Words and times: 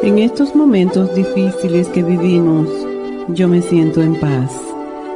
En 0.00 0.20
estos 0.20 0.54
momentos 0.54 1.12
difíciles 1.16 1.88
que 1.88 2.04
vivimos, 2.04 2.68
yo 3.30 3.48
me 3.48 3.60
siento 3.60 4.00
en 4.00 4.14
paz. 4.20 4.52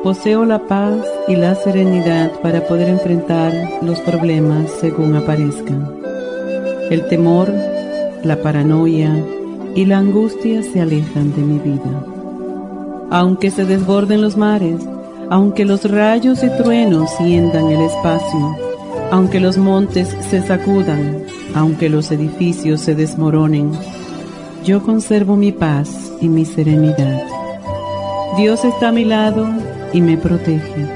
Poseo 0.02 0.44
la 0.44 0.66
paz 0.66 0.98
y 1.28 1.36
la 1.36 1.54
serenidad 1.54 2.32
para 2.40 2.66
poder 2.66 2.88
enfrentar 2.88 3.52
los 3.80 4.00
problemas 4.00 4.68
según 4.80 5.14
aparezcan. 5.14 5.88
El 6.90 7.06
temor, 7.08 7.48
la 8.24 8.42
paranoia 8.42 9.16
y 9.76 9.84
la 9.84 9.98
angustia 9.98 10.64
se 10.64 10.80
alejan 10.80 11.32
de 11.32 11.42
mi 11.42 11.60
vida. 11.60 12.04
Aunque 13.10 13.52
se 13.52 13.64
desborden 13.64 14.20
los 14.20 14.36
mares, 14.36 14.80
aunque 15.30 15.64
los 15.64 15.88
rayos 15.88 16.42
y 16.42 16.48
truenos 16.60 17.08
siendan 17.18 17.70
el 17.70 17.82
espacio, 17.82 18.56
aunque 19.12 19.38
los 19.38 19.58
montes 19.58 20.08
se 20.28 20.42
sacudan, 20.42 21.22
aunque 21.54 21.88
los 21.88 22.10
edificios 22.10 22.80
se 22.80 22.96
desmoronen, 22.96 23.70
yo 24.64 24.82
conservo 24.82 25.36
mi 25.36 25.50
paz 25.50 26.12
y 26.20 26.28
mi 26.28 26.44
serenidad. 26.44 27.22
Dios 28.36 28.64
está 28.64 28.88
a 28.88 28.92
mi 28.92 29.04
lado 29.04 29.48
y 29.92 30.00
me 30.00 30.16
protege. 30.16 30.86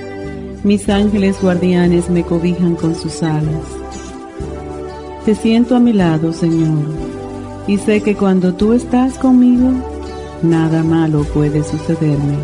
Mis 0.62 0.88
ángeles 0.88 1.40
guardianes 1.40 2.08
me 2.08 2.22
cobijan 2.22 2.76
con 2.76 2.94
sus 2.94 3.22
alas. 3.22 3.64
Te 5.24 5.34
siento 5.34 5.74
a 5.74 5.80
mi 5.80 5.92
lado, 5.92 6.32
Señor, 6.32 6.84
y 7.66 7.78
sé 7.78 8.02
que 8.02 8.14
cuando 8.14 8.54
tú 8.54 8.72
estás 8.72 9.18
conmigo, 9.18 9.70
nada 10.42 10.84
malo 10.84 11.24
puede 11.24 11.64
sucederme. 11.64 12.36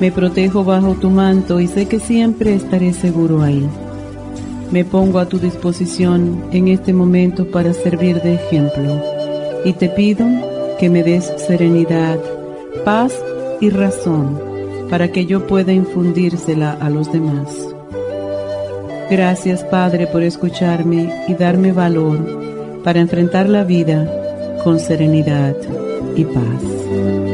Me 0.00 0.12
protejo 0.12 0.62
bajo 0.62 0.94
tu 0.94 1.10
manto 1.10 1.58
y 1.60 1.66
sé 1.66 1.86
que 1.86 1.98
siempre 1.98 2.54
estaré 2.54 2.92
seguro 2.92 3.42
ahí. 3.42 3.66
Me 4.70 4.84
pongo 4.84 5.18
a 5.18 5.26
tu 5.26 5.38
disposición 5.38 6.44
en 6.52 6.68
este 6.68 6.92
momento 6.92 7.50
para 7.50 7.72
servir 7.72 8.20
de 8.22 8.34
ejemplo 8.34 9.13
y 9.64 9.72
te 9.72 9.88
pido 9.88 10.26
que 10.78 10.90
me 10.90 11.02
des 11.02 11.32
serenidad, 11.36 12.18
paz 12.84 13.14
y 13.60 13.70
razón 13.70 14.40
para 14.90 15.08
que 15.08 15.26
yo 15.26 15.46
pueda 15.46 15.72
infundírsela 15.72 16.72
a 16.80 16.90
los 16.90 17.10
demás. 17.12 17.48
Gracias 19.10 19.64
Padre 19.64 20.06
por 20.06 20.22
escucharme 20.22 21.24
y 21.28 21.34
darme 21.34 21.72
valor 21.72 22.82
para 22.82 23.00
enfrentar 23.00 23.48
la 23.48 23.64
vida 23.64 24.60
con 24.62 24.78
serenidad 24.78 25.54
y 26.16 26.24
paz. 26.24 27.33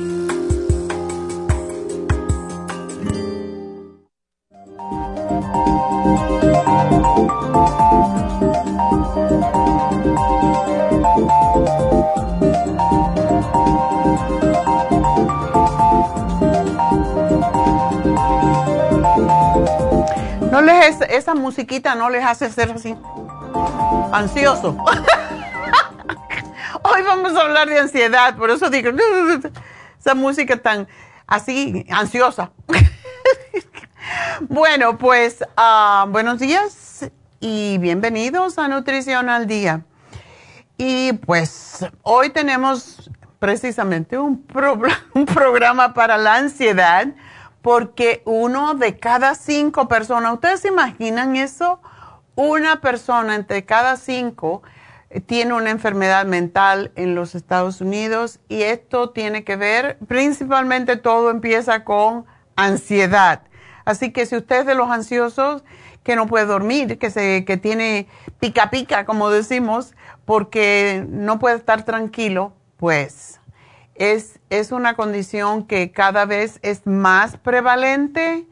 Musiquita 21.51 21.95
no 21.95 22.09
les 22.09 22.23
hace 22.23 22.49
ser 22.49 22.71
así 22.71 22.95
ansioso. 24.13 24.69
Hoy 26.81 27.01
vamos 27.01 27.35
a 27.35 27.41
hablar 27.41 27.67
de 27.67 27.77
ansiedad, 27.77 28.37
por 28.37 28.51
eso 28.51 28.69
digo, 28.69 28.91
esa 29.99 30.15
música 30.15 30.55
tan 30.55 30.87
así, 31.27 31.85
ansiosa. 31.89 32.51
bueno, 34.47 34.97
pues 34.97 35.43
ah, 35.57 36.05
buenos 36.07 36.39
días 36.39 37.11
y 37.41 37.77
bienvenidos 37.79 38.57
a 38.57 38.69
Nutrición 38.69 39.27
al 39.27 39.45
Día. 39.45 39.81
Y 40.77 41.11
pues 41.11 41.85
hoy 42.03 42.29
tenemos 42.29 43.11
precisamente 43.39 44.17
un 44.17 44.41
programa 44.45 45.93
para 45.93 46.17
la 46.17 46.35
ansiedad 46.35 47.07
porque 47.61 48.21
uno 48.25 48.73
de 48.73 48.97
cada 48.97 49.35
cinco 49.35 49.87
personas, 49.87 50.33
¿ustedes 50.33 50.61
se 50.61 50.69
imaginan 50.69 51.35
eso? 51.35 51.79
Una 52.35 52.81
persona 52.81 53.35
entre 53.35 53.65
cada 53.65 53.97
cinco 53.97 54.63
eh, 55.09 55.19
tiene 55.19 55.53
una 55.53 55.69
enfermedad 55.69 56.25
mental 56.25 56.91
en 56.95 57.13
los 57.13 57.35
Estados 57.35 57.81
Unidos 57.81 58.39
y 58.49 58.61
esto 58.61 59.09
tiene 59.11 59.43
que 59.43 59.57
ver, 59.57 59.97
principalmente 60.07 60.95
todo 60.95 61.29
empieza 61.29 61.83
con 61.83 62.25
ansiedad. 62.55 63.41
Así 63.85 64.11
que 64.11 64.25
si 64.25 64.37
usted 64.37 64.61
es 64.61 64.65
de 64.65 64.75
los 64.75 64.89
ansiosos 64.89 65.63
que 66.03 66.15
no 66.15 66.27
puede 66.27 66.45
dormir, 66.45 66.97
que, 66.97 67.11
se, 67.11 67.45
que 67.45 67.57
tiene 67.57 68.07
pica 68.39 68.69
pica, 68.69 69.05
como 69.05 69.29
decimos, 69.29 69.93
porque 70.25 71.05
no 71.09 71.39
puede 71.39 71.57
estar 71.57 71.83
tranquilo, 71.83 72.53
pues 72.77 73.40
es, 74.01 74.39
es 74.49 74.71
una 74.71 74.95
condición 74.95 75.67
que 75.67 75.91
cada 75.91 76.25
vez 76.25 76.57
es 76.63 76.87
más 76.87 77.37
prevalente 77.37 78.47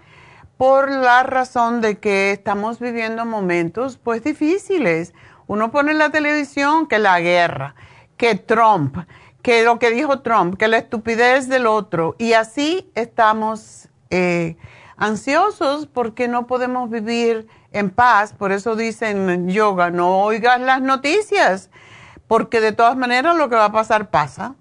por 0.57 0.92
la 0.92 1.24
razón 1.24 1.81
de 1.81 1.98
que 1.98 2.30
estamos 2.30 2.80
viviendo 2.80 3.25
momentos 3.25 3.98
pues 3.98 4.24
difíciles. 4.24 5.16
Uno 5.48 5.72
pone 5.72 5.94
en 5.94 5.98
la 5.98 6.12
televisión 6.12 6.86
que 6.88 7.00
la 7.00 7.19
guerra, 7.19 7.74
que 8.16 8.36
Trump, 8.36 8.96
que 9.42 9.63
lo 9.63 9.80
que 9.80 9.90
dijo 9.90 10.19
Trump, 10.19 10.56
que 10.56 10.68
la 10.68 10.78
estupidez 10.78 11.50
del 11.50 11.66
otro. 11.66 12.16
Y 12.19 12.34
así 12.34 12.88
estamos 12.94 13.90
eh, 14.12 14.56
ansiosos 14.98 15.88
porque 15.88 16.28
no 16.28 16.45
podemos 16.45 16.92
vivir 16.92 17.48
en 17.72 17.90
paz. 17.90 18.34
Por 18.34 18.52
eso 18.52 18.75
dicen 18.75 19.50
yoga, 19.50 19.90
no 19.90 20.22
oigas 20.22 20.62
las 20.62 20.84
noticias, 20.84 21.72
porque 22.28 22.62
de 22.62 22.72
todas 22.72 22.95
maneras 22.95 23.36
lo 23.36 23.50
que 23.50 23.56
va 23.56 23.66
a 23.66 23.72
pasar 23.72 24.12
pasa. 24.12 24.54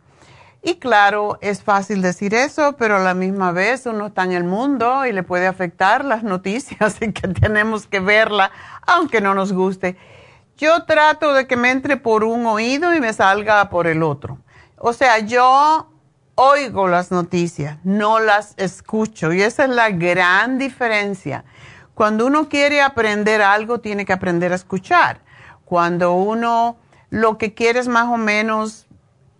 Y 0.69 0.75
claro, 0.75 1.39
es 1.41 1.63
fácil 1.63 2.03
decir 2.03 2.35
eso, 2.35 2.75
pero 2.77 2.97
a 2.97 2.99
la 2.99 3.15
misma 3.15 3.53
vez 3.53 3.87
uno 3.87 4.09
está 4.09 4.25
en 4.25 4.33
el 4.33 4.45
mundo 4.45 5.07
y 5.07 5.13
le 5.13 5.23
puede 5.23 5.47
afectar 5.47 6.05
las 6.05 6.23
noticias 6.23 6.97
y 7.01 7.11
que 7.11 7.27
tenemos 7.29 7.87
que 7.87 8.01
verla, 8.01 8.51
aunque 8.87 9.23
no 9.23 9.35
nos 9.35 9.55
guste. 9.55 9.97
Yo 10.59 10.85
trato 10.85 11.33
de 11.33 11.47
que 11.47 11.57
me 11.57 11.71
entre 11.71 11.97
por 11.97 12.23
un 12.23 12.45
oído 12.45 12.95
y 12.95 13.01
me 13.01 13.15
salga 13.15 13.71
por 13.71 13.87
el 13.87 14.03
otro. 14.03 14.41
O 14.77 14.93
sea, 14.93 15.21
yo 15.21 15.91
oigo 16.35 16.87
las 16.87 17.11
noticias, 17.11 17.79
no 17.83 18.21
las 18.21 18.53
escucho. 18.59 19.33
Y 19.33 19.41
esa 19.41 19.65
es 19.65 19.71
la 19.71 19.89
gran 19.89 20.59
diferencia. 20.59 21.47
Cuando 21.95 22.27
uno 22.27 22.51
quiere 22.51 22.83
aprender 22.83 23.41
algo, 23.41 23.81
tiene 23.81 24.05
que 24.05 24.13
aprender 24.13 24.53
a 24.53 24.57
escuchar. 24.57 25.23
Cuando 25.65 26.13
uno 26.13 26.77
lo 27.09 27.39
que 27.39 27.55
quiere 27.55 27.81
es 27.81 27.89
más 27.89 28.09
o 28.09 28.19
menos 28.19 28.88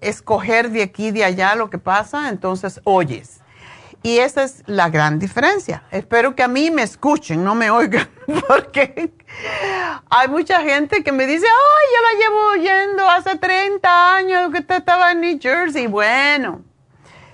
escoger 0.01 0.71
de 0.71 0.83
aquí 0.83 1.09
y 1.09 1.11
de 1.13 1.25
allá 1.25 1.55
lo 1.55 1.71
que 1.71 1.79
pasa, 1.79 2.29
entonces 2.29 2.81
oyes. 2.85 3.41
Y 4.03 4.19
esa 4.19 4.45
es 4.45 4.63
la 4.67 4.91
gran 4.91 5.19
diferencia. 5.19 5.83
Espero 5.91 6.37
que 6.37 6.45
a 6.45 6.49
mí 6.49 6.71
me 6.71 6.83
escuchen, 6.83 7.43
no 7.43 7.55
me 7.55 7.71
oigan, 7.71 8.09
porque 8.49 9.13
hay 10.09 10.29
mucha 10.29 10.61
gente 10.63 11.03
que 11.03 11.11
me 11.11 11.27
dice, 11.27 11.47
ay, 11.47 11.87
yo 11.95 12.03
la 12.03 12.21
llevo 12.21 12.47
oyendo 12.53 13.11
hace 13.11 13.37
30 13.37 14.15
años 14.15 14.53
que 14.53 14.65
estaba 14.75 15.11
en 15.11 15.21
New 15.21 15.39
Jersey. 15.41 15.89
Bueno, 15.89 16.63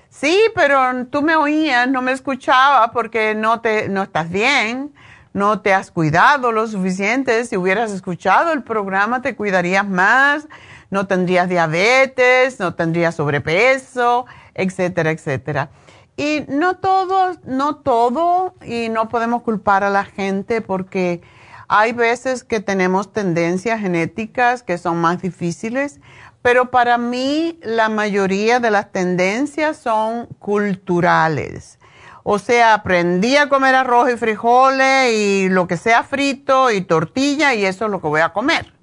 sí, 0.09 0.39
pero 0.55 1.05
tú 1.05 1.21
me 1.21 1.35
oías, 1.35 1.87
no 1.87 2.01
me 2.01 2.13
escuchaba 2.13 2.91
porque 2.91 3.35
no, 3.35 3.61
te, 3.61 3.87
no 3.87 4.01
estás 4.01 4.31
bien, 4.31 4.91
no 5.33 5.61
te 5.61 5.71
has 5.71 5.91
cuidado 5.91 6.51
lo 6.51 6.65
suficiente. 6.65 7.45
Si 7.45 7.57
hubieras 7.57 7.91
escuchado 7.91 8.53
el 8.53 8.63
programa, 8.63 9.21
te 9.21 9.35
cuidarías 9.35 9.87
más 9.87 10.47
no 10.89 11.07
tendrías 11.07 11.49
diabetes, 11.49 12.59
no 12.59 12.75
tendrías 12.75 13.15
sobrepeso, 13.15 14.25
etcétera, 14.53 15.11
etcétera. 15.11 15.69
Y 16.17 16.45
no 16.47 16.77
todo, 16.77 17.33
no 17.43 17.77
todo, 17.77 18.55
y 18.65 18.89
no 18.89 19.09
podemos 19.09 19.41
culpar 19.41 19.83
a 19.83 19.89
la 19.89 20.05
gente 20.05 20.61
porque 20.61 21.21
hay 21.67 21.91
veces 21.91 22.43
que 22.43 22.59
tenemos 22.59 23.11
tendencias 23.11 23.81
genéticas 23.81 24.63
que 24.63 24.77
son 24.77 25.01
más 25.01 25.21
difíciles, 25.21 25.99
pero 26.41 26.69
para 26.69 26.97
mí 26.97 27.59
la 27.63 27.89
mayoría 27.89 28.59
de 28.59 28.69
las 28.69 28.91
tendencias 28.91 29.77
son 29.77 30.27
culturales. 30.39 31.79
O 32.23 32.39
sea, 32.39 32.73
aprendí 32.73 33.35
a 33.35 33.49
comer 33.49 33.75
arroz 33.75 34.11
y 34.11 34.17
frijoles 34.17 35.11
y 35.11 35.49
lo 35.49 35.67
que 35.67 35.77
sea 35.77 36.03
frito 36.03 36.71
y 36.71 36.81
tortilla 36.81 37.53
y 37.53 37.65
eso 37.65 37.85
es 37.85 37.91
lo 37.91 37.99
que 37.99 38.07
voy 38.07 38.21
a 38.21 38.33
comer. 38.33 38.73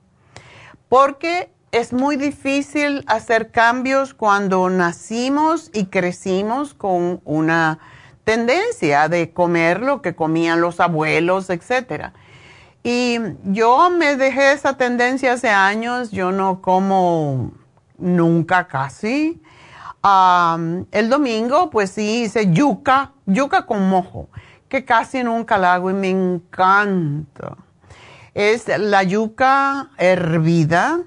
Porque 0.88 1.51
es 1.73 1.95
muy 1.95 2.17
difícil 2.17 3.03
hacer 3.07 3.51
cambios 3.51 4.13
cuando 4.13 4.69
nacimos 4.69 5.71
y 5.73 5.87
crecimos 5.87 6.75
con 6.75 7.23
una 7.25 7.79
tendencia 8.25 9.09
de 9.09 9.33
comer 9.33 9.81
lo 9.81 10.03
que 10.03 10.15
comían 10.15 10.61
los 10.61 10.81
abuelos, 10.81 11.49
etc. 11.49 12.11
Y 12.83 13.19
yo 13.45 13.89
me 13.89 14.17
dejé 14.17 14.53
esa 14.53 14.77
tendencia 14.77 15.33
hace 15.33 15.49
años, 15.49 16.11
yo 16.11 16.31
no 16.31 16.61
como 16.61 17.53
nunca 17.97 18.69
casi. 18.69 19.41
el 20.05 21.09
domingo, 21.09 21.71
pues 21.71 21.91
sí, 21.91 22.25
hice 22.25 22.53
yuca, 22.53 23.13
yuca 23.25 23.65
con 23.65 23.89
mojo, 23.89 24.29
que 24.69 24.85
casi 24.85 25.25
nunca 25.25 25.57
la 25.57 25.73
hago 25.73 25.91
y 25.91 25.95
me 25.95 26.11
encanta. 26.11 27.57
Es 28.35 28.69
la 28.69 29.03
yuca 29.05 29.91
hervida 29.97 31.01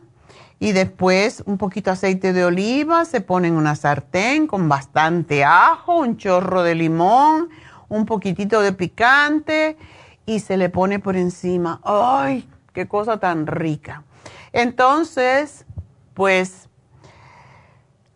y 0.60 0.72
después 0.72 1.44
un 1.46 1.57
poquito 1.57 1.92
aceite 1.92 2.34
de 2.34 2.46
oliva, 2.46 3.06
se 3.06 3.22
pone 3.22 3.50
en 3.50 3.56
una 3.56 3.75
sartén 3.75 4.48
con 4.48 4.69
bastante 4.69 5.44
ajo, 5.44 5.98
un 5.98 6.18
chorro 6.18 6.63
de 6.63 6.75
limón, 6.75 7.50
un 7.90 8.06
poquitito 8.06 8.62
de 8.62 8.72
picante 8.74 9.78
y 10.25 10.40
se 10.40 10.57
le 10.57 10.69
pone 10.69 11.00
por 11.00 11.18
encima. 11.18 11.81
¡Ay, 11.84 12.50
qué 12.74 12.88
cosa 12.88 13.19
tan 13.19 13.48
rica! 13.48 14.04
Entonces, 14.54 15.66
pues 16.13 16.69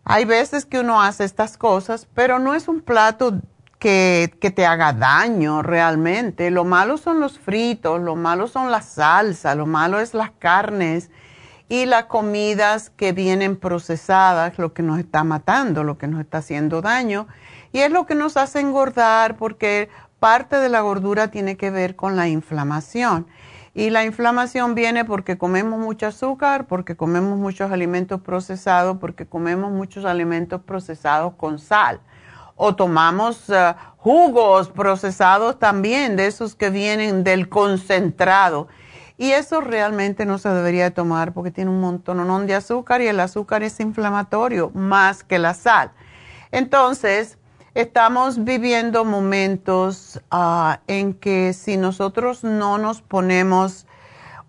hay 0.05 0.25
veces 0.25 0.65
que 0.65 0.79
uno 0.79 1.01
hace 1.01 1.25
estas 1.25 1.57
cosas, 1.57 2.07
pero 2.13 2.39
no 2.39 2.55
es 2.55 2.67
un 2.69 2.81
plato 2.81 3.33
que, 3.77 4.33
que, 4.39 4.49
te 4.49 4.65
haga 4.65 4.93
daño 4.93 5.61
realmente. 5.61 6.51
Lo 6.51 6.63
malo 6.63 6.97
son 6.97 7.19
los 7.19 7.37
fritos, 7.37 8.01
lo 8.01 8.15
malo 8.15 8.47
son 8.47 8.71
las 8.71 8.85
salsas, 8.85 9.55
lo 9.55 9.65
malo 9.65 9.99
es 9.99 10.13
las 10.13 10.31
carnes 10.31 11.09
y 11.69 11.85
las 11.85 12.05
comidas 12.05 12.89
que 12.89 13.13
vienen 13.13 13.55
procesadas, 13.55 14.57
lo 14.57 14.73
que 14.73 14.81
nos 14.81 14.97
está 14.97 15.23
matando, 15.23 15.83
lo 15.83 15.99
que 15.99 16.07
nos 16.07 16.19
está 16.19 16.39
haciendo 16.39 16.81
daño. 16.81 17.27
Y 17.71 17.79
es 17.79 17.91
lo 17.91 18.07
que 18.07 18.15
nos 18.15 18.37
hace 18.37 18.59
engordar 18.59 19.37
porque 19.37 19.89
parte 20.19 20.57
de 20.57 20.69
la 20.69 20.81
gordura 20.81 21.29
tiene 21.29 21.57
que 21.57 21.69
ver 21.69 21.95
con 21.95 22.15
la 22.15 22.27
inflamación. 22.27 23.27
Y 23.75 23.91
la 23.91 24.03
inflamación 24.03 24.73
viene 24.73 25.05
porque 25.05 25.37
comemos 25.37 25.79
mucho 25.79 26.07
azúcar, 26.07 26.65
porque 26.65 26.95
comemos 26.95 27.37
muchos 27.37 27.71
alimentos 27.71 28.19
procesados, 28.19 28.97
porque 28.99 29.27
comemos 29.27 29.71
muchos 29.71 30.05
alimentos 30.05 30.61
procesados 30.61 31.35
con 31.35 31.59
sal. 31.59 32.01
O 32.55 32.75
tomamos 32.75 33.47
eh, 33.49 33.75
jugos 33.97 34.69
procesados 34.69 35.59
también, 35.59 36.15
de 36.15 36.25
esos 36.25 36.55
que 36.55 36.71
vienen 36.71 37.23
del 37.23 37.47
concentrado. 37.47 38.67
Y 39.19 39.33
eso 39.33 39.59
realmente 39.59 40.25
no 40.25 40.37
se 40.37 40.47
debería 40.47 40.85
de 40.85 40.91
tomar 40.91 41.33
porque 41.33 41.51
tiene 41.51 41.69
un 41.69 41.81
montón 41.81 42.47
de 42.47 42.55
azúcar 42.55 43.01
y 43.01 43.07
el 43.07 43.19
azúcar 43.19 43.63
es 43.63 43.77
inflamatorio 43.81 44.71
más 44.73 45.25
que 45.25 45.39
la 45.39 45.53
sal. 45.53 45.91
Entonces, 46.53 47.37
estamos 47.73 48.45
viviendo 48.45 49.03
momentos 49.03 50.21
ah, 50.31 50.79
en 50.87 51.13
que 51.13 51.51
si 51.51 51.75
nosotros 51.75 52.45
no 52.45 52.77
nos 52.77 53.01
ponemos 53.01 53.87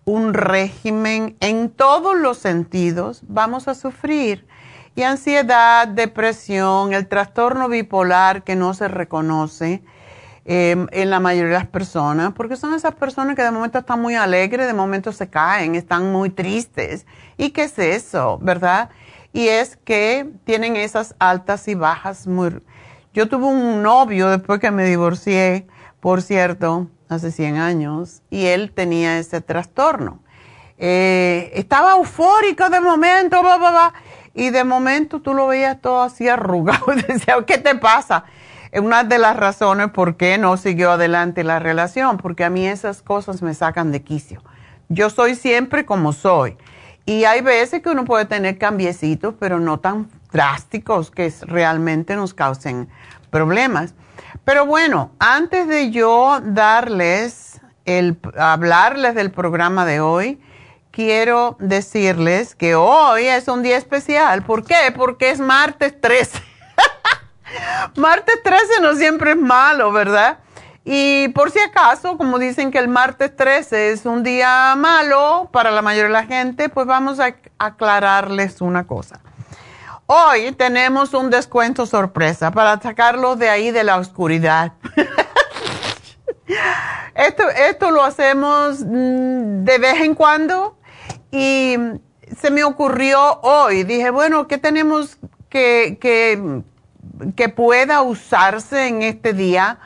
un 0.05 0.35
régimen 0.35 1.37
en 1.41 1.71
todos 1.71 2.17
los 2.17 2.39
sentidos, 2.39 3.25
vamos 3.27 3.67
a 3.67 3.75
sufrir. 3.75 4.47
Y 4.95 5.03
ansiedad, 5.03 5.89
depresión, 5.89 6.93
el 6.93 7.09
trastorno 7.09 7.69
bipolar 7.69 8.45
que 8.45 8.55
no 8.55 8.73
se 8.75 8.87
reconoce 8.87 9.83
Em, 10.47 10.87
en 10.91 11.11
la 11.11 11.21
mayoría 11.21 11.49
de 11.49 11.59
las 11.59 11.67
personas, 11.67 12.33
porque 12.33 12.57
son 12.57 12.73
esas 12.73 12.95
personas 12.95 13.37
que 13.37 13.43
de 13.43 13.51
momento 13.51 13.79
están 13.79 14.01
muy 14.01 14.15
alegres, 14.15 14.67
de 14.67 14.73
momento 14.73 15.13
se 15.13 15.29
caen, 15.29 15.75
están 15.75 16.11
muy 16.11 16.31
tristes. 16.31 17.07
¿Y 17.37 17.51
qué 17.51 17.65
es 17.65 17.79
eso, 17.79 18.39
verdad? 18.41 18.89
Y 19.35 19.49
es 19.49 19.77
que 19.77 20.31
tienen 20.45 20.77
esas 20.77 21.15
altas 21.19 21.69
y 21.69 21.75
bajas 21.75 22.27
muy... 22.27 22.63
Yo 23.13 23.29
tuve 23.29 23.47
un 23.47 23.83
novio 23.83 24.31
después 24.31 24.61
que 24.61 24.71
me 24.71 24.85
divorcié, 24.85 25.67
por 26.01 26.23
cierto, 26.23 26.89
hace 27.09 27.31
100 27.31 27.59
años, 27.59 28.23
y 28.31 28.47
él 28.47 28.73
tenía 28.73 29.19
ese 29.19 29.43
trastorno. 29.43 30.23
Eh, 30.79 31.51
estaba 31.55 31.93
eufórico 31.93 32.71
de 32.71 32.81
momento, 32.81 33.43
y 34.33 34.51
de 34.51 34.65
momento 34.65 35.21
tú 35.21 35.35
lo 35.35 35.49
veías 35.49 35.81
todo 35.81 36.03
así 36.03 36.29
arrugado 36.29 36.93
y 36.97 37.03
decía, 37.03 37.37
¿qué 37.47 37.59
te 37.59 37.75
pasa? 37.75 38.25
Una 38.75 39.05
de 39.05 39.19
las 39.19 39.37
razones 39.37 39.91
por 39.91 40.17
qué 40.17 40.39
no 40.39 40.57
siguió 40.57 40.93
adelante 40.93 41.43
la 41.43 41.59
relación, 41.59 42.19
porque 42.19 42.45
a 42.45 42.51
mí 42.51 42.67
esas 42.67 43.03
cosas 43.03 43.43
me 43.43 43.55
sacan 43.55 43.91
de 43.91 44.03
quicio. 44.03 44.43
Yo 44.89 45.11
soy 45.11 45.35
siempre 45.35 45.85
como 45.85 46.13
soy. 46.13 46.57
Y 47.07 47.25
hay 47.25 47.41
veces 47.41 47.83
que 47.83 47.89
uno 47.89 48.05
puede 48.05 48.27
tener 48.27 48.59
cambiecitos, 48.59 49.35
pero 49.39 49.59
no 49.59 49.81
tan 49.81 50.09
drásticos 50.33 51.11
que 51.11 51.33
realmente 51.43 52.15
nos 52.15 52.35
causen 52.35 52.89
problemas. 53.31 53.95
Pero 54.45 54.67
bueno, 54.67 55.11
antes 55.19 55.67
de 55.67 55.91
yo 55.91 56.41
darles 56.43 57.61
el 57.85 58.19
hablarles 58.39 59.15
del 59.15 59.31
programa 59.31 59.85
de 59.85 60.01
hoy, 60.01 60.41
quiero 60.91 61.57
decirles 61.59 62.55
que 62.55 62.75
hoy 62.75 63.25
es 63.25 63.49
un 63.49 63.63
día 63.63 63.77
especial. 63.77 64.45
¿Por 64.45 64.65
qué? 64.65 64.93
Porque 64.95 65.31
es 65.31 65.41
martes 65.41 66.01
13. 66.01 66.41
martes 67.97 68.43
13 68.43 68.81
no 68.83 68.95
siempre 68.95 69.33
es 69.33 69.37
malo, 69.37 69.93
¿verdad? 69.93 70.39
Y 70.85 71.29
por 71.29 71.51
si 71.51 71.61
acaso, 71.61 72.17
como 72.17 72.39
dicen 72.39 72.71
que 72.71 72.79
el 72.79 72.89
martes 72.89 73.35
13 73.37 73.93
es 73.93 74.07
un 74.07 74.23
día 74.23 74.75
malo 74.77 75.49
para 75.53 75.71
la 75.71 75.83
mayoría 75.83 76.07
de 76.07 76.13
la 76.13 76.25
gente, 76.25 76.69
pues 76.69 76.87
vamos 76.87 77.21
a 77.21 77.35
aclararles 77.59 78.61
una 78.61 78.87
cosa. 78.87 79.21
Hoy 80.07 80.53
tenemos 80.53 81.15
un 81.15 81.31
descuento 81.31 81.87
sorpresa 81.87 82.51
para 82.51 82.81
sacarlos 82.81 83.39
de 83.39 83.49
ahí 83.49 83.71
de 83.71 83.85
la 83.85 83.99
oscuridad. 83.99 84.73
esto, 87.15 87.49
esto 87.49 87.91
lo 87.91 88.03
hacemos 88.03 88.81
mm, 88.81 89.65
de 89.65 89.79
vez 89.79 90.01
en 90.01 90.15
cuando 90.15 90.79
y 91.31 91.77
se 92.41 92.51
me 92.51 92.65
ocurrió 92.65 93.41
hoy. 93.43 93.85
Dije, 93.85 94.11
bueno, 94.11 94.49
¿qué 94.49 94.59
tenemos 94.59 95.19
que, 95.49 95.99
que, 96.01 96.63
que 97.37 97.49
pueda 97.49 98.03
usarse 98.03 98.89
en 98.89 99.03
este 99.03 99.33
día 99.33 99.79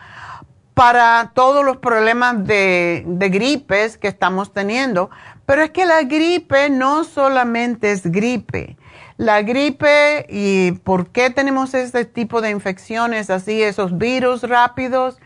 para 0.74 1.32
todos 1.34 1.64
los 1.64 1.76
problemas 1.76 2.44
de, 2.46 3.04
gripes 3.06 3.98
que 3.98 4.08
estamos 4.08 4.52
teniendo? 4.52 5.10
Pero 5.46 5.62
es 5.62 5.70
que 5.70 5.84
la 5.84 6.02
gripe 6.02 6.70
no 6.70 7.04
solamente 7.04 7.92
es 7.92 8.10
gripe 8.10 8.76
la 9.16 9.42
gripe 9.42 10.26
y 10.28 10.72
por 10.72 11.06
qué 11.08 11.30
tenemos 11.30 11.72
este 11.74 12.04
tipo 12.04 12.40
de 12.40 12.50
infecciones 12.50 13.30
así, 13.30 13.62
esos 13.62 13.96
virus 13.96 14.42
rápidos, 14.42 15.18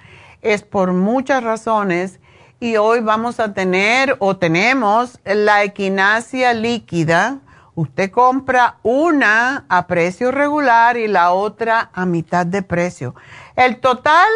es 0.42 0.62
por 0.62 0.92
muchas 0.92 1.42
razones. 1.42 2.20
Y 2.60 2.76
hoy 2.76 3.00
vamos 3.00 3.38
a 3.40 3.54
tener 3.54 4.16
o 4.18 4.36
tenemos 4.36 5.20
la 5.24 5.62
equinacia 5.62 6.52
líquida. 6.54 7.38
Usted 7.78 8.10
compra 8.10 8.78
una 8.82 9.64
a 9.68 9.86
precio 9.86 10.32
regular 10.32 10.96
y 10.96 11.06
la 11.06 11.30
otra 11.30 11.90
a 11.92 12.06
mitad 12.06 12.44
de 12.44 12.62
precio. 12.62 13.14
El 13.54 13.78
total, 13.78 14.26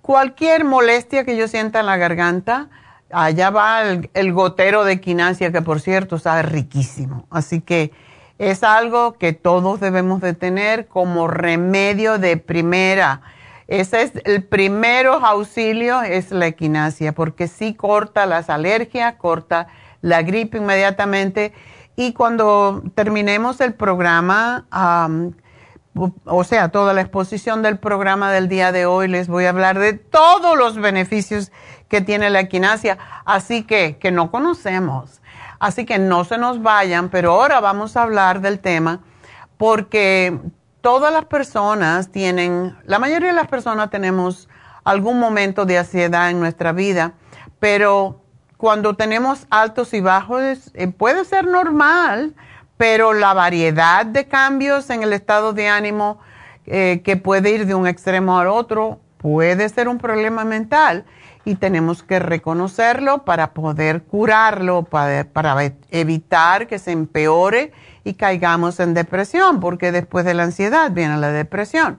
Cualquier 0.01 0.65
molestia 0.65 1.25
que 1.25 1.37
yo 1.37 1.47
sienta 1.47 1.79
en 1.79 1.87
la 1.87 1.97
garganta, 1.97 2.69
allá 3.13 3.51
va 3.51 3.83
el, 3.83 4.33
gotero 4.33 4.83
de 4.83 5.01
quinasia, 5.01 5.53
que 5.53 5.63
por 5.63 5.81
cierto 5.81 6.17
está 6.17 6.43
riquísimo. 6.43 7.29
Así 7.31 7.61
que 7.61 7.93
es 8.39 8.65
algo 8.65 9.13
que 9.13 9.33
todos 9.35 9.79
debemos 9.79 10.21
de 10.21 10.35
tener 10.35 10.89
como 10.89 11.29
remedio 11.29 12.19
de 12.19 12.39
primera. 12.39 13.21
Ese 13.69 14.03
es 14.03 14.13
el 14.25 14.45
primero 14.45 15.15
auxilio, 15.15 16.03
es 16.03 16.31
la 16.31 16.47
equinacia, 16.47 17.13
porque 17.13 17.49
sí 17.49 17.75
corta 17.75 18.27
las 18.27 18.51
alergias, 18.51 19.15
corta 19.15 19.69
la 20.01 20.23
gripe 20.23 20.59
inmediatamente. 20.59 21.53
Y 21.97 22.13
cuando 22.13 22.83
terminemos 22.95 23.61
el 23.61 23.75
programa, 23.75 24.67
o 26.25 26.45
sea, 26.45 26.71
toda 26.71 26.95
la 26.95 27.03
exposición 27.03 27.63
del 27.63 27.79
programa 27.79 28.33
del 28.33 28.49
día 28.49 28.73
de 28.73 28.87
hoy, 28.87 29.09
les 29.09 29.29
voy 29.29 29.45
a 29.45 29.51
hablar 29.51 29.79
de 29.79 29.93
todos 29.93 30.57
los 30.57 30.77
beneficios 30.77 31.53
que 31.89 32.01
tiene 32.01 32.31
la 32.31 32.41
equinacia, 32.41 32.99
así 33.25 33.65
que, 33.65 33.99
que 33.99 34.11
no 34.11 34.31
conocemos. 34.31 35.21
Así 35.61 35.85
que 35.85 35.99
no 35.99 36.25
se 36.25 36.39
nos 36.39 36.61
vayan, 36.63 37.09
pero 37.09 37.33
ahora 37.33 37.61
vamos 37.61 37.97
a 37.97 38.03
hablar 38.03 38.41
del 38.41 38.59
tema 38.59 39.01
porque 39.63 40.41
todas 40.83 41.13
las 41.13 41.25
personas 41.25 42.11
tienen, 42.11 42.77
la 42.85 42.99
mayoría 42.99 43.29
de 43.29 43.35
las 43.35 43.49
personas 43.49 43.89
tenemos 43.89 44.49
algún 44.85 45.19
momento 45.19 45.65
de 45.65 45.79
ansiedad 45.79 46.31
en 46.31 46.41
nuestra 46.41 46.73
vida, 46.73 47.15
pero 47.59 48.21
cuando 48.59 48.95
tenemos 48.95 49.47
altos 49.49 49.95
y 49.95 50.01
bajos 50.01 50.71
eh, 50.75 50.89
puede 50.89 51.25
ser 51.25 51.47
normal 51.47 52.35
pero 52.77 53.13
la 53.13 53.33
variedad 53.33 54.05
de 54.05 54.27
cambios 54.27 54.91
en 54.91 55.05
el 55.05 55.13
estado 55.13 55.53
de 55.53 55.69
ánimo 55.69 56.19
eh, 56.67 57.01
que 57.05 57.17
puede 57.17 57.51
ir 57.51 57.67
de 57.67 57.77
un 57.77 57.87
extremo 57.87 58.39
al 58.39 58.49
otro 58.49 58.99
puede 59.19 59.69
ser 59.69 59.87
un 59.87 59.99
problema 59.99 60.45
mental 60.45 61.05
y 61.45 61.55
tenemos 61.55 62.03
que 62.03 62.19
reconocerlo 62.19 63.25
para 63.25 63.53
poder 63.53 64.03
curarlo, 64.03 64.83
para, 64.83 65.25
para 65.25 65.57
evitar 65.91 66.67
que 66.67 66.81
se 66.81 66.91
empeore 66.91 67.73
y 68.05 68.15
caigamos 68.15 68.81
en 68.81 68.95
depresión, 68.95 69.61
porque 69.61 69.93
después 69.93 70.25
de 70.25 70.35
la 70.35 70.45
ansiedad 70.45 70.91
viene 70.91 71.17
la 71.19 71.33
depresión. 71.33 71.99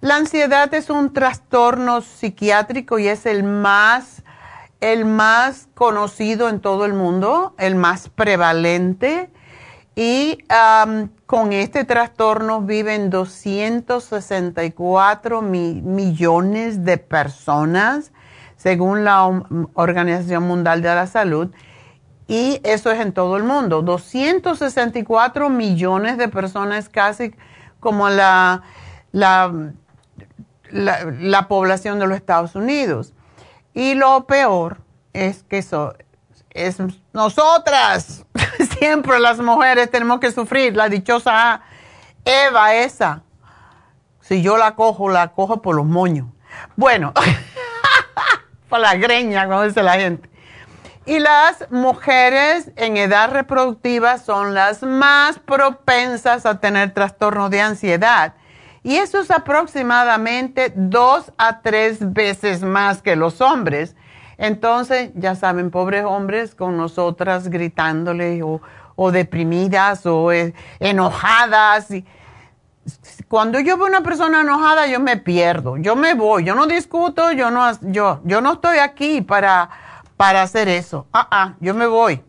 La 0.00 0.16
ansiedad 0.16 0.72
es 0.74 0.90
un 0.90 1.12
trastorno 1.12 2.02
psiquiátrico 2.02 2.98
y 2.98 3.08
es 3.08 3.26
el 3.26 3.44
más, 3.44 4.22
el 4.80 5.04
más 5.04 5.68
conocido 5.74 6.48
en 6.48 6.60
todo 6.60 6.84
el 6.84 6.92
mundo, 6.92 7.54
el 7.58 7.76
más 7.76 8.08
prevalente 8.08 9.30
y 9.98 10.44
con 11.24 11.54
este 11.54 11.84
trastorno 11.84 12.60
viven 12.60 13.08
264 13.08 15.40
millones 15.40 16.84
de 16.84 16.98
personas, 16.98 18.12
según 18.58 19.04
la 19.04 19.24
Organización 19.72 20.42
Mundial 20.42 20.82
de 20.82 20.94
la 20.94 21.06
Salud. 21.06 21.48
Y 22.28 22.60
eso 22.64 22.90
es 22.90 23.00
en 23.00 23.12
todo 23.12 23.36
el 23.36 23.44
mundo. 23.44 23.82
264 23.82 25.48
millones 25.48 26.18
de 26.18 26.28
personas, 26.28 26.88
casi 26.88 27.34
como 27.78 28.08
la, 28.08 28.62
la, 29.12 29.72
la, 30.70 31.48
población 31.48 31.98
de 31.98 32.06
los 32.06 32.16
Estados 32.16 32.56
Unidos. 32.56 33.12
Y 33.74 33.94
lo 33.94 34.26
peor 34.26 34.78
es 35.12 35.44
que 35.44 35.58
eso 35.58 35.94
es 36.50 36.78
nosotras 37.12 38.24
siempre 38.78 39.20
las 39.20 39.38
mujeres 39.38 39.90
tenemos 39.90 40.18
que 40.18 40.32
sufrir. 40.32 40.74
La 40.74 40.88
dichosa 40.88 41.60
Eva 42.24 42.74
esa. 42.74 43.22
Si 44.20 44.42
yo 44.42 44.56
la 44.56 44.74
cojo, 44.74 45.08
la 45.08 45.28
cojo 45.28 45.62
por 45.62 45.76
los 45.76 45.86
moños. 45.86 46.26
Bueno, 46.74 47.12
por 48.68 48.80
la 48.80 48.96
greña, 48.96 49.46
como 49.46 49.62
dice 49.62 49.82
la 49.82 49.94
gente. 49.94 50.28
Y 51.06 51.20
las 51.20 51.70
mujeres 51.70 52.72
en 52.74 52.96
edad 52.96 53.30
reproductiva 53.30 54.18
son 54.18 54.54
las 54.54 54.82
más 54.82 55.38
propensas 55.38 56.44
a 56.44 56.58
tener 56.58 56.92
trastornos 56.92 57.48
de 57.50 57.60
ansiedad. 57.60 58.34
Y 58.82 58.96
eso 58.96 59.20
es 59.20 59.30
aproximadamente 59.30 60.72
dos 60.74 61.32
a 61.38 61.60
tres 61.60 62.12
veces 62.12 62.62
más 62.62 63.02
que 63.02 63.14
los 63.14 63.40
hombres. 63.40 63.94
Entonces, 64.36 65.10
ya 65.14 65.36
saben, 65.36 65.70
pobres 65.70 66.04
hombres 66.04 66.56
con 66.56 66.76
nosotras 66.76 67.48
gritándole 67.50 68.42
o, 68.42 69.12
deprimidas 69.12 70.06
o 70.06 70.32
eh, 70.32 70.54
enojadas. 70.80 71.86
cuando 73.28 73.60
yo 73.60 73.76
veo 73.76 73.86
una 73.86 74.02
persona 74.02 74.40
enojada, 74.40 74.88
yo 74.88 74.98
me 74.98 75.16
pierdo, 75.18 75.76
yo 75.76 75.94
me 75.94 76.14
voy, 76.14 76.42
yo 76.42 76.56
no 76.56 76.66
discuto, 76.66 77.30
yo 77.30 77.52
no, 77.52 77.70
yo, 77.82 78.20
yo 78.24 78.40
no 78.40 78.54
estoy 78.54 78.78
aquí 78.78 79.20
para, 79.20 79.70
para 80.16 80.42
hacer 80.42 80.68
eso. 80.68 81.06
Ah, 81.12 81.28
ah, 81.30 81.54
yo 81.60 81.74
me 81.74 81.86
voy. 81.86 82.22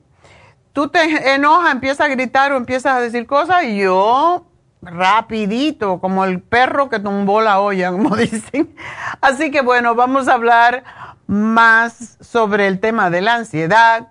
Tú 0.74 0.90
te 0.90 1.34
enojas, 1.34 1.72
empiezas 1.72 2.02
a 2.02 2.10
gritar 2.10 2.52
o 2.52 2.58
empiezas 2.58 2.94
a 2.96 3.00
decir 3.00 3.26
cosas 3.26 3.64
y 3.64 3.78
yo 3.78 4.46
rapidito, 4.82 6.00
como 6.00 6.24
el 6.24 6.42
perro 6.42 6.90
que 6.90 7.00
tumbó 7.00 7.42
la 7.42 7.60
olla, 7.60 7.92
como 7.94 8.16
dicen. 8.16 8.76
Así 9.22 9.52
que 9.52 9.62
bueno, 9.62 9.96
vamos 9.96 10.28
a 10.28 10.34
hablar 10.34 10.84
más 11.26 12.18
sobre 12.22 12.68
el 12.68 12.80
tema 12.80 13.10
de 13.10 13.22
la 13.22 13.36
ansiedad 13.36 14.10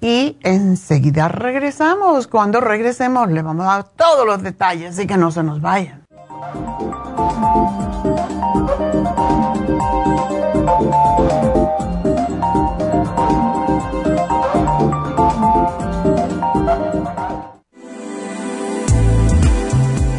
y 0.00 0.38
enseguida 0.42 1.28
regresamos. 1.28 2.26
Cuando 2.26 2.60
regresemos 2.60 3.30
le 3.30 3.42
vamos 3.42 3.66
a 3.66 3.70
dar 3.70 3.84
todos 3.84 4.26
los 4.26 4.42
detalles, 4.42 4.94
así 4.94 5.06
que 5.06 5.16
no 5.16 5.30
se 5.30 5.42
nos 5.42 5.60
vayan. 5.60 6.04
Thank 12.94 13.18
you. 13.18 13.33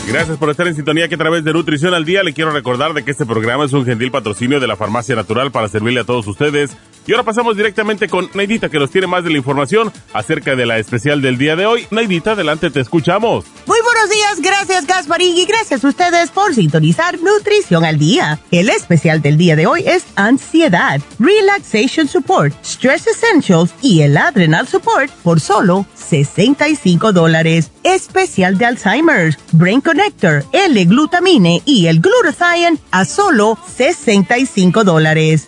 Gracias 0.07 0.37
por 0.37 0.49
estar 0.49 0.65
en 0.65 0.73
sintonía 0.73 1.09
que 1.09 1.15
a 1.15 1.17
través 1.17 1.43
de 1.43 1.51
Nutrición 1.51 1.93
al 1.93 2.05
Día 2.05 2.23
le 2.23 2.33
quiero 2.33 2.51
recordar 2.51 2.93
de 2.93 3.03
que 3.03 3.11
este 3.11 3.25
programa 3.25 3.65
es 3.65 3.73
un 3.73 3.85
gentil 3.85 4.09
patrocinio 4.09 4.61
de 4.61 4.65
la 4.65 4.77
Farmacia 4.77 5.17
Natural 5.17 5.51
para 5.51 5.67
servirle 5.67 5.99
a 5.99 6.05
todos 6.05 6.25
ustedes. 6.27 6.77
Y 7.07 7.13
ahora 7.13 7.23
pasamos 7.23 7.55
directamente 7.55 8.09
con 8.09 8.29
Neidita 8.33 8.67
que 8.67 8.79
nos 8.79 8.91
tiene 8.91 9.07
más 9.07 9.23
de 9.23 9.29
la 9.29 9.37
información 9.37 9.93
acerca 10.11 10.57
de 10.57 10.65
la 10.65 10.77
especial 10.77 11.21
del 11.21 11.37
día 11.37 11.55
de 11.55 11.65
hoy. 11.65 11.87
Neidita, 11.89 12.33
adelante, 12.33 12.69
te 12.69 12.81
escuchamos. 12.81 13.45
Muy 13.65 13.77
buenos 13.81 14.09
días, 14.09 14.41
gracias 14.41 14.85
Gasparín 14.85 15.37
y 15.37 15.45
gracias 15.45 15.85
a 15.85 15.87
ustedes 15.87 16.31
por 16.31 16.53
sintonizar 16.53 17.17
Nutrición 17.21 17.85
al 17.85 17.97
Día. 17.97 18.39
El 18.51 18.67
especial 18.69 19.21
del 19.21 19.37
día 19.37 19.55
de 19.55 19.67
hoy 19.67 19.83
es 19.87 20.05
Ansiedad, 20.15 20.99
Relaxation 21.17 22.09
Support, 22.09 22.53
Stress 22.61 23.07
Essentials 23.07 23.73
y 23.81 24.01
el 24.01 24.17
Adrenal 24.17 24.67
Support 24.67 25.09
por 25.23 25.39
solo 25.39 25.85
65 25.95 27.13
dólares. 27.13 27.71
Especial 27.83 28.57
de 28.57 28.65
Alzheimer's, 28.65 29.37
Brain 29.53 29.79
Connector, 29.79 30.43
L-Glutamine 30.51 31.61
y 31.63 31.87
el 31.87 32.01
Glutathione 32.01 32.79
a 32.91 33.05
solo 33.05 33.57
65 33.77 34.83
dólares. 34.83 35.47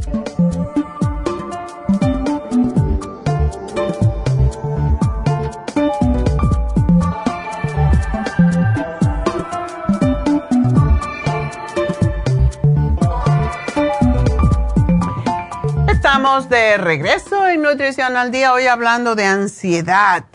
Estamos 16.03 16.49
de 16.49 16.77
regreso 16.77 17.47
en 17.47 17.61
Nutrición 17.61 18.17
al 18.17 18.31
Día, 18.31 18.53
hoy 18.53 18.65
hablando 18.65 19.13
de 19.13 19.25
ansiedad. 19.25 20.25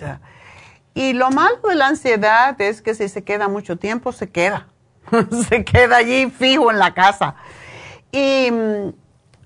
Y 0.94 1.12
lo 1.12 1.32
malo 1.32 1.58
de 1.68 1.74
la 1.74 1.88
ansiedad 1.88 2.58
es 2.60 2.82
que 2.82 2.94
si 2.94 3.08
se 3.08 3.24
queda 3.24 3.48
mucho 3.48 3.76
tiempo, 3.76 4.12
se 4.12 4.30
queda. 4.30 4.68
se 5.48 5.64
queda 5.64 5.96
allí 5.96 6.30
fijo 6.30 6.70
en 6.70 6.78
la 6.78 6.94
casa. 6.94 7.34
Y 8.12 8.48
mm, 8.52 8.92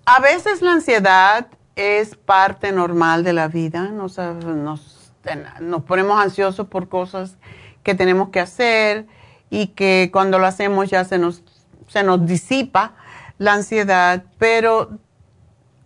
a 0.05 0.21
veces 0.21 0.61
la 0.61 0.73
ansiedad 0.73 1.47
es 1.75 2.17
parte 2.17 2.71
normal 2.71 3.25
de 3.25 3.33
la 3.33 3.49
vida. 3.49 3.85
Nos, 3.89 4.19
nos, 4.19 5.15
nos 5.59 5.83
ponemos 5.85 6.23
ansiosos 6.23 6.67
por 6.67 6.91
cosas 6.91 7.39
que 7.83 7.95
tenemos 7.95 8.29
que 8.29 8.41
hacer 8.41 9.07
y 9.49 9.69
que 9.69 10.11
cuando 10.13 10.39
lo 10.39 10.45
hacemos 10.45 10.91
ya 10.91 11.03
se 11.03 11.17
nos, 11.17 11.43
se 11.89 12.03
nos 12.03 12.27
disipa 12.27 12.93
la 13.39 13.55
ansiedad, 13.55 14.25
pero 14.39 14.99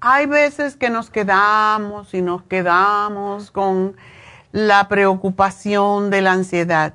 hay 0.06 0.26
veces 0.26 0.76
que 0.76 0.90
nos 0.90 1.08
quedamos 1.08 2.12
y 2.12 2.20
nos 2.20 2.42
quedamos 2.42 3.50
con 3.50 3.96
la 4.52 4.86
preocupación 4.86 6.10
de 6.10 6.20
la 6.20 6.32
ansiedad, 6.32 6.92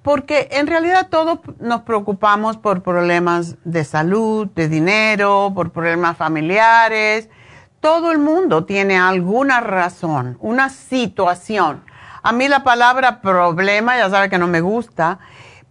porque 0.00 0.48
en 0.50 0.66
realidad 0.66 1.08
todos 1.10 1.40
nos 1.60 1.82
preocupamos 1.82 2.56
por 2.56 2.82
problemas 2.82 3.56
de 3.64 3.84
salud, 3.84 4.48
de 4.54 4.70
dinero, 4.70 5.52
por 5.54 5.70
problemas 5.70 6.16
familiares. 6.16 7.28
Todo 7.80 8.10
el 8.10 8.18
mundo 8.18 8.64
tiene 8.64 8.96
alguna 8.96 9.60
razón, 9.60 10.38
una 10.40 10.70
situación. 10.70 11.84
A 12.22 12.32
mí 12.32 12.48
la 12.48 12.64
palabra 12.64 13.20
problema, 13.20 13.98
ya 13.98 14.08
sabe 14.08 14.30
que 14.30 14.38
no 14.38 14.46
me 14.46 14.62
gusta, 14.62 15.18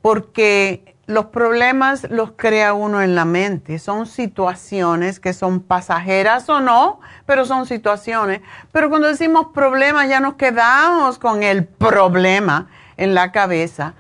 porque 0.04 0.95
los 1.08 1.26
problemas 1.26 2.08
los 2.10 2.32
crea 2.32 2.74
uno 2.74 3.02
en 3.02 3.16
la 3.16 3.26
mente. 3.26 3.78
Son 3.80 4.08
situaciones 4.08 5.20
que 5.20 5.34
son 5.34 5.60
pasajeras 5.60 6.50
o 6.50 6.60
no, 6.60 7.00
pero 7.26 7.46
son 7.46 7.66
situaciones. 7.66 8.42
Pero 8.72 8.90
cuando 8.90 9.08
decimos 9.08 9.48
problema 9.54 10.08
ya 10.08 10.20
nos 10.20 10.36
quedamos 10.36 11.20
con 11.20 11.44
el 11.44 11.66
problema 11.66 12.68
en 12.98 13.14
la 13.14 13.32
cabeza. 13.32 13.94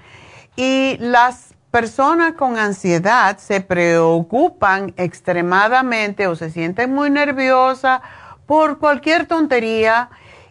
Y 0.55 0.97
las 0.99 1.53
personas 1.69 2.33
con 2.33 2.57
ansiedad 2.57 3.37
se 3.37 3.61
preocupan 3.61 4.93
extremadamente 4.97 6.27
o 6.27 6.35
se 6.35 6.49
sienten 6.49 6.93
muy 6.93 7.09
nerviosas 7.09 8.01
por 8.45 8.79
cualquier 8.79 9.27
tontería 9.27 10.09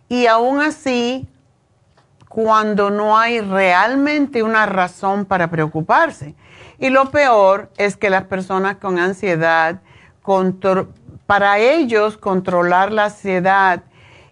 y 0.09 0.27
aún 0.27 0.61
así 0.61 1.27
cuando 2.29 2.91
no 2.91 3.17
hay 3.17 3.41
realmente 3.41 4.43
una 4.43 4.67
razón 4.67 5.25
para 5.25 5.49
preocuparse. 5.49 6.35
Y 6.79 6.91
lo 6.91 7.11
peor 7.11 7.71
es 7.77 7.97
que 7.97 8.11
las 8.11 8.25
personas 8.25 8.77
con 8.77 8.99
ansiedad, 8.99 9.81
para 11.27 11.59
ellos 11.59 12.17
controlar 12.17 12.93
la 12.93 13.07
ansiedad 13.07 13.83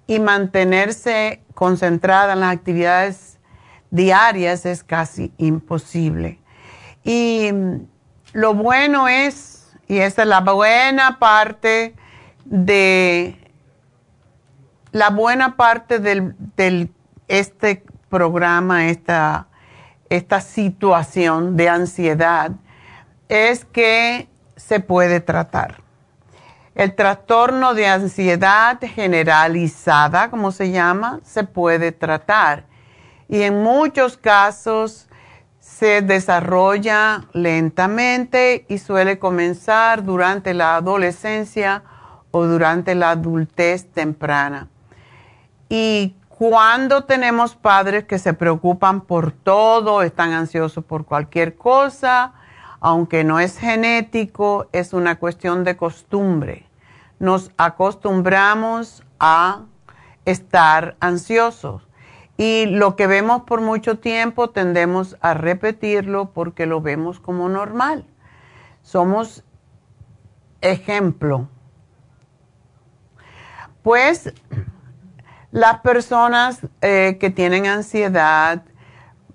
y 0.06 0.20
mantenerse 0.20 1.42
concentrada 1.54 2.32
en 2.32 2.40
las 2.40 2.54
actividades 2.54 3.38
diarias 3.90 4.66
es 4.66 4.82
casi 4.82 5.32
imposible. 5.38 6.38
Y 7.04 7.50
lo 8.32 8.54
bueno 8.54 9.08
es, 9.08 9.70
y 9.86 9.98
esta 9.98 10.22
es 10.22 10.28
la 10.28 10.40
buena 10.40 11.18
parte 11.18 11.94
de 12.44 13.38
la 14.92 15.10
buena 15.10 15.56
parte 15.56 15.98
del, 15.98 16.34
del 16.56 16.90
este 17.28 17.84
programa, 18.10 18.88
esta 18.88 19.48
esta 20.12 20.42
situación 20.42 21.56
de 21.56 21.70
ansiedad 21.70 22.50
es 23.30 23.64
que 23.64 24.28
se 24.56 24.78
puede 24.78 25.20
tratar. 25.20 25.80
El 26.74 26.94
trastorno 26.94 27.72
de 27.72 27.86
ansiedad 27.86 28.78
generalizada, 28.82 30.28
como 30.28 30.52
se 30.52 30.70
llama, 30.70 31.20
se 31.24 31.44
puede 31.44 31.92
tratar. 31.92 32.64
Y 33.26 33.40
en 33.40 33.62
muchos 33.62 34.18
casos 34.18 35.08
se 35.60 36.02
desarrolla 36.02 37.24
lentamente 37.32 38.66
y 38.68 38.76
suele 38.76 39.18
comenzar 39.18 40.04
durante 40.04 40.52
la 40.52 40.76
adolescencia 40.76 41.84
o 42.32 42.44
durante 42.44 42.94
la 42.94 43.12
adultez 43.12 43.90
temprana. 43.90 44.68
Y 45.70 46.16
cuando 46.42 47.04
tenemos 47.04 47.54
padres 47.54 48.02
que 48.02 48.18
se 48.18 48.34
preocupan 48.34 49.02
por 49.02 49.30
todo, 49.30 50.02
están 50.02 50.32
ansiosos 50.32 50.84
por 50.84 51.04
cualquier 51.04 51.54
cosa, 51.54 52.32
aunque 52.80 53.22
no 53.22 53.38
es 53.38 53.56
genético, 53.56 54.66
es 54.72 54.92
una 54.92 55.20
cuestión 55.20 55.62
de 55.62 55.76
costumbre. 55.76 56.66
Nos 57.20 57.52
acostumbramos 57.58 59.04
a 59.20 59.66
estar 60.24 60.96
ansiosos 60.98 61.86
y 62.36 62.66
lo 62.66 62.96
que 62.96 63.06
vemos 63.06 63.42
por 63.42 63.60
mucho 63.60 64.00
tiempo 64.00 64.50
tendemos 64.50 65.16
a 65.20 65.34
repetirlo 65.34 66.32
porque 66.32 66.66
lo 66.66 66.80
vemos 66.80 67.20
como 67.20 67.48
normal. 67.48 68.04
Somos 68.82 69.44
ejemplo 70.60 71.46
Pues 73.84 74.32
las 75.52 75.80
personas 75.80 76.60
eh, 76.80 77.18
que 77.20 77.28
tienen 77.28 77.66
ansiedad 77.66 78.62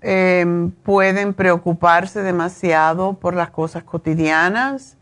em, 0.00 0.72
pueden 0.72 1.32
preocuparse 1.32 2.22
demasiado 2.22 3.14
por 3.14 3.34
las 3.34 3.50
cosas 3.50 3.84
cotidianas, 3.84 4.96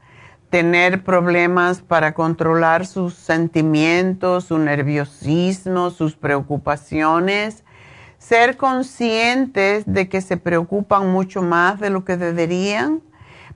tener 0.51 1.03
problemas 1.03 1.81
para 1.81 2.13
controlar 2.13 2.87
sus 2.87 3.15
sentimientos, 3.15 4.45
su 4.45 4.59
nerviosismo, 4.59 5.91
sus 5.91 6.17
preocupaciones, 6.17 7.65
ser 8.19 8.59
conscientes 8.59 9.85
de 9.87 10.09
que 10.09 10.21
se 10.21 10.37
preocupan 10.37 11.11
mucho 11.11 11.41
más 11.41 11.81
de 11.81 11.91
lo 11.91 12.05
que 12.05 12.19
deberían, 12.19 13.01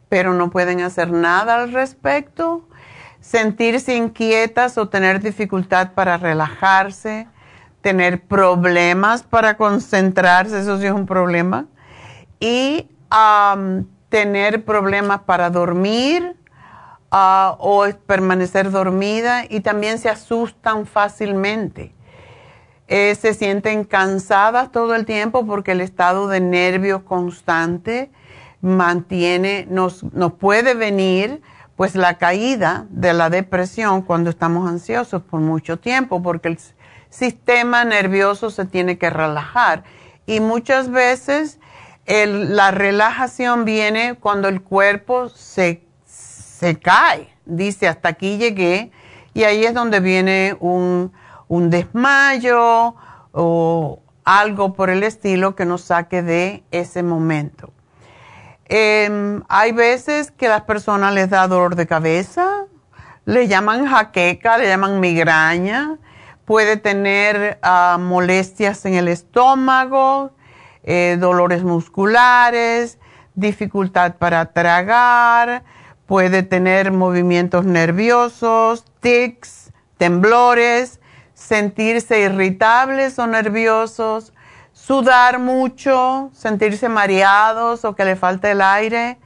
pero 0.08 0.32
no 0.32 0.50
pueden 0.50 0.80
hacer 0.80 1.12
nada 1.12 1.62
al 1.62 1.72
respecto, 1.72 2.66
sentirse 3.20 3.96
inquietas 3.96 4.78
o 4.78 4.88
tener 4.88 5.20
dificultad 5.20 5.92
para 5.92 6.16
relajarse, 6.16 7.28
tener 7.80 8.22
problemas 8.22 9.22
para 9.22 9.56
concentrarse, 9.56 10.60
eso 10.60 10.78
sí 10.78 10.86
es 10.86 10.92
un 10.92 11.06
problema, 11.06 11.66
y 12.38 12.86
tener 14.08 14.64
problemas 14.64 15.20
para 15.20 15.50
dormir 15.50 16.36
ah, 17.10 17.56
o 17.58 17.86
permanecer 18.06 18.70
dormida 18.70 19.44
y 19.48 19.60
también 19.60 19.98
se 19.98 20.08
asustan 20.08 20.86
fácilmente. 20.86 21.94
Eh, 22.88 23.14
se 23.14 23.34
sienten 23.34 23.84
cansadas 23.84 24.72
todo 24.72 24.96
el 24.96 25.06
tiempo 25.06 25.46
porque 25.46 25.72
el 25.72 25.80
estado 25.80 26.26
de 26.26 26.40
nervios 26.40 27.02
constante 27.02 28.10
mantiene, 28.60 29.66
nos, 29.70 30.02
nos 30.12 30.32
puede 30.32 30.74
venir 30.74 31.40
pues 31.76 31.94
la 31.94 32.18
caída 32.18 32.86
de 32.90 33.12
la 33.12 33.30
depresión 33.30 34.02
cuando 34.02 34.28
estamos 34.28 34.68
ansiosos 34.68 35.22
por 35.22 35.40
mucho 35.40 35.78
tiempo 35.78 36.20
porque 36.20 36.48
el 36.48 36.58
sistema 37.10 37.84
nervioso 37.84 38.50
se 38.50 38.64
tiene 38.64 38.98
que 38.98 39.10
relajar. 39.10 39.84
Y 40.26 40.40
muchas 40.40 40.90
veces 40.90 41.58
la 42.06 42.70
relajación 42.70 43.64
viene 43.64 44.14
cuando 44.14 44.48
el 44.48 44.62
cuerpo 44.62 45.28
se, 45.28 45.82
se 46.06 46.78
cae. 46.78 47.28
Dice, 47.44 47.88
hasta 47.88 48.08
aquí 48.08 48.38
llegué. 48.38 48.90
Y 49.34 49.44
ahí 49.44 49.64
es 49.64 49.74
donde 49.74 50.00
viene 50.00 50.56
un, 50.60 51.12
un 51.48 51.70
desmayo 51.70 52.94
o 53.32 54.00
algo 54.24 54.74
por 54.74 54.90
el 54.90 55.02
estilo 55.02 55.54
que 55.54 55.64
nos 55.64 55.82
saque 55.82 56.22
de 56.22 56.62
ese 56.70 57.02
momento. 57.02 57.72
Em, 58.66 59.42
hay 59.48 59.72
veces 59.72 60.30
que 60.30 60.48
las 60.48 60.62
personas 60.62 61.12
les 61.12 61.28
da 61.28 61.48
dolor 61.48 61.74
de 61.74 61.88
cabeza, 61.88 62.66
le 63.24 63.48
llaman 63.48 63.86
jaqueca, 63.86 64.58
le 64.58 64.68
llaman 64.68 65.00
migraña, 65.00 65.98
puede 66.50 66.76
tener 66.76 67.60
ah, 67.62 67.96
molestias 68.00 68.84
en 68.84 68.94
el 68.94 69.06
estómago, 69.06 70.32
eh, 70.82 71.16
dolores 71.20 71.62
musculares, 71.62 72.98
dificultad 73.36 74.16
para 74.16 74.46
tragar, 74.46 75.62
puede 76.06 76.42
tener 76.42 76.90
movimientos 76.90 77.64
nerviosos, 77.66 78.84
tics, 78.98 79.70
temblores, 79.96 80.98
sentirse 81.34 82.18
irritables 82.18 83.16
o 83.20 83.28
nerviosos, 83.28 84.32
sudar 84.72 85.38
mucho, 85.38 86.30
sentirse 86.32 86.88
mareados 86.88 87.84
o 87.84 87.94
que 87.94 88.04
le 88.04 88.16
falte 88.16 88.50
el 88.50 88.60
aire 88.60 89.20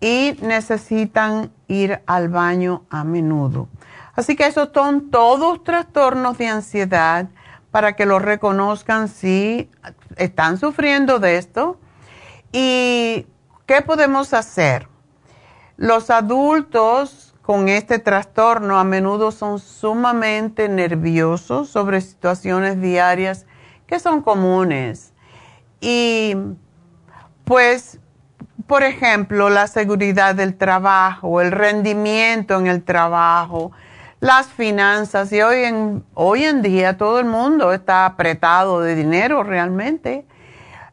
y 0.00 0.36
necesitan 0.42 1.52
ir 1.68 2.02
al 2.06 2.28
baño 2.28 2.82
a 2.90 3.04
menudo. 3.04 3.68
Así 4.16 4.34
que 4.34 4.46
esos 4.46 4.70
son 4.72 5.10
todos 5.10 5.62
trastornos 5.62 6.38
de 6.38 6.48
ansiedad 6.48 7.28
para 7.70 7.94
que 7.94 8.06
lo 8.06 8.18
reconozcan 8.18 9.08
si 9.08 9.70
están 10.16 10.58
sufriendo 10.58 11.18
de 11.18 11.36
esto. 11.36 11.78
¿Y 12.50 13.26
qué 13.66 13.82
podemos 13.82 14.32
hacer? 14.32 14.88
Los 15.76 16.08
adultos 16.08 17.34
con 17.42 17.68
este 17.68 17.98
trastorno 17.98 18.78
a 18.78 18.84
menudo 18.84 19.30
son 19.30 19.58
sumamente 19.58 20.68
nerviosos 20.70 21.68
sobre 21.68 22.00
situaciones 22.00 22.80
diarias 22.80 23.44
que 23.86 24.00
son 24.00 24.22
comunes. 24.22 25.12
Y 25.80 26.34
pues, 27.44 28.00
por 28.66 28.82
ejemplo, 28.82 29.50
la 29.50 29.66
seguridad 29.66 30.34
del 30.34 30.56
trabajo, 30.56 31.42
el 31.42 31.52
rendimiento 31.52 32.58
en 32.58 32.66
el 32.66 32.82
trabajo, 32.82 33.72
las 34.20 34.48
finanzas 34.48 35.32
y 35.32 35.42
hoy 35.42 35.64
en, 35.64 36.04
hoy 36.14 36.44
en 36.44 36.62
día 36.62 36.96
todo 36.96 37.20
el 37.20 37.26
mundo 37.26 37.72
está 37.72 38.06
apretado 38.06 38.80
de 38.80 38.94
dinero 38.94 39.42
realmente. 39.42 40.26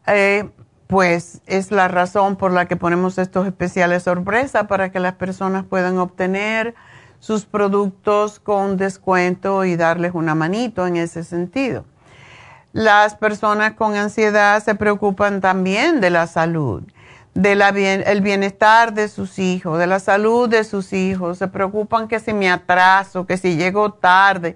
Eh, 0.08 0.50
pues 0.88 1.42
es 1.48 1.72
la 1.72 1.88
razón 1.88 2.36
por 2.36 2.52
la 2.52 2.68
que 2.68 2.76
ponemos 2.76 3.18
estos 3.18 3.48
especiales 3.48 4.04
sorpresa 4.04 4.68
para 4.68 4.92
que 4.92 5.00
las 5.00 5.14
personas 5.14 5.66
puedan 5.66 5.98
obtener 5.98 6.76
sus 7.20 7.46
productos 7.46 8.40
con 8.40 8.78
descuento 8.78 9.66
y 9.66 9.76
darles 9.76 10.12
una 10.14 10.36
manito 10.36 10.86
en 10.86 10.98
ese 10.98 11.24
sentido. 11.24 11.86
Las 12.74 13.16
personas 13.16 13.74
con 13.74 13.96
ansiedad 13.96 14.62
se 14.62 14.76
preocupan 14.76 15.42
también 15.42 16.02
de 16.02 16.10
la 16.10 16.28
salud 16.28 16.84
del 17.34 18.22
bienestar 18.22 18.94
de 18.94 19.08
sus 19.08 19.40
hijos, 19.40 19.80
de 19.80 19.88
la 19.88 20.00
salud 20.00 20.48
de 20.50 20.64
sus 20.64 20.94
hijos, 20.94 21.40
se 21.40 21.48
preocupan 21.48 22.08
que 22.08 22.20
si 22.20 22.34
me 22.34 22.50
atraso, 22.50 23.26
que 23.26 23.38
si 23.38 23.56
llego 23.56 23.94
tarde, 23.94 24.56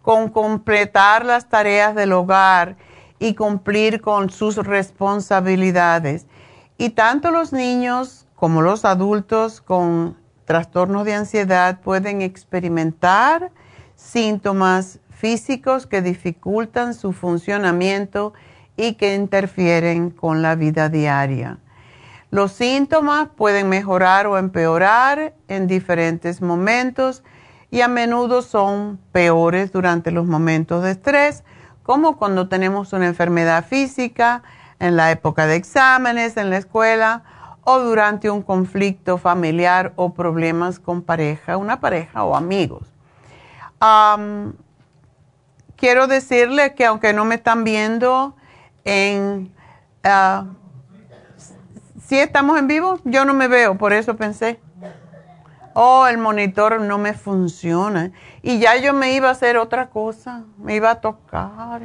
con 0.00 0.28
completar 0.30 1.24
las 1.24 1.48
tareas 1.48 1.94
del 1.94 2.12
hogar 2.12 2.76
y 3.18 3.34
cumplir 3.34 4.00
con 4.00 4.30
sus 4.30 4.56
responsabilidades. 4.56 6.26
Y 6.78 6.90
tanto 6.90 7.30
los 7.30 7.52
niños 7.52 8.26
como 8.34 8.62
los 8.62 8.84
adultos 8.84 9.60
con 9.60 10.16
trastornos 10.44 11.04
de 11.04 11.14
ansiedad 11.14 11.80
pueden 11.80 12.20
experimentar 12.20 13.50
síntomas 13.96 14.98
físicos 15.10 15.86
que 15.86 16.02
dificultan 16.02 16.92
su 16.94 17.12
funcionamiento 17.12 18.34
y 18.76 18.94
que 18.94 19.14
interfieren 19.14 20.10
con 20.10 20.42
la 20.42 20.54
vida 20.54 20.88
diaria. 20.88 21.58
Los 22.34 22.50
síntomas 22.50 23.28
pueden 23.36 23.68
mejorar 23.68 24.26
o 24.26 24.38
empeorar 24.38 25.34
en 25.46 25.68
diferentes 25.68 26.42
momentos 26.42 27.22
y 27.70 27.80
a 27.80 27.86
menudo 27.86 28.42
son 28.42 28.98
peores 29.12 29.70
durante 29.70 30.10
los 30.10 30.26
momentos 30.26 30.82
de 30.82 30.90
estrés, 30.90 31.44
como 31.84 32.16
cuando 32.16 32.48
tenemos 32.48 32.92
una 32.92 33.06
enfermedad 33.06 33.64
física, 33.64 34.42
en 34.80 34.96
la 34.96 35.12
época 35.12 35.46
de 35.46 35.54
exámenes, 35.54 36.36
en 36.36 36.50
la 36.50 36.56
escuela 36.56 37.22
o 37.62 37.78
durante 37.78 38.28
un 38.30 38.42
conflicto 38.42 39.16
familiar 39.16 39.92
o 39.94 40.12
problemas 40.12 40.80
con 40.80 41.02
pareja, 41.02 41.56
una 41.56 41.78
pareja 41.78 42.24
o 42.24 42.34
amigos. 42.34 42.92
quiero 45.76 46.08
decirle 46.08 46.74
que 46.74 46.84
aunque 46.84 47.12
no 47.12 47.24
me 47.24 47.36
están 47.36 47.62
viendo 47.62 48.34
en... 48.84 49.54
Ah, 50.02 50.46
¿Sí 52.06 52.18
estamos 52.18 52.58
en 52.58 52.66
vivo? 52.66 53.00
Yo 53.04 53.24
no 53.24 53.32
me 53.32 53.48
veo, 53.48 53.78
por 53.78 53.94
eso 53.94 54.16
pensé. 54.16 54.60
Oh, 55.72 56.06
el 56.06 56.18
monitor 56.18 56.80
no 56.80 56.98
me 56.98 57.14
funciona. 57.14 58.12
Y 58.42 58.58
ya 58.58 58.76
yo 58.76 58.92
me 58.92 59.14
iba 59.14 59.28
a 59.28 59.32
hacer 59.32 59.56
otra 59.56 59.88
cosa. 59.88 60.42
Me 60.58 60.76
iba 60.76 60.90
a 60.90 61.00
tocar. 61.00 61.80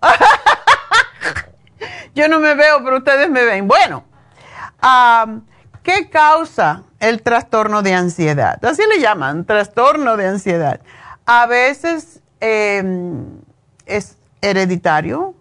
yo 2.14 2.28
no 2.28 2.40
me 2.40 2.54
veo, 2.54 2.82
pero 2.82 2.98
ustedes 2.98 3.28
me 3.28 3.44
ven. 3.44 3.68
Bueno, 3.68 4.04
¿qué 5.82 6.08
causa 6.08 6.84
el 6.98 7.22
trastorno 7.22 7.82
de 7.82 7.94
ansiedad? 7.94 8.64
Así 8.64 8.82
le 8.88 9.00
llaman, 9.00 9.44
trastorno 9.44 10.16
de 10.16 10.28
ansiedad. 10.28 10.80
A 11.26 11.46
veces 11.46 12.22
em, 12.40 13.26
es 13.84 14.16
hereditario. 14.40 15.34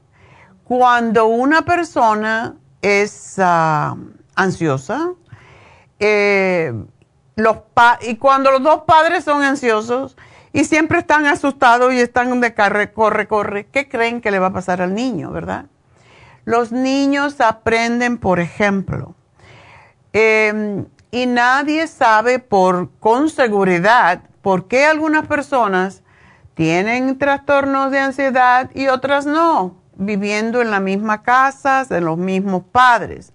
Cuando 0.65 1.25
una 1.25 1.63
persona 1.63 2.55
es 2.83 3.35
ah, 3.39 3.95
ansiosa. 4.35 5.13
Eh, 5.99 6.73
los 7.35 7.57
y 8.01 8.17
cuando 8.17 8.51
los 8.51 8.61
dos 8.61 8.81
padres 8.85 9.23
son 9.23 9.41
ansiosos 9.41 10.15
y 10.51 10.65
siempre 10.65 10.99
están 10.99 11.25
asustados 11.25 11.91
y 11.93 11.99
están 11.99 12.39
de 12.41 12.53
corre, 12.53 12.93
corre, 12.93 13.27
corre, 13.27 13.65
¿qué 13.65 13.89
creen 13.89 14.21
que 14.21 14.29
le 14.29 14.37
va 14.37 14.47
a 14.47 14.53
pasar 14.53 14.81
al 14.81 14.93
niño, 14.93 15.31
verdad? 15.31 15.65
Los 16.45 16.71
niños 16.71 17.41
aprenden, 17.41 18.17
por 18.17 18.39
ejemplo, 18.39 19.15
em, 20.11 20.85
y 21.09 21.25
nadie 21.25 21.87
sabe 21.87 22.37
por, 22.37 22.91
con 22.99 23.29
seguridad 23.29 24.21
por 24.41 24.67
qué 24.67 24.85
algunas 24.85 25.25
personas 25.25 26.03
tienen 26.53 27.17
trastornos 27.17 27.91
de 27.91 27.99
ansiedad 27.99 28.69
y 28.75 28.87
otras 28.87 29.25
no 29.25 29.82
viviendo 29.95 30.61
en 30.61 30.71
la 30.71 30.79
misma 30.79 31.23
casa, 31.23 31.85
de 31.85 32.01
los 32.01 32.17
mismos 32.17 32.63
padres. 32.71 33.33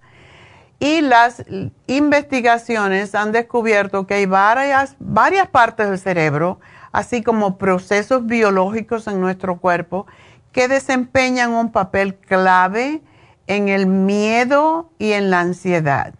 Y 0.79 1.01
las 1.01 1.43
investigaciones 1.87 3.13
han 3.15 3.31
descubierto 3.31 4.07
que 4.07 4.13
hay 4.13 4.25
varias, 4.25 4.95
varias 4.99 5.47
partes 5.47 5.89
del 5.89 5.99
cerebro 5.99 6.59
así 6.91 7.21
como 7.23 7.57
procesos 7.57 8.25
biológicos 8.25 9.07
en 9.07 9.21
nuestro 9.21 9.57
cuerpo 9.57 10.07
que 10.51 10.67
desempeñan 10.67 11.51
un 11.51 11.71
papel 11.71 12.15
clave 12.15 13.01
en 13.47 13.69
el 13.69 13.87
miedo 13.87 14.89
y 14.97 15.11
en 15.11 15.29
la 15.29 15.41
ansiedad. 15.41 16.13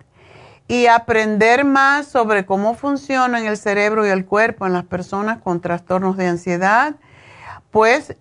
Y 0.68 0.86
aprender 0.86 1.66
más 1.66 2.08
sobre 2.08 2.46
cómo 2.46 2.76
funcionan 2.76 3.46
el 3.46 3.58
cerebro 3.58 4.06
y 4.06 4.10
el 4.10 4.26
cuerpo 4.26 4.68
en 4.68 4.74
las 4.74 4.86
personas 4.86 5.40
con 5.40 5.62
trastornos 5.62 6.16
de 6.16 6.28
ansiedad, 6.28 6.96
pues 7.72 8.16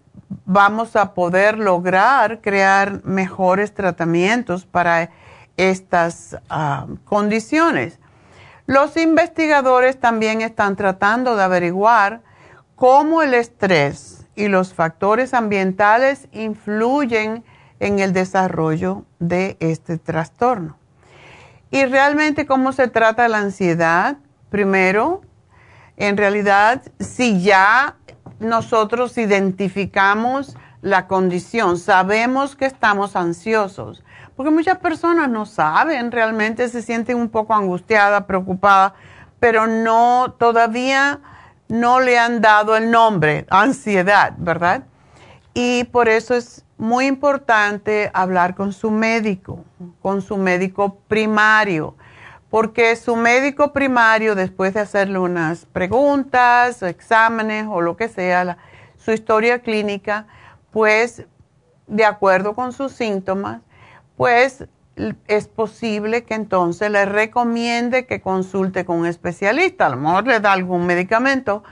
vamos 0.45 0.97
a 0.97 1.15
poder 1.15 1.59
lograr 1.59 2.41
crear 2.41 3.05
mejores 3.05 3.73
tratamientos 3.75 4.67
para 4.67 5.11
estas 5.57 6.37
ah, 6.49 6.87
condiciones. 7.05 7.99
Los 8.67 8.97
investigadores 8.97 9.99
también 9.99 10.43
están 10.43 10.77
tratando 10.77 11.37
de 11.37 11.43
averiguar 11.43 12.21
cómo 12.77 13.23
el 13.23 13.35
estrés 13.35 14.27
y 14.37 14.49
los 14.49 14.75
factores 14.75 15.35
ambientales 15.35 16.29
influyen 16.33 17.45
en 17.81 17.99
el 17.99 18.13
desarrollo 18.13 19.05
de 19.19 19.57
este 19.61 19.99
trastorno. 19.99 20.77
Y 21.71 21.85
realmente 21.85 22.47
cómo 22.47 22.73
se 22.73 22.89
trata 22.89 23.29
la 23.29 23.39
ansiedad. 23.39 24.17
Primero, 24.51 25.23
en 25.97 26.17
realidad, 26.17 26.83
si 26.99 27.43
ya 27.43 27.97
nosotros 28.41 29.19
identificamos 29.19 30.57
la 30.81 31.07
condición, 31.07 31.79
sabemos 31.79 32.55
que 32.55 32.67
estamos 32.67 33.17
ansiosos, 33.17 34.05
porque 34.37 34.51
muchas 34.51 34.79
personas 34.79 35.29
no 35.29 35.45
saben, 35.47 36.13
realmente 36.13 36.69
se 36.69 36.83
sienten 36.83 37.17
un 37.17 37.29
poco 37.29 37.55
angustiadas, 37.55 38.25
preocupadas, 38.25 38.93
pero 39.41 39.67
no 39.67 40.35
todavía 40.39 41.21
no 41.69 42.01
le 42.01 42.19
han 42.19 42.41
dado 42.41 42.77
el 42.77 42.91
nombre, 42.91 43.47
ansiedad, 43.51 44.35
¿verdad? 44.39 44.85
Y 45.55 45.85
por 45.85 46.09
eso 46.09 46.35
es 46.35 46.65
muy 46.79 47.07
importante 47.07 48.11
hablar 48.15 48.55
con 48.55 48.73
su 48.73 48.91
médico, 48.91 49.65
con 50.01 50.23
su 50.23 50.37
médico 50.37 50.99
primario, 51.09 51.97
porque 52.51 52.97
su 52.97 53.17
médico 53.17 53.73
primario, 53.73 54.35
después 54.35 54.75
de 54.75 54.81
hacerle 54.81 55.19
unas 55.19 55.67
preguntas, 55.67 56.83
exámenes 56.83 57.67
o 57.69 57.81
lo 57.81 57.97
que 57.97 58.09
sea, 58.09 58.57
su 58.97 59.13
historia 59.13 59.61
clínica, 59.61 60.27
pues 60.71 61.27
de 61.87 62.05
acuerdo 62.05 62.55
con 62.55 62.73
sus 62.73 62.93
síntomas, 62.93 63.61
pues 64.17 64.67
es 65.27 65.47
posible 65.47 66.25
que 66.25 66.35
entonces 66.35 66.91
le 66.91 67.05
recomiende 67.05 68.07
que 68.07 68.21
consulte 68.21 68.85
con 68.85 68.99
un 68.99 69.07
especialista. 69.07 69.87
A 69.87 69.91
lo 69.91 69.97
mejor 69.97 70.27
le 70.27 70.41
da 70.41 70.53
algún 70.53 70.87
medicamento, 70.87 71.63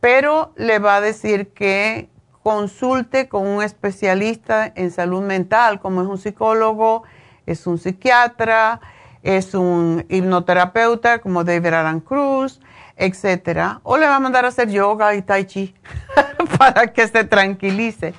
pero 0.00 0.52
le 0.56 0.78
va 0.78 0.96
a 0.96 1.00
decir 1.00 1.48
que 1.52 2.08
consulte 2.42 3.28
con 3.28 3.46
un 3.46 3.62
especialista 3.62 4.72
en 4.74 4.90
salud 4.90 5.22
mental, 5.22 5.80
como 5.80 6.02
es 6.02 6.08
un 6.08 6.18
psicólogo, 6.18 7.02
es 7.46 7.66
un 7.66 7.78
psiquiatra, 7.78 8.80
es 9.22 9.54
un 9.54 10.04
hipnoterapeuta 10.08 11.18
como 11.20 11.44
David 11.44 11.74
Alan 11.74 12.00
Cruz, 12.00 12.60
etcétera. 12.96 13.80
O 13.82 13.96
le 13.96 14.06
va 14.06 14.16
a 14.16 14.20
mandar 14.20 14.44
a 14.44 14.48
hacer 14.48 14.70
yoga 14.70 15.14
y 15.14 15.22
tai 15.22 15.44
chi 15.44 15.74
para 16.58 16.92
que 16.92 17.06
se 17.08 17.24
tranquilice. 17.24 18.14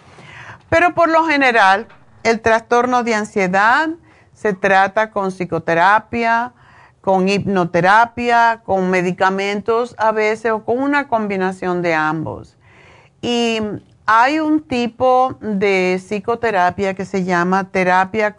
Pero 0.69 0.93
por 0.93 1.09
lo 1.09 1.25
general, 1.25 1.87
el 2.23 2.41
trastorno 2.41 3.03
de 3.03 3.15
ansiedad 3.15 3.89
se 4.33 4.53
trata 4.53 5.11
con 5.11 5.31
psicoterapia, 5.31 6.53
con 7.01 7.27
hipnoterapia, 7.27 8.61
con 8.63 8.89
medicamentos 8.89 9.95
a 9.97 10.11
veces 10.11 10.51
o 10.51 10.63
con 10.63 10.79
una 10.79 11.07
combinación 11.07 11.81
de 11.81 11.93
ambos. 11.93 12.57
Y 13.21 13.59
hay 14.05 14.39
un 14.39 14.61
tipo 14.61 15.37
de 15.41 15.99
psicoterapia 15.99 16.93
que 16.93 17.05
se 17.05 17.23
llama 17.23 17.69
terapia 17.69 18.35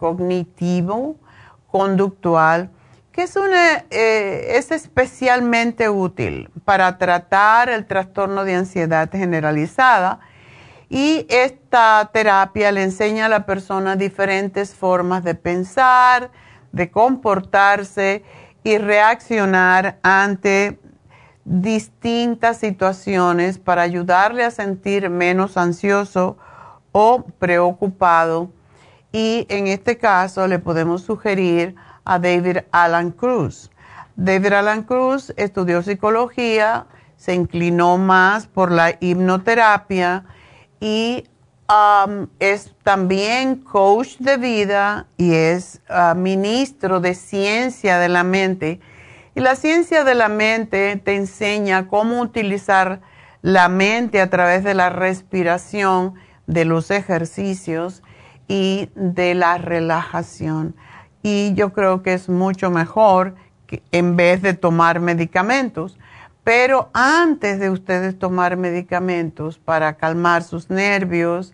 cognitivo-conductual, 1.73 2.69
que 3.11 3.23
es, 3.23 3.35
eh, 3.35 4.57
es 4.57 4.71
especialmente 4.71 5.89
útil 5.89 6.49
para 6.65 6.97
tratar 6.97 7.69
el 7.69 7.85
trastorno 7.85 8.45
de 8.45 8.55
ansiedad 8.55 9.09
generalizada 9.11 10.19
y 10.89 11.25
esta 11.29 12.09
terapia 12.13 12.71
le 12.71 12.83
enseña 12.83 13.25
a 13.25 13.29
la 13.29 13.45
persona 13.45 13.95
diferentes 13.95 14.75
formas 14.75 15.23
de 15.23 15.35
pensar, 15.35 16.31
de 16.71 16.91
comportarse 16.91 18.23
y 18.63 18.77
reaccionar 18.77 19.97
ante 20.03 20.79
distintas 21.45 22.57
situaciones 22.57 23.57
para 23.57 23.81
ayudarle 23.81 24.43
a 24.43 24.51
sentir 24.51 25.09
menos 25.09 25.57
ansioso 25.57 26.37
o 26.91 27.23
preocupado. 27.39 28.49
Y 29.15 29.45
en 29.47 29.67
este 29.67 29.99
caso 29.99 30.47
le 30.47 30.57
podemos 30.57 31.03
sugerir 31.03 31.75
a 32.03 32.17
David 32.17 32.57
Alan 32.71 33.11
Cruz. 33.11 33.69
David 34.15 34.53
Alan 34.53 34.81
Cruz 34.81 35.31
estudió 35.37 35.83
psicología, 35.83 36.87
se 37.15 37.35
inclinó 37.35 37.99
más 37.99 38.47
por 38.47 38.71
la 38.71 38.97
hipnoterapia 38.99 40.25
y 40.79 41.25
um, 41.69 42.25
es 42.39 42.73
también 42.81 43.57
coach 43.57 44.17
de 44.17 44.37
vida 44.37 45.05
y 45.15 45.35
es 45.35 45.83
uh, 45.89 46.15
ministro 46.15 46.99
de 46.99 47.13
ciencia 47.13 47.99
de 47.99 48.09
la 48.09 48.23
mente. 48.23 48.79
Y 49.35 49.41
la 49.41 49.55
ciencia 49.55 50.03
de 50.03 50.15
la 50.15 50.27
mente 50.27 50.99
te 51.05 51.15
enseña 51.15 51.87
cómo 51.87 52.19
utilizar 52.19 53.01
la 53.43 53.69
mente 53.69 54.21
a 54.21 54.31
través 54.31 54.63
de 54.63 54.73
la 54.73 54.89
respiración, 54.89 56.15
de 56.47 56.65
los 56.65 56.89
ejercicios 56.89 58.01
y 58.47 58.89
de 58.95 59.35
la 59.35 59.57
relajación. 59.57 60.75
Y 61.21 61.53
yo 61.53 61.73
creo 61.73 62.03
que 62.03 62.13
es 62.13 62.29
mucho 62.29 62.69
mejor 62.69 63.35
en 63.91 64.15
vez 64.15 64.41
de 64.41 64.53
tomar 64.53 64.99
medicamentos. 64.99 65.97
Pero 66.43 66.89
antes 66.93 67.59
de 67.59 67.69
ustedes 67.69 68.19
tomar 68.19 68.57
medicamentos 68.57 69.57
para 69.57 69.93
calmar 69.93 70.43
sus 70.43 70.69
nervios, 70.69 71.53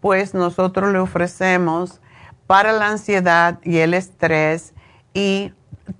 pues 0.00 0.34
nosotros 0.34 0.92
le 0.92 0.98
ofrecemos 0.98 2.00
para 2.46 2.72
la 2.72 2.88
ansiedad 2.88 3.58
y 3.64 3.78
el 3.78 3.94
estrés 3.94 4.74
y 5.14 5.52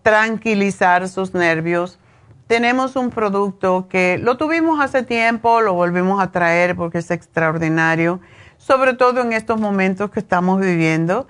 tranquilizar 0.03 1.09
sus 1.09 1.33
nervios. 1.33 1.99
Tenemos 2.47 2.95
un 2.95 3.11
producto 3.11 3.89
que 3.89 4.19
lo 4.19 4.37
tuvimos 4.37 4.81
hace 4.81 5.03
tiempo, 5.03 5.63
lo 5.63 5.73
volvimos 5.73 6.23
a 6.23 6.31
traer 6.31 6.77
porque 6.77 6.99
es 6.99 7.11
extraordinario, 7.11 8.21
sobre 8.67 8.95
todo 8.95 9.21
en 9.21 9.33
estos 9.33 9.61
momentos 9.61 10.11
que 10.11 10.19
estamos 10.19 10.61
viviendo, 10.61 11.29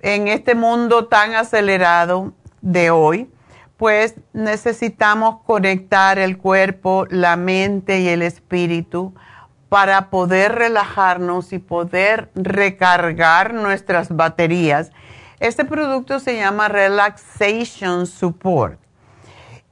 en 0.00 0.28
este 0.28 0.54
mundo 0.54 1.06
tan 1.06 1.34
acelerado 1.34 2.32
de 2.60 2.90
hoy 2.90 3.30
pues 3.78 4.16
necesitamos 4.32 5.40
conectar 5.46 6.18
el 6.18 6.36
cuerpo, 6.36 7.06
la 7.10 7.36
mente 7.36 8.00
y 8.00 8.08
el 8.08 8.22
espíritu 8.22 9.14
para 9.68 10.10
poder 10.10 10.56
relajarnos 10.56 11.52
y 11.52 11.60
poder 11.60 12.30
recargar 12.34 13.54
nuestras 13.54 14.14
baterías. 14.14 14.90
Este 15.38 15.64
producto 15.64 16.18
se 16.18 16.36
llama 16.36 16.66
Relaxation 16.66 18.06
Support 18.06 18.80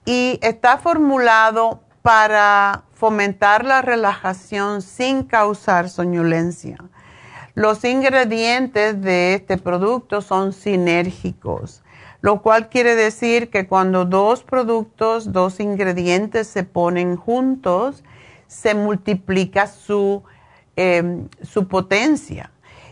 y 0.04 0.38
está 0.40 0.78
formulado 0.78 1.82
para 2.02 2.84
fomentar 2.94 3.64
la 3.64 3.82
relajación 3.82 4.82
sin 4.82 5.24
causar 5.24 5.88
soñolencia. 5.88 6.78
Los 7.56 7.84
ingredientes 7.84 9.02
de 9.02 9.34
este 9.34 9.58
producto 9.58 10.20
son 10.20 10.52
sinérgicos 10.52 11.82
lo 12.26 12.42
cual 12.42 12.68
quiere 12.68 12.96
decir 12.96 13.50
que 13.50 13.68
cuando 13.68 14.04
dos 14.04 14.42
productos, 14.42 15.32
dos 15.32 15.60
ingredientes 15.60 16.48
se 16.48 16.64
ponen 16.64 17.16
juntos, 17.16 18.02
se 18.48 18.74
multiplica 18.74 19.68
su, 19.68 20.24
em, 20.74 21.28
su 21.42 21.68
potencia. 21.68 22.50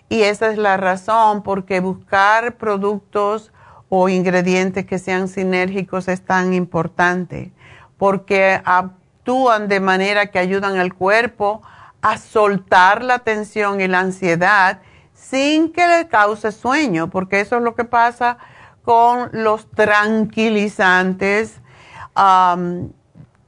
Y 0.08 0.22
esa 0.22 0.52
es 0.52 0.56
la 0.56 0.76
razón 0.76 1.42
porque 1.42 1.80
buscar 1.80 2.56
productos 2.58 3.52
o 3.88 4.08
ingredientes 4.08 4.86
que 4.86 5.00
sean 5.00 5.26
sinérgicos 5.26 6.06
es 6.06 6.24
tan 6.24 6.54
importante, 6.54 7.50
porque 7.98 8.60
actúan 8.64 9.66
de 9.66 9.80
manera 9.80 10.26
que 10.26 10.38
ayudan 10.38 10.76
al 10.76 10.94
cuerpo 10.94 11.60
a 12.04 12.18
soltar 12.18 13.02
la 13.02 13.20
tensión 13.20 13.80
y 13.80 13.88
la 13.88 14.00
ansiedad 14.00 14.82
sin 15.14 15.72
que 15.72 15.86
le 15.88 16.06
cause 16.06 16.52
sueño, 16.52 17.08
porque 17.08 17.40
eso 17.40 17.56
es 17.56 17.62
lo 17.62 17.74
que 17.74 17.84
pasa 17.84 18.36
con 18.84 19.30
los 19.32 19.70
tranquilizantes 19.70 21.62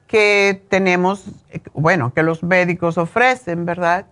que 0.07 0.65
tenemos, 0.71 1.27
bueno, 1.75 2.15
que 2.15 2.23
los 2.23 2.43
médicos 2.43 2.97
ofrecen, 2.97 3.67
¿verdad? 3.67 4.07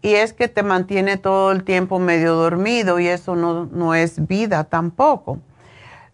Y 0.00 0.14
es 0.14 0.32
que 0.32 0.46
te 0.46 0.62
mantiene 0.62 1.16
todo 1.16 1.50
el 1.50 1.64
tiempo 1.64 1.98
medio 1.98 2.34
dormido 2.34 3.00
y 3.00 3.08
eso 3.08 3.34
no, 3.34 3.94
es 3.96 4.28
vida 4.28 4.62
tampoco. 4.62 5.40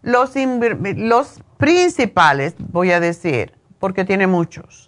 Los, 0.01 0.31
los 0.95 1.39
principales, 1.57 2.55
voy 2.57 2.91
a 2.93 2.99
decir, 2.99 3.53
porque 3.77 4.05
tiene 4.05 4.25
muchos. 4.25 4.84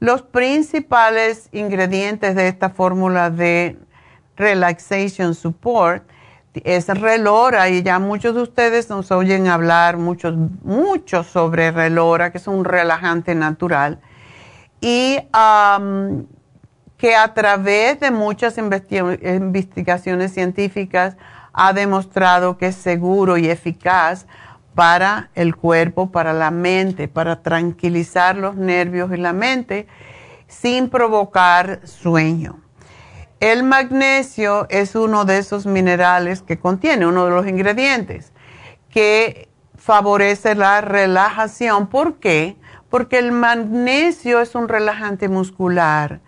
Los 0.00 0.22
principales 0.22 1.48
ingredientes 1.52 2.36
de 2.36 2.48
esta 2.48 2.70
fórmula 2.70 3.30
de 3.30 3.78
Relaxation 4.36 5.34
Support 5.34 6.04
es 6.64 6.88
relora 6.88 7.68
y 7.68 7.82
ya 7.82 7.98
muchos 7.98 8.34
de 8.34 8.42
ustedes 8.42 8.88
nos 8.90 9.10
oyen 9.10 9.48
hablar 9.48 9.96
mucho, 9.96 10.32
mucho 10.62 11.24
sobre 11.24 11.70
relora, 11.70 12.30
que 12.30 12.38
es 12.38 12.46
un 12.46 12.64
relajante 12.64 13.34
natural. 13.34 14.00
Y 14.80 15.18
que 16.96 17.16
a 17.16 17.34
través 17.34 18.00
de 18.00 18.10
muchas 18.10 18.56
investigaciones 18.58 20.32
científicas 20.32 21.16
ha 21.52 21.72
demostrado 21.72 22.56
que 22.56 22.68
es 22.68 22.76
seguro 22.76 23.36
y 23.36 23.48
eficaz 23.50 24.26
para 24.78 25.30
el 25.34 25.56
cuerpo, 25.56 26.12
para 26.12 26.32
la 26.32 26.52
mente, 26.52 27.08
para 27.08 27.42
tranquilizar 27.42 28.36
los 28.36 28.54
nervios 28.54 29.10
y 29.12 29.16
la 29.16 29.32
mente 29.32 29.88
sin 30.46 30.88
provocar 30.88 31.80
sueño. 31.82 32.60
El 33.40 33.64
magnesio 33.64 34.68
es 34.70 34.94
uno 34.94 35.24
de 35.24 35.38
esos 35.38 35.66
minerales 35.66 36.42
que 36.42 36.60
contiene, 36.60 37.08
uno 37.08 37.24
de 37.24 37.32
los 37.32 37.48
ingredientes 37.48 38.32
que 38.88 39.48
favorece 39.76 40.54
la 40.54 40.80
relajación. 40.80 41.88
¿Por 41.88 42.20
qué? 42.20 42.56
Porque 42.88 43.18
el 43.18 43.32
magnesio 43.32 44.40
es 44.40 44.54
un 44.54 44.68
relajante 44.68 45.28
muscular 45.28 46.20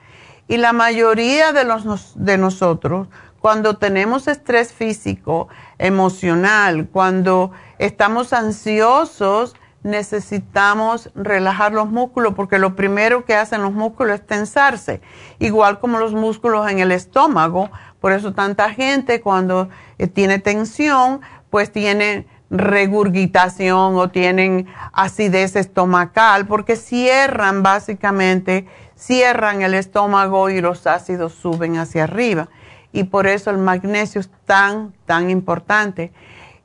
y 0.48 0.56
la 0.56 0.72
mayoría 0.72 1.52
de, 1.52 1.62
los, 1.62 2.14
de 2.16 2.36
nosotros, 2.36 3.06
cuando 3.38 3.76
tenemos 3.76 4.26
estrés 4.26 4.72
físico, 4.72 5.46
emocional, 5.81 6.88
cuando 6.93 7.53
estamos 7.79 8.33
ansiosos, 8.35 9.57
necesitamos 9.83 11.11
relajar 11.14 11.73
los 11.73 11.88
músculos 11.88 12.35
porque 12.35 12.59
lo 12.59 12.77
primero 12.77 13.25
que 13.25 13.35
hacen 13.35 13.62
los 13.62 13.73
músculos 13.73 14.21
es 14.21 14.27
tensarse, 14.27 15.01
igual 15.38 15.81
como 15.81 15.99
los 15.99 16.12
músculos 16.12 16.71
en 16.71 16.81
el 16.81 16.93
estómago. 16.93 17.71
Por 17.99 18.12
eso 18.12 18.35
tanta 18.35 18.71
gente 18.71 19.23
cuando 19.23 19.71
eh, 19.99 20.07
tiene 20.07 20.38
tensión, 20.38 21.23
pues 21.49 21.73
tiene 21.73 22.27
regurgitación 22.51 23.97
o 23.97 24.11
tienen 24.11 24.66
acidez 24.93 25.57
estomacal 25.57 26.47
porque 26.47 26.77
cierran 26.77 27.62
básicamente, 27.62 28.66
cierran 28.97 29.62
el 29.62 29.73
estómago 29.73 30.51
y 30.51 30.61
los 30.61 30.87
ácidos 30.87 31.33
suben 31.33 31.79
hacia 31.79 32.05
arriba. 32.05 32.49
Y 32.92 33.05
por 33.05 33.26
eso 33.26 33.50
el 33.50 33.59
magnesio 33.59 34.20
es 34.20 34.31
tan, 34.44 34.92
tan 35.07 35.31
importante. 35.31 36.12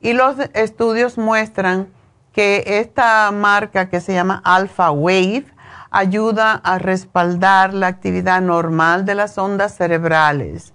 Y 0.00 0.12
los 0.12 0.36
estudios 0.54 1.18
muestran 1.18 1.88
que 2.32 2.64
esta 2.66 3.30
marca 3.30 3.88
que 3.88 4.00
se 4.00 4.12
llama 4.12 4.42
Alpha 4.44 4.90
Wave 4.90 5.46
ayuda 5.90 6.52
a 6.52 6.78
respaldar 6.78 7.72
la 7.72 7.86
actividad 7.86 8.40
normal 8.42 9.04
de 9.04 9.14
las 9.14 9.38
ondas 9.38 9.74
cerebrales 9.76 10.74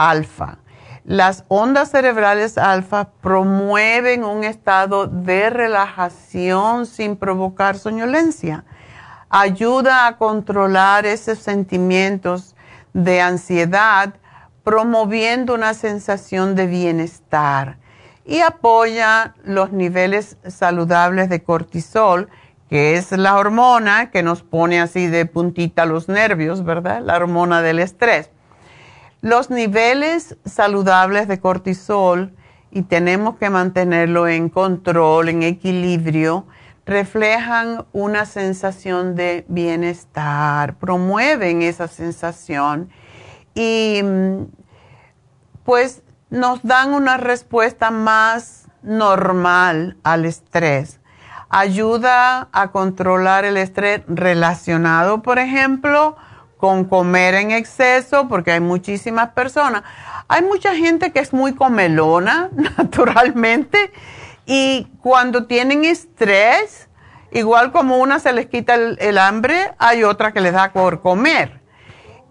alfa. 0.00 0.58
Las 1.04 1.44
ondas 1.48 1.90
cerebrales 1.90 2.58
alfa 2.58 3.10
promueven 3.20 4.24
un 4.24 4.44
estado 4.44 5.06
de 5.06 5.50
relajación 5.50 6.86
sin 6.86 7.16
provocar 7.16 7.76
soñolencia. 7.78 8.64
Ayuda 9.28 10.06
a 10.06 10.16
controlar 10.16 11.06
esos 11.06 11.38
sentimientos 11.38 12.54
de 12.92 13.20
ansiedad, 13.20 14.14
promoviendo 14.64 15.54
una 15.54 15.74
sensación 15.74 16.54
de 16.54 16.66
bienestar 16.66 17.78
y 18.24 18.40
apoya 18.40 19.34
los 19.44 19.72
niveles 19.72 20.36
saludables 20.46 21.28
de 21.28 21.42
cortisol, 21.42 22.28
que 22.68 22.94
es 22.94 23.10
la 23.12 23.36
hormona 23.36 24.10
que 24.10 24.22
nos 24.22 24.42
pone 24.42 24.80
así 24.80 25.06
de 25.08 25.26
puntita 25.26 25.86
los 25.86 26.08
nervios, 26.08 26.64
¿verdad? 26.64 27.00
La 27.02 27.16
hormona 27.16 27.62
del 27.62 27.80
estrés. 27.80 28.30
Los 29.22 29.50
niveles 29.50 30.36
saludables 30.44 31.26
de 31.28 31.40
cortisol, 31.40 32.32
y 32.70 32.82
tenemos 32.82 33.36
que 33.36 33.50
mantenerlo 33.50 34.28
en 34.28 34.48
control, 34.48 35.28
en 35.28 35.42
equilibrio, 35.42 36.46
reflejan 36.86 37.84
una 37.92 38.24
sensación 38.26 39.14
de 39.14 39.44
bienestar, 39.48 40.76
promueven 40.76 41.62
esa 41.62 41.88
sensación 41.88 42.90
y 43.60 44.02
pues 45.64 46.02
nos 46.30 46.62
dan 46.62 46.94
una 46.94 47.18
respuesta 47.18 47.90
más 47.90 48.68
normal 48.82 49.98
al 50.02 50.24
estrés. 50.24 50.98
Ayuda 51.50 52.48
a 52.52 52.68
controlar 52.68 53.44
el 53.44 53.58
estrés 53.58 54.00
relacionado, 54.06 55.20
por 55.20 55.38
ejemplo, 55.38 56.16
con 56.56 56.84
comer 56.84 57.34
en 57.34 57.50
exceso, 57.50 58.28
porque 58.28 58.52
hay 58.52 58.60
muchísimas 58.60 59.30
personas. 59.30 59.82
Hay 60.28 60.42
mucha 60.42 60.74
gente 60.74 61.12
que 61.12 61.20
es 61.20 61.34
muy 61.34 61.54
comelona, 61.54 62.48
naturalmente, 62.78 63.92
y 64.46 64.86
cuando 65.02 65.44
tienen 65.46 65.84
estrés, 65.84 66.88
igual 67.30 67.72
como 67.72 67.98
una 67.98 68.20
se 68.20 68.32
les 68.32 68.46
quita 68.46 68.74
el 68.74 69.18
hambre, 69.18 69.74
hay 69.78 70.02
otra 70.04 70.32
que 70.32 70.40
les 70.40 70.54
da 70.54 70.72
por 70.72 71.02
comer. 71.02 71.60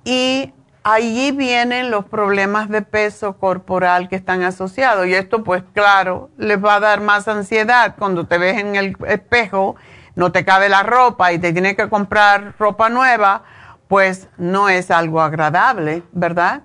Y 0.04 0.54
allí 0.94 1.32
vienen 1.32 1.92
los 1.92 2.06
problemas 2.06 2.70
de 2.70 2.82
peso 2.82 3.38
corporal 3.38 4.10
que 4.10 4.16
están 4.16 4.44
asociados. 4.44 5.08
Y 5.08 5.14
esto, 5.14 5.44
pues 5.44 5.64
claro, 5.74 6.30
les 6.38 6.64
va 6.64 6.76
a 6.76 6.80
dar 6.80 7.02
más 7.02 7.28
ansiedad 7.28 7.96
cuando 7.98 8.26
te 8.28 8.38
ves 8.38 8.58
en 8.58 8.76
el 8.76 8.96
espejo, 9.08 9.76
no 10.16 10.32
te 10.32 10.46
cabe 10.46 10.70
la 10.70 10.84
ropa 10.84 11.32
y 11.32 11.40
te 11.40 11.54
tienes 11.54 11.76
que 11.76 11.90
comprar 11.90 12.56
ropa 12.60 12.90
nueva, 12.90 13.44
pues 13.88 14.28
no 14.38 14.70
es 14.70 14.92
algo 14.92 15.22
agradable, 15.22 16.04
¿verdad? 16.12 16.62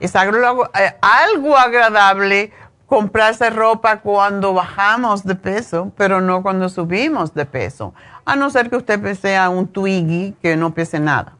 Es 0.00 0.16
algo, 0.16 0.66
eh, 0.78 0.96
algo 1.00 1.56
agradable 1.56 2.52
comprarse 2.86 3.48
ropa 3.50 4.00
cuando 4.00 4.52
bajamos 4.52 5.24
de 5.24 5.34
peso, 5.34 5.92
pero 5.96 6.20
no 6.20 6.42
cuando 6.42 6.68
subimos 6.68 7.32
de 7.32 7.46
peso, 7.46 7.94
a 8.24 8.36
no 8.36 8.50
ser 8.50 8.68
que 8.68 8.76
usted 8.76 9.14
sea 9.14 9.48
un 9.48 9.66
twiggy 9.66 10.34
que 10.42 10.56
no 10.56 10.74
pese 10.74 11.00
nada. 11.00 11.36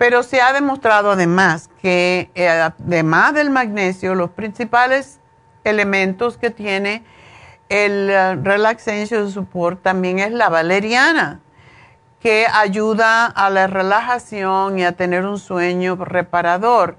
Pero 0.00 0.22
se 0.22 0.40
ha 0.40 0.54
demostrado 0.54 1.10
además 1.10 1.68
que 1.82 2.30
eh, 2.34 2.48
además 2.48 3.34
del 3.34 3.50
magnesio, 3.50 4.14
los 4.14 4.30
principales 4.30 5.20
elementos 5.62 6.38
que 6.38 6.48
tiene 6.48 7.04
el 7.68 8.08
eh, 8.08 8.36
Relaxation 8.36 9.30
Support 9.30 9.82
también 9.82 10.18
es 10.18 10.32
la 10.32 10.48
valeriana, 10.48 11.40
que 12.18 12.46
ayuda 12.50 13.26
a 13.26 13.50
la 13.50 13.66
relajación 13.66 14.78
y 14.78 14.84
a 14.84 14.92
tener 14.92 15.26
un 15.26 15.38
sueño 15.38 15.96
reparador. 15.96 16.96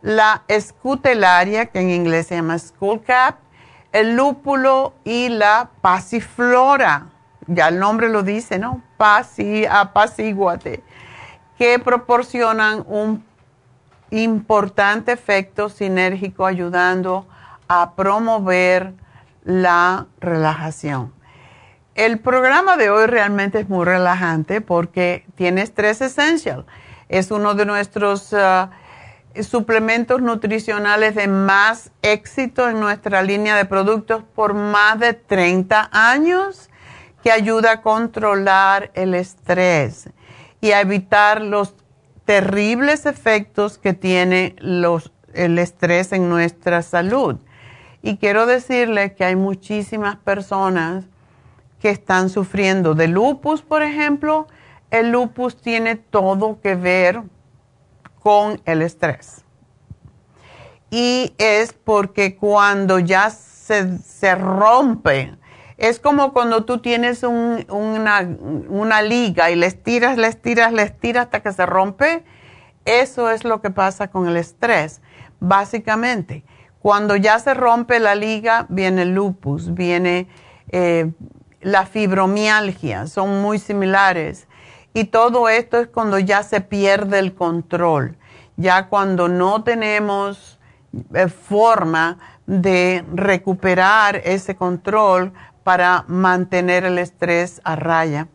La 0.00 0.42
escutelaria, 0.48 1.66
que 1.66 1.78
en 1.78 1.90
inglés 1.90 2.26
se 2.26 2.34
llama 2.34 2.58
skullcap, 2.58 3.36
el 3.92 4.16
lúpulo 4.16 4.94
y 5.04 5.28
la 5.28 5.70
pasiflora. 5.80 7.06
Ya 7.46 7.68
el 7.68 7.78
nombre 7.78 8.08
lo 8.08 8.24
dice, 8.24 8.58
¿no? 8.58 8.82
Pasi, 8.96 9.64
apaciguate 9.64 10.82
que 11.62 11.78
proporcionan 11.78 12.82
un 12.88 13.24
importante 14.10 15.12
efecto 15.12 15.68
sinérgico 15.68 16.44
ayudando 16.44 17.24
a 17.68 17.94
promover 17.94 18.94
la 19.44 20.08
relajación. 20.18 21.12
El 21.94 22.18
programa 22.18 22.76
de 22.76 22.90
hoy 22.90 23.06
realmente 23.06 23.60
es 23.60 23.68
muy 23.68 23.84
relajante 23.84 24.60
porque 24.60 25.24
tiene 25.36 25.64
Stress 25.64 26.00
Essential. 26.00 26.66
Es 27.08 27.30
uno 27.30 27.54
de 27.54 27.64
nuestros 27.64 28.32
uh, 28.32 28.68
suplementos 29.40 30.20
nutricionales 30.20 31.14
de 31.14 31.28
más 31.28 31.92
éxito 32.02 32.68
en 32.68 32.80
nuestra 32.80 33.22
línea 33.22 33.54
de 33.54 33.66
productos 33.66 34.24
por 34.34 34.52
más 34.52 34.98
de 34.98 35.14
30 35.14 35.90
años 35.92 36.70
que 37.22 37.30
ayuda 37.30 37.70
a 37.70 37.82
controlar 37.82 38.90
el 38.94 39.14
estrés 39.14 40.08
y 40.62 40.70
a 40.70 40.80
evitar 40.80 41.42
los 41.42 41.74
terribles 42.24 43.04
efectos 43.04 43.78
que 43.78 43.94
tiene 43.94 44.54
los, 44.60 45.12
el 45.34 45.58
estrés 45.58 46.12
en 46.12 46.28
nuestra 46.28 46.82
salud. 46.82 47.36
Y 48.00 48.16
quiero 48.16 48.46
decirle 48.46 49.14
que 49.14 49.24
hay 49.24 49.34
muchísimas 49.34 50.16
personas 50.16 51.04
que 51.80 51.90
están 51.90 52.30
sufriendo 52.30 52.94
de 52.94 53.08
lupus, 53.08 53.60
por 53.60 53.82
ejemplo. 53.82 54.46
El 54.92 55.10
lupus 55.10 55.56
tiene 55.60 55.96
todo 55.96 56.60
que 56.60 56.76
ver 56.76 57.22
con 58.20 58.60
el 58.64 58.82
estrés. 58.82 59.44
Y 60.90 61.34
es 61.38 61.72
porque 61.72 62.36
cuando 62.36 63.00
ya 63.00 63.30
se, 63.30 63.98
se 63.98 64.36
rompe 64.36 65.34
es 65.82 65.98
como 65.98 66.32
cuando 66.32 66.64
tú 66.64 66.78
tienes 66.78 67.24
una, 67.24 69.02
liga 69.02 69.50
y 69.50 69.56
le 69.56 69.66
estiras, 69.66 70.16
le 70.16 70.28
estiras, 70.28 70.72
le 70.72 70.82
estiras 70.82 71.24
hasta 71.24 71.40
que 71.40 71.52
se 71.52 71.66
rompe. 71.66 72.22
Eso 72.84 73.28
es 73.30 73.42
lo 73.42 73.60
que 73.60 73.70
pasa 73.70 74.06
con 74.06 74.28
el 74.28 74.36
estrés. 74.36 75.00
Básicamente, 75.40 76.44
cuando 76.78 77.16
ya 77.16 77.40
se 77.40 77.52
rompe 77.54 77.98
la 77.98 78.14
liga, 78.14 78.66
viene 78.68 79.02
el 79.02 79.14
lupus, 79.16 79.74
viene 79.74 80.28
eh, 80.68 81.10
la 81.60 81.84
fibromialgia, 81.84 83.08
son 83.08 83.42
muy 83.42 83.58
similares. 83.58 84.46
Y 84.94 85.06
todo 85.06 85.48
esto 85.48 85.80
es 85.80 85.88
cuando 85.88 86.20
ya 86.20 86.44
se 86.44 86.60
pierde 86.60 87.18
el 87.18 87.34
control, 87.34 88.16
ya 88.56 88.86
cuando 88.86 89.26
no 89.26 89.64
tenemos 89.64 90.60
eh, 91.12 91.26
forma 91.26 92.18
de 92.46 93.04
recuperar 93.14 94.16
ese 94.24 94.54
control 94.54 95.32
para 95.64 96.04
mantener 96.08 96.84
el 96.84 96.98
estrés 96.98 97.60
a 97.64 97.76
raya. 97.76 98.28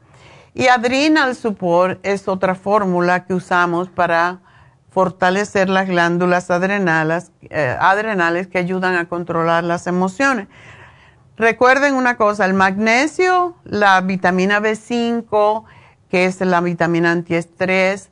Y 0.54 0.68
Adrenal 0.68 1.36
Support 1.36 2.00
es 2.04 2.28
otra 2.28 2.56
fórmula 2.56 3.26
que 3.26 3.34
usamos 3.34 3.90
para 3.90 4.40
fortalecer 4.90 5.70
las 5.70 5.88
glándulas 5.88 6.50
adrenales, 6.50 7.32
eh, 7.50 7.78
adrenales 7.80 8.48
que 8.48 8.58
ayudan 8.58 8.96
a 8.96 9.08
controlar 9.08 9.64
las 9.64 9.86
emociones. 9.86 10.48
Recuerden 11.38 11.94
una 11.94 12.18
cosa, 12.18 12.46
el 12.46 12.56
magnesio, 12.56 13.56
la 13.64 14.02
vitamina 14.02 14.60
B5, 14.60 15.66
que 16.10 16.26
es 16.26 16.42
la 16.42 16.62
vitamina 16.62 17.12
antiestrés, 17.12 18.10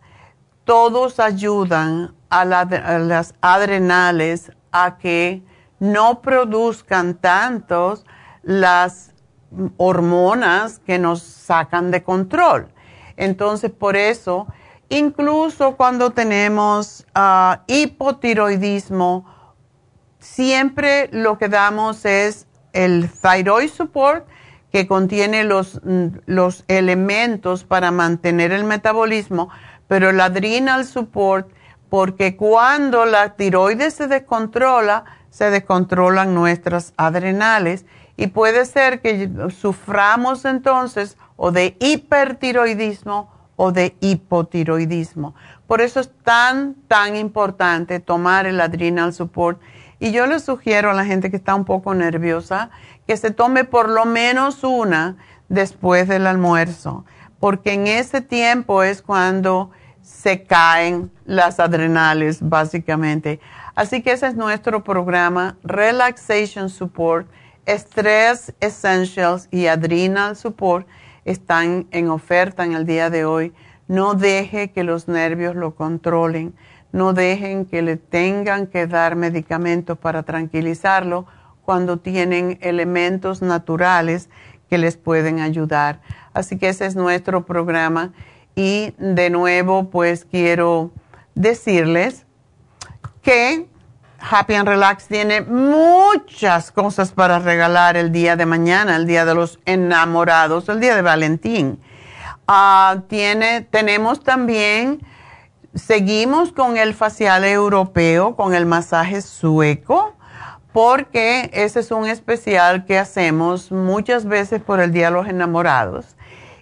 todos 0.63 1.20
ayudan 1.20 2.13
a, 2.30 2.45
las 2.45 3.34
adrenales 3.41 4.51
a 4.72 4.97
que 4.97 5.41
no 5.80 6.22
produzcan 6.22 7.16
tantos 7.16 8.05
las 8.45 9.11
hormonas 9.77 10.79
que 10.79 10.99
nos 10.99 11.21
sacan 11.21 11.91
de 11.91 12.03
control. 12.03 12.67
Entonces, 13.17 13.71
por 13.71 13.97
eso, 13.97 14.47
incluso 14.89 15.75
cuando 15.75 16.11
tenemos 16.11 17.05
ah, 17.15 17.63
hipotiroidismo, 17.67 19.25
siempre 20.19 21.09
lo 21.11 21.37
que 21.37 21.49
damos 21.49 22.05
es 22.05 22.47
el 22.73 23.09
thyroid 23.09 23.69
support, 23.69 24.27
que 24.71 24.87
contiene 24.87 25.43
los, 25.45 25.81
mm, 25.83 26.07
los 26.25 26.65
elementos 26.67 27.63
para 27.63 27.91
mantener 27.91 28.51
el 28.51 28.65
metabolismo, 28.65 29.49
pero 29.87 30.09
el 30.09 30.19
adrenal 30.19 30.85
support, 30.85 31.49
porque 31.89 32.35
cuando 32.35 33.05
la 33.05 33.35
tiroides 33.35 33.93
se 33.93 34.07
descontrola, 34.07 35.05
se 35.29 35.49
descontrolan 35.49 36.33
nuestras 36.33 36.93
adrenales 36.97 37.85
y 38.18 38.28
puede 38.28 38.66
ser 38.66 39.01
que 39.01 39.30
suframos 39.49 40.45
entonces 40.45 41.18
o 41.36 41.51
de 41.51 41.76
hipertiroidismo 41.80 43.32
o 43.55 43.72
de 43.72 43.95
hipotiroidismo. 43.99 45.36
Por 45.68 45.82
eso 45.82 45.99
es 45.99 46.11
tan, 46.24 46.76
tan 46.88 47.16
importante 47.16 47.99
tomar 47.99 48.45
el 48.45 48.61
adrenal 48.61 49.13
support. 49.13 49.59
Y 49.99 50.11
yo 50.11 50.28
le 50.28 50.39
sugiero 50.39 50.91
a 50.91 50.93
la 50.93 51.05
gente 51.05 51.32
que 51.32 51.38
está 51.38 51.55
un 51.55 51.66
poco 51.66 51.93
nerviosa 51.95 52.70
que 53.07 53.18
se 53.18 53.32
tome 53.32 53.63
por 53.63 53.89
lo 53.89 54.05
menos 54.05 54.63
una 54.63 55.18
después 55.47 56.07
del 56.07 56.28
almuerzo, 56.28 57.05
porque 57.39 57.74
en 57.74 57.88
ese 57.88 58.22
tiempo 58.22 58.84
es 58.84 59.01
cuando 59.01 59.72
se 60.01 60.43
caen 60.43 61.11
las 61.26 61.59
adrenales, 61.59 62.39
básicamente. 62.41 63.39
Así 63.76 64.01
que 64.01 64.13
ese 64.13 64.28
es 64.28 64.36
nuestro 64.36 64.84
programa, 64.84 65.57
Relaxation 65.63 66.70
Support, 66.70 67.28
Stress 67.68 68.53
Essentials 68.59 69.47
y 69.51 69.68
Adrenal 69.68 70.36
Support 70.36 70.88
están 71.26 71.88
en 71.91 72.09
oferta 72.09 72.63
en 72.63 72.74
el 72.74 72.86
día 72.86 73.09
de 73.09 73.26
hoy. 73.26 73.53
No 73.88 74.13
deje 74.13 74.72
que 74.72 74.84
los 74.84 75.07
nervios 75.07 75.55
lo 75.55 75.76
controlen, 75.76 76.53
no 76.91 77.13
dejen 77.13 77.66
que 77.66 77.82
le 77.82 77.97
tengan 77.97 78.68
que 78.68 78.88
dar 78.88 79.16
medicamentos 79.16 79.97
para 79.97 80.24
tranquilizarlo 80.24 81.26
cuando 81.63 81.97
tienen 81.97 82.57
elementos 82.61 83.41
naturales 83.41 84.30
que 84.70 84.78
les 84.78 84.97
pueden 84.97 85.39
ayudar. 85.39 86.01
Así 86.34 86.57
que 86.57 86.70
ese 86.70 86.86
es 86.86 86.95
nuestro 86.95 87.45
programa 87.45 88.13
y 88.55 88.93
de 88.97 89.30
nuevo 89.30 89.89
pues 89.89 90.26
quiero 90.26 90.91
decirles 91.34 92.26
que 93.22 93.68
Happy 94.28 94.55
and 94.55 94.67
Relax 94.67 95.07
tiene 95.07 95.41
muchas 95.41 96.71
cosas 96.71 97.11
para 97.11 97.38
regalar 97.38 97.95
el 97.95 98.11
día 98.11 98.36
de 98.36 98.47
mañana, 98.47 98.95
el 98.95 99.05
día 99.05 99.23
de 99.23 99.36
los 99.36 99.59
enamorados, 99.65 100.67
el 100.69 100.80
día 100.80 100.95
de 100.95 101.03
Valentín. 101.03 101.80
Ah, 102.47 103.03
tiene, 103.07 103.61
tenemos 103.61 104.23
también, 104.23 105.05
seguimos 105.76 106.51
con 106.51 106.78
el 106.78 106.95
facial 106.95 107.43
europeo, 107.43 108.36
con 108.36 108.55
el 108.55 108.65
masaje 108.65 109.21
sueco 109.21 110.15
porque 110.73 111.51
ese 111.53 111.82
es 111.82 111.91
un 111.91 112.05
especial 112.07 112.84
que 112.86 112.97
hacemos 112.97 113.71
muchas 113.71 114.26
veces 114.26 114.61
por 114.61 114.80
el 114.80 114.91
Día 114.91 115.05
de 115.05 115.11
los 115.11 115.28
Enamorados. 115.28 116.17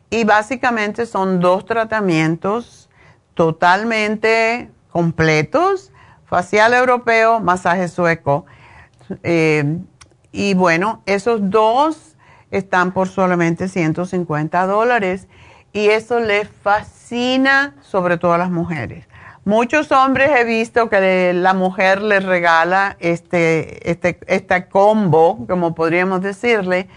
Y 0.09 0.25
básicamente 0.25 1.05
son 1.05 1.39
dos 1.39 1.65
tratamientos 1.65 2.89
totalmente 3.33 4.69
completos, 4.91 5.92
facial 6.33 6.73
europeo, 6.73 7.39
masaje 7.39 7.87
sueco. 7.87 8.47
Eh, 9.21 9.77
y 10.31 10.55
bueno, 10.55 11.03
esos 11.05 11.51
dos 11.51 12.15
están 12.49 12.91
por 12.91 13.07
solamente 13.07 13.67
150 13.67 14.65
dólares 14.65 15.27
y 15.73 15.89
eso 15.89 16.19
les 16.19 16.49
fascina 16.49 17.75
sobre 17.83 18.17
todo 18.17 18.33
a 18.33 18.39
las 18.39 18.49
mujeres. 18.49 19.07
Muchos 19.45 19.91
hombres 19.91 20.31
he 20.35 20.43
visto 20.43 20.89
que 20.89 21.33
la 21.35 21.53
mujer 21.53 22.01
les 22.01 22.25
regala 22.25 22.97
este, 22.99 23.91
este, 23.91 24.17
este 24.25 24.67
combo, 24.69 25.45
como 25.47 25.75
podríamos 25.75 26.21
decirle, 26.21 26.87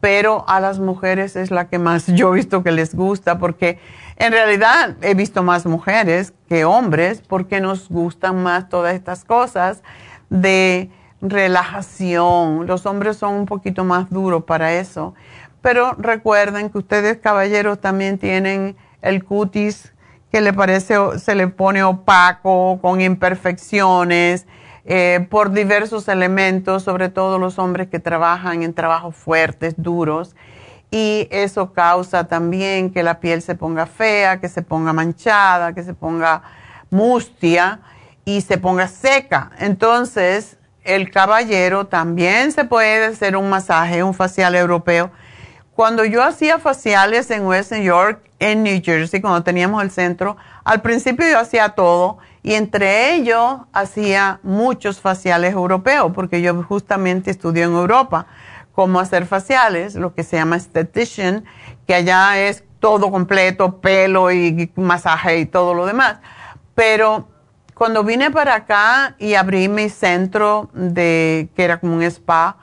pero 0.00 0.48
a 0.48 0.60
las 0.60 0.78
mujeres 0.78 1.36
es 1.36 1.50
la 1.50 1.68
que 1.68 1.78
más 1.78 2.06
yo 2.06 2.32
he 2.32 2.36
visto 2.36 2.62
que 2.62 2.72
les 2.72 2.94
gusta, 2.94 3.38
porque 3.38 3.78
en 4.16 4.32
realidad 4.32 4.96
he 5.02 5.12
visto 5.12 5.42
más 5.42 5.66
mujeres 5.66 6.32
que 6.48 6.64
hombres, 6.64 7.22
porque 7.26 7.60
nos 7.60 7.88
gustan 7.88 8.42
más 8.42 8.68
todas 8.68 8.94
estas 8.94 9.24
cosas 9.24 9.82
de 10.30 10.90
relajación. 11.20 12.66
Los 12.66 12.86
hombres 12.86 13.16
son 13.16 13.34
un 13.34 13.46
poquito 13.46 13.84
más 13.84 14.10
duros 14.10 14.44
para 14.44 14.74
eso. 14.74 15.14
Pero 15.60 15.94
recuerden 15.98 16.70
que 16.70 16.78
ustedes, 16.78 17.18
caballeros, 17.18 17.80
también 17.80 18.18
tienen 18.18 18.76
el 19.02 19.24
cutis 19.24 19.92
que 20.30 20.40
le 20.40 20.52
parece, 20.52 20.96
se 21.18 21.34
le 21.34 21.48
pone 21.48 21.82
opaco, 21.82 22.78
con 22.80 23.00
imperfecciones, 23.00 24.46
eh, 24.84 25.26
por 25.30 25.52
diversos 25.52 26.08
elementos, 26.08 26.82
sobre 26.82 27.08
todo 27.08 27.38
los 27.38 27.58
hombres 27.58 27.88
que 27.88 27.98
trabajan 27.98 28.62
en 28.62 28.74
trabajos 28.74 29.16
fuertes, 29.16 29.74
duros. 29.76 30.36
Y 30.90 31.28
eso 31.30 31.72
causa 31.72 32.24
también 32.24 32.90
que 32.90 33.02
la 33.02 33.20
piel 33.20 33.42
se 33.42 33.54
ponga 33.54 33.86
fea, 33.86 34.40
que 34.40 34.48
se 34.48 34.62
ponga 34.62 34.92
manchada, 34.92 35.74
que 35.74 35.82
se 35.82 35.92
ponga 35.94 36.42
mustia 36.90 37.80
y 38.24 38.40
se 38.40 38.58
ponga 38.58 38.88
seca. 38.88 39.50
Entonces, 39.58 40.56
el 40.84 41.10
caballero 41.10 41.86
también 41.86 42.52
se 42.52 42.64
puede 42.64 43.06
hacer 43.06 43.36
un 43.36 43.50
masaje, 43.50 44.02
un 44.02 44.14
facial 44.14 44.54
europeo. 44.54 45.10
Cuando 45.74 46.04
yo 46.04 46.24
hacía 46.24 46.58
faciales 46.58 47.30
en 47.30 47.46
West 47.46 47.72
New 47.72 47.82
York, 47.82 48.22
en 48.38 48.62
New 48.62 48.80
Jersey, 48.82 49.20
cuando 49.20 49.42
teníamos 49.42 49.82
el 49.82 49.90
centro, 49.90 50.36
al 50.64 50.80
principio 50.80 51.28
yo 51.28 51.38
hacía 51.38 51.70
todo 51.70 52.18
y 52.42 52.54
entre 52.54 53.14
ellos 53.14 53.58
hacía 53.72 54.40
muchos 54.42 55.00
faciales 55.00 55.52
europeos, 55.52 56.12
porque 56.14 56.40
yo 56.40 56.62
justamente 56.62 57.30
estudié 57.30 57.64
en 57.64 57.72
Europa 57.72 58.26
cómo 58.78 59.00
hacer 59.00 59.26
faciales, 59.26 59.96
lo 59.96 60.14
que 60.14 60.22
se 60.22 60.36
llama 60.36 60.54
estetician, 60.54 61.44
que 61.84 61.96
allá 61.96 62.38
es 62.38 62.62
todo 62.78 63.10
completo, 63.10 63.80
pelo 63.80 64.30
y 64.30 64.70
masaje 64.76 65.40
y 65.40 65.46
todo 65.46 65.74
lo 65.74 65.84
demás. 65.84 66.18
Pero 66.76 67.26
cuando 67.74 68.04
vine 68.04 68.30
para 68.30 68.54
acá 68.54 69.16
y 69.18 69.34
abrí 69.34 69.68
mi 69.68 69.88
centro 69.88 70.70
de 70.74 71.48
que 71.56 71.64
era 71.64 71.80
como 71.80 71.96
un 71.96 72.04
spa, 72.04 72.56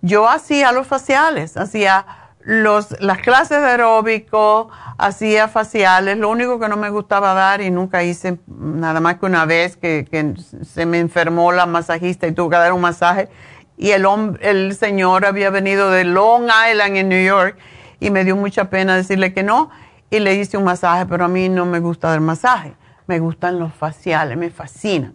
yo 0.00 0.28
hacía 0.28 0.70
los 0.70 0.86
faciales, 0.86 1.56
hacía 1.56 2.06
los, 2.44 3.00
las 3.00 3.18
clases 3.18 3.62
de 3.62 3.66
aeróbico, 3.66 4.68
hacía 4.96 5.48
faciales, 5.48 6.18
lo 6.18 6.30
único 6.30 6.60
que 6.60 6.68
no 6.68 6.76
me 6.76 6.90
gustaba 6.90 7.34
dar 7.34 7.62
y 7.62 7.72
nunca 7.72 8.04
hice 8.04 8.38
nada 8.46 9.00
más 9.00 9.16
que 9.16 9.26
una 9.26 9.44
vez 9.44 9.76
que, 9.76 10.06
que 10.08 10.34
se 10.64 10.86
me 10.86 11.00
enfermó 11.00 11.50
la 11.50 11.66
masajista 11.66 12.28
y 12.28 12.32
tuve 12.32 12.50
que 12.50 12.58
dar 12.58 12.72
un 12.72 12.80
masaje 12.80 13.28
y 13.82 13.90
el, 13.90 14.06
el 14.42 14.76
señor 14.76 15.26
había 15.26 15.50
venido 15.50 15.90
de 15.90 16.04
Long 16.04 16.44
Island 16.70 16.96
en 16.96 17.08
New 17.08 17.24
York 17.24 17.58
y 17.98 18.10
me 18.10 18.22
dio 18.22 18.36
mucha 18.36 18.70
pena 18.70 18.94
decirle 18.94 19.34
que 19.34 19.42
no 19.42 19.70
y 20.08 20.20
le 20.20 20.36
hice 20.36 20.56
un 20.56 20.62
masaje, 20.62 21.04
pero 21.06 21.24
a 21.24 21.28
mí 21.28 21.48
no 21.48 21.66
me 21.66 21.80
gusta 21.80 22.08
dar 22.10 22.20
masaje, 22.20 22.76
me 23.08 23.18
gustan 23.18 23.58
los 23.58 23.74
faciales, 23.74 24.38
me 24.38 24.50
fascinan. 24.50 25.14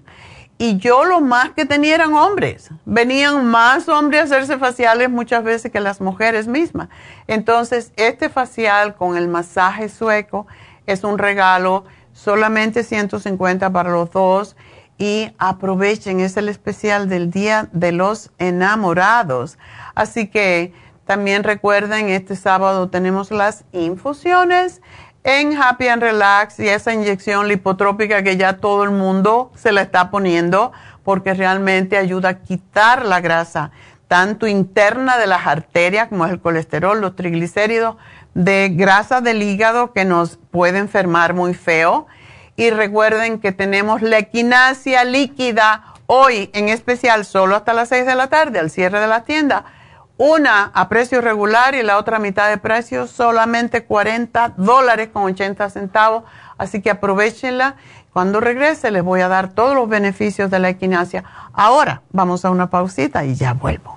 Y 0.57 0.79
yo 0.79 1.05
lo 1.05 1.21
más 1.21 1.51
que 1.51 1.63
tenía 1.63 1.95
eran 1.95 2.13
hombres. 2.13 2.69
Venían 2.83 3.45
más 3.45 3.87
hombres 3.87 4.19
a 4.19 4.23
hacerse 4.25 4.57
faciales 4.57 5.09
muchas 5.09 5.45
veces 5.45 5.71
que 5.71 5.79
las 5.79 6.01
mujeres 6.01 6.47
mismas. 6.47 6.89
Entonces, 7.27 7.93
este 7.95 8.27
facial 8.27 8.95
con 8.95 9.15
el 9.15 9.29
masaje 9.29 9.87
sueco 9.87 10.45
es 10.85 11.05
un 11.05 11.17
regalo, 11.17 11.85
solamente 12.11 12.83
150 12.83 13.69
para 13.69 13.91
los 13.91 14.11
dos. 14.11 14.57
Y 14.97 15.31
aprovechen, 15.37 16.19
es 16.19 16.37
el 16.37 16.49
especial 16.49 17.07
del 17.07 17.29
Día 17.29 17.69
de 17.71 17.91
los 17.91 18.31
Enamorados. 18.39 19.57
Así 19.93 20.27
que 20.27 20.73
también 21.05 21.43
recuerden, 21.43 22.09
este 22.09 22.35
sábado 22.35 22.89
tenemos 22.89 23.31
las 23.31 23.63
infusiones 23.71 24.81
en 25.23 25.61
Happy 25.61 25.87
and 25.87 26.01
Relax 26.01 26.59
y 26.59 26.69
esa 26.69 26.93
inyección 26.93 27.47
lipotrópica 27.47 28.23
que 28.23 28.37
ya 28.37 28.57
todo 28.57 28.83
el 28.83 28.91
mundo 28.91 29.51
se 29.55 29.71
la 29.71 29.81
está 29.81 30.09
poniendo 30.09 30.71
porque 31.03 31.33
realmente 31.33 31.97
ayuda 31.97 32.29
a 32.29 32.39
quitar 32.39 33.05
la 33.05 33.21
grasa, 33.21 33.71
tanto 34.07 34.47
interna 34.47 35.17
de 35.17 35.27
las 35.27 35.45
arterias 35.47 36.07
como 36.09 36.25
el 36.25 36.39
colesterol, 36.39 36.99
los 36.99 37.15
triglicéridos, 37.15 37.97
de 38.33 38.69
grasa 38.73 39.21
del 39.21 39.41
hígado 39.41 39.93
que 39.93 40.05
nos 40.05 40.37
puede 40.51 40.77
enfermar 40.79 41.33
muy 41.33 41.53
feo. 41.53 42.07
Y 42.57 42.71
recuerden 42.71 43.39
que 43.39 43.53
tenemos 43.53 44.01
la 44.01 44.17
equinacia 44.17 45.05
líquida 45.05 45.93
hoy 46.07 46.49
en 46.53 46.67
especial 46.67 47.23
solo 47.23 47.55
hasta 47.55 47.71
las 47.71 47.87
6 47.87 48.05
de 48.05 48.15
la 48.15 48.27
tarde 48.27 48.59
al 48.59 48.69
cierre 48.69 48.99
de 48.99 49.07
la 49.07 49.23
tienda 49.23 49.63
una 50.17 50.71
a 50.73 50.89
precio 50.89 51.21
regular 51.21 51.75
y 51.75 51.83
la 51.83 51.97
otra 51.97 52.17
mitad 52.17 52.49
de 52.49 52.57
precio, 52.57 53.07
solamente 53.07 53.85
40 53.85 54.55
dólares 54.57 55.09
con 55.13 55.23
80 55.23 55.69
centavos. 55.69 56.23
Así 56.57 56.81
que 56.81 56.89
aprovechenla. 56.89 57.75
Cuando 58.13 58.39
regrese 58.39 58.89
les 58.89 59.03
voy 59.03 59.21
a 59.21 59.27
dar 59.27 59.49
todos 59.49 59.75
los 59.75 59.87
beneficios 59.87 60.49
de 60.49 60.57
la 60.57 60.69
equinacia. 60.69 61.23
Ahora 61.53 62.01
vamos 62.11 62.45
a 62.45 62.49
una 62.49 62.71
pausita 62.71 63.23
y 63.25 63.35
ya 63.35 63.53
vuelvo. 63.53 63.96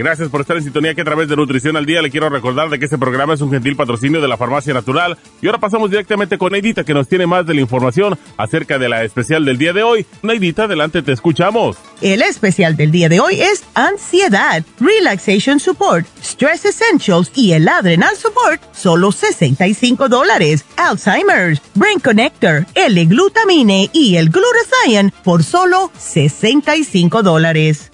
Gracias 0.00 0.30
por 0.30 0.40
estar 0.40 0.56
en 0.56 0.62
sintonía 0.62 0.94
que 0.94 1.02
a 1.02 1.04
través 1.04 1.28
de 1.28 1.36
Nutrición 1.36 1.76
al 1.76 1.84
Día 1.84 2.00
le 2.00 2.10
quiero 2.10 2.30
recordar 2.30 2.70
de 2.70 2.78
que 2.78 2.86
este 2.86 2.96
programa 2.96 3.34
es 3.34 3.42
un 3.42 3.50
gentil 3.50 3.76
patrocinio 3.76 4.22
de 4.22 4.28
la 4.28 4.38
Farmacia 4.38 4.72
Natural. 4.72 5.18
Y 5.42 5.46
ahora 5.46 5.58
pasamos 5.58 5.90
directamente 5.90 6.38
con 6.38 6.52
Neidita 6.52 6.84
que 6.84 6.94
nos 6.94 7.06
tiene 7.06 7.26
más 7.26 7.44
de 7.44 7.52
la 7.52 7.60
información 7.60 8.18
acerca 8.38 8.78
de 8.78 8.88
la 8.88 9.04
especial 9.04 9.44
del 9.44 9.58
día 9.58 9.74
de 9.74 9.82
hoy. 9.82 10.06
Neidita, 10.22 10.64
adelante, 10.64 11.02
te 11.02 11.12
escuchamos. 11.12 11.76
El 12.00 12.22
especial 12.22 12.78
del 12.78 12.90
día 12.90 13.10
de 13.10 13.20
hoy 13.20 13.42
es 13.42 13.62
ansiedad, 13.74 14.64
relaxation 14.80 15.60
support, 15.60 16.06
stress 16.22 16.64
essentials 16.64 17.30
y 17.34 17.52
el 17.52 17.68
adrenal 17.68 18.16
support, 18.16 18.62
solo 18.72 19.12
65 19.12 20.08
dólares. 20.08 20.64
Alzheimer's, 20.78 21.60
brain 21.74 22.00
connector, 22.00 22.64
L-glutamine 22.74 23.90
y 23.92 24.16
el 24.16 24.30
glutathione 24.30 25.12
por 25.22 25.44
solo 25.44 25.92
65 25.98 27.22
dólares. 27.22 27.89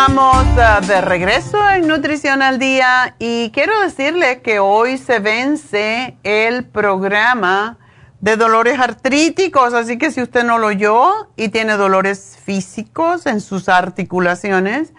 Estamos 0.00 0.46
uh, 0.56 0.86
de 0.86 1.02
regreso 1.02 1.58
en 1.72 1.86
Nutrición 1.86 2.40
al 2.40 2.58
Día 2.58 3.16
y 3.18 3.50
quiero 3.50 3.78
decirle 3.80 4.40
que 4.40 4.58
hoy 4.58 4.96
se 4.96 5.18
vence 5.18 6.16
el 6.22 6.64
programa 6.64 7.76
de 8.22 8.36
dolores 8.36 8.80
artríticos, 8.80 9.74
así 9.74 9.98
que 9.98 10.10
si 10.10 10.22
usted 10.22 10.42
no 10.42 10.56
lo 10.56 10.68
oyó 10.68 11.28
y 11.36 11.50
tiene 11.50 11.74
dolores 11.74 12.38
físicos 12.42 13.26
en 13.26 13.42
sus 13.42 13.68
articulaciones, 13.68 14.94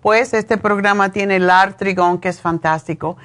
pues 0.00 0.32
este 0.32 0.56
programa 0.56 1.10
tiene 1.10 1.36
el 1.36 1.50
artrigón 1.50 2.18
que 2.18 2.30
es 2.30 2.40
fantástico. 2.40 3.18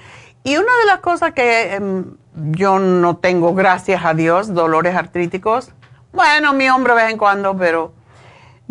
Y 0.44 0.58
una 0.58 0.78
de 0.82 0.86
las 0.86 1.00
cosas 1.00 1.32
que 1.32 1.76
em, 1.76 2.18
yo 2.52 2.78
no 2.78 3.16
tengo, 3.16 3.56
gracias 3.56 4.04
a 4.04 4.14
Dios, 4.14 4.54
dolores 4.54 4.98
artríticos, 4.98 5.72
bueno, 6.12 6.52
mi 6.52 6.70
hombro 6.70 6.94
de 6.94 7.04
vez 7.04 7.12
en 7.14 7.18
cuando, 7.18 7.56
pero 7.56 7.94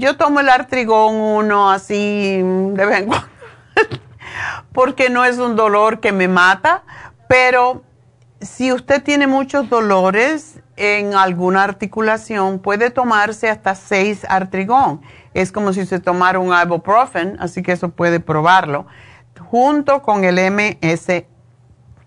yo 0.01 0.17
tomo 0.17 0.41
el 0.41 0.49
artrigón 0.49 1.15
uno 1.15 1.71
así 1.71 2.41
de 2.43 2.87
vez 2.87 3.01
en 3.01 3.07
cuando, 3.07 3.29
porque 4.73 5.11
no 5.11 5.25
es 5.27 5.39
un 5.39 5.57
dolor 5.57 6.01
que 6.01 6.11
me 6.11 6.27
mata, 6.27 6.83
pero 7.29 7.85
si 8.41 8.73
usted 8.73 9.03
tiene 9.03 9.27
muchos 9.27 9.69
dolores 9.69 10.61
en 10.77 11.15
alguna 11.15 11.63
articulación, 11.63 12.59
puede 12.59 12.91
tomarse 12.91 13.51
hasta 13.51 13.75
seis 13.75 14.25
artrigón. 14.27 15.03
Es 15.35 15.53
como 15.53 15.75
si 15.75 15.85
se 15.85 16.01
tomara 16.01 16.39
un 16.39 16.55
ibuprofen, 16.59 17.37
así 17.39 17.63
que 17.63 17.73
eso 17.73 17.91
puede 17.91 18.19
probarlo. 18.19 18.87
Junto 19.39 20.01
con 20.01 20.25
el 20.25 20.37
MS. 20.51 21.25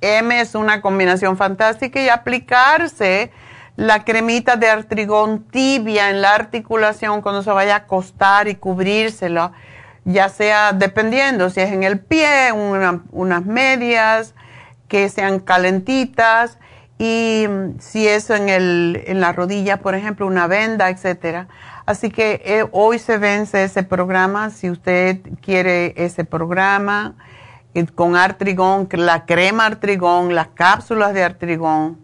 M 0.02 0.42
es 0.42 0.56
una 0.56 0.82
combinación 0.82 1.38
fantástica 1.38 2.02
y 2.02 2.10
aplicarse 2.10 3.32
la 3.76 4.04
cremita 4.04 4.56
de 4.56 4.70
artrigón 4.70 5.44
tibia 5.50 6.10
en 6.10 6.22
la 6.22 6.36
articulación 6.36 7.22
cuando 7.22 7.42
se 7.44 7.52
vaya 7.52 7.74
a 7.74 7.78
acostar 7.80 8.48
y 8.48 8.56
cubrírselo. 8.56 9.52
ya 10.06 10.30
sea 10.30 10.74
dependiendo 10.74 11.50
si 11.50 11.62
es 11.62 11.72
en 11.72 11.84
el 11.84 12.00
pie, 12.00 12.52
unas 12.52 13.46
medias 13.46 14.36
que 14.88 15.10
sean 15.10 15.40
calentitas 15.40 16.58
y 17.00 17.46
mm, 17.50 17.80
si 17.80 18.08
es 18.08 18.30
en, 18.30 18.50
el, 18.50 19.04
en 19.08 19.20
la 19.22 19.32
rodilla, 19.34 19.78
por 19.78 19.96
ejemplo, 19.96 20.28
una 20.28 20.48
venda, 20.48 20.90
etcétera. 20.90 21.48
Así 21.86 22.10
que 22.12 22.42
eh, 22.46 22.66
hoy 22.72 23.00
se 23.00 23.18
vence 23.18 23.64
ese 23.64 23.84
programa. 23.84 24.52
Si 24.52 24.70
usted 24.70 25.20
quiere 25.42 25.94
ese 25.98 26.26
programa 26.26 27.16
eh, 27.74 27.86
con 27.88 28.16
artrigón, 28.16 28.88
la 28.92 29.26
crema 29.26 29.66
artrigón, 29.66 30.36
las 30.36 30.50
cápsulas 30.50 31.14
de 31.14 31.24
artrigón 31.24 32.03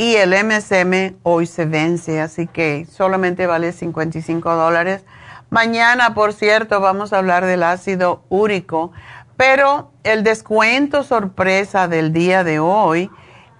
y 0.00 0.16
el 0.16 0.30
MSM, 0.30 1.18
hoy 1.24 1.44
se 1.44 1.66
vence. 1.66 2.22
Así 2.22 2.46
que 2.46 2.86
solamente 2.86 3.46
vale 3.46 3.70
55 3.70 4.54
dólares. 4.54 5.04
Mañana, 5.50 6.14
por 6.14 6.32
cierto, 6.32 6.80
vamos 6.80 7.12
a 7.12 7.18
hablar 7.18 7.44
del 7.44 7.62
ácido 7.62 8.24
úrico, 8.30 8.92
pero 9.36 9.92
el 10.02 10.22
descuento 10.22 11.02
sorpresa 11.02 11.86
del 11.86 12.14
día 12.14 12.44
de 12.44 12.60
hoy 12.60 13.10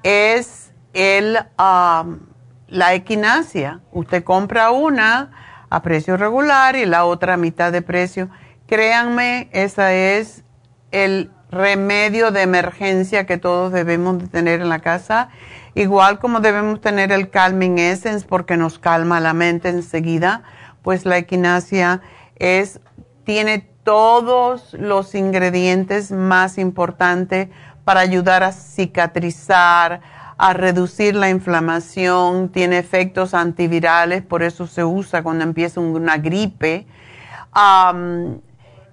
es 0.02 0.72
el, 0.94 1.36
la 1.58 2.94
equinacia. 2.94 3.80
Usted 3.92 4.24
compra 4.24 4.70
una 4.70 5.32
a 5.68 5.82
precio 5.82 6.16
regular 6.16 6.74
y 6.74 6.86
la 6.86 7.04
otra 7.04 7.34
a 7.34 7.36
mitad 7.36 7.70
de 7.70 7.82
precio. 7.82 8.30
Créanme, 8.66 9.50
ese 9.52 10.16
es 10.16 10.42
el 10.90 11.30
remedio 11.50 12.30
de 12.30 12.42
emergencia 12.42 13.26
que 13.26 13.36
todos 13.36 13.72
debemos 13.72 14.18
de 14.18 14.28
tener 14.28 14.62
en 14.62 14.70
la 14.70 14.78
casa, 14.78 15.28
igual 15.74 16.18
como 16.18 16.40
debemos 16.40 16.80
tener 16.80 17.12
el 17.12 17.30
Calming 17.30 17.78
Essence 17.78 18.26
porque 18.26 18.56
nos 18.56 18.78
calma 18.78 19.20
la 19.20 19.32
mente 19.32 19.68
enseguida, 19.68 20.42
pues 20.82 21.04
la 21.04 21.18
equinacia 21.18 22.00
es, 22.36 22.80
tiene 23.24 23.70
todos 23.84 24.74
los 24.74 25.14
ingredientes 25.14 26.12
más 26.12 26.58
importantes 26.58 27.48
para 27.84 28.00
ayudar 28.00 28.42
a 28.42 28.52
cicatrizar, 28.52 30.00
a 30.36 30.52
reducir 30.54 31.14
la 31.14 31.28
inflamación, 31.28 32.48
tiene 32.48 32.78
efectos 32.78 33.34
antivirales, 33.34 34.22
por 34.22 34.42
eso 34.42 34.66
se 34.66 34.84
usa 34.84 35.22
cuando 35.22 35.44
empieza 35.44 35.80
una 35.80 36.16
gripe. 36.16 36.86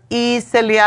y 0.10 0.42
se 0.42 0.64
le, 0.64 0.82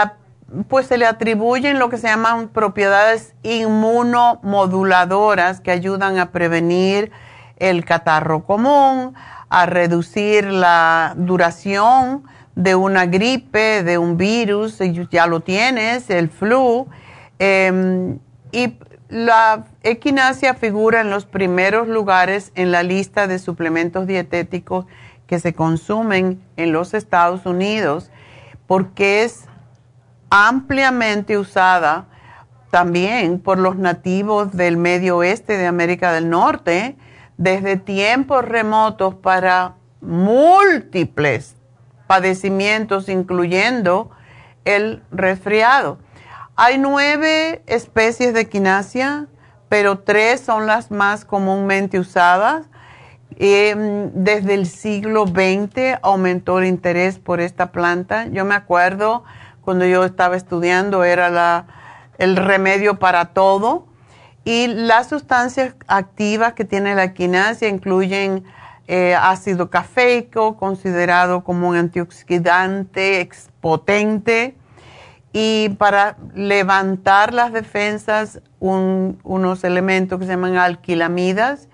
pues 0.68 0.86
se 0.86 0.98
le 0.98 1.06
atribuyen 1.06 1.78
lo 1.78 1.88
que 1.90 1.98
se 1.98 2.08
llaman 2.08 2.48
propiedades 2.48 3.34
inmunomoduladoras 3.42 5.60
que 5.60 5.70
ayudan 5.70 6.18
a 6.18 6.32
prevenir 6.32 7.12
el 7.56 7.84
catarro 7.84 8.44
común, 8.44 9.14
a 9.48 9.66
reducir 9.66 10.46
la 10.46 11.14
duración 11.16 12.24
de 12.56 12.74
una 12.74 13.06
gripe, 13.06 13.82
de 13.82 13.98
un 13.98 14.16
virus, 14.16 14.78
ya 15.10 15.26
lo 15.26 15.40
tienes, 15.40 16.10
el 16.10 16.30
flu. 16.30 16.88
Em, 17.38 18.18
y 18.52 18.78
la 19.08 19.64
equinacia 19.82 20.54
figura 20.54 21.00
en 21.00 21.10
los 21.10 21.26
primeros 21.26 21.88
lugares 21.88 22.52
en 22.54 22.70
la 22.70 22.82
lista 22.82 23.26
de 23.26 23.38
suplementos 23.38 24.06
dietéticos 24.06 24.86
que 25.26 25.38
se 25.38 25.52
consumen 25.52 26.40
en 26.56 26.72
los 26.72 26.94
Estados 26.94 27.46
Unidos 27.46 28.10
porque 28.66 29.24
es 29.24 29.49
ampliamente 30.30 31.36
usada 31.36 32.06
también 32.70 33.40
por 33.40 33.58
los 33.58 33.76
nativos 33.76 34.56
del 34.56 34.76
medio 34.76 35.18
oeste 35.18 35.56
de 35.56 35.66
América 35.66 36.12
del 36.12 36.30
Norte 36.30 36.96
desde 37.36 37.76
tiempos 37.76 38.44
remotos 38.44 39.14
para 39.16 39.74
múltiples 40.00 41.56
padecimientos, 42.06 43.08
incluyendo 43.08 44.10
el 44.64 45.02
resfriado. 45.10 45.98
Hay 46.56 46.78
nueve 46.78 47.62
especies 47.66 48.34
de 48.34 48.48
quinasia, 48.48 49.26
pero 49.68 50.00
tres 50.00 50.40
son 50.40 50.66
las 50.66 50.90
más 50.90 51.24
comúnmente 51.24 51.98
usadas. 51.98 52.66
Em, 53.36 54.10
desde 54.12 54.54
el 54.54 54.66
siglo 54.66 55.26
XX 55.26 55.98
aumentó 56.02 56.58
el 56.58 56.66
interés 56.66 57.18
por 57.18 57.40
esta 57.40 57.72
planta. 57.72 58.26
Yo 58.26 58.44
me 58.44 58.54
acuerdo 58.54 59.24
cuando 59.70 59.86
yo 59.86 60.04
estaba 60.04 60.34
estudiando, 60.34 61.04
era 61.04 61.30
la, 61.30 61.66
el 62.18 62.34
remedio 62.34 62.98
para 62.98 63.26
todo. 63.26 63.86
Y 64.44 64.66
las 64.66 65.08
sustancias 65.08 65.76
activas 65.86 66.54
que 66.54 66.64
tiene 66.64 66.96
la 66.96 67.14
quinasia 67.14 67.68
incluyen 67.68 68.42
eh, 68.88 69.14
ácido 69.14 69.70
cafeico, 69.70 70.56
considerado 70.56 71.44
como 71.44 71.68
un 71.68 71.76
antioxidante 71.76 73.28
potente, 73.60 74.56
y 75.32 75.68
para 75.78 76.16
levantar 76.34 77.32
las 77.32 77.52
defensas 77.52 78.40
unos 78.58 79.62
elementos 79.62 80.18
que 80.18 80.24
se 80.24 80.32
llaman 80.32 80.56
alquilamidas. 80.56 81.68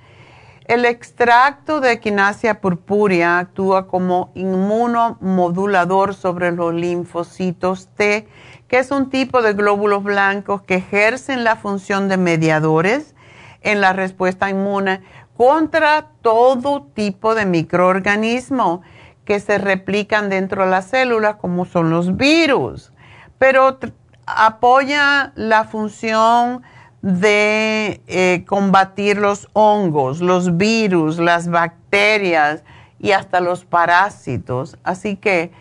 El 0.67 0.85
extracto 0.85 1.81
de 1.81 1.93
equinacia 1.93 2.61
purpúrea 2.61 3.39
actúa 3.39 3.87
como 3.87 4.33
inmunomodulador 4.35 6.12
sobre 6.12 6.51
los 6.51 6.75
linfocitos 6.75 7.87
T, 7.95 8.27
que 8.67 8.79
es 8.81 8.91
un 8.91 9.09
tipo 9.09 9.43
de 9.43 9.53
glóbulos 9.53 10.03
blancos 10.03 10.62
que 10.62 10.75
ejercen 10.75 11.45
la 11.45 11.55
función 11.55 12.09
de 12.09 12.17
mediadores 12.17 13.14
en 13.61 13.81
la 13.81 13.93
respuesta 13.93 14.51
inmune 14.51 15.03
contra 15.37 16.09
todo 16.21 16.83
tipo 16.83 17.37
de 17.37 17.47
microorganismos 17.47 18.81
que 19.25 19.39
se 19.39 19.59
replican 19.59 20.29
dentro 20.31 20.64
de 20.64 20.71
las 20.73 20.87
células, 20.87 21.37
como 21.37 21.64
son 21.64 21.91
los 21.91 22.17
virus. 22.17 22.93
Pero 23.39 23.79
apoya 24.27 25.31
la 25.37 25.62
función 25.62 26.64
de 27.03 28.01
eh, 28.07 28.44
combatir 28.47 29.18
los 29.18 29.49
hongos, 29.53 30.20
los 30.20 30.57
virus, 30.57 31.18
las 31.18 31.49
bacterias 31.49 32.62
y 32.99 33.12
hasta 33.12 33.40
los 33.40 33.64
parásitos. 33.64 34.76
Así 34.82 35.16
que 35.16 35.53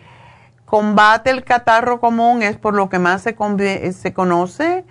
combate 0.64 1.30
el 1.30 1.44
catarro 1.44 2.00
común, 2.00 2.42
es 2.42 2.56
por 2.56 2.74
lo 2.74 2.88
que 2.88 2.98
más 2.98 3.22
se, 3.22 3.92
se 3.92 4.12
conoce 4.12 4.84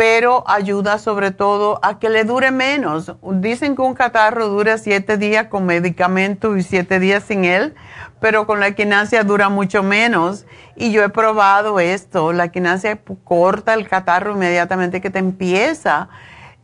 pero 0.00 0.44
ayuda 0.46 0.96
sobre 0.96 1.30
todo 1.30 1.78
a 1.82 1.98
que 1.98 2.08
le 2.08 2.24
dure 2.24 2.52
menos. 2.52 3.16
Dicen 3.22 3.76
que 3.76 3.82
un 3.82 3.92
catarro 3.92 4.48
dura 4.48 4.78
siete 4.78 5.18
días 5.18 5.48
con 5.48 5.66
medicamento 5.66 6.56
y 6.56 6.62
siete 6.62 6.98
días 6.98 7.24
sin 7.24 7.44
él, 7.44 7.74
pero 8.18 8.46
con 8.46 8.60
la 8.60 8.68
equinacia 8.68 9.24
dura 9.24 9.50
mucho 9.50 9.82
menos. 9.82 10.46
Y 10.74 10.90
yo 10.90 11.04
he 11.04 11.10
probado 11.10 11.80
esto, 11.80 12.32
la 12.32 12.44
equinacia 12.44 12.98
corta 13.24 13.74
el 13.74 13.86
catarro 13.86 14.32
inmediatamente 14.32 15.02
que 15.02 15.10
te 15.10 15.18
empieza. 15.18 16.08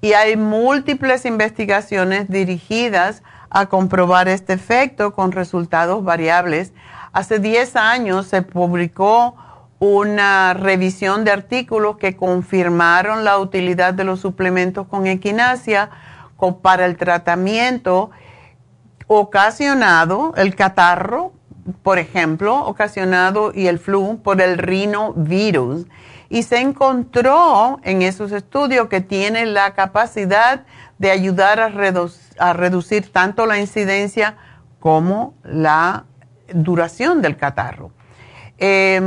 Y 0.01 0.14
hay 0.14 0.39
múltiples 0.39 1.26
investigaciones 1.26 2.30
dirigidas 2.30 3.22
a 3.51 3.66
comprobar 3.66 4.28
este 4.28 4.55
efecto 4.55 5.12
con 5.12 5.32
resultados 5.32 6.03
variables. 6.03 6.72
Hace 7.12 7.39
10 7.39 7.76
años 7.76 8.28
se 8.28 8.41
publicó 8.41 9.37
una 9.79 10.55
revisión 10.55 11.24
de 11.24 11.33
artículos 11.33 11.99
que 11.99 12.16
confirmaron 12.16 13.24
la 13.24 13.39
utilidad 13.39 13.95
de 13.95 14.05
los 14.05 14.20
suplementos 14.20 14.87
con 14.87 15.07
equinacia 15.07 15.91
para 16.62 16.87
el 16.87 16.97
tratamiento 16.97 18.11
ocasionado, 19.07 20.35
el 20.37 20.55
catarro, 20.55 21.33
por 21.83 21.99
ejemplo, 21.99 22.64
ocasionado 22.66 23.53
y 23.55 23.66
el 23.66 23.79
flu 23.79 24.20
por 24.22 24.41
el 24.41 24.59
rinovirus. 24.59 25.87
Y 26.29 26.43
se 26.43 26.59
encontró 26.59 27.79
en 27.85 28.03
esos 28.03 28.33
estudios 28.33 28.89
que 28.89 29.01
tiene 29.01 29.47
la 29.47 29.74
capacidad 29.74 30.64
de 30.99 31.11
ayudar 31.11 31.61
a, 31.61 32.53
reducir 32.53 33.12
tanto 33.12 33.47
la 33.47 33.59
incidencia 33.59 34.37
como 34.81 35.35
la 35.45 36.05
duración 36.53 37.22
del 37.22 37.37
catarro. 37.37 37.93
Eh, 38.59 39.01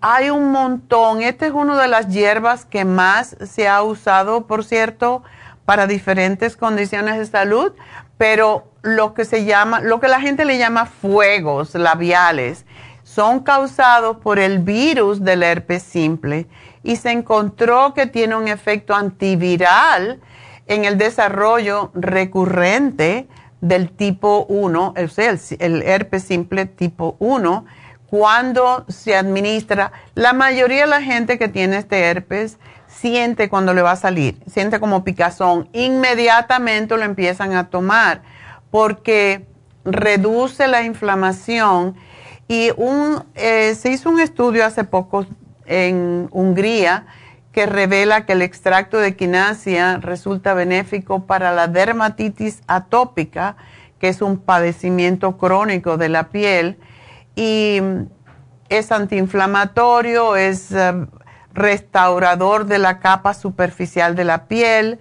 hay 0.00 0.30
un 0.30 0.50
montón. 0.50 1.22
Esta 1.22 1.46
es 1.46 1.52
una 1.52 1.80
de 1.80 1.88
las 1.88 2.08
hierbas 2.08 2.64
que 2.64 2.84
más 2.84 3.36
se 3.44 3.68
ha 3.68 3.82
usado, 3.82 4.46
por 4.46 4.64
cierto, 4.64 5.22
para 5.64 5.86
diferentes 5.86 6.56
condiciones 6.56 7.18
de 7.18 7.26
salud, 7.26 7.72
pero 8.18 8.64
lo 8.82 9.14
que 9.14 9.24
se 9.24 9.44
llama, 9.44 9.80
lo 9.80 10.00
que 10.00 10.08
la 10.08 10.20
gente 10.20 10.44
le 10.44 10.58
llama 10.58 10.86
fuegos 10.86 11.74
labiales, 11.74 12.64
son 13.02 13.40
causados 13.40 14.18
por 14.18 14.38
el 14.38 14.60
virus 14.60 15.24
del 15.24 15.42
herpes 15.42 15.82
simple 15.82 16.46
y 16.82 16.96
se 16.96 17.10
encontró 17.10 17.92
que 17.92 18.06
tiene 18.06 18.36
un 18.36 18.48
efecto 18.48 18.94
antiviral 18.94 20.20
en 20.66 20.84
el 20.84 20.96
desarrollo 20.96 21.90
recurrente 21.94 23.26
del 23.60 23.90
tipo 23.90 24.46
1, 24.48 24.94
o 24.96 25.08
sea, 25.08 25.30
el, 25.30 25.40
el 25.58 25.82
herpes 25.82 26.22
simple 26.22 26.66
tipo 26.66 27.16
1 27.18 27.66
cuando 28.10 28.84
se 28.88 29.14
administra, 29.14 29.92
la 30.16 30.32
mayoría 30.32 30.80
de 30.80 30.88
la 30.88 31.00
gente 31.00 31.38
que 31.38 31.46
tiene 31.46 31.76
este 31.76 32.00
herpes 32.00 32.58
siente 32.88 33.48
cuando 33.48 33.72
le 33.72 33.82
va 33.82 33.92
a 33.92 33.96
salir, 33.96 34.36
siente 34.52 34.80
como 34.80 35.04
picazón, 35.04 35.68
inmediatamente 35.72 36.96
lo 36.96 37.04
empiezan 37.04 37.54
a 37.54 37.70
tomar 37.70 38.22
porque 38.72 39.46
reduce 39.84 40.66
la 40.66 40.82
inflamación. 40.82 41.94
Y 42.48 42.72
un, 42.76 43.22
eh, 43.36 43.76
se 43.76 43.92
hizo 43.92 44.10
un 44.10 44.18
estudio 44.18 44.66
hace 44.66 44.82
poco 44.82 45.24
en 45.66 46.28
Hungría 46.32 47.06
que 47.52 47.66
revela 47.66 48.26
que 48.26 48.32
el 48.32 48.42
extracto 48.42 48.98
de 48.98 49.14
quinasia 49.14 49.98
resulta 49.98 50.52
benéfico 50.54 51.26
para 51.26 51.52
la 51.52 51.68
dermatitis 51.68 52.62
atópica, 52.66 53.56
que 54.00 54.08
es 54.08 54.20
un 54.20 54.36
padecimiento 54.36 55.36
crónico 55.36 55.96
de 55.96 56.08
la 56.08 56.30
piel, 56.30 56.76
y 57.34 57.80
es 58.68 58.92
antiinflamatorio, 58.92 60.36
es 60.36 60.72
eh, 60.72 61.06
restaurador 61.52 62.66
de 62.66 62.78
la 62.78 63.00
capa 63.00 63.34
superficial 63.34 64.14
de 64.14 64.24
la 64.24 64.46
piel 64.46 64.98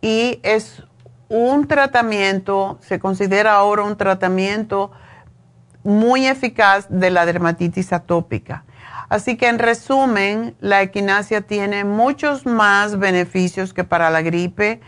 y 0.00 0.40
es 0.42 0.84
un 1.28 1.66
tratamiento, 1.66 2.78
se 2.80 2.98
considera 2.98 3.54
ahora 3.54 3.82
un 3.82 3.96
tratamiento 3.96 4.92
muy 5.82 6.26
eficaz 6.26 6.86
de 6.88 7.10
la 7.10 7.26
dermatitis 7.26 7.92
atópica. 7.92 8.64
Así 9.08 9.36
que 9.36 9.48
en 9.48 9.58
resumen, 9.58 10.54
la 10.60 10.82
equinacia 10.82 11.40
tiene 11.40 11.84
muchos 11.84 12.44
más 12.44 12.98
beneficios 12.98 13.72
que 13.72 13.84
para 13.84 14.10
la 14.10 14.22
gripe 14.22 14.80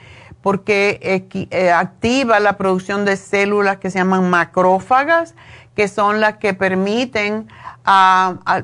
porque 0.42 1.26
eh, 1.50 1.70
activa 1.70 2.40
la 2.40 2.56
producción 2.56 3.04
de 3.04 3.16
células 3.16 3.78
que 3.78 3.90
se 3.90 3.98
llaman 3.98 4.30
macrófagas, 4.30 5.34
que 5.80 5.88
son 5.88 6.20
las 6.20 6.36
que 6.36 6.52
permiten, 6.52 7.48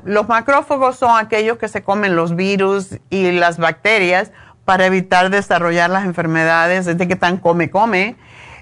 los 0.03 0.27
macrófagos 0.27 0.97
son 0.97 1.17
aquellos 1.17 1.57
que 1.57 1.67
se 1.67 1.81
comen 1.81 2.15
los 2.15 2.35
virus 2.35 2.99
y 3.09 3.31
las 3.31 3.57
bacterias 3.57 4.31
para 4.65 4.85
evitar 4.85 5.31
desarrollar 5.31 5.89
las 5.89 6.05
enfermedades, 6.05 6.85
desde 6.85 7.07
que 7.07 7.15
tan 7.15 7.37
come, 7.37 7.71
come. 7.71 8.17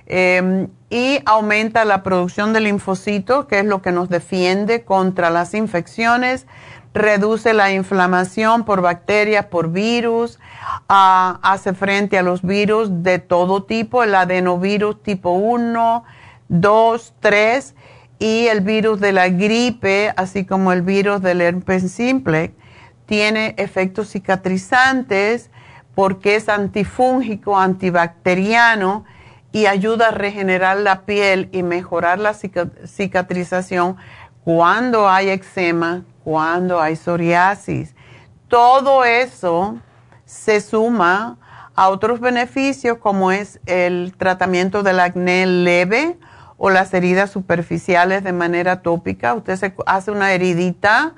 Em, 0.05 0.69
y 0.89 1.19
aumenta 1.25 1.83
la 1.83 2.01
producción 2.01 2.53
de 2.53 2.61
linfocitos, 2.61 3.47
que 3.47 3.59
es 3.59 3.65
lo 3.65 3.81
que 3.81 3.91
nos 3.91 4.07
defiende 4.07 4.85
contra 4.85 5.29
las 5.29 5.53
infecciones 5.53 6.47
reduce 6.93 7.53
la 7.53 7.73
inflamación 7.73 8.63
por 8.63 8.79
bacterias, 8.79 9.47
por 9.47 9.69
virus, 9.69 10.39
hace 10.87 11.73
frente 11.73 12.17
a 12.17 12.23
los 12.23 12.41
virus 12.41 13.03
de 13.03 13.19
todo 13.19 13.63
tipo, 13.63 14.01
el 14.01 14.15
adenovirus 14.15 15.03
tipo 15.03 15.31
1, 15.31 16.05
2, 16.47 17.13
3 17.19 17.75
y 18.19 18.47
el 18.47 18.61
virus 18.61 18.99
de 18.99 19.11
la 19.11 19.29
gripe, 19.29 20.13
así 20.15 20.45
como 20.45 20.71
el 20.71 20.81
virus 20.81 21.21
del 21.21 21.41
herpes 21.41 21.91
simple, 21.91 22.53
tiene 23.05 23.55
efectos 23.57 24.09
cicatrizantes 24.09 25.51
porque 25.93 26.35
es 26.35 26.49
antifúngico, 26.49 27.57
antibacteriano 27.57 29.05
y 29.51 29.67
ayuda 29.67 30.09
a 30.09 30.11
regenerar 30.11 30.77
la 30.77 31.01
piel 31.05 31.49
y 31.51 31.63
mejorar 31.63 32.19
la 32.19 32.33
cicatrización 32.33 33.95
cuando 34.43 35.07
hay 35.09 35.29
eczema, 35.29 36.03
cuando 36.23 36.81
hay 36.81 36.95
psoriasis. 36.95 37.95
Todo 38.47 39.05
eso 39.05 39.79
se 40.25 40.59
suma 40.61 41.37
a 41.75 41.89
otros 41.89 42.19
beneficios 42.19 42.97
como 42.97 43.31
es 43.31 43.59
el 43.65 44.13
tratamiento 44.17 44.83
del 44.83 44.99
acné 44.99 45.45
leve 45.45 46.17
o 46.57 46.69
las 46.69 46.93
heridas 46.93 47.31
superficiales 47.31 48.23
de 48.23 48.33
manera 48.33 48.81
tópica. 48.81 49.33
Usted 49.33 49.55
se 49.57 49.73
hace 49.85 50.11
una 50.11 50.31
heridita 50.31 51.13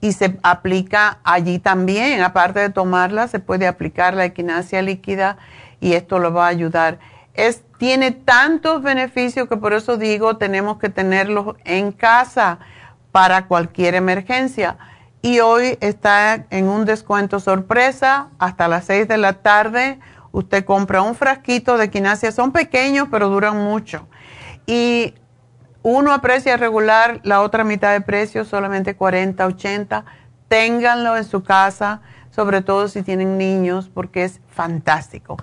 y 0.00 0.12
se 0.12 0.38
aplica 0.42 1.18
allí 1.24 1.58
también. 1.58 2.22
Aparte 2.22 2.60
de 2.60 2.70
tomarla, 2.70 3.28
se 3.28 3.38
puede 3.38 3.66
aplicar 3.66 4.14
la 4.14 4.24
equinacia 4.24 4.82
líquida 4.82 5.38
y 5.80 5.94
esto 5.94 6.18
lo 6.18 6.32
va 6.32 6.46
a 6.46 6.48
ayudar. 6.48 6.98
Es, 7.34 7.62
tiene 7.78 8.10
tantos 8.10 8.82
beneficios 8.82 9.48
que 9.48 9.56
por 9.56 9.72
eso 9.72 9.96
digo, 9.96 10.36
tenemos 10.36 10.78
que 10.78 10.90
tenerlos 10.90 11.56
en 11.64 11.92
casa 11.92 12.58
para 13.12 13.46
cualquier 13.46 13.94
emergencia. 13.94 14.76
Y 15.22 15.38
hoy 15.38 15.78
está 15.80 16.46
en 16.50 16.68
un 16.68 16.84
descuento 16.84 17.38
sorpresa 17.38 18.28
hasta 18.40 18.66
las 18.66 18.86
6 18.86 19.06
de 19.06 19.18
la 19.18 19.34
tarde. 19.34 20.00
Usted 20.32 20.64
compra 20.64 21.02
un 21.02 21.14
frasquito 21.14 21.78
de 21.78 21.90
quinasia, 21.90 22.32
son 22.32 22.50
pequeños 22.50 23.06
pero 23.10 23.28
duran 23.28 23.56
mucho. 23.56 24.08
Y 24.66 25.14
uno 25.82 26.12
a 26.12 26.20
precio 26.20 26.56
regular, 26.56 27.20
la 27.24 27.40
otra 27.40 27.64
mitad 27.64 27.92
de 27.92 28.00
precio, 28.00 28.44
solamente 28.44 28.94
40, 28.94 29.46
80. 29.46 30.04
Ténganlo 30.48 31.16
en 31.16 31.24
su 31.24 31.42
casa, 31.42 32.02
sobre 32.30 32.62
todo 32.62 32.88
si 32.88 33.02
tienen 33.02 33.38
niños, 33.38 33.90
porque 33.92 34.24
es 34.24 34.40
fantástico. 34.48 35.36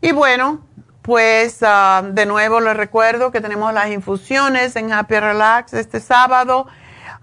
Y 0.00 0.12
bueno, 0.12 0.60
pues 1.02 1.58
ah, 1.62 2.02
de 2.12 2.26
nuevo 2.26 2.60
les 2.60 2.76
recuerdo 2.76 3.32
que 3.32 3.40
tenemos 3.40 3.74
las 3.74 3.90
infusiones 3.90 4.76
en 4.76 4.92
Happy 4.92 5.18
Relax 5.18 5.74
este 5.74 5.98
sábado 6.00 6.68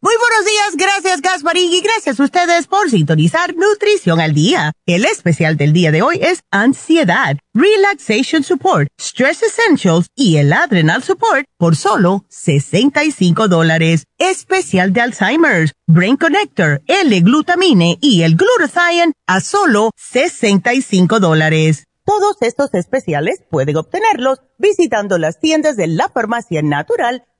Muy 0.00 0.14
buenos 0.16 0.44
días, 0.44 0.76
gracias 0.76 1.20
Gasparín 1.20 1.72
y 1.72 1.80
gracias 1.80 2.20
a 2.20 2.22
ustedes 2.22 2.68
por 2.68 2.88
sintonizar 2.88 3.56
Nutrición 3.56 4.20
al 4.20 4.32
Día. 4.32 4.70
El 4.86 5.04
especial 5.04 5.56
del 5.56 5.72
día 5.72 5.90
de 5.90 6.02
hoy 6.02 6.20
es 6.22 6.44
Ansiedad, 6.52 7.36
Relaxation 7.52 8.44
Support, 8.44 8.86
Stress 8.96 9.42
Essentials 9.42 10.06
y 10.14 10.36
el 10.36 10.52
Adrenal 10.52 11.02
Support 11.02 11.46
por 11.56 11.74
solo 11.74 12.24
65 12.28 13.48
dólares. 13.48 14.04
Especial 14.18 14.92
de 14.92 15.00
Alzheimer's, 15.00 15.72
Brain 15.88 16.16
Connector, 16.16 16.80
L-Glutamine 16.86 17.98
y 18.00 18.22
el 18.22 18.36
Glutathione 18.36 19.14
a 19.26 19.40
solo 19.40 19.90
65 19.96 21.18
dólares. 21.18 21.88
Todos 22.04 22.36
estos 22.40 22.72
especiales 22.72 23.42
pueden 23.50 23.76
obtenerlos 23.76 24.38
visitando 24.58 25.18
las 25.18 25.40
tiendas 25.40 25.76
de 25.76 25.88
la 25.88 26.08
Farmacia 26.08 26.62
Natural 26.62 27.24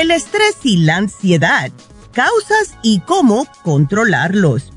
El 0.00 0.12
estrés 0.12 0.56
y 0.62 0.76
la 0.76 0.96
ansiedad, 0.96 1.72
causas 2.12 2.76
y 2.82 3.00
cómo 3.00 3.48
controlarlos. 3.64 4.72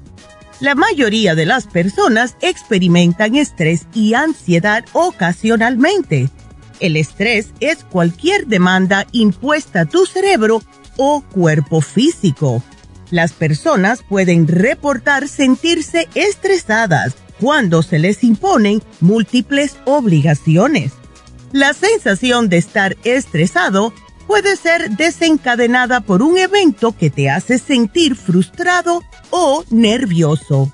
La 0.60 0.74
mayoría 0.74 1.36
de 1.36 1.46
las 1.46 1.68
personas 1.68 2.36
experimentan 2.42 3.36
estrés 3.36 3.86
y 3.94 4.16
ansiedad 4.16 4.84
ocasionalmente. 4.94 6.30
El 6.80 6.98
estrés 6.98 7.50
es 7.60 7.84
cualquier 7.84 8.48
demanda 8.48 9.06
impuesta 9.12 9.82
a 9.82 9.86
tu 9.86 10.08
cerebro 10.08 10.64
o 10.98 11.22
cuerpo 11.22 11.82
físico. 11.82 12.64
Las 13.12 13.34
personas 13.34 14.02
pueden 14.02 14.48
reportar 14.48 15.28
sentirse 15.28 16.08
estresadas 16.16 17.14
cuando 17.40 17.84
se 17.84 18.00
les 18.00 18.24
imponen 18.24 18.82
múltiples 19.02 19.78
obligaciones. 19.86 20.94
La 21.52 21.74
sensación 21.74 22.50
de 22.50 22.58
estar 22.58 22.98
estresado 23.04 23.94
puede 24.32 24.56
ser 24.56 24.92
desencadenada 24.92 26.00
por 26.00 26.22
un 26.22 26.38
evento 26.38 26.96
que 26.96 27.10
te 27.10 27.30
hace 27.30 27.58
sentir 27.58 28.16
frustrado 28.16 29.04
o 29.30 29.66
nervioso. 29.70 30.72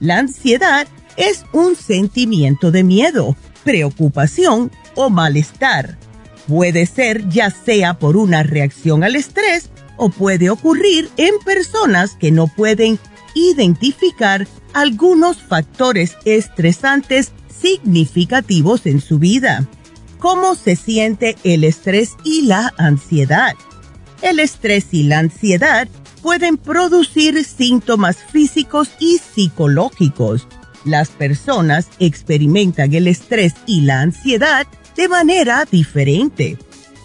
La 0.00 0.18
ansiedad 0.18 0.86
es 1.16 1.46
un 1.54 1.76
sentimiento 1.76 2.70
de 2.70 2.84
miedo, 2.84 3.36
preocupación 3.64 4.70
o 4.96 5.08
malestar. 5.08 5.96
Puede 6.46 6.84
ser 6.84 7.26
ya 7.30 7.48
sea 7.48 7.94
por 7.94 8.18
una 8.18 8.42
reacción 8.42 9.02
al 9.02 9.16
estrés 9.16 9.70
o 9.96 10.10
puede 10.10 10.50
ocurrir 10.50 11.08
en 11.16 11.38
personas 11.42 12.16
que 12.16 12.30
no 12.30 12.48
pueden 12.48 12.98
identificar 13.34 14.46
algunos 14.74 15.38
factores 15.40 16.18
estresantes 16.26 17.32
significativos 17.48 18.84
en 18.84 19.00
su 19.00 19.18
vida 19.18 19.66
cómo 20.20 20.54
se 20.54 20.76
siente 20.76 21.36
el 21.42 21.64
estrés 21.64 22.16
y 22.22 22.42
la 22.42 22.72
ansiedad. 22.76 23.54
El 24.22 24.38
estrés 24.38 24.88
y 24.92 25.04
la 25.04 25.18
ansiedad 25.18 25.88
pueden 26.22 26.58
producir 26.58 27.42
síntomas 27.44 28.18
físicos 28.18 28.90
y 29.00 29.18
psicológicos. 29.18 30.46
Las 30.84 31.08
personas 31.08 31.88
experimentan 31.98 32.94
el 32.94 33.08
estrés 33.08 33.54
y 33.66 33.80
la 33.80 34.02
ansiedad 34.02 34.66
de 34.96 35.08
manera 35.08 35.66
diferente. 35.70 36.58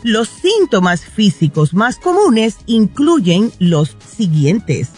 Los 0.04 0.30
síntomas 0.30 1.02
físicos 1.02 1.74
más 1.74 1.98
comunes 1.98 2.58
incluyen 2.68 3.52
los 3.60 3.98
siguientes. 4.16 4.90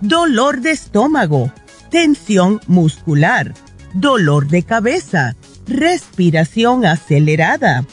Dolor 0.00 0.60
de 0.60 0.70
estómago, 0.70 1.52
tensión 1.90 2.60
muscular, 2.66 3.54
dolor 3.94 4.46
de 4.48 4.62
cabeza, 4.62 5.36
respiración 5.66 6.84
acelerada, 6.84 7.84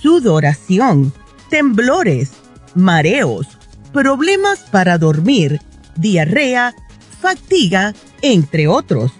sudoración, 0.00 1.12
temblores, 1.50 2.32
mareos, 2.74 3.46
problemas 3.92 4.60
para 4.70 4.98
dormir, 4.98 5.60
diarrea, 5.96 6.74
fatiga, 7.20 7.94
entre 8.22 8.68
otros. 8.68 9.12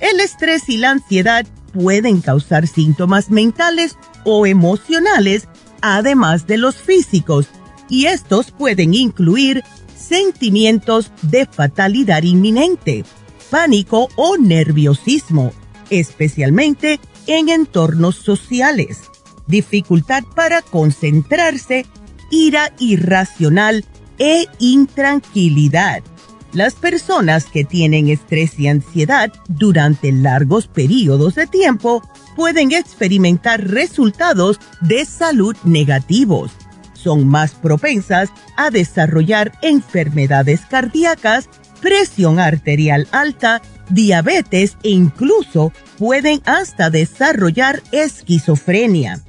El 0.00 0.20
estrés 0.20 0.68
y 0.68 0.78
la 0.78 0.90
ansiedad 0.90 1.46
pueden 1.72 2.20
causar 2.20 2.66
síntomas 2.66 3.30
mentales 3.30 3.96
o 4.24 4.46
emocionales, 4.46 5.48
además 5.80 6.46
de 6.46 6.58
los 6.58 6.76
físicos, 6.76 7.48
y 7.88 8.06
estos 8.06 8.50
pueden 8.50 8.94
incluir 8.94 9.64
sentimientos 9.96 11.10
de 11.22 11.46
fatalidad 11.46 12.22
inminente, 12.22 13.04
pánico 13.50 14.08
o 14.16 14.36
nerviosismo, 14.36 15.52
especialmente 15.90 17.00
en 17.28 17.50
entornos 17.50 18.16
sociales, 18.16 19.02
dificultad 19.46 20.24
para 20.34 20.62
concentrarse, 20.62 21.86
ira 22.30 22.72
irracional 22.78 23.84
e 24.18 24.46
intranquilidad. 24.58 26.02
Las 26.52 26.74
personas 26.74 27.44
que 27.44 27.64
tienen 27.64 28.08
estrés 28.08 28.58
y 28.58 28.68
ansiedad 28.68 29.30
durante 29.48 30.10
largos 30.10 30.66
periodos 30.66 31.34
de 31.34 31.46
tiempo 31.46 32.02
pueden 32.34 32.72
experimentar 32.72 33.68
resultados 33.68 34.58
de 34.80 35.04
salud 35.04 35.54
negativos. 35.64 36.52
Son 36.94 37.28
más 37.28 37.52
propensas 37.52 38.30
a 38.56 38.70
desarrollar 38.70 39.52
enfermedades 39.60 40.62
cardíacas, 40.62 41.50
presión 41.82 42.40
arterial 42.40 43.06
alta, 43.12 43.60
diabetes 43.90 44.76
e 44.82 44.90
incluso 44.90 45.72
pueden 45.98 46.40
hasta 46.44 46.90
desarrollar 46.90 47.82
esquizofrenia. 47.92 49.20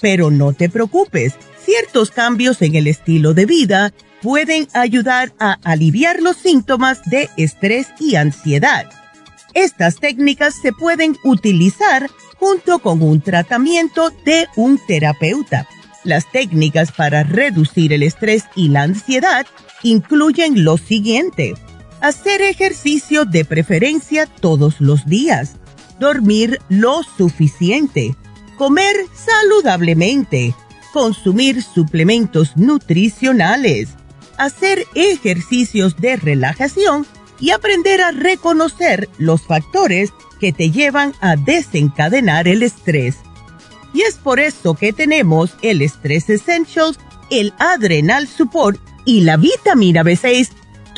Pero 0.00 0.30
no 0.30 0.52
te 0.52 0.68
preocupes, 0.68 1.34
ciertos 1.64 2.10
cambios 2.10 2.62
en 2.62 2.74
el 2.74 2.86
estilo 2.86 3.34
de 3.34 3.46
vida 3.46 3.92
pueden 4.22 4.68
ayudar 4.74 5.32
a 5.38 5.58
aliviar 5.64 6.20
los 6.20 6.36
síntomas 6.36 7.02
de 7.04 7.30
estrés 7.36 7.88
y 7.98 8.16
ansiedad. 8.16 8.90
Estas 9.54 9.96
técnicas 9.96 10.54
se 10.60 10.72
pueden 10.72 11.16
utilizar 11.24 12.10
junto 12.38 12.78
con 12.78 13.02
un 13.02 13.20
tratamiento 13.20 14.10
de 14.24 14.46
un 14.56 14.78
terapeuta. 14.86 15.66
Las 16.04 16.30
técnicas 16.30 16.92
para 16.92 17.22
reducir 17.24 17.92
el 17.92 18.02
estrés 18.02 18.44
y 18.54 18.68
la 18.68 18.82
ansiedad 18.82 19.46
incluyen 19.82 20.64
lo 20.64 20.78
siguiente. 20.78 21.54
Hacer 22.00 22.42
ejercicio 22.42 23.24
de 23.24 23.44
preferencia 23.44 24.26
todos 24.26 24.80
los 24.80 25.06
días. 25.06 25.56
Dormir 25.98 26.60
lo 26.68 27.02
suficiente. 27.02 28.16
Comer 28.56 28.96
saludablemente. 29.14 30.54
Consumir 30.92 31.62
suplementos 31.62 32.56
nutricionales 32.56 33.90
hacer 34.40 34.86
ejercicios 34.94 35.96
de 35.98 36.16
relajación 36.16 37.06
y 37.38 37.50
aprender 37.50 38.00
a 38.00 38.10
reconocer 38.10 39.08
los 39.18 39.42
factores 39.42 40.12
que 40.40 40.52
te 40.52 40.70
llevan 40.70 41.12
a 41.20 41.36
desencadenar 41.36 42.48
el 42.48 42.62
estrés. 42.62 43.16
Y 43.92 44.00
es 44.02 44.14
por 44.14 44.40
eso 44.40 44.74
que 44.74 44.94
tenemos 44.94 45.54
el 45.60 45.82
Stress 45.82 46.30
Essentials, 46.30 46.98
el 47.30 47.52
Adrenal 47.58 48.26
Support 48.26 48.80
y 49.04 49.22
la 49.22 49.36
vitamina 49.36 50.02
B6, 50.02 50.48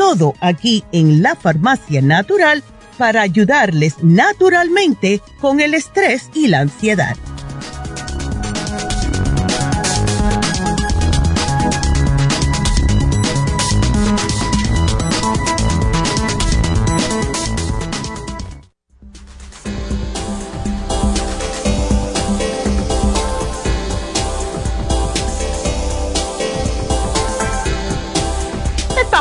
todo 0.02 0.34
aquí 0.40 0.82
en 0.90 1.22
la 1.22 1.36
farmacia 1.36 2.02
natural 2.02 2.64
para 2.98 3.22
ayudarles 3.22 4.02
naturalmente 4.02 5.20
con 5.40 5.60
el 5.60 5.74
estrés 5.74 6.28
y 6.34 6.48
la 6.48 6.58
ansiedad. 6.58 7.16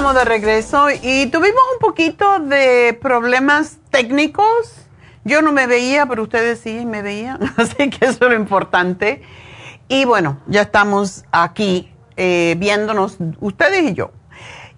De 0.01 0.25
regreso 0.25 0.87
y 0.89 1.27
tuvimos 1.27 1.61
un 1.73 1.79
poquito 1.79 2.39
de 2.39 2.97
problemas 2.99 3.77
técnicos. 3.91 4.87
Yo 5.23 5.43
no 5.43 5.51
me 5.51 5.67
veía, 5.67 6.07
pero 6.07 6.23
ustedes 6.23 6.59
sí 6.59 6.87
me 6.87 7.03
veían, 7.03 7.39
así 7.57 7.89
que 7.91 8.05
eso 8.05 8.25
es 8.25 8.31
lo 8.31 8.33
importante. 8.33 9.21
Y 9.87 10.05
bueno, 10.05 10.39
ya 10.47 10.63
estamos 10.63 11.23
aquí 11.31 11.93
eh, 12.17 12.55
viéndonos 12.57 13.19
ustedes 13.39 13.91
y 13.91 13.93
yo. 13.93 14.11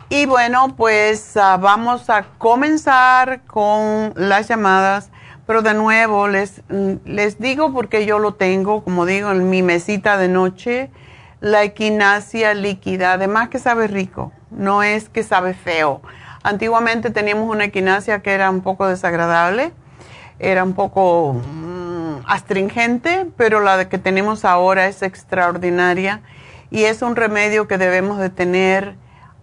Y 0.10 0.26
bueno, 0.26 0.76
pues 0.76 1.38
ah, 1.38 1.56
vamos 1.56 2.10
a 2.10 2.26
comenzar 2.38 3.46
con 3.46 4.14
las 4.18 4.50
llamadas, 4.50 5.10
pero 5.48 5.62
de 5.62 5.74
nuevo 5.74 6.28
les, 6.28 6.62
mm, 6.68 6.96
les 7.06 7.40
digo 7.40 7.72
porque 7.72 8.06
yo 8.06 8.20
lo 8.20 8.34
tengo, 8.34 8.84
como 8.84 9.06
digo, 9.06 9.32
en 9.32 9.50
mi 9.50 9.64
mesita 9.64 10.18
de 10.18 10.28
noche, 10.28 10.92
la 11.40 11.64
equinacia 11.64 12.54
líquida, 12.54 13.14
además 13.14 13.48
que 13.48 13.58
sabe 13.58 13.88
rico 13.88 14.34
no 14.56 14.84
es 14.84 15.10
que 15.10 15.24
sabe 15.24 15.54
feo. 15.54 16.02
Antiguamente 16.44 17.10
teníamos 17.10 17.50
una 17.50 17.66
equinacia 17.66 18.22
que 18.22 18.32
era 18.32 18.50
un 18.50 18.62
poco 18.62 18.88
desagradable, 18.88 19.72
era 20.40 20.64
un 20.64 20.74
poco 20.74 21.34
mm, 21.34 22.26
astringente, 22.26 23.28
pero 23.38 23.62
la 23.62 23.88
que 23.88 23.98
tenemos 23.98 24.44
ahora 24.44 24.88
es 24.88 25.02
extraordinaria 25.02 26.22
y 26.70 26.84
es 26.84 27.02
un 27.02 27.16
remedio 27.16 27.68
que 27.68 27.78
debemos 27.78 28.18
de 28.18 28.30
tener 28.30 28.96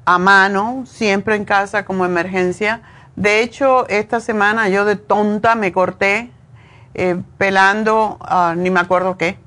a 0.04 0.18
mano, 0.18 0.84
siempre 0.86 1.36
en 1.36 1.44
casa 1.44 1.84
como 1.84 2.04
emergencia. 2.04 2.82
De 3.16 3.40
hecho, 3.40 3.88
esta 3.88 4.20
semana 4.20 4.68
yo 4.68 4.84
de 4.84 4.96
tonta 4.96 5.54
me 5.54 5.72
corté 5.72 6.30
eh, 6.94 7.16
pelando, 7.38 8.18
ah, 8.20 8.54
ni 8.56 8.70
me 8.70 8.80
acuerdo 8.80 9.16
qué, 9.16 9.38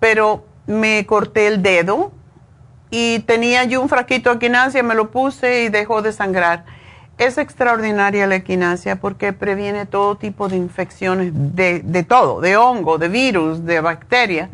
pero 0.00 0.44
me 0.66 1.06
corté 1.06 1.46
el 1.46 1.62
dedo 1.62 2.12
y 2.92 3.20
tenía 3.20 3.64
yo 3.64 3.80
un 3.80 3.88
frasquito 3.88 4.28
de 4.28 4.36
equinacia, 4.36 4.82
me 4.82 4.94
lo 4.94 5.10
puse 5.10 5.62
y 5.64 5.68
dejó 5.70 6.02
de 6.02 6.12
sangrar. 6.12 6.66
Es 7.16 7.38
extraordinaria 7.38 8.26
la 8.26 8.34
equinacia 8.34 8.96
porque 8.96 9.32
previene 9.32 9.86
todo 9.86 10.16
tipo 10.16 10.50
de 10.50 10.58
infecciones, 10.58 11.32
de, 11.32 11.80
de 11.80 12.02
todo, 12.02 12.42
de 12.42 12.58
hongo, 12.58 12.98
de 12.98 13.08
virus, 13.08 13.64
de 13.64 13.80
bacteria. 13.80 14.50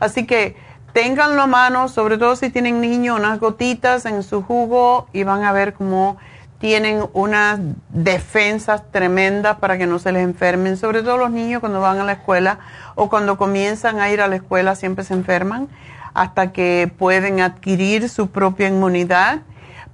Así 0.00 0.24
que 0.26 0.56
ténganlo 0.94 1.42
a 1.42 1.46
mano, 1.46 1.90
sobre 1.90 2.16
todo 2.16 2.34
si 2.34 2.48
tienen 2.48 2.80
niños, 2.80 3.18
unas 3.18 3.38
gotitas 3.38 4.06
en 4.06 4.22
su 4.22 4.42
jugo 4.42 5.06
y 5.12 5.24
van 5.24 5.44
a 5.44 5.52
ver 5.52 5.74
cómo 5.74 6.16
tienen 6.60 7.04
unas 7.12 7.60
defensas 7.90 8.90
tremendas 8.90 9.58
para 9.58 9.76
que 9.76 9.86
no 9.86 9.98
se 9.98 10.12
les 10.12 10.22
enfermen, 10.22 10.78
sobre 10.78 11.02
todo 11.02 11.18
los 11.18 11.30
niños 11.30 11.60
cuando 11.60 11.82
van 11.82 11.98
a 11.98 12.04
la 12.04 12.12
escuela 12.12 12.58
o 12.94 13.10
cuando 13.10 13.36
comienzan 13.36 14.00
a 14.00 14.10
ir 14.10 14.22
a 14.22 14.28
la 14.28 14.36
escuela 14.36 14.76
siempre 14.76 15.04
se 15.04 15.12
enferman 15.12 15.68
hasta 16.14 16.52
que 16.52 16.92
pueden 16.98 17.40
adquirir 17.40 18.08
su 18.08 18.30
propia 18.30 18.68
inmunidad, 18.68 19.42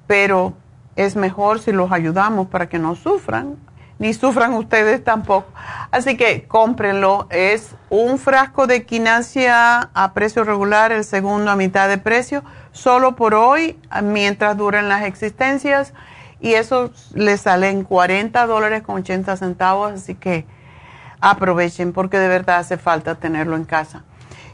pero 0.07 0.55
es 0.97 1.17
mejor 1.17 1.61
si 1.61 1.73
los 1.73 1.93
ayudamos 1.93 2.49
para 2.49 2.69
que 2.69 2.79
no 2.79 2.95
sufran, 2.97 3.57
ni 3.99 4.15
sufran 4.15 4.55
ustedes 4.55 5.03
tampoco. 5.03 5.49
Así 5.91 6.17
que 6.17 6.47
cómprenlo, 6.47 7.27
es 7.31 7.75
un 7.91 8.19
frasco 8.19 8.67
de 8.67 8.85
quinasia 8.85 9.91
a 9.93 10.13
precio 10.15 10.45
regular, 10.45 10.93
el 10.93 11.05
segundo 11.05 11.51
a 11.51 11.57
mitad 11.57 11.89
de 11.89 11.99
precio, 11.99 12.43
solo 12.73 13.17
por 13.17 13.35
hoy, 13.35 13.79
mientras 14.03 14.57
duran 14.57 14.89
las 14.89 15.05
existencias, 15.05 15.95
y 16.41 16.55
eso 16.55 16.93
les 17.15 17.41
sale 17.41 17.71
en 17.71 17.83
40 17.83 18.47
dólares 18.47 18.83
con 18.83 18.97
80 18.97 19.37
centavos, 19.37 19.93
así 19.93 20.15
que 20.15 20.47
aprovechen 21.21 21.93
porque 21.93 22.19
de 22.19 22.29
verdad 22.29 22.59
hace 22.59 22.77
falta 22.77 23.17
tenerlo 23.17 23.57
en 23.57 23.65
casa. 23.65 24.05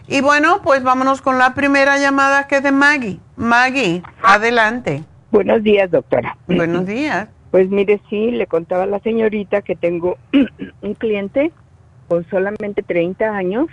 Y 0.06 0.20
bueno, 0.20 0.60
pues 0.62 0.82
vámonos 0.82 1.22
con 1.22 1.38
la 1.38 1.54
primera 1.54 1.98
llamada 1.98 2.46
que 2.46 2.56
es 2.56 2.62
de 2.62 2.72
Maggie. 2.72 3.20
Maggie, 3.36 4.02
adelante. 4.22 5.02
Buenos 5.30 5.62
días, 5.62 5.90
doctora. 5.90 6.36
Buenos 6.46 6.86
días. 6.86 7.28
Pues 7.50 7.70
mire, 7.70 8.00
sí, 8.10 8.30
le 8.30 8.46
contaba 8.46 8.82
a 8.82 8.86
la 8.86 9.00
señorita 9.00 9.62
que 9.62 9.76
tengo 9.76 10.18
un 10.82 10.94
cliente 10.94 11.52
con 12.08 12.28
solamente 12.28 12.82
30 12.82 13.34
años 13.34 13.68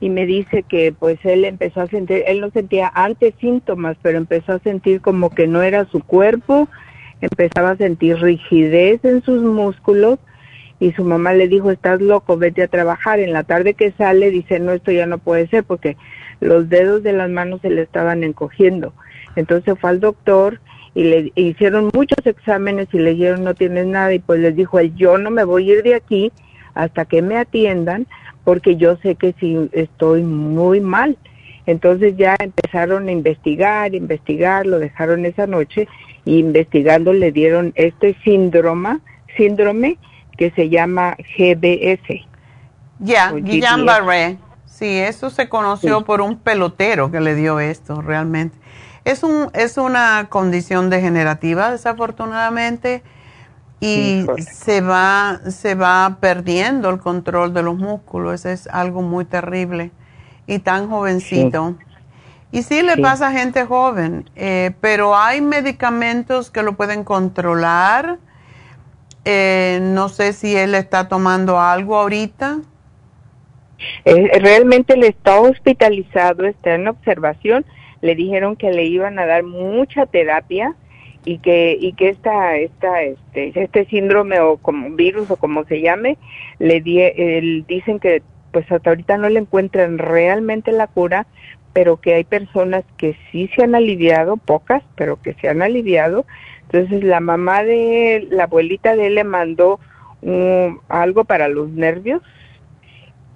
y 0.00 0.10
me 0.10 0.26
dice 0.26 0.62
que 0.62 0.92
pues 0.92 1.18
él 1.24 1.46
empezó 1.46 1.80
a 1.80 1.86
sentir, 1.86 2.22
él 2.26 2.40
no 2.42 2.50
sentía 2.50 2.92
antes 2.94 3.34
síntomas, 3.40 3.96
pero 4.02 4.18
empezó 4.18 4.52
a 4.52 4.58
sentir 4.58 5.00
como 5.00 5.30
que 5.30 5.46
no 5.46 5.62
era 5.62 5.86
su 5.86 6.02
cuerpo, 6.02 6.68
empezaba 7.22 7.70
a 7.70 7.76
sentir 7.76 8.18
rigidez 8.18 9.02
en 9.04 9.22
sus 9.22 9.42
músculos 9.42 10.18
y 10.78 10.92
su 10.92 11.04
mamá 11.04 11.32
le 11.32 11.48
dijo, 11.48 11.70
estás 11.70 12.00
loco, 12.00 12.36
vete 12.36 12.62
a 12.62 12.68
trabajar. 12.68 13.18
En 13.20 13.32
la 13.32 13.44
tarde 13.44 13.74
que 13.74 13.92
sale 13.92 14.30
dice, 14.30 14.58
no, 14.60 14.72
esto 14.72 14.92
ya 14.92 15.06
no 15.06 15.18
puede 15.18 15.46
ser 15.48 15.64
porque 15.64 15.96
los 16.40 16.68
dedos 16.68 17.02
de 17.02 17.12
las 17.12 17.30
manos 17.30 17.60
se 17.62 17.70
le 17.70 17.82
estaban 17.82 18.24
encogiendo. 18.24 18.92
Entonces 19.36 19.78
fue 19.78 19.90
al 19.90 20.00
doctor 20.00 20.60
y 20.94 21.04
le 21.04 21.32
hicieron 21.34 21.90
muchos 21.94 22.24
exámenes 22.24 22.88
y 22.92 22.98
le 22.98 23.10
dijeron, 23.10 23.44
no 23.44 23.54
tienes 23.54 23.86
nada. 23.86 24.12
Y 24.12 24.18
pues 24.18 24.40
les 24.40 24.54
dijo 24.54 24.78
él, 24.78 24.94
yo 24.96 25.18
no 25.18 25.30
me 25.30 25.44
voy 25.44 25.70
a 25.70 25.74
ir 25.74 25.82
de 25.82 25.94
aquí 25.94 26.32
hasta 26.74 27.06
que 27.06 27.22
me 27.22 27.38
atiendan 27.38 28.06
porque 28.44 28.76
yo 28.76 28.96
sé 28.98 29.14
que 29.14 29.34
si 29.40 29.68
estoy 29.72 30.22
muy 30.22 30.80
mal. 30.80 31.16
Entonces 31.66 32.16
ya 32.16 32.36
empezaron 32.38 33.08
a 33.08 33.12
investigar, 33.12 33.94
investigar, 33.94 34.66
lo 34.66 34.78
dejaron 34.78 35.24
esa 35.26 35.46
noche 35.46 35.88
y 36.24 36.38
investigando 36.38 37.12
le 37.12 37.32
dieron 37.32 37.72
este 37.74 38.14
síndrome, 38.22 38.98
síndrome 39.36 39.98
que 40.36 40.50
se 40.50 40.68
llama 40.68 41.16
GBS. 41.36 42.26
Ya, 42.98 43.32
Guillain-Barré. 43.32 44.38
Sí, 44.66 44.98
eso 44.98 45.30
se 45.30 45.48
conoció 45.48 46.04
por 46.04 46.20
un 46.20 46.38
pelotero 46.38 47.10
que 47.10 47.20
le 47.20 47.34
dio 47.34 47.60
esto, 47.60 48.02
realmente. 48.02 48.58
Es, 49.04 49.22
un, 49.22 49.50
es 49.54 49.78
una 49.78 50.26
condición 50.28 50.90
degenerativa, 50.90 51.70
desafortunadamente, 51.70 53.02
y 53.80 54.26
se, 54.38 54.80
va, 54.80 55.40
se 55.48 55.74
va 55.74 56.18
perdiendo 56.20 56.90
el 56.90 56.98
control 56.98 57.54
de 57.54 57.62
los 57.62 57.76
músculos. 57.76 58.44
es 58.44 58.66
algo 58.66 59.02
muy 59.02 59.24
terrible. 59.24 59.92
Y 60.46 60.58
tan 60.60 60.88
jovencito. 60.88 61.76
Y 62.52 62.62
sí 62.62 62.82
le 62.82 62.96
pasa 62.98 63.28
a 63.28 63.32
gente 63.32 63.66
joven, 63.66 64.30
eh, 64.36 64.72
pero 64.80 65.16
hay 65.16 65.40
medicamentos 65.40 66.50
que 66.50 66.62
lo 66.62 66.76
pueden 66.76 67.04
controlar. 67.04 68.18
Eh, 69.28 69.80
no 69.82 70.08
sé 70.08 70.32
si 70.32 70.56
él 70.56 70.76
está 70.76 71.08
tomando 71.08 71.58
algo 71.58 71.96
ahorita. 71.96 72.60
Eh, 74.04 74.38
realmente 74.38 74.94
él 74.94 75.02
está 75.02 75.40
hospitalizado, 75.40 76.46
está 76.46 76.76
en 76.76 76.86
observación. 76.86 77.66
Le 78.02 78.14
dijeron 78.14 78.54
que 78.54 78.70
le 78.70 78.84
iban 78.84 79.18
a 79.18 79.26
dar 79.26 79.42
mucha 79.42 80.06
terapia 80.06 80.76
y 81.24 81.38
que 81.38 81.76
y 81.78 81.94
que 81.94 82.10
esta 82.10 82.56
esta 82.56 83.02
este 83.02 83.60
este 83.60 83.84
síndrome 83.86 84.38
o 84.38 84.58
como 84.58 84.90
virus 84.90 85.28
o 85.28 85.36
como 85.36 85.64
se 85.64 85.80
llame 85.80 86.18
le 86.60 86.80
dicen 86.80 87.98
que 87.98 88.22
pues 88.52 88.70
hasta 88.70 88.90
ahorita 88.90 89.18
no 89.18 89.28
le 89.28 89.40
encuentran 89.40 89.98
realmente 89.98 90.70
la 90.70 90.86
cura 90.86 91.26
pero 91.72 91.96
que 91.96 92.14
hay 92.14 92.22
personas 92.22 92.84
que 92.96 93.16
sí 93.32 93.50
se 93.56 93.64
han 93.64 93.74
aliviado 93.74 94.36
pocas 94.36 94.84
pero 94.94 95.20
que 95.20 95.34
se 95.34 95.48
han 95.48 95.62
aliviado 95.62 96.26
entonces 96.70 97.04
la 97.04 97.20
mamá 97.20 97.62
de 97.62 98.26
la 98.30 98.44
abuelita 98.44 98.96
de 98.96 99.06
él 99.08 99.14
le 99.16 99.24
mandó 99.24 99.80
algo 100.88 101.24
para 101.24 101.48
los 101.48 101.70
nervios 101.70 102.22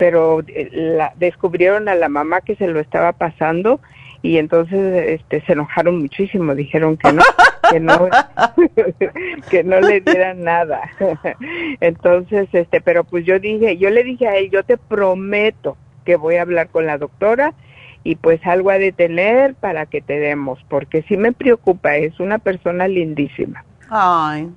pero 0.00 0.40
eh, 0.48 0.70
la, 0.72 1.12
descubrieron 1.18 1.86
a 1.90 1.94
la 1.94 2.08
mamá 2.08 2.40
que 2.40 2.56
se 2.56 2.66
lo 2.66 2.80
estaba 2.80 3.12
pasando 3.12 3.80
y 4.22 4.38
entonces 4.38 5.20
este 5.20 5.42
se 5.42 5.52
enojaron 5.52 5.98
muchísimo, 5.98 6.54
dijeron 6.54 6.96
que 6.96 7.12
no, 7.12 7.22
que 7.70 7.80
no 7.80 8.08
que 9.50 9.62
no 9.62 9.78
le 9.82 10.00
dieran 10.00 10.42
nada. 10.42 10.90
entonces 11.80 12.48
este, 12.52 12.80
pero 12.80 13.04
pues 13.04 13.26
yo 13.26 13.38
dije, 13.38 13.76
yo 13.76 13.90
le 13.90 14.02
dije 14.02 14.26
a 14.26 14.36
él, 14.36 14.50
yo 14.50 14.62
te 14.62 14.78
prometo 14.78 15.76
que 16.06 16.16
voy 16.16 16.36
a 16.36 16.42
hablar 16.42 16.70
con 16.70 16.86
la 16.86 16.96
doctora 16.96 17.52
y 18.04 18.16
pues 18.16 18.44
algo 18.46 18.70
a 18.70 18.78
detener 18.78 19.54
para 19.54 19.86
que 19.86 20.00
te 20.00 20.18
demos, 20.18 20.58
porque 20.68 21.02
sí 21.02 21.16
me 21.16 21.32
preocupa, 21.32 21.96
es 21.96 22.18
una 22.20 22.38
persona 22.38 22.88
lindísima. 22.88 23.64
Ay, 23.88 24.48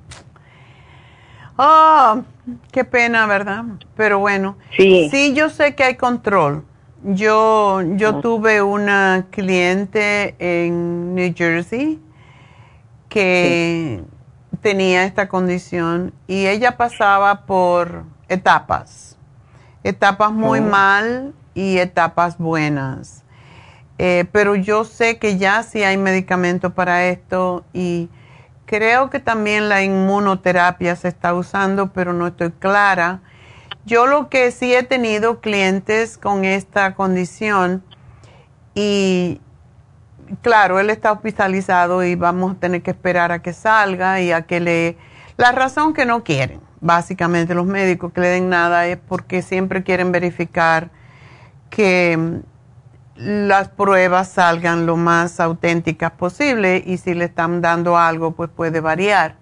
Oh, 1.55 2.23
qué 2.71 2.83
pena, 2.83 3.27
¿verdad? 3.27 3.63
Pero 3.95 4.19
bueno. 4.19 4.57
Sí. 4.75 5.09
Sí, 5.11 5.33
yo 5.33 5.49
sé 5.49 5.75
que 5.75 5.83
hay 5.83 5.95
control. 5.95 6.65
Yo, 7.03 7.81
yo 7.95 8.21
tuve 8.21 8.61
una 8.61 9.25
cliente 9.29 10.35
en 10.39 11.13
New 11.15 11.33
Jersey 11.35 11.99
que 13.09 14.01
tenía 14.61 15.03
esta 15.03 15.27
condición 15.27 16.13
y 16.27 16.47
ella 16.47 16.77
pasaba 16.77 17.45
por 17.45 18.03
etapas, 18.29 19.17
etapas 19.83 20.31
muy 20.31 20.59
oh. 20.59 20.63
mal 20.63 21.33
y 21.53 21.77
etapas 21.77 22.37
buenas. 22.37 23.22
Eh, 23.97 24.25
pero 24.31 24.55
yo 24.55 24.85
sé 24.85 25.17
que 25.17 25.37
ya 25.37 25.63
sí 25.63 25.83
hay 25.83 25.97
medicamento 25.97 26.73
para 26.73 27.05
esto 27.05 27.63
y 27.73 28.09
Creo 28.65 29.09
que 29.09 29.19
también 29.19 29.69
la 29.69 29.83
inmunoterapia 29.83 30.95
se 30.95 31.09
está 31.09 31.33
usando, 31.33 31.91
pero 31.93 32.13
no 32.13 32.25
estoy 32.27 32.51
clara. 32.51 33.21
Yo 33.85 34.07
lo 34.07 34.29
que 34.29 34.51
sí 34.51 34.73
he 34.73 34.83
tenido 34.83 35.41
clientes 35.41 36.17
con 36.17 36.45
esta 36.45 36.95
condición 36.95 37.83
y 38.73 39.41
claro, 40.41 40.79
él 40.79 40.89
está 40.89 41.11
hospitalizado 41.11 42.03
y 42.03 42.15
vamos 42.15 42.53
a 42.53 42.59
tener 42.59 42.81
que 42.81 42.91
esperar 42.91 43.31
a 43.31 43.43
que 43.43 43.53
salga 43.53 44.21
y 44.21 44.31
a 44.31 44.43
que 44.43 44.59
le... 44.59 44.97
La 45.37 45.51
razón 45.51 45.93
que 45.93 46.05
no 46.05 46.23
quieren, 46.23 46.59
básicamente 46.79 47.53
los 47.53 47.65
médicos 47.65 48.13
que 48.13 48.21
le 48.21 48.27
den 48.29 48.49
nada 48.49 48.87
es 48.87 48.97
porque 48.97 49.41
siempre 49.41 49.83
quieren 49.83 50.11
verificar 50.11 50.89
que 51.69 52.41
las 53.15 53.69
pruebas 53.69 54.29
salgan 54.29 54.85
lo 54.85 54.97
más 54.97 55.39
auténticas 55.39 56.11
posible 56.11 56.83
y 56.85 56.97
si 56.97 57.13
le 57.13 57.25
están 57.25 57.61
dando 57.61 57.97
algo, 57.97 58.31
pues 58.31 58.49
puede 58.49 58.79
variar. 58.79 59.35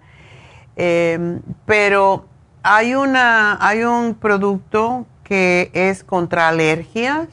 Em, 0.76 1.40
pero 1.64 2.26
hay, 2.62 2.94
una, 2.94 3.58
hay 3.66 3.84
un 3.84 4.14
producto 4.14 5.06
que 5.24 5.70
es 5.72 6.04
contra 6.04 6.48
alergias, 6.48 7.28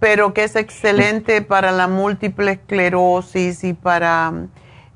pero 0.00 0.34
que 0.34 0.44
es 0.44 0.56
excelente 0.56 1.42
para 1.42 1.70
la 1.70 1.86
múltiple 1.86 2.52
esclerosis 2.52 3.62
y 3.64 3.74
para 3.74 4.32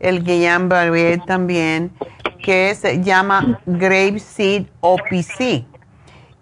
el 0.01 0.25
Guillain-Barré 0.25 1.19
también, 1.27 1.93
que 2.43 2.75
se 2.75 3.03
llama 3.03 3.61
Grape 3.67 4.19
Seed 4.19 4.67
OPC 4.81 5.76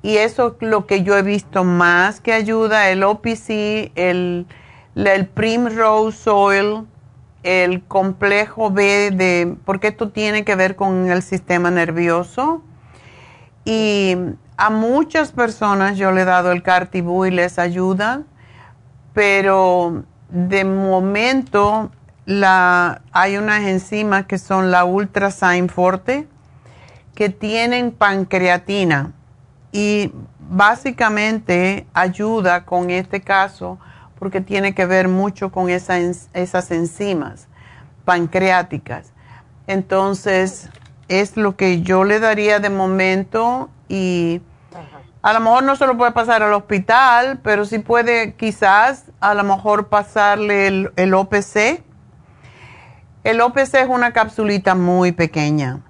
y 0.05 0.18
eso 0.18 0.48
es 0.61 0.68
lo 0.68 0.86
que 0.86 1.02
yo 1.02 1.16
he 1.16 1.22
visto 1.22 1.64
más 1.64 2.20
que 2.20 2.34
ayuda, 2.34 2.90
el 2.90 3.02
OPC, 3.02 3.90
el, 3.94 4.46
el 4.96 5.26
Primrose 5.28 6.28
Oil, 6.28 6.86
el 7.42 7.82
complejo 7.84 8.70
B, 8.70 9.12
de, 9.12 9.57
porque 9.64 9.88
esto 9.88 10.11
tiene 10.11 10.44
que 10.44 10.57
ver 10.57 10.76
con 10.76 11.11
el 11.11 11.22
sistema 11.22 11.70
nervioso. 11.70 12.62
Y 13.64 14.14
a 14.59 14.68
muchas 14.68 15.32
personas 15.32 15.96
yo 15.96 16.12
le 16.12 16.20
he 16.20 16.26
dado 16.26 16.52
el 16.52 16.62
Cartibú 16.62 17.24
y 17.24 17.30
les 17.30 17.59
ayuda, 17.59 18.24
pero 19.14 20.05
de 20.28 20.66
momento 20.66 21.90
la, 22.26 23.00
hay 23.11 23.38
unas 23.38 23.62
enzimas 23.62 24.26
que 24.26 24.36
son 24.36 24.70
la 24.70 24.84
Ultrasign 24.84 25.70
Forte 25.70 26.28
que 27.14 27.30
tienen 27.30 27.90
pancreatina 27.90 29.14
y 29.74 30.12
básicamente 30.38 31.84
ayuda 31.94 32.64
con 32.64 32.90
este 32.90 33.20
caso 33.20 33.76
porque 34.20 34.40
tiene 34.40 34.72
que 34.72 34.86
ver 34.86 35.09
mucho 35.09 35.51
con 35.51 35.68
esas 35.68 36.70
enzimas 36.70 37.48
pancreáticas. 38.05 39.12
Entonces, 39.66 40.70
es 41.09 41.36
lo 41.36 41.56
que 41.56 41.82
yo 41.82 42.05
le 42.05 42.20
daría 42.20 42.60
de 42.60 42.70
momento 42.70 43.68
y 43.88 44.42
a 45.22 45.32
lo 45.32 45.40
mejor 45.40 45.64
no 45.64 45.74
se 45.74 45.88
lo 45.88 45.96
puede 45.96 46.12
pasar 46.12 46.44
al 46.44 46.52
hospital, 46.52 47.40
pero 47.42 47.64
sí 47.64 47.80
puede 47.80 48.34
quizás 48.34 49.06
a 49.18 49.34
lo 49.34 49.42
mejor 49.42 49.88
pasarle 49.88 50.68
el, 50.68 50.92
el 50.94 51.14
OPC. 51.14 51.82
El 53.24 53.40
OPC 53.40 53.74
es 53.74 53.88
una 53.88 54.12
capsulita 54.12 54.76
muy 54.76 55.10
pequeña 55.10 55.80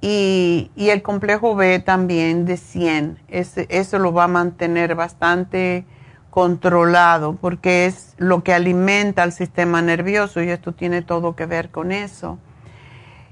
y, 0.00 0.70
el 0.76 1.02
complejo 1.02 1.54
B 1.54 1.78
también 1.78 2.46
de 2.46 2.56
100. 2.56 3.18
eso 3.28 3.98
lo 3.98 4.12
va 4.12 4.24
a 4.24 4.28
mantener 4.28 4.94
bastante 4.94 5.84
controlado 6.30 7.34
porque 7.34 7.86
es 7.86 8.14
lo 8.16 8.42
que 8.42 8.54
alimenta 8.54 9.22
al 9.22 9.32
sistema 9.32 9.82
nervioso 9.82 10.42
y 10.42 10.48
esto 10.48 10.72
tiene 10.72 11.02
todo 11.02 11.36
que 11.36 11.46
ver 11.46 11.70
con 11.70 11.92
eso. 11.92 12.38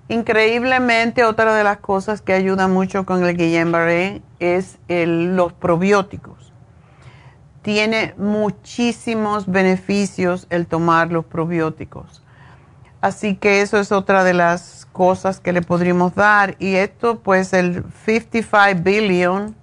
Increíblemente, 0.08 1.24
otra 1.24 1.54
de 1.54 1.64
las 1.64 1.78
cosas 1.78 2.22
que 2.22 2.32
ayuda 2.32 2.66
mucho 2.66 3.04
con 3.04 3.24
el 3.24 3.36
Guillain-Barré 3.36 4.22
es 4.40 4.78
los 4.88 5.52
probióticos. 5.52 6.52
Tiene 7.62 8.14
muchísimos 8.16 9.46
beneficios 9.46 10.46
el 10.48 10.66
tomar 10.66 11.12
los 11.12 11.26
probióticos. 11.26 12.22
Así 13.00 13.36
que 13.36 13.60
eso 13.60 13.78
es 13.78 13.92
otra 13.92 14.24
de 14.24 14.34
las 14.34 14.86
cosas 14.92 15.38
que 15.38 15.52
le 15.52 15.62
podríamos 15.62 16.14
dar. 16.14 16.56
Y 16.58 16.74
esto, 16.74 17.20
pues 17.20 17.52
el 17.52 17.84
55 18.04 18.82
billion, 18.82 19.54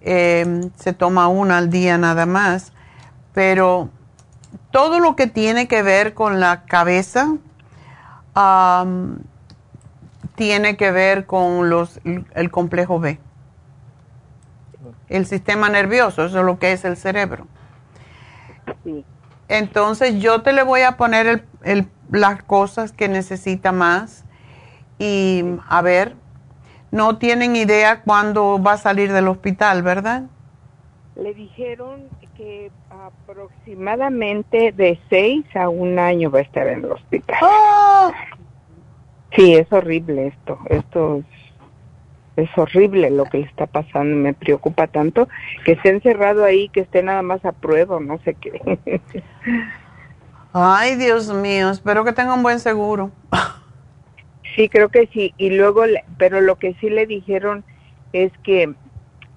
em, 0.00 0.70
se 0.76 0.92
toma 0.92 1.28
una 1.28 1.58
al 1.58 1.70
día 1.70 1.98
nada 1.98 2.24
más. 2.26 2.72
Pero 3.34 3.90
todo 4.70 5.00
lo 5.00 5.16
que 5.16 5.26
tiene 5.26 5.66
que 5.66 5.82
ver 5.82 6.14
con 6.14 6.40
la 6.40 6.64
cabeza 6.64 7.34
tiene 10.36 10.76
que 10.76 10.92
ver 10.92 11.26
con 11.26 11.68
los, 11.68 12.00
el 12.04 12.50
complejo 12.52 13.00
B. 13.00 13.18
El 15.08 15.26
sistema 15.26 15.68
nervioso, 15.68 16.24
eso 16.24 16.38
es 16.38 16.44
lo 16.44 16.60
que 16.60 16.70
es 16.70 16.84
el 16.84 16.96
cerebro. 16.96 17.48
Entonces 19.48 20.20
yo 20.20 20.42
te 20.42 20.52
le 20.52 20.62
voy 20.62 20.82
a 20.82 20.96
poner 20.96 21.26
el, 21.26 21.44
el 21.64 21.88
las 22.10 22.42
cosas 22.42 22.92
que 22.92 23.08
necesita 23.08 23.72
más 23.72 24.24
y 24.98 25.44
a 25.68 25.82
ver, 25.82 26.14
no 26.90 27.18
tienen 27.18 27.56
idea 27.56 28.02
cuándo 28.02 28.60
va 28.62 28.72
a 28.72 28.78
salir 28.78 29.12
del 29.12 29.28
hospital, 29.28 29.82
¿verdad? 29.82 30.24
Le 31.16 31.34
dijeron 31.34 32.08
que 32.36 32.70
aproximadamente 32.90 34.72
de 34.72 34.98
seis 35.10 35.44
a 35.54 35.68
un 35.68 35.98
año 35.98 36.30
va 36.30 36.38
a 36.38 36.42
estar 36.42 36.66
en 36.68 36.84
el 36.84 36.92
hospital. 36.92 37.36
¡Ah! 37.42 38.12
Sí, 39.34 39.54
es 39.54 39.70
horrible 39.72 40.28
esto. 40.28 40.58
Esto 40.70 41.22
es 42.36 42.48
horrible 42.56 43.10
lo 43.10 43.24
que 43.24 43.38
le 43.38 43.44
está 43.46 43.66
pasando, 43.66 44.14
me 44.16 44.32
preocupa 44.32 44.86
tanto 44.86 45.28
que 45.64 45.72
esté 45.72 45.90
encerrado 45.90 46.44
ahí, 46.44 46.68
que 46.68 46.80
esté 46.80 47.02
nada 47.02 47.22
más 47.22 47.44
a 47.44 47.52
prueba, 47.52 47.98
no 47.98 48.18
sé 48.20 48.34
qué. 48.34 48.60
Ay, 50.52 50.96
Dios 50.96 51.32
mío, 51.32 51.70
espero 51.70 52.04
que 52.04 52.12
tenga 52.12 52.34
un 52.34 52.42
buen 52.42 52.60
seguro. 52.60 53.10
Sí, 54.56 54.68
creo 54.68 54.88
que 54.88 55.08
sí. 55.12 55.34
Y 55.38 55.50
luego, 55.50 55.82
pero 56.16 56.40
lo 56.40 56.56
que 56.56 56.74
sí 56.80 56.90
le 56.90 57.06
dijeron 57.06 57.64
es 58.12 58.32
que 58.42 58.74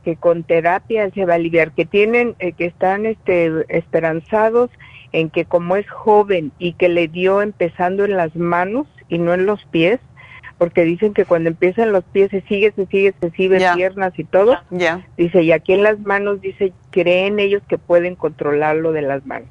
que 0.03 0.15
con 0.15 0.43
terapia 0.43 1.09
se 1.11 1.25
va 1.25 1.33
a 1.33 1.35
aliviar, 1.35 1.71
que 1.71 1.85
tienen, 1.85 2.35
eh, 2.39 2.53
que 2.53 2.65
están 2.65 3.05
este, 3.05 3.51
esperanzados 3.69 4.69
en 5.11 5.29
que 5.29 5.45
como 5.45 5.75
es 5.75 5.89
joven 5.89 6.51
y 6.57 6.73
que 6.73 6.89
le 6.89 7.07
dio 7.07 7.41
empezando 7.41 8.05
en 8.05 8.17
las 8.17 8.35
manos 8.35 8.88
y 9.09 9.17
no 9.17 9.33
en 9.33 9.45
los 9.45 9.63
pies, 9.65 9.99
porque 10.57 10.83
dicen 10.83 11.13
que 11.13 11.25
cuando 11.25 11.49
empiezan 11.49 11.91
los 11.91 12.03
pies 12.03 12.31
se 12.31 12.41
sigue, 12.41 12.71
se 12.71 12.85
sigue, 12.85 13.13
se 13.19 13.31
sigue 13.31 13.57
piernas 13.75 14.17
y 14.17 14.23
todo. 14.23 14.57
Ya. 14.69 15.05
Dice, 15.17 15.41
y 15.41 15.51
aquí 15.51 15.73
en 15.73 15.83
las 15.83 15.99
manos, 15.99 16.39
dice, 16.39 16.71
creen 16.91 17.39
ellos 17.39 17.63
que 17.67 17.77
pueden 17.77 18.15
controlarlo 18.15 18.91
de 18.91 19.01
las 19.01 19.25
manos. 19.25 19.49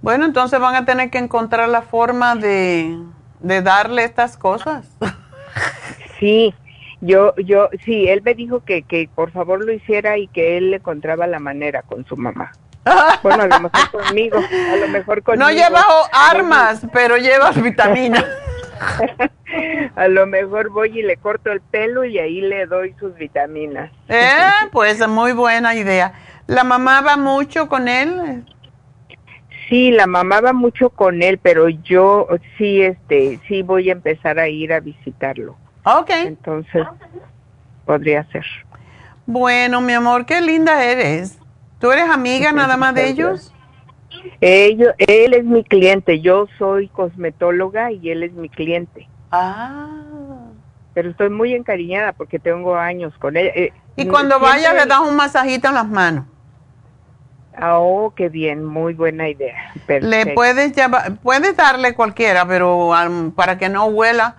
Bueno, 0.00 0.24
entonces 0.24 0.60
van 0.60 0.74
a 0.74 0.84
tener 0.84 1.10
que 1.10 1.18
encontrar 1.18 1.68
la 1.68 1.82
forma 1.82 2.36
de, 2.36 2.96
de 3.40 3.62
darle 3.62 4.04
estas 4.04 4.36
cosas. 4.36 4.86
Sí, 6.18 6.54
yo, 7.00 7.34
yo, 7.36 7.68
sí, 7.84 8.08
él 8.08 8.22
me 8.22 8.34
dijo 8.34 8.64
que, 8.64 8.82
que 8.82 9.08
por 9.14 9.30
favor 9.30 9.64
lo 9.64 9.72
hiciera 9.72 10.18
y 10.18 10.28
que 10.28 10.56
él 10.56 10.70
le 10.70 10.76
encontraba 10.76 11.26
la 11.26 11.38
manera 11.38 11.82
con 11.82 12.04
su 12.06 12.16
mamá. 12.16 12.52
Bueno, 13.22 13.42
a 13.42 13.46
lo 13.46 13.60
mejor 13.60 13.90
conmigo, 13.90 14.38
a 14.38 14.76
lo 14.76 14.88
mejor 14.88 15.22
conmigo. 15.22 15.44
No 15.44 15.50
lleva 15.50 15.84
armas, 16.12 16.86
pero 16.92 17.16
lleva 17.16 17.50
vitaminas. 17.50 18.24
a 19.96 20.08
lo 20.08 20.26
mejor 20.26 20.70
voy 20.70 20.98
y 20.98 21.02
le 21.02 21.16
corto 21.16 21.52
el 21.52 21.60
pelo 21.60 22.04
y 22.04 22.18
ahí 22.18 22.40
le 22.40 22.66
doy 22.66 22.94
sus 22.98 23.14
vitaminas. 23.16 23.90
Eh, 24.08 24.50
pues 24.72 25.06
muy 25.06 25.32
buena 25.32 25.74
idea. 25.74 26.12
¿La 26.46 26.64
mamá 26.64 27.02
va 27.02 27.16
mucho 27.16 27.68
con 27.68 27.88
él? 27.88 28.44
Sí, 29.68 29.90
la 29.90 30.06
mamá 30.06 30.40
va 30.40 30.52
mucho 30.52 30.90
con 30.90 31.22
él, 31.22 31.38
pero 31.38 31.68
yo 31.68 32.26
sí, 32.56 32.80
este, 32.82 33.38
sí 33.46 33.62
voy 33.62 33.90
a 33.90 33.92
empezar 33.92 34.38
a 34.38 34.48
ir 34.48 34.72
a 34.72 34.80
visitarlo. 34.80 35.56
Ok. 35.84 36.10
Entonces, 36.10 36.86
podría 37.84 38.24
ser. 38.30 38.44
Bueno, 39.26 39.80
mi 39.82 39.92
amor, 39.92 40.24
qué 40.24 40.40
linda 40.40 40.82
eres. 40.82 41.38
¿Tú 41.78 41.92
eres 41.92 42.08
amiga 42.08 42.50
nada 42.52 42.76
más 42.76 42.94
de 42.94 43.08
ellos? 43.08 43.52
Ellos, 44.40 44.94
él 44.98 45.34
es 45.34 45.44
mi 45.44 45.64
cliente, 45.64 46.20
yo 46.20 46.46
soy 46.58 46.88
cosmetóloga 46.88 47.92
y 47.92 48.10
él 48.10 48.22
es 48.22 48.32
mi 48.32 48.48
cliente. 48.48 49.08
Ah. 49.30 49.88
Pero 50.94 51.10
estoy 51.10 51.28
muy 51.28 51.54
encariñada 51.54 52.12
porque 52.12 52.38
tengo 52.38 52.76
años 52.76 53.12
con 53.18 53.36
él. 53.36 53.52
Eh, 53.54 53.72
y 53.96 54.06
cuando 54.06 54.40
vaya 54.40 54.72
le 54.72 54.86
das 54.86 55.00
un 55.00 55.14
masajito 55.14 55.68
en 55.68 55.74
las 55.74 55.88
manos. 55.88 56.24
Oh, 57.60 58.12
qué 58.14 58.28
bien, 58.28 58.64
muy 58.64 58.94
buena 58.94 59.28
idea. 59.28 59.72
Le 59.86 60.34
puedes 60.34 60.74
llevar, 60.74 61.16
puedes 61.16 61.56
darle 61.56 61.94
cualquiera, 61.94 62.46
pero 62.46 62.92
para 63.34 63.58
que 63.58 63.68
no 63.68 63.86
huela, 63.86 64.36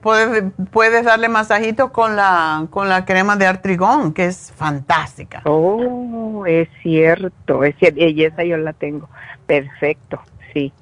puedes, 0.00 0.44
puedes 0.70 1.04
darle 1.04 1.28
masajito 1.28 1.92
con 1.92 2.16
la, 2.16 2.66
con 2.70 2.88
la 2.88 3.04
crema 3.04 3.36
de 3.36 3.46
artrigón, 3.46 4.12
que 4.12 4.26
es 4.26 4.52
fantástica. 4.54 5.42
Oh, 5.44 6.44
es 6.46 6.68
cierto, 6.82 7.64
es 7.64 7.74
cierto, 7.78 8.00
y 8.00 8.24
esa 8.24 8.44
yo 8.44 8.56
la 8.56 8.72
tengo. 8.72 9.08
Perfecto, 9.46 10.20
sí. 10.52 10.72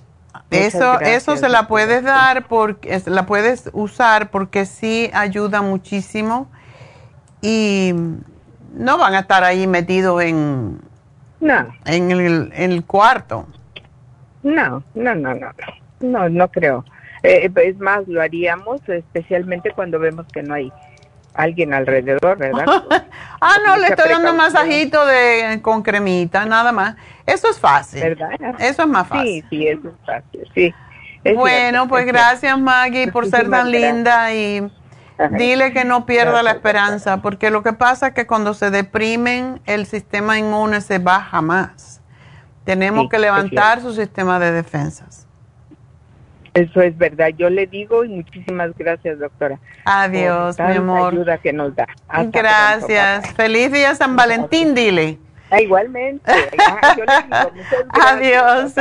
eso, 0.50 1.00
eso 1.00 1.36
se 1.36 1.48
la 1.48 1.68
puedes 1.68 2.02
dar 2.02 2.46
porque 2.48 3.00
la 3.06 3.24
puedes 3.24 3.70
usar 3.72 4.30
porque 4.30 4.66
sí 4.66 5.10
ayuda 5.14 5.62
muchísimo 5.62 6.50
y 7.40 7.94
no 8.72 8.98
van 8.98 9.14
a 9.14 9.20
estar 9.20 9.44
ahí 9.44 9.66
metidos 9.66 10.22
en 10.22 10.80
en 11.84 12.10
el, 12.10 12.52
en 12.54 12.72
el 12.72 12.84
cuarto. 12.84 13.46
No, 14.42 14.82
no, 14.94 15.14
no, 15.14 15.34
no, 15.34 15.52
no, 16.00 16.28
no 16.28 16.48
creo. 16.48 16.84
Eh, 17.22 17.50
es 17.56 17.78
más, 17.78 18.06
lo 18.06 18.22
haríamos 18.22 18.80
especialmente 18.88 19.72
cuando 19.72 19.98
vemos 19.98 20.26
que 20.32 20.42
no 20.42 20.54
hay 20.54 20.72
alguien 21.34 21.74
alrededor, 21.74 22.38
¿verdad? 22.38 22.66
ah, 23.40 23.54
no, 23.66 23.76
le 23.76 23.88
estoy 23.88 24.10
dando 24.10 24.30
un 24.32 24.36
masajito 24.36 25.04
de, 25.06 25.60
con 25.62 25.82
cremita, 25.82 26.44
nada 26.44 26.72
más. 26.72 26.96
Eso 27.26 27.50
es 27.50 27.58
fácil. 27.58 28.00
¿Verdad? 28.00 28.30
Eso 28.58 28.82
es 28.82 28.88
más 28.88 29.06
fácil. 29.06 29.42
Sí, 29.42 29.44
sí, 29.50 29.68
eso 29.68 29.88
es 29.88 30.06
fácil, 30.06 30.48
sí. 30.54 30.74
bueno, 31.34 31.88
pues 31.88 32.06
gracias 32.06 32.58
Maggie 32.58 33.10
por 33.12 33.26
ser 33.26 33.50
tan 33.50 33.70
linda 33.70 34.32
y 34.32 34.70
dile 35.32 35.72
que 35.72 35.84
no 35.84 36.06
pierda 36.06 36.42
la 36.42 36.52
esperanza, 36.52 37.22
porque 37.22 37.50
lo 37.50 37.62
que 37.62 37.72
pasa 37.72 38.08
es 38.08 38.14
que 38.14 38.26
cuando 38.26 38.54
se 38.54 38.70
deprimen 38.70 39.60
el 39.66 39.86
sistema 39.86 40.38
inmune 40.38 40.80
se 40.80 40.98
baja 40.98 41.42
más. 41.42 42.00
Tenemos 42.64 43.08
que 43.08 43.18
levantar 43.18 43.80
su 43.80 43.92
sistema 43.92 44.38
de 44.38 44.52
defensas. 44.52 45.26
Eso 46.54 46.80
es 46.80 46.96
verdad, 46.98 47.28
yo 47.36 47.50
le 47.50 47.66
digo 47.66 48.04
y 48.04 48.08
muchísimas 48.08 48.76
gracias, 48.76 49.18
doctora. 49.18 49.58
Adiós, 49.84 50.58
mi 50.58 50.76
amor. 50.76 51.12
ayuda 51.12 51.38
que 51.38 51.52
nos 51.52 51.74
da. 51.74 51.86
gracias. 52.32 53.32
Feliz 53.34 53.72
día 53.72 53.94
San 53.94 54.16
Valentín, 54.16 54.74
dile. 54.74 55.18
Ah, 55.50 55.60
igualmente. 55.60 56.30
Adiós. 57.90 58.74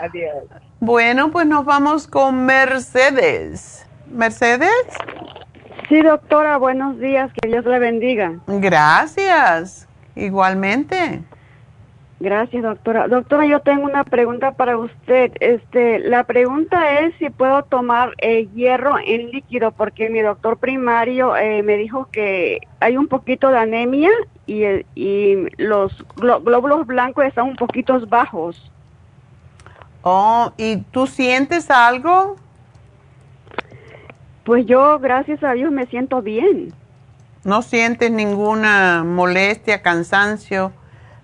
Adiós. 0.00 0.44
Bueno, 0.80 1.30
pues 1.30 1.46
nos 1.46 1.64
vamos 1.64 2.06
con 2.06 2.44
Mercedes. 2.44 3.86
¿Mercedes? 4.10 4.70
Sí, 5.88 6.02
doctora, 6.02 6.56
buenos 6.56 6.98
días, 6.98 7.30
que 7.32 7.48
Dios 7.48 7.64
le 7.64 7.78
bendiga. 7.78 8.34
Gracias, 8.46 9.88
igualmente. 10.16 11.22
Gracias, 12.18 12.62
doctora. 12.62 13.08
Doctora, 13.08 13.46
yo 13.46 13.60
tengo 13.60 13.84
una 13.84 14.02
pregunta 14.02 14.52
para 14.52 14.78
usted. 14.78 15.32
Este, 15.38 15.98
la 15.98 16.24
pregunta 16.24 17.00
es 17.00 17.14
si 17.18 17.28
puedo 17.28 17.62
tomar 17.64 18.12
eh, 18.18 18.48
hierro 18.54 18.96
en 18.98 19.30
líquido, 19.30 19.70
porque 19.72 20.08
mi 20.08 20.20
doctor 20.20 20.56
primario 20.56 21.36
eh, 21.36 21.62
me 21.62 21.76
dijo 21.76 22.08
que 22.10 22.60
hay 22.80 22.96
un 22.96 23.06
poquito 23.06 23.50
de 23.50 23.58
anemia 23.58 24.10
y, 24.46 24.62
eh, 24.62 24.86
y 24.94 25.36
los 25.58 25.92
glóbulos 26.16 26.86
blancos 26.86 27.26
están 27.26 27.48
un 27.48 27.56
poquito 27.56 28.00
bajos. 28.06 28.72
Oh, 30.02 30.52
¿y 30.56 30.78
tú 30.92 31.06
sientes 31.06 31.70
algo? 31.70 32.36
Pues 34.46 34.64
yo, 34.64 35.00
gracias 35.00 35.42
a 35.42 35.54
Dios, 35.54 35.72
me 35.72 35.86
siento 35.86 36.22
bien. 36.22 36.72
¿No 37.42 37.62
sientes 37.62 38.12
ninguna 38.12 39.02
molestia, 39.04 39.82
cansancio? 39.82 40.70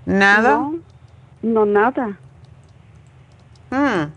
¿Nada? 0.05 0.69
No, 1.41 1.65
nada. 1.65 2.19
Hmm. 3.71 4.11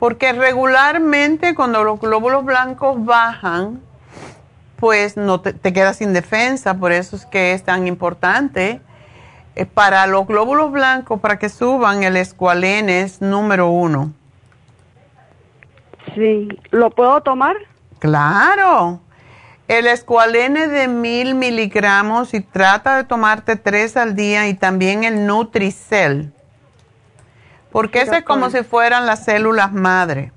Porque 0.00 0.32
regularmente 0.32 1.54
cuando 1.54 1.84
los 1.84 2.00
glóbulos 2.00 2.44
blancos 2.44 3.04
bajan, 3.04 3.80
pues 4.74 5.16
no 5.16 5.40
te, 5.40 5.72
quedas 5.72 5.98
sin 5.98 6.12
defensa, 6.12 6.74
por 6.78 6.90
eso 6.90 7.14
es 7.14 7.26
que 7.26 7.52
es 7.52 7.62
tan 7.62 7.86
importante. 7.86 8.80
Eh, 9.54 9.66
para 9.66 10.08
los 10.08 10.26
glóbulos 10.26 10.72
blancos, 10.72 11.20
para 11.20 11.38
que 11.38 11.48
suban, 11.48 12.02
el 12.02 12.16
escualene 12.16 13.02
es 13.02 13.20
número 13.20 13.68
uno. 13.68 14.12
Sí, 16.14 16.48
¿lo 16.70 16.90
puedo 16.90 17.20
tomar? 17.22 17.56
Claro. 17.98 19.00
El 19.68 19.86
escualene 19.86 20.66
de 20.66 20.88
mil 20.88 21.34
miligramos 21.34 22.34
y 22.34 22.40
trata 22.40 22.96
de 22.96 23.04
tomarte 23.04 23.56
tres 23.56 23.96
al 23.96 24.16
día 24.16 24.48
y 24.48 24.54
también 24.54 25.04
el 25.04 25.26
Nutricel. 25.26 26.32
Porque 27.70 28.02
ese 28.02 28.18
es 28.18 28.24
como 28.24 28.50
si 28.50 28.64
fueran 28.64 29.06
las 29.06 29.24
células 29.24 29.72
madre. 29.72 30.32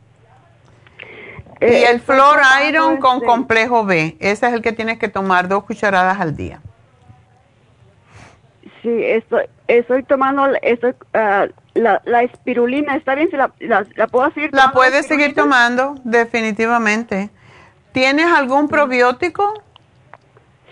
y 1.60 1.66
eh, 1.66 1.90
el 1.90 2.00
Flor 2.00 2.40
Iron 2.68 2.98
con 2.98 3.22
complejo 3.22 3.86
B, 3.86 4.18
ese 4.20 4.48
es 4.48 4.54
el 4.54 4.62
que 4.62 4.72
tienes 4.72 5.00
que 5.00 5.08
tomar 5.08 5.48
dos 5.48 5.64
cucharadas 5.64 6.20
al 6.20 6.36
día. 6.36 6.62
Sí, 8.84 9.04
estoy, 9.04 9.46
estoy 9.68 10.04
tomando 10.04 10.46
estoy, 10.62 10.94
ah, 11.14 11.48
la, 11.74 12.02
la, 12.06 12.24
espirulina, 12.24 12.96
¿está 12.96 13.16
bien? 13.16 13.30
la, 13.32 13.52
la, 13.60 14.08
puedo 14.08 14.32
seguir 14.32 14.52
tomando? 14.52 14.68
La 14.68 14.74
puedes 14.74 15.08
seguir 15.08 15.34
tomando, 15.34 15.96
definitivamente. 16.04 17.30
¿Tienes 17.92 18.26
algún 18.26 18.68
probiótico? 18.68 19.54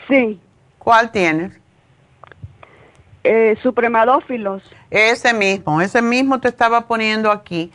Sí. 0.07 0.39
¿Cuál 0.77 1.11
tienes? 1.11 1.53
Eh, 3.23 3.55
supremadófilos. 3.61 4.63
Ese 4.89 5.33
mismo, 5.33 5.81
ese 5.81 6.01
mismo 6.01 6.39
te 6.39 6.47
estaba 6.47 6.87
poniendo 6.87 7.31
aquí, 7.31 7.71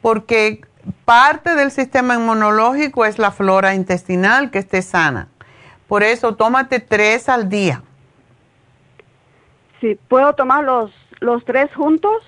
porque 0.00 0.62
parte 1.04 1.54
del 1.54 1.70
sistema 1.70 2.14
inmunológico 2.14 3.04
es 3.04 3.18
la 3.18 3.30
flora 3.30 3.74
intestinal 3.74 4.50
que 4.50 4.58
esté 4.58 4.80
sana. 4.80 5.28
Por 5.86 6.02
eso 6.02 6.34
tómate 6.34 6.80
tres 6.80 7.28
al 7.28 7.48
día. 7.48 7.82
Sí, 9.80 9.98
¿puedo 10.08 10.34
tomar 10.34 10.64
los, 10.64 10.92
los 11.20 11.44
tres 11.44 11.68
juntos? 11.74 12.22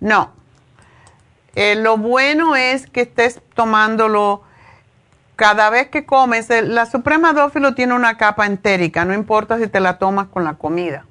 No. 0.00 0.32
Eh, 1.54 1.74
lo 1.74 1.96
bueno 1.96 2.56
es 2.56 2.88
que 2.88 3.02
estés 3.02 3.40
tomándolo 3.54 4.42
cada 5.38 5.70
vez 5.70 5.88
que 5.88 6.04
comes, 6.04 6.48
la 6.50 6.84
Suprema 6.86 7.32
Dófilo 7.32 7.72
tiene 7.74 7.94
una 7.94 8.16
capa 8.16 8.44
entérica, 8.44 9.04
no 9.04 9.14
importa 9.14 9.56
si 9.58 9.68
te 9.68 9.78
la 9.78 9.96
tomas 9.96 10.26
con 10.26 10.42
la 10.42 10.54
comida. 10.54 11.04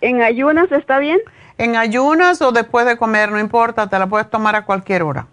¿En 0.00 0.20
ayunas 0.20 0.70
está 0.72 0.98
bien? 0.98 1.20
En 1.56 1.76
ayunas 1.76 2.42
o 2.42 2.50
después 2.50 2.86
de 2.86 2.96
comer, 2.96 3.30
no 3.30 3.38
importa, 3.38 3.88
te 3.88 3.98
la 4.00 4.08
puedes 4.08 4.28
tomar 4.28 4.56
a 4.56 4.64
cualquier 4.64 5.04
hora. 5.04 5.28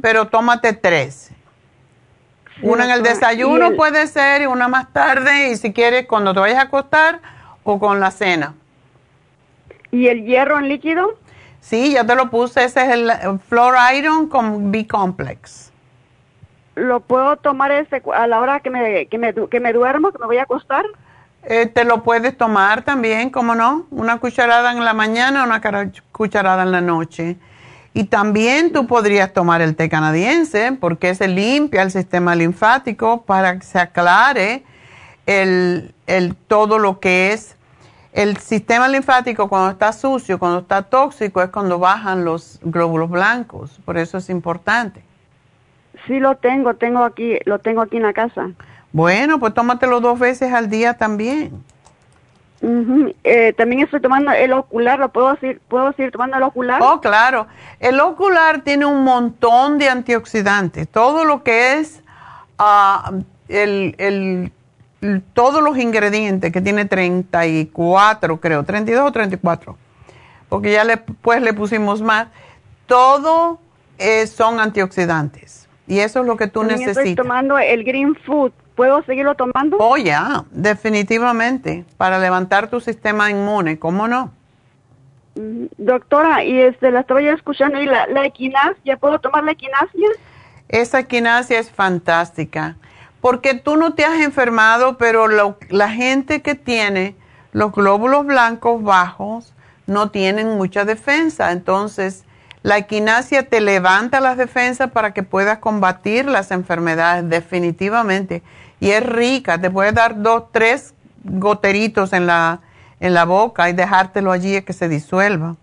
Pero 0.00 0.28
tómate 0.28 0.72
tres. 0.72 1.30
una 2.62 2.84
en 2.84 2.90
el 2.90 3.02
desayuno 3.02 3.74
puede 3.74 4.06
ser 4.06 4.42
y 4.42 4.46
una 4.46 4.68
más 4.68 4.92
tarde 4.94 5.50
y 5.50 5.56
si 5.56 5.74
quieres 5.74 6.06
cuando 6.06 6.32
te 6.32 6.40
vayas 6.40 6.58
a 6.58 6.62
acostar 6.62 7.20
o 7.64 7.78
con 7.78 8.00
la 8.00 8.10
cena. 8.10 8.54
¿Y 9.96 10.08
el 10.08 10.26
hierro 10.26 10.58
en 10.58 10.68
líquido? 10.68 11.18
Sí, 11.60 11.92
ya 11.92 12.04
te 12.04 12.14
lo 12.14 12.28
puse, 12.28 12.64
ese 12.64 12.82
es 12.82 12.88
el 12.90 13.10
Floor 13.48 13.74
Iron 13.96 14.28
con 14.28 14.70
B-Complex. 14.70 15.72
¿Lo 16.74 17.00
puedo 17.00 17.38
tomar 17.38 17.72
ese 17.72 18.02
a 18.14 18.26
la 18.26 18.40
hora 18.40 18.60
que 18.60 18.68
me, 18.68 19.06
que 19.06 19.16
me, 19.16 19.32
que 19.32 19.58
me 19.58 19.72
duermo, 19.72 20.12
que 20.12 20.18
me 20.18 20.26
voy 20.26 20.36
a 20.36 20.42
acostar? 20.42 20.84
Eh, 21.44 21.64
te 21.64 21.84
lo 21.84 22.02
puedes 22.02 22.36
tomar 22.36 22.82
también, 22.82 23.30
¿cómo 23.30 23.54
no? 23.54 23.86
Una 23.90 24.18
cucharada 24.18 24.70
en 24.72 24.84
la 24.84 24.92
mañana, 24.92 25.44
una 25.44 25.62
cucharada 26.12 26.62
en 26.62 26.72
la 26.72 26.82
noche. 26.82 27.38
Y 27.94 28.04
también 28.04 28.74
tú 28.74 28.86
podrías 28.86 29.32
tomar 29.32 29.62
el 29.62 29.76
té 29.76 29.88
canadiense 29.88 30.72
porque 30.78 31.14
se 31.14 31.26
limpia 31.26 31.80
el 31.80 31.90
sistema 31.90 32.34
linfático 32.34 33.22
para 33.22 33.58
que 33.58 33.64
se 33.64 33.78
aclare 33.78 34.62
el, 35.24 35.94
el, 36.06 36.36
todo 36.36 36.78
lo 36.78 37.00
que 37.00 37.32
es 37.32 37.55
el 38.16 38.38
sistema 38.38 38.88
linfático 38.88 39.46
cuando 39.46 39.70
está 39.70 39.92
sucio, 39.92 40.38
cuando 40.38 40.60
está 40.60 40.80
tóxico, 40.80 41.42
es 41.42 41.50
cuando 41.50 41.78
bajan 41.78 42.24
los 42.24 42.58
glóbulos 42.62 43.10
blancos. 43.10 43.78
Por 43.84 43.98
eso 43.98 44.16
es 44.16 44.30
importante. 44.30 45.02
Sí, 46.06 46.18
lo 46.18 46.34
tengo, 46.36 46.74
tengo 46.74 47.04
aquí, 47.04 47.38
lo 47.44 47.58
tengo 47.58 47.82
aquí 47.82 47.98
en 47.98 48.04
la 48.04 48.14
casa. 48.14 48.52
Bueno, 48.90 49.38
pues 49.38 49.52
tómatelo 49.52 50.00
dos 50.00 50.18
veces 50.18 50.50
al 50.50 50.70
día 50.70 50.94
también. 50.94 51.62
Eh, 53.22 53.52
también 53.52 53.82
estoy 53.82 54.00
tomando 54.00 54.32
el 54.32 54.54
ocular, 54.54 54.98
¿lo 54.98 55.10
puedo 55.10 55.34
decir? 55.34 55.60
¿Puedo 55.68 55.92
seguir 55.92 56.10
tomando 56.10 56.38
el 56.38 56.42
ocular? 56.42 56.80
Oh, 56.82 57.02
claro. 57.02 57.46
El 57.80 58.00
ocular 58.00 58.62
tiene 58.62 58.86
un 58.86 59.04
montón 59.04 59.76
de 59.76 59.90
antioxidantes. 59.90 60.88
Todo 60.88 61.26
lo 61.26 61.42
que 61.42 61.74
es 61.74 62.02
ah, 62.58 63.12
el, 63.48 63.94
el, 63.98 64.52
todos 65.34 65.62
los 65.62 65.78
ingredientes 65.78 66.52
que 66.52 66.60
tiene 66.60 66.84
34, 66.84 68.40
creo, 68.40 68.64
32 68.64 69.08
o 69.08 69.12
34, 69.12 69.76
porque 70.48 70.72
ya 70.72 70.84
le, 70.84 70.96
pues 70.96 71.42
le 71.42 71.52
pusimos 71.52 72.02
más, 72.02 72.28
todo 72.86 73.58
eh, 73.98 74.26
son 74.26 74.60
antioxidantes. 74.60 75.68
Y 75.88 76.00
eso 76.00 76.20
es 76.20 76.26
lo 76.26 76.36
que 76.36 76.48
tú 76.48 76.64
necesitas. 76.64 76.98
Estoy 76.98 77.14
tomando 77.14 77.58
el 77.58 77.84
Green 77.84 78.14
Food 78.14 78.52
¿Puedo 78.76 79.02
seguirlo 79.04 79.34
tomando? 79.34 79.78
Oh, 79.80 79.96
ya, 79.96 80.44
definitivamente, 80.50 81.86
para 81.96 82.18
levantar 82.18 82.68
tu 82.68 82.78
sistema 82.78 83.30
inmune, 83.30 83.78
¿cómo 83.78 84.06
no? 84.06 84.32
Mm, 85.34 85.64
doctora, 85.78 86.44
y 86.44 86.60
este, 86.60 86.90
la 86.90 87.00
estaba 87.00 87.22
ya 87.22 87.32
escuchando, 87.32 87.80
¿y 87.80 87.86
la, 87.86 88.06
la 88.06 88.26
equinacia? 88.26 88.98
¿Puedo 88.98 89.18
tomar 89.18 89.44
la 89.44 89.52
equinacia? 89.52 90.08
Esa 90.68 91.00
equinacia 91.00 91.58
es 91.58 91.70
fantástica, 91.70 92.76
porque 93.26 93.54
tú 93.54 93.76
no 93.76 93.94
te 93.94 94.04
has 94.04 94.20
enfermado, 94.20 94.98
pero 94.98 95.26
la 95.26 95.90
gente 95.90 96.42
que 96.42 96.54
tiene 96.54 97.16
los 97.50 97.72
glóbulos 97.72 98.24
blancos 98.24 98.84
bajos 98.84 99.52
no 99.88 100.12
tienen 100.12 100.56
mucha 100.56 100.84
defensa, 100.84 101.50
entonces 101.50 102.24
la 102.62 102.78
equinacia 102.78 103.48
te 103.48 103.60
levanta 103.60 104.20
las 104.20 104.36
defensas 104.36 104.92
para 104.92 105.12
que 105.12 105.24
puedas 105.24 105.58
combatir 105.58 106.26
las 106.26 106.52
enfermedades 106.52 107.28
definitivamente 107.28 108.44
y 108.78 108.90
es 108.90 109.04
rica, 109.04 109.60
te 109.60 109.72
puede 109.72 109.90
dar 109.90 110.22
dos, 110.22 110.44
tres 110.52 110.94
goteritos 111.24 112.12
en 112.12 112.28
la, 112.28 112.60
en 113.00 113.12
la 113.12 113.24
boca 113.24 113.68
y 113.68 113.72
dejártelo 113.72 114.30
allí 114.30 114.62
que 114.62 114.72
se 114.72 114.88
disuelva. 114.88 115.56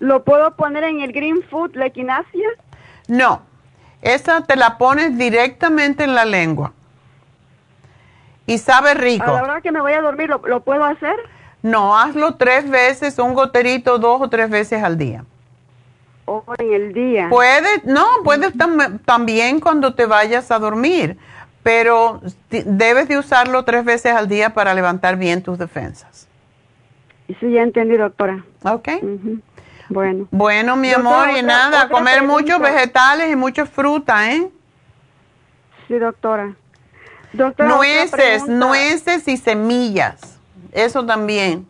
¿Lo 0.00 0.24
puedo 0.24 0.56
poner 0.56 0.82
en 0.82 1.02
el 1.02 1.12
Green 1.12 1.40
Food, 1.48 1.76
la 1.76 1.86
equinacia? 1.86 2.48
No, 3.06 3.53
esa 4.04 4.42
te 4.42 4.56
la 4.56 4.78
pones 4.78 5.18
directamente 5.18 6.04
en 6.04 6.14
la 6.14 6.24
lengua. 6.24 6.72
Y 8.46 8.58
sabe 8.58 8.94
rico. 8.94 9.24
A 9.24 9.32
la 9.32 9.42
hora 9.42 9.60
que 9.60 9.72
me 9.72 9.80
voy 9.80 9.94
a 9.94 10.02
dormir, 10.02 10.28
¿lo, 10.28 10.40
lo 10.46 10.60
puedo 10.60 10.84
hacer? 10.84 11.16
No, 11.62 11.98
hazlo 11.98 12.34
tres 12.34 12.68
veces, 12.68 13.18
un 13.18 13.32
goterito 13.32 13.98
dos 13.98 14.20
o 14.20 14.28
tres 14.28 14.50
veces 14.50 14.82
al 14.82 14.98
día. 14.98 15.24
¿O 16.26 16.44
en 16.58 16.72
el 16.72 16.92
día? 16.92 17.28
Puede, 17.30 17.82
no, 17.84 18.06
puedes 18.22 18.52
también 19.04 19.60
cuando 19.60 19.94
te 19.94 20.06
vayas 20.06 20.50
a 20.50 20.58
dormir, 20.58 21.18
pero 21.62 22.20
debes 22.50 23.08
de 23.08 23.18
usarlo 23.18 23.64
tres 23.64 23.84
veces 23.84 24.14
al 24.14 24.28
día 24.28 24.54
para 24.54 24.74
levantar 24.74 25.16
bien 25.16 25.42
tus 25.42 25.58
defensas. 25.58 26.28
Sí, 27.40 27.50
ya 27.50 27.62
entendí, 27.62 27.96
doctora. 27.96 28.44
Ok. 28.62 28.88
Bueno. 29.88 30.26
Bueno, 30.30 30.76
mi 30.76 30.90
amor, 30.92 31.30
y 31.30 31.42
nada, 31.42 31.88
comer 31.88 32.22
muchos 32.22 32.58
vegetales 32.60 33.30
y 33.30 33.36
mucha 33.36 33.66
fruta, 33.66 34.32
¿eh? 34.32 34.48
Sí, 35.88 35.98
doctora. 35.98 36.54
doctora 37.32 37.68
nueces, 37.68 38.46
nueces 38.46 39.28
y 39.28 39.36
semillas. 39.36 40.40
Eso 40.72 41.04
también. 41.04 41.66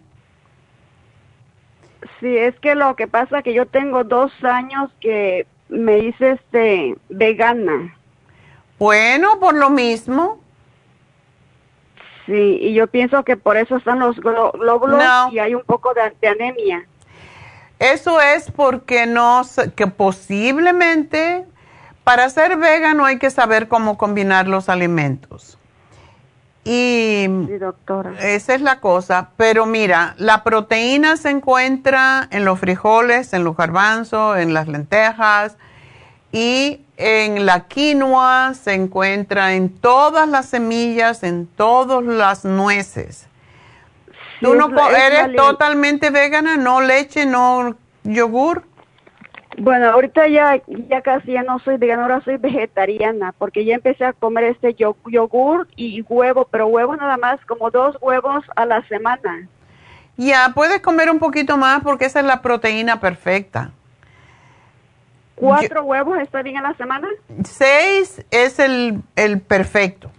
Sí, 2.21 2.37
es 2.37 2.59
que 2.61 2.75
lo 2.75 2.97
que 2.97 3.07
pasa 3.07 3.39
es 3.39 3.45
que 3.45 3.53
yo 3.53 3.67
tengo 3.67 4.05
dos 4.05 4.33
años 4.43 4.91
que 5.01 5.47
me 5.69 5.99
hice 5.99 6.33
este 6.33 6.97
vegana. 7.09 7.97
Bueno, 8.79 9.39
por 9.41 9.55
lo 9.55 9.71
mismo. 9.71 10.41
Sí, 12.27 12.59
y 12.61 12.75
yo 12.75 12.87
pienso 12.87 13.23
que 13.25 13.37
por 13.37 13.57
eso 13.57 13.77
están 13.77 13.99
los 13.99 14.19
glóbulos 14.19 15.03
y 15.33 15.39
hay 15.39 15.55
un 15.55 15.65
poco 15.65 15.93
de, 15.93 16.29
anemia. 16.29 16.87
Eso 17.79 18.21
es 18.21 18.51
porque 18.51 19.07
no, 19.07 19.43
que 19.75 19.87
posiblemente 19.87 21.45
para 22.05 22.29
ser 22.29 22.57
vegano 22.57 23.05
hay 23.05 23.19
que 23.19 23.31
saber 23.31 23.69
cómo 23.69 23.97
combinar 23.97 24.47
los 24.47 24.69
alimentos. 24.69 25.59
Y 26.67 27.27
doctora. 27.59 28.15
esa 28.21 28.55
es 28.55 28.63
la 28.63 28.81
cosa. 28.81 29.31
Pero 29.37 29.67
mira, 29.67 30.15
la 30.17 30.45
proteína 30.45 31.17
se 31.17 31.31
encuentra 31.31 32.27
en 32.31 32.45
los 32.45 32.59
frijoles, 32.59 33.33
en 33.35 33.45
los 33.45 33.57
garbanzos, 33.57 34.39
en 34.39 34.55
las 34.55 34.69
lentejas 34.69 35.57
y 36.33 36.81
en 36.97 37.45
la 37.45 37.67
quinoa 37.67 38.55
se 38.55 38.75
encuentra 38.75 39.55
en 39.55 39.69
todas 39.69 40.29
las 40.29 40.47
semillas, 40.47 41.23
en 41.23 41.47
todas 41.47 42.03
las 42.03 42.45
nueces. 42.45 43.27
¿Tú 44.45 44.55
no 44.55 44.91
eres 44.91 45.37
totalmente 45.37 46.11
vegana? 46.11 46.57
¿No 46.57 46.81
leche, 46.81 47.27
no 47.27 47.77
yogur? 48.05 48.65
Bueno, 49.57 49.91
ahorita 49.91 50.27
ya, 50.27 50.61
ya 50.67 51.01
casi 51.03 51.33
ya 51.33 51.43
no 51.43 51.61
soy 51.61 51.77
vegana, 51.77 52.03
ahora 52.03 52.21
soy 52.23 52.39
vegetariana, 52.39 53.33
porque 53.39 53.65
ya 53.65 53.77
empecé 53.77 54.05
a 54.05 54.13
comer 54.13 54.45
este 54.45 54.75
yogur 54.75 55.69
y 55.77 56.03
huevo, 56.09 56.49
pero 56.51 56.67
huevos 56.67 56.99
nada 56.99 57.17
más, 57.17 57.39
como 57.47 57.71
dos 57.71 57.97
huevos 58.01 58.45
a 58.57 58.67
la 58.67 58.87
semana. 58.89 59.49
Ya, 60.17 60.53
puedes 60.55 60.81
comer 60.81 61.11
un 61.11 61.19
poquito 61.19 61.57
más 61.57 61.83
porque 61.83 62.07
esa 62.07 62.21
es 62.21 62.27
la 62.27 62.43
proteína 62.43 63.01
perfecta. 63.01 63.71
¿Cuatro 65.37 65.83
huevos 65.85 66.19
está 66.19 66.43
bien 66.43 66.57
a 66.59 66.63
la 66.63 66.75
semana? 66.75 67.09
Seis 67.45 68.25
es 68.31 68.59
el, 68.59 69.03
el 69.17 69.41
perfecto. 69.41 70.11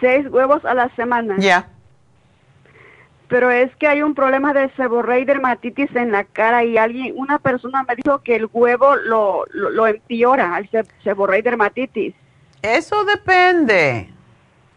Seis 0.00 0.26
huevos 0.28 0.64
a 0.64 0.74
la 0.74 0.88
semana. 0.94 1.36
Ya. 1.38 1.68
Pero 3.28 3.50
es 3.50 3.74
que 3.76 3.88
hay 3.88 4.02
un 4.02 4.14
problema 4.14 4.52
de 4.52 4.70
seborrea 4.76 5.18
y 5.18 5.24
dermatitis 5.24 5.94
en 5.96 6.12
la 6.12 6.24
cara 6.24 6.62
y 6.64 6.78
alguien, 6.78 7.14
una 7.16 7.38
persona 7.38 7.84
me 7.88 7.96
dijo 7.96 8.20
que 8.22 8.36
el 8.36 8.48
huevo 8.52 8.94
lo, 8.96 9.44
lo, 9.52 9.86
empeora 9.86 10.54
al 10.54 10.68
seborrea 11.02 11.40
y 11.40 11.42
dermatitis. 11.42 12.14
Eso 12.62 13.04
depende, 13.04 14.10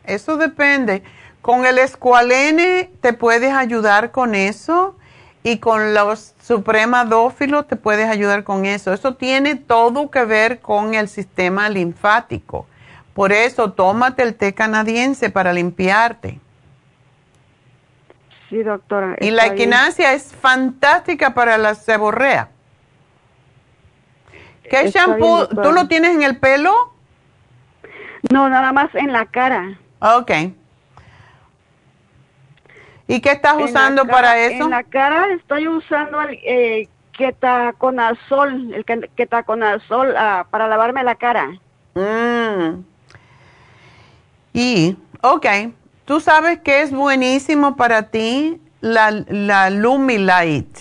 eso 0.04 0.38
depende. 0.38 1.04
Con 1.42 1.66
el 1.66 1.78
escualene 1.78 2.92
te 3.02 3.14
puedes 3.14 3.54
ayudar 3.54 4.12
con 4.12 4.34
eso 4.34 4.96
y 5.44 5.58
con 5.60 5.94
los 5.94 6.34
supremadófilos 6.42 7.68
te 7.68 7.76
puedes 7.76 8.10
ayudar 8.10 8.44
con 8.44 8.66
eso. 8.66 8.94
Eso 8.94 9.16
tiene 9.16 9.56
todo 9.56 10.10
que 10.10 10.26
ver 10.26 10.60
con 10.60 10.96
el 10.96 11.08
sistema 11.08 11.70
linfático. 11.70 12.66
Por 13.14 13.32
eso 13.32 13.72
tómate 13.72 14.24
el 14.24 14.36
té 14.36 14.54
canadiense 14.54 15.30
para 15.30 15.54
limpiarte. 15.54 16.40
Sí, 18.50 18.64
doctora. 18.64 19.16
Y 19.22 19.32
la 19.32 19.46
equinacia 19.46 20.14
es 20.14 20.34
fantástica 20.34 21.34
para 21.34 21.58
la 21.58 21.76
seborrea. 21.76 22.50
¿Qué 24.64 24.90
shampoo? 24.90 25.48
¿Tú 25.48 25.72
lo 25.72 25.88
tienes 25.88 26.16
en 26.16 26.24
el 26.24 26.38
pelo? 26.38 26.94
No, 28.32 28.50
nada 28.50 28.72
más 28.72 28.94
en 28.96 29.14
la 29.14 29.26
cara. 29.26 29.80
Ok. 30.00 30.32
¿Y 33.08 33.22
qué 33.22 33.32
estás 33.32 33.56
usando 33.58 34.06
para 34.06 34.38
eso? 34.38 34.66
En 34.66 34.70
la 34.70 34.84
cara 34.84 35.34
estoy 35.34 35.68
usando 35.68 36.22
el 36.22 36.40
eh, 36.44 36.88
ketaconazol, 37.14 38.74
el 38.74 38.86
ketaconazol 39.16 40.10
uh, 40.10 40.48
para 40.50 40.68
lavarme 40.68 41.04
la 41.04 41.16
cara. 41.16 41.50
Mm. 41.96 42.84
Y, 44.54 44.98
ok, 45.22 45.46
tú 46.10 46.20
sabes 46.20 46.58
que 46.62 46.82
es 46.82 46.92
buenísimo 46.92 47.76
para 47.76 48.10
ti 48.10 48.60
la, 48.82 49.12
la 49.12 49.70
Lumilight. 49.70 50.80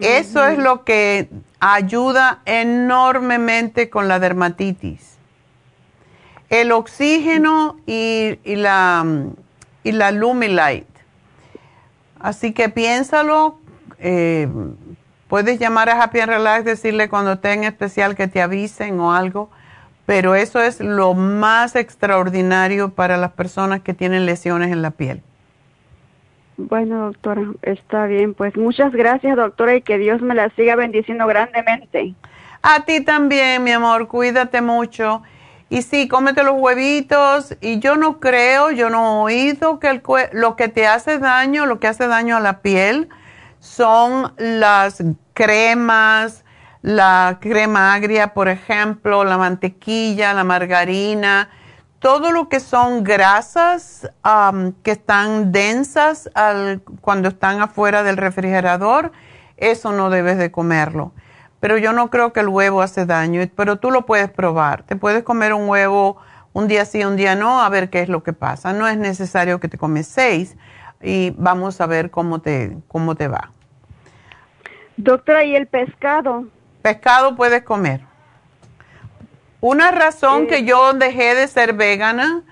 Eso 0.00 0.44
es 0.44 0.58
lo 0.58 0.82
que 0.82 1.28
ayuda 1.60 2.40
enormemente 2.44 3.88
con 3.88 4.08
la 4.08 4.18
dermatitis. 4.18 5.14
El 6.50 6.72
oxígeno 6.72 7.76
y, 7.86 8.40
y 8.42 8.56
la, 8.56 9.06
y 9.84 9.92
la 9.92 10.10
Lumilight. 10.10 10.88
Así 12.18 12.50
que 12.50 12.68
piénsalo. 12.68 13.60
Eh, 14.00 14.48
puedes 15.28 15.60
llamar 15.60 15.88
a 15.88 16.02
Happy 16.02 16.18
and 16.18 16.32
Relax, 16.32 16.64
decirle 16.64 17.08
cuando 17.08 17.34
esté 17.34 17.52
en 17.52 17.62
especial 17.62 18.16
que 18.16 18.26
te 18.26 18.42
avisen 18.42 18.98
o 18.98 19.14
algo. 19.14 19.50
Pero 20.06 20.34
eso 20.34 20.60
es 20.60 20.80
lo 20.80 21.14
más 21.14 21.76
extraordinario 21.76 22.90
para 22.90 23.16
las 23.16 23.32
personas 23.32 23.80
que 23.80 23.94
tienen 23.94 24.26
lesiones 24.26 24.70
en 24.70 24.82
la 24.82 24.90
piel. 24.90 25.22
Bueno, 26.56 27.06
doctora, 27.06 27.42
está 27.62 28.06
bien. 28.06 28.34
Pues 28.34 28.56
muchas 28.56 28.92
gracias, 28.92 29.36
doctora, 29.36 29.74
y 29.74 29.82
que 29.82 29.98
Dios 29.98 30.20
me 30.22 30.34
la 30.34 30.50
siga 30.50 30.76
bendiciendo 30.76 31.26
grandemente. 31.26 32.14
A 32.62 32.84
ti 32.84 33.00
también, 33.00 33.64
mi 33.64 33.72
amor, 33.72 34.08
cuídate 34.08 34.60
mucho. 34.62 35.22
Y 35.68 35.82
sí, 35.82 36.06
cómete 36.06 36.44
los 36.44 36.54
huevitos. 36.56 37.56
Y 37.60 37.80
yo 37.80 37.96
no 37.96 38.20
creo, 38.20 38.70
yo 38.70 38.90
no 38.90 39.28
he 39.28 39.34
oído 39.34 39.80
que 39.80 39.88
el, 39.88 40.02
lo 40.32 40.56
que 40.56 40.68
te 40.68 40.86
hace 40.86 41.18
daño, 41.18 41.66
lo 41.66 41.80
que 41.80 41.88
hace 41.88 42.06
daño 42.06 42.36
a 42.36 42.40
la 42.40 42.60
piel, 42.60 43.08
son 43.58 44.32
las 44.36 45.02
cremas, 45.32 46.43
la 46.84 47.38
crema 47.40 47.94
agria, 47.94 48.34
por 48.34 48.48
ejemplo, 48.48 49.24
la 49.24 49.38
mantequilla, 49.38 50.32
la 50.32 50.44
margarina 50.44 51.48
todo 52.04 52.32
lo 52.32 52.50
que 52.50 52.60
son 52.60 53.02
grasas 53.02 54.12
que 54.82 54.90
están 54.90 55.52
densas 55.52 56.28
cuando 57.00 57.28
están 57.30 57.62
afuera 57.62 58.02
del 58.02 58.18
refrigerador, 58.18 59.10
eso 59.56 59.90
no 59.90 60.10
debes 60.10 60.36
de 60.36 60.50
comerlo. 60.50 61.12
Pero 61.60 61.78
yo 61.78 61.94
no 61.94 62.10
creo 62.10 62.34
que 62.34 62.40
el 62.40 62.48
huevo 62.48 62.82
hace 62.82 63.06
daño, 63.06 63.40
pero 63.56 63.76
tú 63.76 63.90
lo 63.90 64.04
puedes 64.04 64.30
probar. 64.30 64.82
Te 64.82 64.96
puedes 64.96 65.22
comer 65.22 65.54
un 65.54 65.66
huevo 65.66 66.18
un 66.52 66.68
día 66.68 66.84
sí, 66.84 67.02
un 67.02 67.16
día 67.16 67.36
no, 67.36 67.62
a 67.62 67.70
ver 67.70 67.88
qué 67.88 68.02
es 68.02 68.10
lo 68.10 68.22
que 68.22 68.34
pasa. 68.34 68.74
No 68.74 68.86
es 68.86 68.98
necesario 68.98 69.58
que 69.58 69.68
te 69.68 69.78
comes 69.78 70.06
seis 70.06 70.58
y 71.00 71.30
vamos 71.38 71.80
a 71.80 71.86
ver 71.86 72.10
cómo 72.10 72.42
te, 72.42 72.76
cómo 72.86 73.14
te 73.14 73.28
va. 73.28 73.50
Doctora, 74.98 75.42
¿y 75.42 75.56
el 75.56 75.68
pescado? 75.68 76.44
Pescado 76.84 77.34
puedes 77.34 77.62
comer. 77.62 78.02
Una 79.62 79.90
razón 79.90 80.46
que 80.46 80.64
yo 80.64 80.92
dejé 80.92 81.34
de 81.34 81.48
ser 81.48 81.72
vegana 81.72 82.42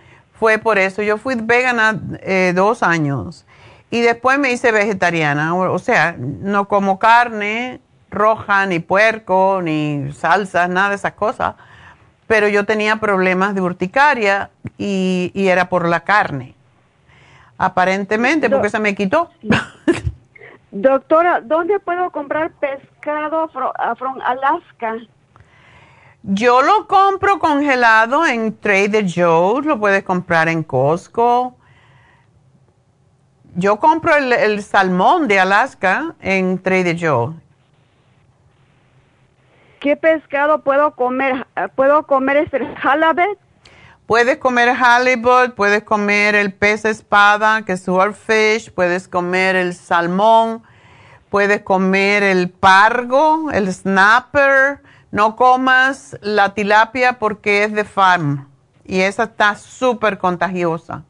fue 0.40 0.56
por 0.56 0.78
eso. 0.78 1.02
Yo 1.02 1.18
fui 1.18 1.34
vegana 1.34 2.00
eh, 2.22 2.54
dos 2.56 2.82
años 2.82 3.44
y 3.90 4.00
después 4.00 4.38
me 4.38 4.50
hice 4.50 4.72
vegetariana. 4.72 5.54
O, 5.54 5.78
sea, 5.78 6.16
no 6.16 6.66
como 6.66 6.98
carne 6.98 7.82
roja, 8.10 8.64
ni 8.64 8.78
puerco, 8.78 9.60
ni 9.62 10.10
salsas, 10.14 10.66
nada 10.70 10.88
de 10.88 10.94
esas 10.94 11.12
cosas. 11.12 11.56
Pero 12.26 12.48
yo 12.48 12.64
tenía 12.64 12.96
problemas 12.96 13.54
de 13.54 13.60
urticaria 13.60 14.48
y, 14.78 15.30
era 15.34 15.68
por 15.68 15.86
la 15.86 16.04
carne. 16.04 16.54
Aparentemente, 17.58 18.48
porque 18.48 18.70
se 18.70 18.78
me 18.78 18.94
quitó. 18.94 19.28
Doctora, 20.72 21.42
¿dónde 21.42 21.78
puedo 21.80 22.10
comprar 22.10 22.50
pescado 22.52 23.46
from 23.48 24.18
Alaska? 24.24 24.96
Yo 26.22 26.62
lo 26.62 26.86
compro 26.86 27.38
congelado 27.38 28.24
en 28.24 28.56
Trader 28.58 29.04
Joe's, 29.06 29.66
lo 29.66 29.78
puedes 29.78 30.02
comprar 30.02 30.48
en 30.48 30.62
Costco. 30.62 31.54
Yo 33.54 33.78
compro 33.78 34.16
el, 34.16 34.62
salmón 34.62 35.28
de 35.28 35.40
Alaska 35.40 36.14
en 36.22 36.58
Trader 36.62 36.96
Joe's. 36.98 37.34
¿Qué 39.78 39.94
pescado 39.96 40.62
puedo 40.62 40.92
comer? 40.92 41.46
¿Puedo 41.74 42.06
comer 42.06 42.38
este 42.38 42.66
halibut? 42.82 43.38
Puedes 44.12 44.36
comer 44.36 44.68
halibut, 44.68 45.54
puedes 45.54 45.84
comer 45.84 46.34
el 46.34 46.52
pez 46.52 46.84
espada, 46.84 47.62
que 47.62 47.72
es 47.72 47.84
swordfish, 47.84 48.70
puedes 48.70 49.08
comer 49.08 49.56
el 49.56 49.72
salmón, 49.72 50.62
puedes 51.30 51.62
comer 51.62 52.22
el 52.22 52.50
pargo, 52.50 53.50
el 53.52 53.72
snapper, 53.72 54.82
no 55.12 55.34
comas 55.34 56.18
la 56.20 56.52
tilapia 56.52 57.18
porque 57.18 57.64
es 57.64 57.72
de 57.72 57.84
farm 57.84 58.50
y 58.84 59.00
esa 59.00 59.22
está 59.22 59.54
súper 59.54 60.18
contagiosa, 60.18 61.04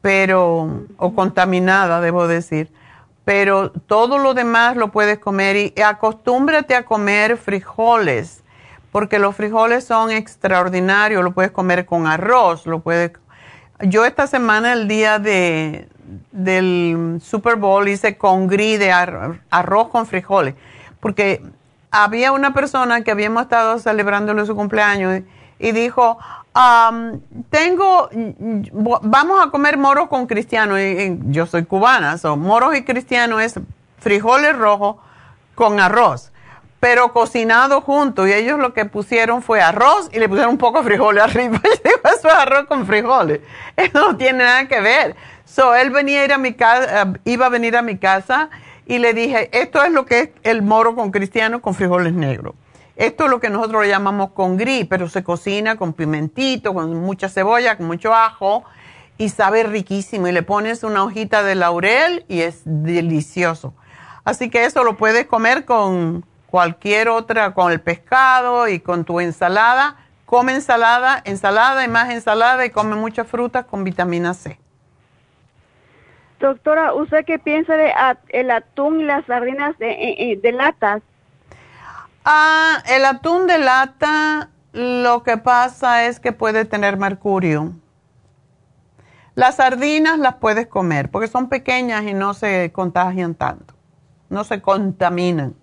pero, 0.00 0.86
o 0.96 1.14
contaminada, 1.14 2.00
debo 2.00 2.26
decir. 2.26 2.72
Pero 3.26 3.70
todo 3.70 4.16
lo 4.16 4.32
demás 4.32 4.78
lo 4.78 4.90
puedes 4.90 5.18
comer 5.18 5.74
y 5.76 5.82
acostúmbrate 5.82 6.74
a 6.74 6.86
comer 6.86 7.36
frijoles, 7.36 8.42
porque 8.92 9.18
los 9.18 9.36
frijoles 9.36 9.84
son 9.84 10.10
extraordinarios, 10.10 11.22
lo 11.22 11.32
puedes 11.32 11.50
comer 11.50 11.86
con 11.86 12.06
arroz, 12.06 12.66
lo 12.66 12.80
puedes... 12.80 13.12
Yo 13.82 14.04
esta 14.04 14.26
semana, 14.26 14.72
el 14.74 14.88
día 14.88 15.18
de, 15.18 15.88
del 16.32 17.18
Super 17.22 17.56
Bowl, 17.56 17.88
hice 17.88 18.18
con 18.18 18.46
gris 18.46 18.78
de 18.78 18.92
arroz 18.92 19.88
con 19.88 20.06
frijoles, 20.06 20.54
porque 21.00 21.42
había 21.90 22.32
una 22.32 22.52
persona 22.52 23.02
que 23.02 23.10
habíamos 23.10 23.42
estado 23.42 23.78
celebrándole 23.78 24.44
su 24.46 24.54
cumpleaños 24.54 25.22
y, 25.58 25.72
dijo, 25.72 26.18
tengo, 27.50 28.08
vamos 29.02 29.46
a 29.46 29.50
comer 29.50 29.76
moros 29.76 30.08
con 30.08 30.26
cristiano. 30.26 30.80
Y, 30.80 31.18
yo 31.26 31.46
soy 31.46 31.64
cubana, 31.64 32.18
son 32.18 32.40
moros 32.40 32.76
y 32.76 32.84
cristiano 32.84 33.40
es 33.40 33.58
frijoles 33.98 34.56
rojos 34.56 34.96
con 35.54 35.80
arroz, 35.80 36.29
pero 36.80 37.12
cocinado 37.12 37.82
junto. 37.82 38.26
Y 38.26 38.32
ellos 38.32 38.58
lo 38.58 38.72
que 38.72 38.86
pusieron 38.86 39.42
fue 39.42 39.60
arroz 39.60 40.08
y 40.12 40.18
le 40.18 40.28
pusieron 40.28 40.52
un 40.52 40.58
poco 40.58 40.78
de 40.78 40.84
frijoles 40.84 41.22
arriba. 41.22 41.60
Y 41.64 41.88
digo, 41.88 42.00
eso 42.04 42.28
es 42.28 42.34
arroz 42.34 42.66
con 42.66 42.86
frijoles. 42.86 43.40
Eso 43.76 43.98
no 44.00 44.16
tiene 44.16 44.44
nada 44.44 44.66
que 44.66 44.80
ver. 44.80 45.14
So, 45.44 45.74
él 45.74 45.90
venía 45.90 46.22
a 46.22 46.24
ir 46.24 46.32
a 46.32 46.38
mi 46.38 46.54
casa, 46.54 47.02
eh, 47.02 47.12
iba 47.24 47.46
a 47.46 47.48
venir 47.48 47.76
a 47.76 47.82
mi 47.82 47.98
casa 47.98 48.50
y 48.86 48.98
le 48.98 49.14
dije, 49.14 49.50
esto 49.52 49.82
es 49.82 49.92
lo 49.92 50.06
que 50.06 50.20
es 50.20 50.30
el 50.42 50.62
moro 50.62 50.94
con 50.94 51.10
cristiano 51.10 51.60
con 51.60 51.74
frijoles 51.74 52.12
negros. 52.12 52.54
Esto 52.96 53.24
es 53.24 53.30
lo 53.30 53.40
que 53.40 53.50
nosotros 53.50 53.82
le 53.82 53.88
llamamos 53.88 54.32
con 54.32 54.56
gris, 54.56 54.86
pero 54.88 55.08
se 55.08 55.24
cocina 55.24 55.76
con 55.76 55.92
pimentito, 55.92 56.74
con 56.74 56.94
mucha 57.00 57.28
cebolla, 57.28 57.76
con 57.76 57.86
mucho 57.86 58.14
ajo 58.14 58.64
y 59.16 59.28
sabe 59.28 59.62
riquísimo. 59.62 60.28
Y 60.28 60.32
le 60.32 60.42
pones 60.42 60.82
una 60.82 61.04
hojita 61.04 61.42
de 61.42 61.54
laurel 61.54 62.24
y 62.28 62.40
es 62.40 62.62
delicioso. 62.64 63.74
Así 64.24 64.50
que 64.50 64.64
eso 64.64 64.84
lo 64.84 64.96
puedes 64.96 65.26
comer 65.26 65.64
con 65.64 66.24
cualquier 66.50 67.08
otra, 67.08 67.54
con 67.54 67.72
el 67.72 67.80
pescado 67.80 68.68
y 68.68 68.80
con 68.80 69.04
tu 69.04 69.20
ensalada. 69.20 69.96
Come 70.26 70.54
ensalada, 70.54 71.20
ensalada 71.24 71.84
y 71.84 71.88
más 71.88 72.10
ensalada 72.10 72.64
y 72.64 72.70
come 72.70 72.96
muchas 72.96 73.26
frutas 73.26 73.64
con 73.64 73.84
vitamina 73.84 74.34
C. 74.34 74.58
Doctora, 76.38 76.94
¿usted 76.94 77.24
qué 77.26 77.38
piensa 77.38 77.74
de 77.74 77.92
el 78.30 78.50
atún 78.50 79.00
y 79.00 79.04
las 79.04 79.26
sardinas 79.26 79.78
de, 79.78 79.90
eh, 79.90 80.32
eh, 80.32 80.40
de 80.42 80.52
latas? 80.52 81.02
Ah, 82.24 82.82
el 82.88 83.04
atún 83.04 83.46
de 83.46 83.58
lata, 83.58 84.48
lo 84.72 85.22
que 85.22 85.36
pasa 85.36 86.06
es 86.06 86.20
que 86.20 86.32
puede 86.32 86.64
tener 86.64 86.96
mercurio. 86.96 87.72
Las 89.34 89.56
sardinas 89.56 90.18
las 90.18 90.36
puedes 90.36 90.66
comer 90.66 91.10
porque 91.10 91.28
son 91.28 91.48
pequeñas 91.48 92.04
y 92.04 92.14
no 92.14 92.34
se 92.34 92.72
contagian 92.72 93.34
tanto, 93.34 93.74
no 94.28 94.44
se 94.44 94.60
contaminan. 94.60 95.54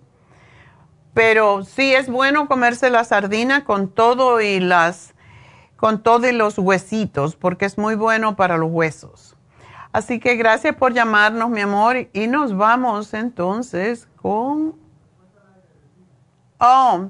Pero 1.18 1.64
sí 1.64 1.96
es 1.96 2.08
bueno 2.08 2.46
comerse 2.46 2.90
la 2.90 3.02
sardina 3.02 3.64
con 3.64 3.88
todo 3.88 4.40
y 4.40 4.60
las 4.60 5.14
con 5.74 6.00
todo 6.00 6.28
y 6.28 6.32
los 6.32 6.56
huesitos 6.58 7.34
porque 7.34 7.64
es 7.64 7.76
muy 7.76 7.96
bueno 7.96 8.36
para 8.36 8.56
los 8.56 8.70
huesos. 8.70 9.36
Así 9.90 10.20
que 10.20 10.36
gracias 10.36 10.76
por 10.76 10.92
llamarnos, 10.92 11.50
mi 11.50 11.60
amor, 11.60 12.08
y 12.12 12.28
nos 12.28 12.56
vamos 12.56 13.14
entonces 13.14 14.06
con... 14.14 14.76
Oh. 16.60 17.08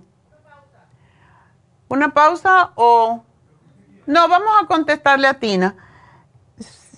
¿Una 1.89 2.15
pausa 2.15 2.73
o...? 2.77 3.23
No, 4.07 4.27
vamos 4.27 4.49
a 4.63 4.67
contestarle 4.67 5.27
a 5.27 5.35
Tina. 5.35 5.77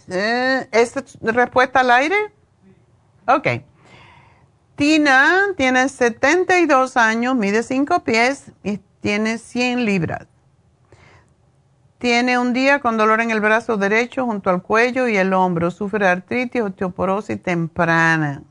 Eh, 0.06 0.68
¿Es 0.70 0.94
respuesta 1.22 1.80
al 1.80 1.90
aire? 1.90 2.32
Ok. 3.26 3.64
Tina 4.80 5.48
tiene 5.58 5.90
72 5.90 6.96
años, 6.96 7.36
mide 7.36 7.62
5 7.62 8.02
pies 8.02 8.50
y 8.64 8.78
tiene 9.02 9.36
100 9.36 9.84
libras. 9.84 10.26
Tiene 11.98 12.38
un 12.38 12.54
día 12.54 12.80
con 12.80 12.96
dolor 12.96 13.20
en 13.20 13.30
el 13.30 13.42
brazo 13.42 13.76
derecho 13.76 14.24
junto 14.24 14.48
al 14.48 14.62
cuello 14.62 15.06
y 15.06 15.18
el 15.18 15.34
hombro. 15.34 15.70
Sufre 15.70 16.08
artritis, 16.08 16.62
osteoporosis 16.62 17.42
temprana. 17.42 18.42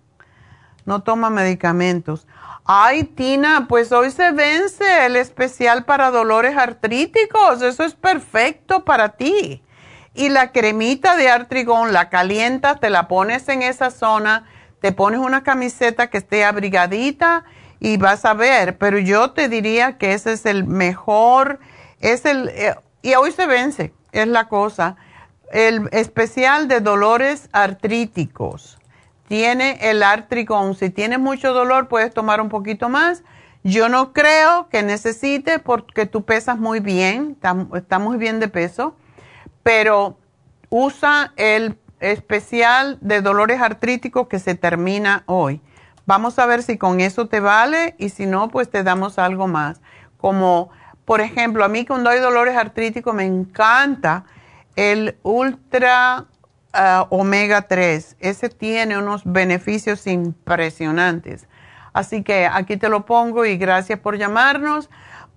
no 0.85 1.01
toma 1.01 1.31
medicamentos. 1.31 2.27
Ay, 2.63 3.05
Tina, 3.05 3.65
pues 3.67 3.91
hoy 3.91 4.11
se 4.11 4.31
vence 4.31 5.07
el 5.07 5.15
especial 5.15 5.83
para 5.83 6.11
dolores 6.11 6.55
artríticos. 6.55 7.63
Eso 7.63 7.83
es 7.83 7.95
perfecto 7.95 8.85
para 8.85 9.17
ti. 9.17 9.63
Y 10.13 10.29
la 10.29 10.51
cremita 10.51 11.15
de 11.15 11.31
artrigón 11.31 11.91
la 11.91 12.09
calientas, 12.09 12.79
te 12.79 12.91
la 12.91 13.07
pones 13.07 13.49
en 13.49 13.63
esa 13.63 13.89
zona, 13.89 14.45
te 14.81 14.91
pones 14.91 15.19
una 15.19 15.43
camiseta 15.43 16.09
que 16.09 16.17
esté 16.17 16.43
abrigadita 16.43 17.43
y 17.79 17.97
vas 17.97 18.25
a 18.25 18.33
ver. 18.33 18.77
Pero 18.77 18.97
yo 18.99 19.31
te 19.31 19.49
diría 19.49 19.97
que 19.97 20.13
ese 20.13 20.33
es 20.33 20.45
el 20.45 20.65
mejor, 20.65 21.59
es 21.99 22.25
el, 22.25 22.49
eh, 22.49 22.75
y 23.01 23.15
hoy 23.15 23.31
se 23.31 23.47
vence, 23.47 23.93
es 24.11 24.27
la 24.27 24.47
cosa. 24.47 24.95
El 25.51 25.89
especial 25.91 26.67
de 26.67 26.79
dolores 26.79 27.49
artríticos 27.51 28.77
tiene 29.27 29.77
el 29.81 30.03
artrigón. 30.03 30.75
Si 30.75 30.89
tienes 30.89 31.19
mucho 31.19 31.53
dolor, 31.53 31.87
puedes 31.87 32.13
tomar 32.13 32.41
un 32.41 32.49
poquito 32.49 32.89
más. 32.89 33.23
Yo 33.63 33.89
no 33.89 34.13
creo 34.13 34.69
que 34.69 34.83
necesite 34.83 35.59
porque 35.59 36.05
tú 36.05 36.23
pesas 36.23 36.57
muy 36.57 36.79
bien, 36.79 37.37
está, 37.73 37.99
muy 37.99 38.17
bien 38.17 38.39
de 38.39 38.47
peso, 38.47 38.95
pero 39.63 40.17
usa 40.69 41.33
el 41.35 41.77
especial 41.99 42.97
de 43.01 43.21
dolores 43.21 43.61
artríticos 43.61 44.27
que 44.27 44.39
se 44.39 44.55
termina 44.55 45.23
hoy. 45.25 45.61
Vamos 46.05 46.39
a 46.39 46.45
ver 46.45 46.63
si 46.63 46.77
con 46.77 46.99
eso 46.99 47.27
te 47.27 47.39
vale 47.39 47.95
y 47.97 48.09
si 48.09 48.25
no, 48.25 48.49
pues 48.49 48.69
te 48.69 48.83
damos 48.83 49.19
algo 49.19 49.47
más. 49.47 49.81
Como, 50.17 50.69
por 51.05 51.21
ejemplo, 51.21 51.63
a 51.63 51.67
mí 51.67 51.85
cuando 51.85 52.09
hay 52.09 52.19
dolores 52.19 52.57
artríticos 52.57 53.13
me 53.13 53.25
encanta 53.25 54.25
el 54.75 55.17
ultra 55.23 56.27
Ah, 56.71 57.07
omega 57.09 57.63
3. 57.63 58.17
Ese 58.19 58.49
tiene 58.49 58.97
unos 58.97 59.23
beneficios 59.25 60.05
impresionantes. 60.05 61.47
Así 61.93 62.21
que 62.23 62.45
aquí 62.45 62.77
te 62.77 62.89
lo 62.89 63.05
pongo 63.05 63.43
y 63.45 63.57
gracias 63.57 63.99
por 63.99 64.17
llamarnos. 64.17 64.89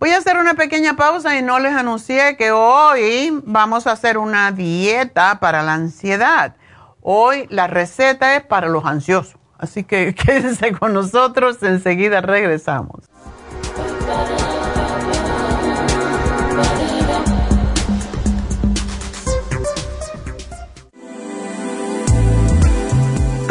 Voy 0.02 0.10
a 0.10 0.18
hacer 0.18 0.36
una 0.36 0.54
pequeña 0.54 0.96
pausa 0.96 1.38
y 1.38 1.42
no 1.42 1.60
les 1.60 1.76
anuncié 1.76 2.36
que 2.36 2.50
hoy 2.50 3.40
vamos 3.44 3.86
a 3.86 3.92
hacer 3.92 4.18
una 4.18 4.50
dieta 4.50 5.38
para 5.38 5.62
la 5.62 5.74
ansiedad. 5.74 6.56
Hoy 7.02 7.46
la 7.50 7.68
receta 7.68 8.34
es 8.34 8.42
para 8.42 8.68
los 8.68 8.84
ansiosos. 8.84 9.36
Así 9.58 9.84
que 9.84 10.12
quédense 10.26 10.72
con 10.72 10.92
nosotros, 10.92 11.62
enseguida 11.62 12.20
regresamos. 12.20 13.11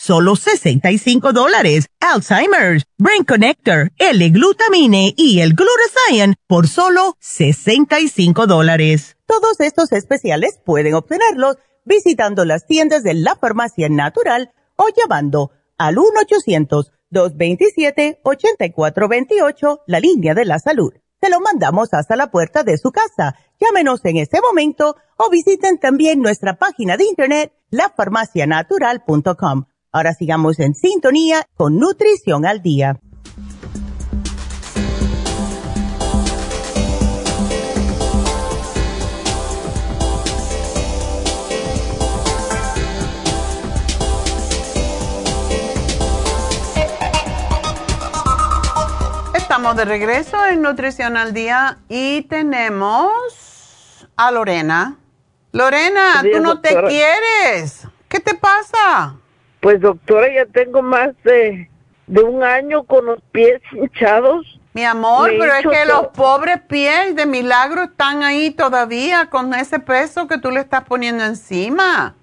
solo 0.00 0.34
65 0.34 1.32
dólares. 1.34 1.86
Alzheimer's, 2.00 2.84
brain 2.96 3.22
connector, 3.24 3.92
L-glutamine 3.98 5.12
y 5.14 5.40
el 5.40 5.52
glutathione 5.54 6.36
por 6.46 6.68
solo 6.68 7.18
65 7.20 8.46
dólares. 8.46 9.18
Todos 9.26 9.60
estos 9.60 9.92
especiales 9.92 10.58
pueden 10.64 10.94
obtenerlos 10.94 11.58
visitando 11.84 12.46
las 12.46 12.66
tiendas 12.66 13.02
de 13.02 13.12
la 13.12 13.36
farmacia 13.36 13.90
natural 13.90 14.52
o 14.76 14.86
llamando 14.96 15.50
al 15.76 15.96
1-800-227-8428, 17.12 19.80
la 19.86 20.00
línea 20.00 20.32
de 20.34 20.46
la 20.46 20.58
salud. 20.58 20.94
Se 21.20 21.28
lo 21.28 21.40
mandamos 21.40 21.92
hasta 21.92 22.16
la 22.16 22.30
puerta 22.30 22.62
de 22.62 22.78
su 22.78 22.90
casa. 22.90 23.36
Llámenos 23.60 24.02
en 24.04 24.16
este 24.16 24.40
momento 24.40 24.96
o 25.18 25.28
visiten 25.28 25.78
también 25.78 26.20
nuestra 26.20 26.56
página 26.56 26.96
de 26.96 27.04
internet, 27.04 27.52
lafarmacianatural.com. 27.70 29.66
Ahora 29.92 30.14
sigamos 30.14 30.60
en 30.60 30.74
sintonía 30.74 31.44
con 31.56 31.78
Nutrición 31.78 32.46
al 32.46 32.62
Día. 32.62 33.00
estamos 49.34 49.74
de 49.74 49.84
regreso 49.84 50.46
en 50.46 50.62
Nutrición 50.62 51.16
al 51.16 51.34
Día 51.34 51.78
y 51.88 52.22
tenemos 52.22 54.06
a 54.14 54.30
Lorena. 54.30 54.96
Lorena, 55.50 56.22
tú 56.22 56.40
no 56.40 56.60
te 56.60 56.80
quieres. 56.86 57.88
¿Qué 58.08 58.20
te 58.20 58.36
pasa? 58.36 59.16
Pues 59.60 59.80
doctora, 59.80 60.32
ya 60.32 60.46
tengo 60.46 60.82
más 60.82 61.10
de, 61.22 61.68
un 62.06 62.42
año 62.42 62.84
con 62.84 63.06
los 63.06 63.20
pies 63.30 63.60
hinchados. 63.72 64.58
Mi 64.72 64.84
amor, 64.84 65.30
pero 65.38 65.52
es 65.54 65.66
que 65.66 65.84
los 65.84 66.08
pobres 66.08 66.60
pies 66.62 67.14
de 67.14 67.26
milagro 67.26 67.82
están 67.84 68.22
ahí 68.22 68.50
todavía 68.50 69.26
con 69.28 69.52
ese 69.52 69.80
peso 69.80 70.28
que 70.28 70.38
tú 70.38 70.50
le 70.50 70.60
estás 70.60 70.84
poniendo 70.84 71.24
encima. 71.24 72.14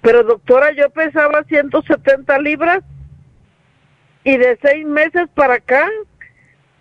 Pero 0.00 0.24
doctora, 0.24 0.72
yo 0.72 0.90
pesaba 0.90 1.44
170 1.44 2.38
libras 2.40 2.82
y 4.24 4.36
de 4.36 4.58
seis 4.60 4.84
meses 4.86 5.28
para 5.34 5.54
acá 5.54 5.88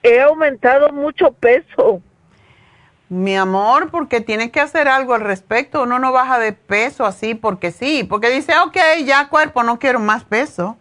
he 0.01 0.19
aumentado 0.21 0.91
mucho 0.91 1.31
peso. 1.31 2.01
Mi 3.11 3.35
amor, 3.35 3.91
porque 3.91 4.21
tienes 4.21 4.51
que 4.51 4.61
hacer 4.61 4.87
algo 4.87 5.13
al 5.13 5.19
respecto. 5.19 5.83
Uno 5.83 5.99
no 5.99 6.13
baja 6.13 6.39
de 6.39 6.53
peso 6.53 7.05
así 7.05 7.35
porque 7.35 7.71
sí, 7.71 8.05
porque 8.05 8.29
dice, 8.29 8.53
ok, 8.65 8.77
ya 9.03 9.27
cuerpo, 9.27 9.63
no 9.63 9.79
quiero 9.79 9.99
más 9.99 10.23
peso. 10.23 10.77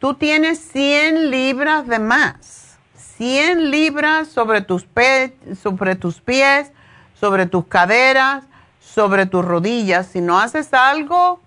Tú 0.00 0.14
tienes 0.14 0.58
100 0.58 1.30
libras 1.30 1.86
de 1.86 2.00
más. 2.00 2.76
100 3.18 3.70
libras 3.70 4.26
sobre 4.26 4.62
tus, 4.62 4.84
sobre 5.62 5.94
tus 5.94 6.20
pies, 6.20 6.72
sobre 7.14 7.46
tus 7.46 7.64
caderas, 7.66 8.46
sobre 8.80 9.26
tus 9.26 9.44
rodillas. 9.44 10.08
Si 10.08 10.20
no 10.20 10.40
haces 10.40 10.74
algo, 10.74 11.40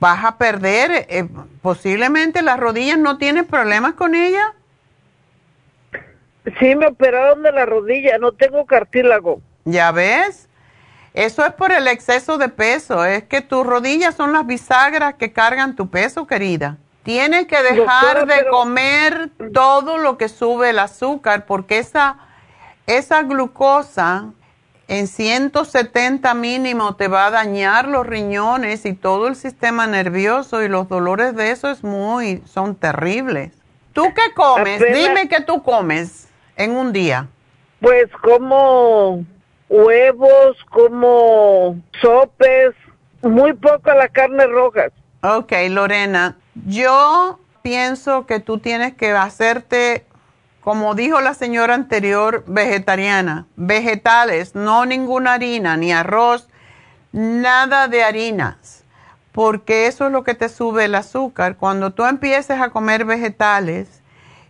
vas 0.00 0.24
a 0.24 0.38
perder, 0.38 1.04
eh, 1.10 1.28
posiblemente 1.60 2.40
las 2.40 2.58
rodillas, 2.58 2.96
¿no 2.96 3.18
tienes 3.18 3.44
problemas 3.44 3.92
con 3.92 4.14
ella? 4.14 4.54
Sí, 6.58 6.74
me 6.74 6.88
operaron 6.88 7.42
de 7.42 7.52
la 7.52 7.66
rodilla, 7.66 8.18
no 8.18 8.32
tengo 8.32 8.66
cartílago. 8.66 9.40
¿Ya 9.64 9.92
ves? 9.92 10.48
Eso 11.14 11.44
es 11.44 11.52
por 11.52 11.72
el 11.72 11.86
exceso 11.88 12.38
de 12.38 12.48
peso, 12.48 13.04
es 13.04 13.24
que 13.24 13.42
tus 13.42 13.66
rodillas 13.66 14.14
son 14.14 14.32
las 14.32 14.46
bisagras 14.46 15.14
que 15.14 15.32
cargan 15.32 15.76
tu 15.76 15.88
peso, 15.90 16.26
querida. 16.26 16.78
Tienes 17.02 17.46
que 17.46 17.62
dejar 17.62 18.26
de 18.26 18.46
comer 18.48 19.30
todo 19.52 19.98
lo 19.98 20.16
que 20.16 20.28
sube 20.28 20.70
el 20.70 20.78
azúcar 20.78 21.46
porque 21.46 21.78
esa, 21.78 22.16
esa 22.86 23.22
glucosa 23.22 24.30
en 24.88 25.06
170 25.06 26.32
mínimo 26.34 26.96
te 26.96 27.08
va 27.08 27.26
a 27.26 27.30
dañar 27.30 27.88
los 27.88 28.06
riñones 28.06 28.86
y 28.86 28.94
todo 28.94 29.26
el 29.26 29.36
sistema 29.36 29.86
nervioso 29.86 30.62
y 30.62 30.68
los 30.68 30.88
dolores 30.88 31.34
de 31.34 31.50
eso 31.50 31.70
es 31.70 31.82
muy, 31.84 32.42
son 32.46 32.74
terribles. 32.76 33.52
¿Tú 33.92 34.04
qué 34.14 34.32
comes? 34.34 34.80
Dime 34.80 35.28
qué 35.28 35.40
tú 35.40 35.62
comes 35.62 36.28
en 36.56 36.72
un 36.72 36.92
día. 36.92 37.28
Pues 37.80 38.08
como 38.22 39.24
huevos, 39.68 40.56
como 40.70 41.80
sopes, 42.00 42.74
muy 43.22 43.54
poca 43.54 43.94
la 43.94 44.08
carne 44.08 44.46
roja. 44.46 44.88
Ok, 45.22 45.52
Lorena, 45.70 46.36
yo 46.66 47.38
pienso 47.62 48.26
que 48.26 48.40
tú 48.40 48.58
tienes 48.58 48.94
que 48.94 49.12
hacerte, 49.12 50.04
como 50.60 50.94
dijo 50.94 51.20
la 51.20 51.34
señora 51.34 51.74
anterior, 51.74 52.44
vegetariana, 52.46 53.46
vegetales, 53.56 54.54
no 54.54 54.84
ninguna 54.84 55.34
harina, 55.34 55.76
ni 55.76 55.92
arroz, 55.92 56.48
nada 57.12 57.88
de 57.88 58.02
harinas, 58.02 58.84
porque 59.32 59.86
eso 59.86 60.06
es 60.06 60.12
lo 60.12 60.24
que 60.24 60.34
te 60.34 60.48
sube 60.48 60.84
el 60.84 60.94
azúcar. 60.94 61.56
Cuando 61.56 61.92
tú 61.92 62.04
empieces 62.04 62.60
a 62.60 62.70
comer 62.70 63.04
vegetales 63.04 64.01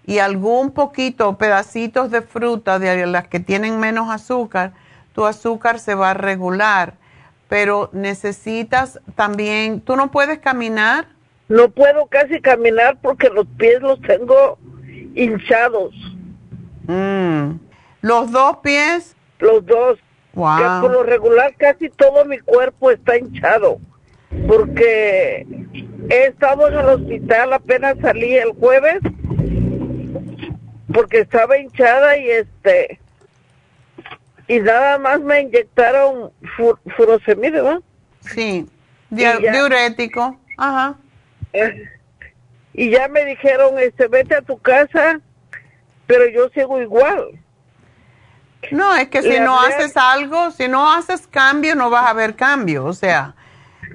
y 0.07 0.19
algún 0.19 0.73
poquito, 0.73 1.39
pedacitos 1.39 2.11
de 2.11 2.23
fruta 2.23 2.79
de 2.79 3.07
las 3.07 3.29
que 3.29 3.41
tienen 3.41 3.79
menos 3.79 4.11
azúcar, 4.11 4.73
tu 5.15 5.27
azúcar 5.27 5.79
se 5.79 5.95
va 5.95 6.11
a 6.11 6.15
regular. 6.15 6.95
Pero 7.49 7.91
necesitas 7.93 9.01
también, 9.15 9.81
¿tú 9.81 9.97
no 9.97 10.11
puedes 10.11 10.39
caminar? 10.39 11.07
No 11.49 11.69
puedo 11.69 12.07
casi 12.07 12.41
caminar 12.41 12.97
porque 13.03 13.29
los 13.29 13.47
pies 13.59 13.81
los 13.83 14.01
tengo 14.01 14.59
hinchados. 15.15 15.95
Mm. 16.87 17.59
¿Los 18.01 18.33
dos 18.33 18.57
pies? 18.62 19.15
Los 19.39 19.65
dos. 19.66 19.99
Wow. 20.35 20.57
Que 20.57 20.65
por 20.81 20.93
lo 20.93 21.03
regular 21.03 21.55
casi 21.57 21.91
todo 21.91 22.24
mi 22.24 22.39
cuerpo 22.39 22.91
está 22.91 23.19
hinchado. 23.19 23.79
Porque 24.49 25.47
he 26.09 26.24
estado 26.24 26.69
en 26.69 26.74
el 26.74 26.87
hospital, 26.87 27.53
apenas 27.53 27.97
salí 28.01 28.35
el 28.35 28.53
jueves, 28.53 29.01
porque 30.93 31.20
estaba 31.20 31.59
hinchada 31.59 32.16
y 32.16 32.31
este 32.31 33.01
y 34.48 34.60
nada 34.60 34.98
más 34.98 35.20
me 35.20 35.40
inyectaron 35.40 36.31
fu 36.56 36.77
furosemide, 36.97 37.62
¿verdad? 37.62 37.81
Sí, 38.20 38.69
diurético. 39.10 40.39
Ajá. 40.56 40.97
Eh, 41.52 41.89
y 42.74 42.90
ya 42.90 43.09
me 43.09 43.24
dijeron, 43.24 43.78
este, 43.78 44.09
vete 44.09 44.36
a 44.36 44.43
tu 44.43 44.59
casa, 44.59 45.20
pero 46.06 46.28
yo 46.28 46.48
sigo 46.51 46.81
igual. 46.81 47.39
No, 48.70 48.94
es 48.94 49.09
que 49.09 49.23
si 49.23 49.40
no 49.40 49.60
haces 49.60 49.97
algo, 49.97 50.51
si 50.52 50.69
no 50.69 50.93
haces 50.93 51.27
cambio, 51.27 51.74
no 51.74 51.90
vas 51.90 52.09
a 52.09 52.12
ver 52.12 52.36
cambio. 52.36 52.85
O 52.85 52.93
sea, 52.93 53.35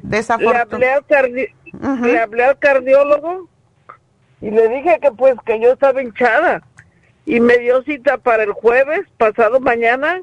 desafortunadamente. 0.03 1.53
Le, 1.73 2.19
hablé 2.19 2.43
al 2.43 2.57
cardiólogo 2.59 3.49
y 4.41 4.51
le 4.51 4.67
dije 4.67 4.99
que 5.01 5.11
pues 5.11 5.35
que 5.45 5.59
yo 5.59 5.73
estaba 5.73 6.01
hinchada. 6.01 6.66
Y 7.27 7.41
me 7.41 7.57
dio 7.57 7.83
cita 7.83 8.17
para 8.17 8.43
el 8.43 8.53
jueves, 8.53 9.01
pasado 9.17 9.59
mañana. 9.59 10.21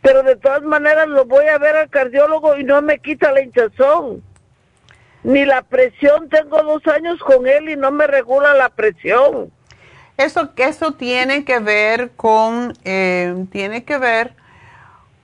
Pero 0.00 0.22
de 0.22 0.36
todas 0.36 0.62
maneras 0.62 1.06
lo 1.06 1.26
voy 1.26 1.44
a 1.46 1.58
ver 1.58 1.76
al 1.76 1.90
cardiólogo 1.90 2.56
y 2.56 2.64
no 2.64 2.80
me 2.80 2.98
quita 2.98 3.30
la 3.30 3.42
hinchazón. 3.42 4.22
Ni 5.22 5.44
la 5.44 5.60
presión, 5.60 6.30
tengo 6.30 6.62
dos 6.62 6.86
años 6.86 7.20
con 7.20 7.46
él 7.46 7.68
y 7.68 7.76
no 7.76 7.92
me 7.92 8.06
regula 8.06 8.54
la 8.54 8.70
presión. 8.70 9.52
Eso, 10.16 10.50
eso 10.56 10.92
tiene 10.92 11.44
que 11.44 11.58
ver 11.58 12.12
con, 12.12 12.72
eh, 12.84 13.44
tiene 13.50 13.84
que 13.84 13.98
ver 13.98 14.34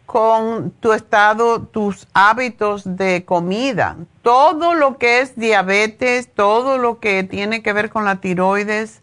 con 0.04 0.70
tu 0.72 0.92
estado, 0.92 1.62
tus 1.62 2.06
hábitos 2.12 2.96
de 2.96 3.24
comida. 3.24 3.96
Todo 4.20 4.74
lo 4.74 4.98
que 4.98 5.20
es 5.20 5.34
diabetes, 5.34 6.28
todo 6.32 6.76
lo 6.76 7.00
que 7.00 7.24
tiene 7.24 7.62
que 7.62 7.72
ver 7.72 7.88
con 7.88 8.04
la 8.04 8.16
tiroides, 8.16 9.00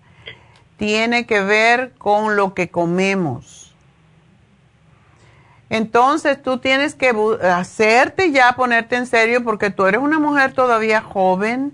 tiene 0.78 1.26
que 1.26 1.42
ver 1.42 1.94
con 1.98 2.36
lo 2.36 2.54
que 2.54 2.70
comemos. 2.70 3.74
Entonces 5.70 6.42
tú 6.42 6.60
tienes 6.60 6.96
que 6.96 7.12
hacerte 7.44 8.32
ya, 8.32 8.54
ponerte 8.54 8.96
en 8.96 9.08
serio, 9.08 9.44
porque 9.44 9.72
tú 9.72 9.86
eres 9.86 10.00
una 10.00 10.20
mujer 10.20 10.54
todavía 10.54 11.02
joven 11.02 11.74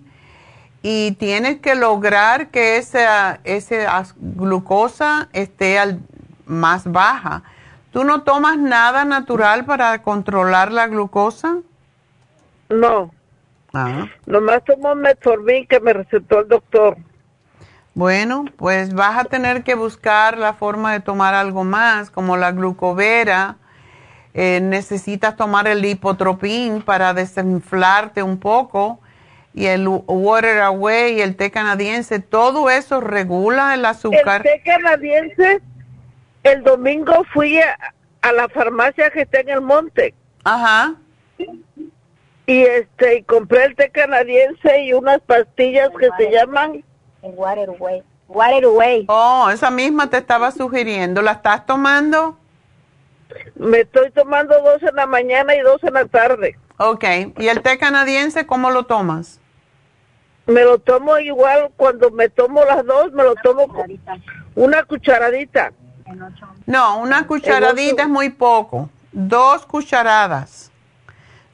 y 0.82 1.12
tienes 1.14 1.60
que 1.60 1.76
lograr 1.76 2.48
que 2.50 2.78
esa, 2.78 3.40
esa 3.44 4.04
glucosa 4.18 5.30
esté 5.34 5.78
al, 5.78 6.00
más 6.46 6.90
baja. 6.92 7.44
¿Tú 7.92 8.04
no 8.04 8.24
tomas 8.24 8.58
nada 8.58 9.04
natural 9.04 9.66
para 9.66 10.02
controlar 10.02 10.72
la 10.72 10.88
glucosa? 10.88 11.58
No. 12.70 13.12
Ah. 13.74 14.08
Nomás 14.26 14.64
tomo 14.64 14.96
metformin 14.96 15.68
que 15.68 15.80
me 15.80 15.94
recetó 15.94 16.40
el 16.40 16.48
doctor. 16.48 16.98
Bueno, 17.94 18.46
pues 18.56 18.94
vas 18.94 19.18
a 19.18 19.26
tener 19.26 19.64
que 19.64 19.76
buscar 19.76 20.38
la 20.38 20.54
forma 20.54 20.94
de 20.94 21.02
tomar 21.02 21.34
algo 21.34 21.64
más, 21.64 22.10
como 22.10 22.38
la 22.38 22.52
glucovera 22.52 23.58
eh, 24.34 24.62
necesitas 24.62 25.36
tomar 25.36 25.68
el 25.68 25.82
lipotropín 25.82 26.82
para 26.82 27.14
desinflarte 27.14 28.24
un 28.24 28.40
poco 28.40 29.00
y 29.54 29.66
el 29.66 29.86
Water 29.88 30.62
Away 30.62 31.18
y 31.18 31.22
el 31.22 31.36
té 31.36 31.52
canadiense, 31.52 32.20
todo 32.20 32.70
eso 32.70 33.02
regula 33.02 33.74
el 33.74 33.84
azúcar. 33.84 34.48
El 34.48 34.54
té 34.54 34.62
canadiense, 34.64 35.62
el 36.44 36.64
domingo 36.64 37.26
fui 37.34 37.60
a, 37.60 37.78
la 38.32 38.48
farmacia 38.48 39.10
que 39.10 39.24
está 39.24 39.42
en 39.42 39.50
el 39.50 39.62
monte. 39.62 40.14
Ajá. 40.46 40.96
Y 42.48 42.62
este, 42.62 43.18
y 43.18 43.24
compré 43.24 43.66
el 43.66 43.76
té 43.76 43.90
canadiense 43.90 44.84
y 44.84 44.94
unas 44.94 45.20
pastillas 45.22 45.90
que 46.00 46.08
se 46.18 46.32
llaman... 46.32 46.86
El 47.22 47.34
Water 47.36 47.70
Away. 47.70 48.04
Water 48.28 48.66
Away. 48.66 49.06
Oh, 49.08 49.50
esa 49.50 49.70
misma 49.70 50.10
te 50.10 50.18
estaba 50.18 50.52
sugiriendo. 50.52 51.22
¿La 51.22 51.34
estás 51.34 51.66
tomando? 51.66 52.38
Me 53.56 53.82
estoy 53.82 54.12
tomando 54.12 54.60
dos 54.62 54.82
en 54.84 54.96
la 54.96 55.06
mañana 55.06 55.56
y 55.56 55.62
dos 55.62 55.84
en 55.84 55.94
la 55.94 56.06
tarde. 56.06 56.58
Ok, 56.78 57.04
¿y 57.38 57.48
el 57.48 57.62
té 57.62 57.78
canadiense 57.78 58.46
cómo 58.46 58.72
lo 58.72 58.86
tomas? 58.86 59.40
Me 60.48 60.64
lo 60.64 60.80
tomo 60.80 61.18
igual, 61.20 61.70
cuando 61.78 62.10
me 62.12 62.28
tomo 62.28 62.66
las 62.66 62.86
dos, 62.86 63.12
me 63.12 63.24
lo 63.24 63.36
tomo 63.36 63.68
con 63.68 64.00
una 64.56 64.84
cucharadita. 64.84 65.72
No, 66.66 66.98
una 67.00 67.28
cucharadita 67.28 68.04
es 68.04 68.10
muy 68.10 68.32
poco, 68.32 68.90
dos 69.12 69.66
cucharadas. 69.66 70.72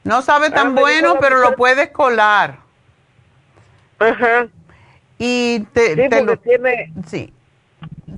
No 0.02 0.22
sabe 0.22 0.50
tan 0.50 0.68
ah, 0.68 0.80
bueno, 0.80 1.16
pero 1.20 1.38
lo 1.38 1.54
puedes 1.54 1.90
colar. 1.90 2.60
Ajá. 3.98 4.48
Y 5.18 5.60
te, 5.72 5.94
sí, 5.94 6.24
lo, 6.24 6.38
tiene... 6.38 6.92
Sí, 7.06 7.32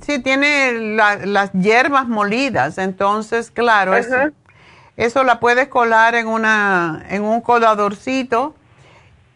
Sí, 0.03 0.19
tiene 0.21 0.73
las 0.95 1.53
hierbas 1.53 2.09
molidas, 2.09 2.79
entonces, 2.79 3.51
claro, 3.51 3.95
eso, 3.97 4.17
eso, 4.97 5.25
la 5.25 5.41
puedes 5.41 5.69
colar 5.69 6.15
en, 6.15 6.27
una, 6.27 7.05
en 7.11 7.23
un 7.23 7.41
coladorcito 7.41 8.55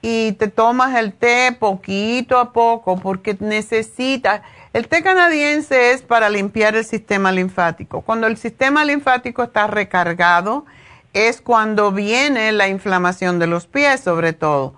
y 0.01 0.33
te 0.33 0.49
tomas 0.49 0.97
el 0.97 1.13
té 1.13 1.55
poquito 1.59 2.39
a 2.39 2.53
poco 2.53 2.97
porque 2.99 3.37
necesitas, 3.41 4.43
el 4.73 4.89
té 4.89 5.03
canadiense 5.03 5.93
es 5.93 6.03
para 6.03 6.31
limpiar 6.31 6.77
el 6.77 6.85
sistema 6.85 7.33
linfático. 7.33 8.03
Cuando 8.03 8.27
el 8.27 8.37
sistema 8.37 8.85
linfático 8.85 9.43
está 9.43 9.67
recargado, 9.67 10.65
es 11.13 11.41
cuando 11.41 11.93
viene 11.93 12.53
la 12.53 12.69
inflamación 12.69 13.39
de 13.39 13.49
los 13.49 13.67
pies 13.67 14.01
sobre 14.01 14.33
todo. 14.33 14.75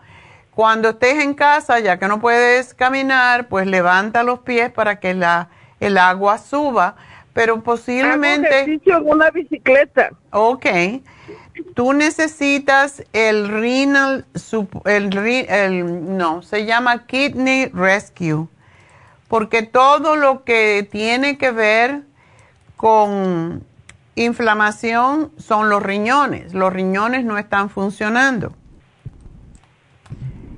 Cuando 0.57 0.89
estés 0.89 1.23
en 1.23 1.35
casa, 1.35 1.79
ya 1.79 1.99
que 1.99 2.09
no 2.09 2.21
puedes 2.21 2.75
caminar, 2.75 3.47
pues 3.47 3.69
levanta 3.69 4.25
los 4.25 4.41
pies 4.41 4.73
para 4.73 4.99
que 4.99 5.15
la 5.15 5.51
el 5.81 5.99
agua 5.99 6.39
suba, 6.39 6.97
pero 7.33 7.63
posiblemente... 7.63 8.49
Hago 8.49 8.57
ejercicio 8.57 8.97
en 8.97 9.09
una 9.09 9.31
bicicleta. 9.31 10.11
Ok. 10.31 10.67
Tú 11.75 11.93
necesitas 11.93 13.03
el 13.13 13.49
renal, 13.49 14.27
el, 14.85 15.19
el, 15.19 16.17
no, 16.17 16.43
se 16.43 16.67
llama 16.67 17.07
kidney 17.07 17.67
rescue, 17.67 18.47
porque 19.29 19.63
todo 19.63 20.17
lo 20.17 20.45
que 20.45 20.87
tiene 20.91 21.39
que 21.39 21.51
ver 21.51 22.03
con 22.77 23.65
inflamación 24.15 25.33
son 25.39 25.71
los 25.71 25.83
riñones. 25.83 26.55
Los 26.55 26.73
riñones 26.73 27.25
no 27.25 27.39
están 27.39 27.71
funcionando. 27.71 28.53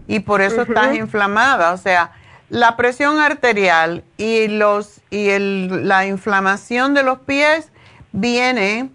Y 0.08 0.20
por 0.20 0.40
eso 0.40 0.62
estás 0.62 0.96
inflamada. 0.96 1.72
O 1.72 1.76
sea, 1.76 2.10
la 2.50 2.76
presión 2.76 3.20
arterial 3.20 4.02
y, 4.16 4.48
los, 4.48 5.00
y 5.10 5.38
la 5.38 6.06
inflamación 6.06 6.94
de 6.94 7.04
los 7.04 7.20
pies 7.20 7.70
viene 8.10 8.90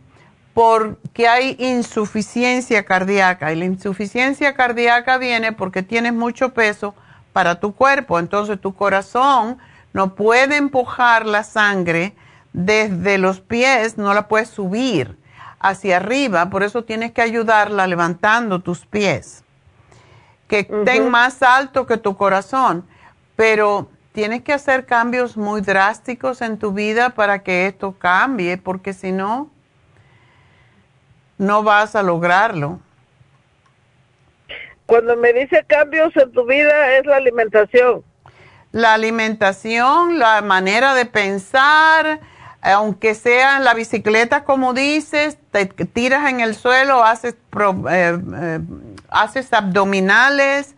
porque 0.54 1.28
hay 1.28 1.56
insuficiencia 1.60 2.84
cardíaca 2.84 3.52
y 3.52 3.56
la 3.56 3.66
insuficiencia 3.66 4.54
cardíaca 4.54 5.18
viene 5.18 5.52
porque 5.52 5.82
tienes 5.82 6.14
mucho 6.14 6.54
peso 6.54 6.94
para 7.32 7.60
tu 7.60 7.74
cuerpo, 7.74 8.20
entonces 8.20 8.62
tu 8.62 8.76
corazón 8.76 9.58
no 9.94 10.14
puede 10.14 10.58
empujar 10.58 11.26
la 11.26 11.44
sangre 11.44 12.14
desde 12.54 13.18
los 13.18 13.40
pies, 13.40 13.98
no 13.98 14.14
la 14.14 14.28
puedes 14.28 14.50
subir 14.50 15.18
hacia 15.60 15.98
arriba, 15.98 16.50
por 16.50 16.62
eso 16.62 16.84
tienes 16.84 17.12
que 17.12 17.22
ayudarla 17.22 17.88
levantando 17.88 18.60
tus 18.60 18.86
pies, 18.86 19.43
que 20.54 20.60
estén 20.60 21.10
más 21.10 21.42
alto 21.42 21.88
que 21.88 21.98
tu 21.98 22.16
corazón 22.16 22.86
pero 23.36 23.90
tienes 24.12 24.44
que 24.44 24.54
hacer 24.54 24.86
cambios 24.86 25.38
muy 25.38 25.62
drásticos 25.62 26.42
en 26.42 26.58
tu 26.58 26.72
vida 26.72 27.12
para 27.12 27.40
que 27.40 27.68
esto 27.68 27.96
cambie, 27.98 28.58
porque 28.58 28.94
si 28.94 29.12
no, 29.12 29.50
no 31.38 31.64
vas 31.64 31.96
a 31.96 32.04
lograrlo. 32.04 32.80
Cuando 34.86 35.16
me 35.16 35.34
dice 35.34 35.64
cambios 35.66 36.16
en 36.16 36.32
tu 36.32 36.46
vida 36.46 36.98
es 36.98 37.06
la 37.06 37.18
alimentación. 37.18 38.04
La 38.72 38.94
alimentación, 38.94 40.20
la 40.20 40.42
manera 40.42 40.94
de 40.94 41.06
pensar, 41.06 42.20
aunque 42.62 43.16
sea 43.16 43.58
en 43.58 43.64
la 43.64 43.74
bicicleta 43.74 44.44
como 44.44 44.74
dices, 44.74 45.38
te 45.52 45.66
tiras 45.66 46.30
en 46.30 46.40
el 46.40 46.56
suelo, 46.56 47.04
haces, 47.04 47.36
eh, 47.90 48.20
eh, 48.36 48.60
haces 49.14 49.54
abdominales, 49.54 50.76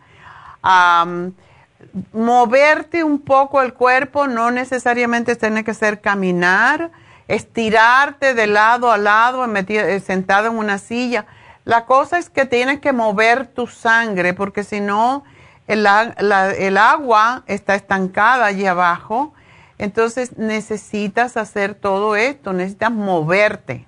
moverte 2.12 3.04
un 3.04 3.20
poco 3.20 3.62
el 3.62 3.74
cuerpo, 3.74 4.26
no 4.26 4.50
necesariamente 4.50 5.36
tiene 5.36 5.64
que 5.64 5.74
ser 5.74 6.00
caminar, 6.00 6.90
estirarte 7.28 8.34
de 8.34 8.46
lado 8.46 8.90
a 8.90 8.98
lado, 8.98 9.44
eh, 9.44 10.00
sentado 10.00 10.48
en 10.48 10.58
una 10.58 10.78
silla. 10.78 11.26
La 11.64 11.84
cosa 11.84 12.18
es 12.18 12.30
que 12.30 12.44
tienes 12.44 12.80
que 12.80 12.92
mover 12.92 13.46
tu 13.48 13.66
sangre 13.66 14.34
porque 14.34 14.62
si 14.62 14.80
no, 14.80 15.24
el, 15.66 15.86
el 15.86 16.76
agua 16.76 17.42
está 17.46 17.74
estancada 17.74 18.46
allí 18.46 18.66
abajo. 18.66 19.32
Entonces 19.78 20.38
necesitas 20.38 21.36
hacer 21.36 21.74
todo 21.74 22.16
esto, 22.16 22.52
necesitas 22.52 22.92
moverte. 22.92 23.86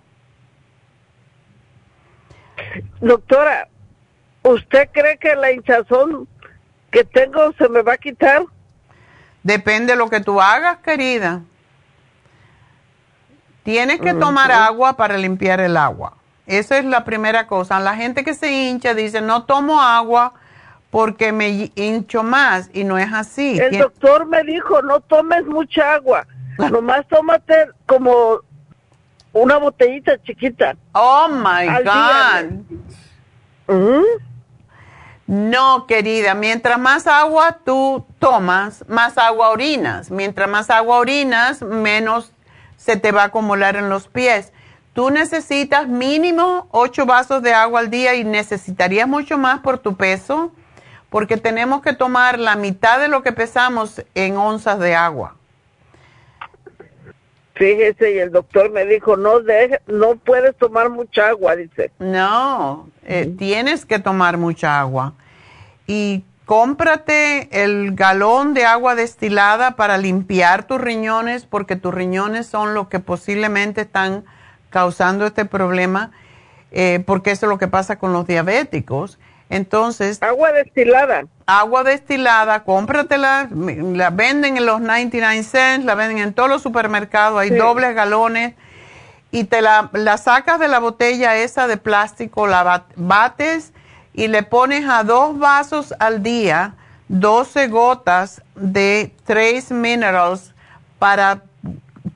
Doctora, 3.01 3.69
¿usted 4.49 4.89
cree 4.93 5.19
que 5.19 5.35
la 5.35 5.53
hinchazón 5.53 6.29
que 6.91 7.05
tengo 7.05 7.53
se 7.53 7.69
me 7.69 7.83
va 7.83 7.95
a 7.95 7.99
quitar? 7.99 8.43
Depende 9.43 9.93
de 9.93 9.99
lo 9.99 10.11
que 10.11 10.20
tú 10.20 10.41
hagas, 10.41 10.79
querida. 10.79 11.43
Tienes 13.62 14.01
que 14.01 14.15
tomar 14.15 14.51
agua 14.51 14.97
para 14.97 15.19
limpiar 15.19 15.61
el 15.61 15.77
agua. 15.77 16.15
Esa 16.47 16.79
es 16.79 16.85
la 16.87 17.05
primera 17.05 17.47
cosa. 17.47 17.79
La 17.81 17.95
gente 17.95 18.25
que 18.25 18.33
se 18.33 18.51
hincha 18.51 18.95
dice, 18.95 19.20
no 19.20 19.45
tomo 19.45 19.83
agua 19.83 20.33
porque 20.91 21.33
me 21.33 21.70
hincho 21.75 22.23
más 22.23 22.70
y 22.73 22.85
no 22.85 22.97
es 22.97 23.12
así. 23.12 23.59
El 23.59 23.79
doctor 23.79 24.27
me 24.27 24.43
dijo, 24.45 24.81
no 24.81 25.01
tomes 25.01 25.45
mucha 25.45 25.95
agua, 25.95 26.27
nomás 26.59 27.07
tómate 27.09 27.69
como 27.85 28.41
una 29.35 29.59
botellita 29.59 30.20
chiquita. 30.23 30.77
Oh, 30.93 31.29
my 31.29 31.66
God. 31.85 32.65
No, 35.29 35.87
querida, 35.87 36.33
mientras 36.33 36.79
más 36.79 37.07
agua 37.07 37.59
tú 37.63 38.07
tomas, 38.19 38.83
más 38.89 39.19
agua 39.19 39.51
orinas. 39.51 40.11
Mientras 40.11 40.49
más 40.49 40.71
agua 40.71 40.97
orinas, 40.97 41.61
menos 41.61 42.33
se 42.79 42.97
te 42.97 43.13
va 43.13 43.25
a 43.25 43.27
acumular 43.27 43.77
en 43.77 43.91
los 43.91 44.09
pies. 44.09 44.55
Tú 44.95 45.11
necesitas 45.11 45.87
mínimo 45.87 46.67
8 46.71 47.05
vasos 47.05 47.43
de 47.43 47.53
agua 47.53 47.81
al 47.81 47.91
día 47.91 48.15
y 48.15 48.25
necesitarías 48.25 49.07
mucho 49.07 49.37
más 49.37 49.61
por 49.61 49.77
tu 49.79 49.99
peso, 49.99 50.51
porque 51.11 51.37
tenemos 51.37 51.83
que 51.83 51.93
tomar 51.93 52.39
la 52.39 52.57
mitad 52.57 52.99
de 52.99 53.09
lo 53.09 53.23
que 53.23 53.33
pesamos 53.33 54.03
en 54.15 54.39
onzas 54.39 54.79
de 54.79 54.95
agua. 54.95 55.37
Fíjese, 57.59 58.14
y 58.14 58.18
el 58.18 58.30
doctor 58.30 58.70
me 58.70 58.86
dijo, 58.86 59.16
no, 59.16 59.40
deje, 59.40 59.80
no 59.89 60.14
puedes 60.14 60.56
tomar 60.56 60.90
mucha 60.90 61.30
agua, 61.30 61.56
dice. 61.56 61.90
No, 61.98 62.89
eh, 63.05 63.35
tienes 63.36 63.85
que 63.85 63.98
tomar 63.98 64.39
mucha 64.39 64.78
agua. 64.78 65.14
Y 65.89 66.22
cómprate 66.44 67.64
el 67.64 67.97
galón 67.97 68.55
de 68.55 68.64
agua 68.64 68.94
destilada 68.94 69.72
para 69.74 69.98
limpiar 69.98 70.68
tus 70.68 70.80
riñones, 70.80 71.47
porque 71.47 71.74
tus 71.74 71.93
riñones 71.93 72.47
son 72.47 72.74
los 72.74 72.86
que 72.86 73.01
posiblemente 73.01 73.80
están 73.80 74.24
causando 74.70 75.26
este 75.26 75.44
problema, 75.44 76.12
eh, 76.70 77.02
porque 77.05 77.32
eso 77.32 77.47
es 77.47 77.51
lo 77.51 77.59
que 77.59 77.66
pasa 77.66 77.98
con 77.98 78.12
los 78.12 78.24
diabéticos. 78.24 79.18
Entonces... 79.51 80.23
Agua 80.23 80.53
destilada. 80.53 81.25
Agua 81.47 81.85
destilada, 81.85 82.65
cómpratela, 82.65 83.49
la 83.51 84.11
venden 84.11 84.59
en 84.59 84.66
los 84.66 84.81
99 84.81 85.43
cents, 85.43 85.87
la 85.87 85.95
venden 85.95 86.19
en 86.19 86.35
todos 86.35 86.51
los 86.51 86.62
supermercados, 86.62 87.41
hay 87.41 87.51
dobles 87.51 87.95
galones, 87.95 88.55
y 89.31 89.45
te 89.45 89.62
la, 89.62 89.91
la 89.93 90.19
sacas 90.19 90.59
de 90.59 90.69
la 90.69 90.79
botella 90.79 91.37
esa 91.37 91.66
de 91.66 91.77
plástico, 91.77 92.47
la 92.47 92.85
bates 92.97 93.73
y 94.15 94.29
le 94.29 94.43
pones 94.43 94.89
a 94.89 95.05
dos 95.05 95.39
vasos 95.39 95.95
al 95.99 96.23
día 96.23 96.75
12 97.09 97.69
gotas 97.69 98.43
de 98.55 99.15
Trace 99.25 99.73
Minerals 99.73 100.55
para 100.99 101.43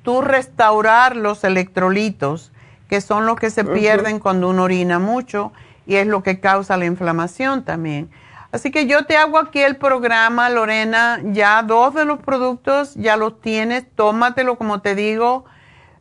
tú 0.03 0.21
restaurar 0.21 1.17
los 1.17 1.45
electrolitos, 1.45 2.53
que 2.89 3.01
son 3.01 3.25
los 3.25 3.39
que 3.39 3.51
se 3.51 3.65
pierden 3.65 4.19
cuando 4.19 4.51
uno 4.51 4.65
orina 4.65 4.99
mucho 4.99 5.53
y 5.87 5.97
es 5.97 6.07
lo 6.07 6.23
que 6.23 6.41
causa 6.41 6.77
la 6.77 6.85
inflamación 6.87 7.65
también. 7.65 8.11
Así 8.51 8.71
que 8.71 8.87
yo 8.87 9.07
te 9.07 9.17
hago 9.17 9.39
aquí 9.39 9.61
el 9.61 9.77
programa, 9.77 10.51
Lorena, 10.51 11.21
ya 11.25 11.63
dos 11.63 11.95
de 11.95 12.05
los 12.05 12.19
productos 12.19 12.95
ya 12.95 13.17
los 13.17 13.41
tienes, 13.41 13.85
tómatelo 13.95 14.59
como 14.59 14.81
te 14.81 14.95
digo. 14.95 15.45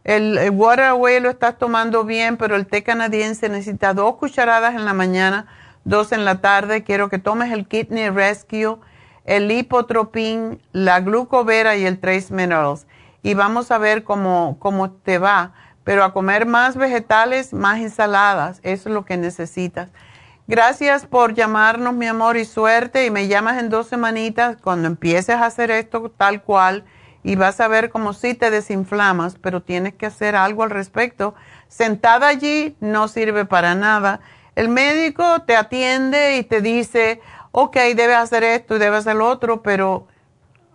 El, 0.04 0.38
el 0.38 0.50
Water 0.52 1.22
lo 1.22 1.30
estás 1.30 1.58
tomando 1.58 2.04
bien, 2.04 2.38
pero 2.38 2.56
el 2.56 2.68
té 2.68 2.84
canadiense 2.84 3.48
necesita 3.50 3.94
dos 3.94 4.16
cucharadas 4.16 4.76
en 4.76 4.86
la 4.86 4.94
mañana 4.94 5.48
dos 5.84 6.12
en 6.12 6.26
la 6.26 6.42
tarde. 6.42 6.84
Quiero 6.84 7.10
que 7.10 7.20
tomes 7.20 7.52
el 7.52 7.68
Kidney 7.68 8.10
Rescue, 8.10 8.78
el 9.26 9.48
Lipotropin, 9.48 10.62
la 10.72 11.00
Glucovera 11.00 11.76
y 11.76 11.86
el 11.86 12.00
Trace 12.00 12.34
Minerals. 12.34 12.86
Y 13.24 13.34
vamos 13.34 13.72
a 13.72 13.78
ver 13.78 14.04
cómo, 14.04 14.58
cómo 14.60 14.92
te 14.92 15.18
va. 15.18 15.54
Pero 15.84 16.04
a 16.04 16.14
comer 16.14 16.46
más 16.46 16.76
vegetales, 16.76 17.54
más 17.54 17.80
ensaladas, 17.80 18.60
eso 18.64 18.90
es 18.90 18.94
lo 18.94 19.06
que 19.06 19.18
necesitas. 19.18 19.90
Gracias 20.48 21.06
por 21.06 21.34
llamarnos, 21.34 21.94
mi 21.94 22.08
amor, 22.08 22.38
y 22.38 22.46
suerte. 22.46 23.06
Y 23.06 23.12
me 23.12 23.28
llamas 23.28 23.60
en 23.60 23.70
dos 23.70 23.88
semanitas 23.88 24.58
cuando 24.58 24.88
empieces 24.88 25.36
a 25.36 25.46
hacer 25.46 25.72
esto 25.72 26.12
tal 26.16 26.44
cual. 26.44 26.84
Y 27.24 27.36
vas 27.36 27.60
a 27.62 27.68
ver 27.68 27.90
cómo 27.90 28.14
sí 28.14 28.34
te 28.34 28.52
desinflamas, 28.52 29.36
pero 29.42 29.62
tienes 29.62 29.94
que 29.94 30.08
hacer 30.08 30.36
algo 30.36 30.64
al 30.64 30.70
respecto. 30.70 31.36
Sentada 31.68 32.28
allí 32.28 32.76
no 32.80 33.08
sirve 33.08 33.46
para 33.46 33.76
nada 33.76 34.22
el 34.56 34.68
médico 34.70 35.42
te 35.44 35.56
atiende 35.56 36.38
y 36.38 36.44
te 36.44 36.62
dice, 36.62 37.22
ok, 37.52 37.76
debe 37.96 38.16
hacer 38.16 38.44
esto 38.44 38.76
y 38.76 38.80
debe 38.80 38.98
hacer 38.98 39.16
lo 39.16 39.28
otro, 39.28 39.62
pero 39.62 40.08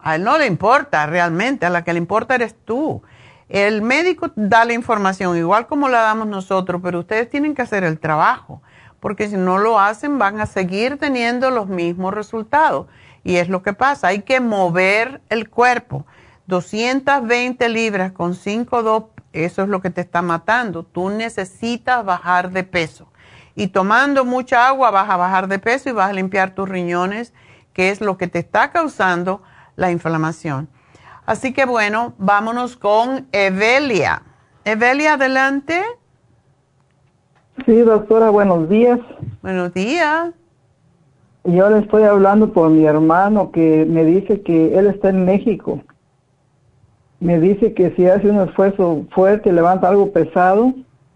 a 0.00 0.16
él 0.16 0.24
no 0.24 0.38
le 0.38 0.46
importa 0.46 1.06
realmente, 1.06 1.66
a 1.66 1.70
la 1.70 1.84
que 1.84 1.92
le 1.92 1.98
importa 1.98 2.34
eres 2.34 2.54
tú. 2.64 3.02
El 3.48 3.82
médico 3.82 4.32
da 4.34 4.64
la 4.64 4.72
información 4.72 5.36
igual 5.36 5.68
como 5.68 5.88
la 5.88 6.00
damos 6.00 6.26
nosotros, 6.26 6.80
pero 6.82 7.00
ustedes 7.00 7.30
tienen 7.30 7.54
que 7.54 7.62
hacer 7.62 7.84
el 7.84 8.00
trabajo, 8.00 8.60
porque 8.98 9.28
si 9.28 9.36
no 9.36 9.58
lo 9.58 9.78
hacen 9.78 10.18
van 10.18 10.40
a 10.40 10.46
seguir 10.46 10.98
teniendo 10.98 11.50
los 11.50 11.68
mismos 11.68 12.12
resultados. 12.12 12.86
Y 13.22 13.36
es 13.36 13.48
lo 13.48 13.62
que 13.62 13.72
pasa, 13.72 14.08
hay 14.08 14.22
que 14.22 14.40
mover 14.40 15.20
el 15.28 15.48
cuerpo. 15.48 16.06
220 16.46 17.68
libras 17.68 18.12
con 18.12 18.34
5,2, 18.34 19.06
eso 19.32 19.62
es 19.62 19.68
lo 19.68 19.80
que 19.80 19.90
te 19.90 20.00
está 20.00 20.22
matando. 20.22 20.84
Tú 20.84 21.10
necesitas 21.10 22.04
bajar 22.04 22.50
de 22.50 22.64
peso. 22.64 23.08
Y 23.54 23.68
tomando 23.68 24.24
mucha 24.24 24.68
agua 24.68 24.90
vas 24.90 25.08
a 25.08 25.16
bajar 25.16 25.48
de 25.48 25.58
peso 25.58 25.88
y 25.88 25.92
vas 25.92 26.10
a 26.10 26.12
limpiar 26.12 26.54
tus 26.54 26.68
riñones, 26.68 27.32
que 27.72 27.90
es 27.90 28.00
lo 28.00 28.16
que 28.16 28.28
te 28.28 28.38
está 28.38 28.70
causando 28.70 29.42
la 29.76 29.90
inflamación. 29.90 30.68
Así 31.26 31.52
que 31.52 31.66
bueno, 31.66 32.14
vámonos 32.18 32.76
con 32.76 33.26
Evelia. 33.32 34.22
Evelia, 34.64 35.14
adelante. 35.14 35.82
Sí, 37.66 37.78
doctora, 37.80 38.30
buenos 38.30 38.68
días. 38.68 39.00
Buenos 39.42 39.74
días. 39.74 40.30
Yo 41.42 41.68
le 41.68 41.80
estoy 41.80 42.04
hablando 42.04 42.52
por 42.52 42.70
mi 42.70 42.84
hermano 42.84 43.50
que 43.50 43.84
me 43.88 44.04
dice 44.04 44.42
que 44.42 44.78
él 44.78 44.86
está 44.86 45.08
en 45.08 45.24
México. 45.24 45.82
Me 47.18 47.40
dice 47.40 47.74
que 47.74 47.92
si 47.96 48.06
hace 48.06 48.28
un 48.28 48.40
esfuerzo 48.48 49.04
fuerte, 49.12 49.52
levanta 49.52 49.88
algo 49.88 50.12
pesado, 50.12 50.74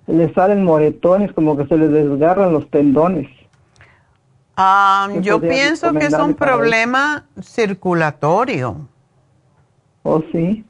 le 0.09 0.33
salen 0.35 0.65
moretones, 0.65 1.33
como 1.33 1.57
que 1.57 1.67
se 1.67 1.77
le 1.77 1.89
desgarran 1.89 2.53
los 2.53 2.69
tendones. 2.71 3.29
Ah, 4.57 5.09
yo 5.21 5.41
pienso 5.41 5.93
que 5.93 6.07
es 6.07 6.15
un 6.15 6.35
problema 6.35 7.27
circulatorio. 7.41 8.89
¿Oh, 10.03 10.23
sí? 10.33 10.65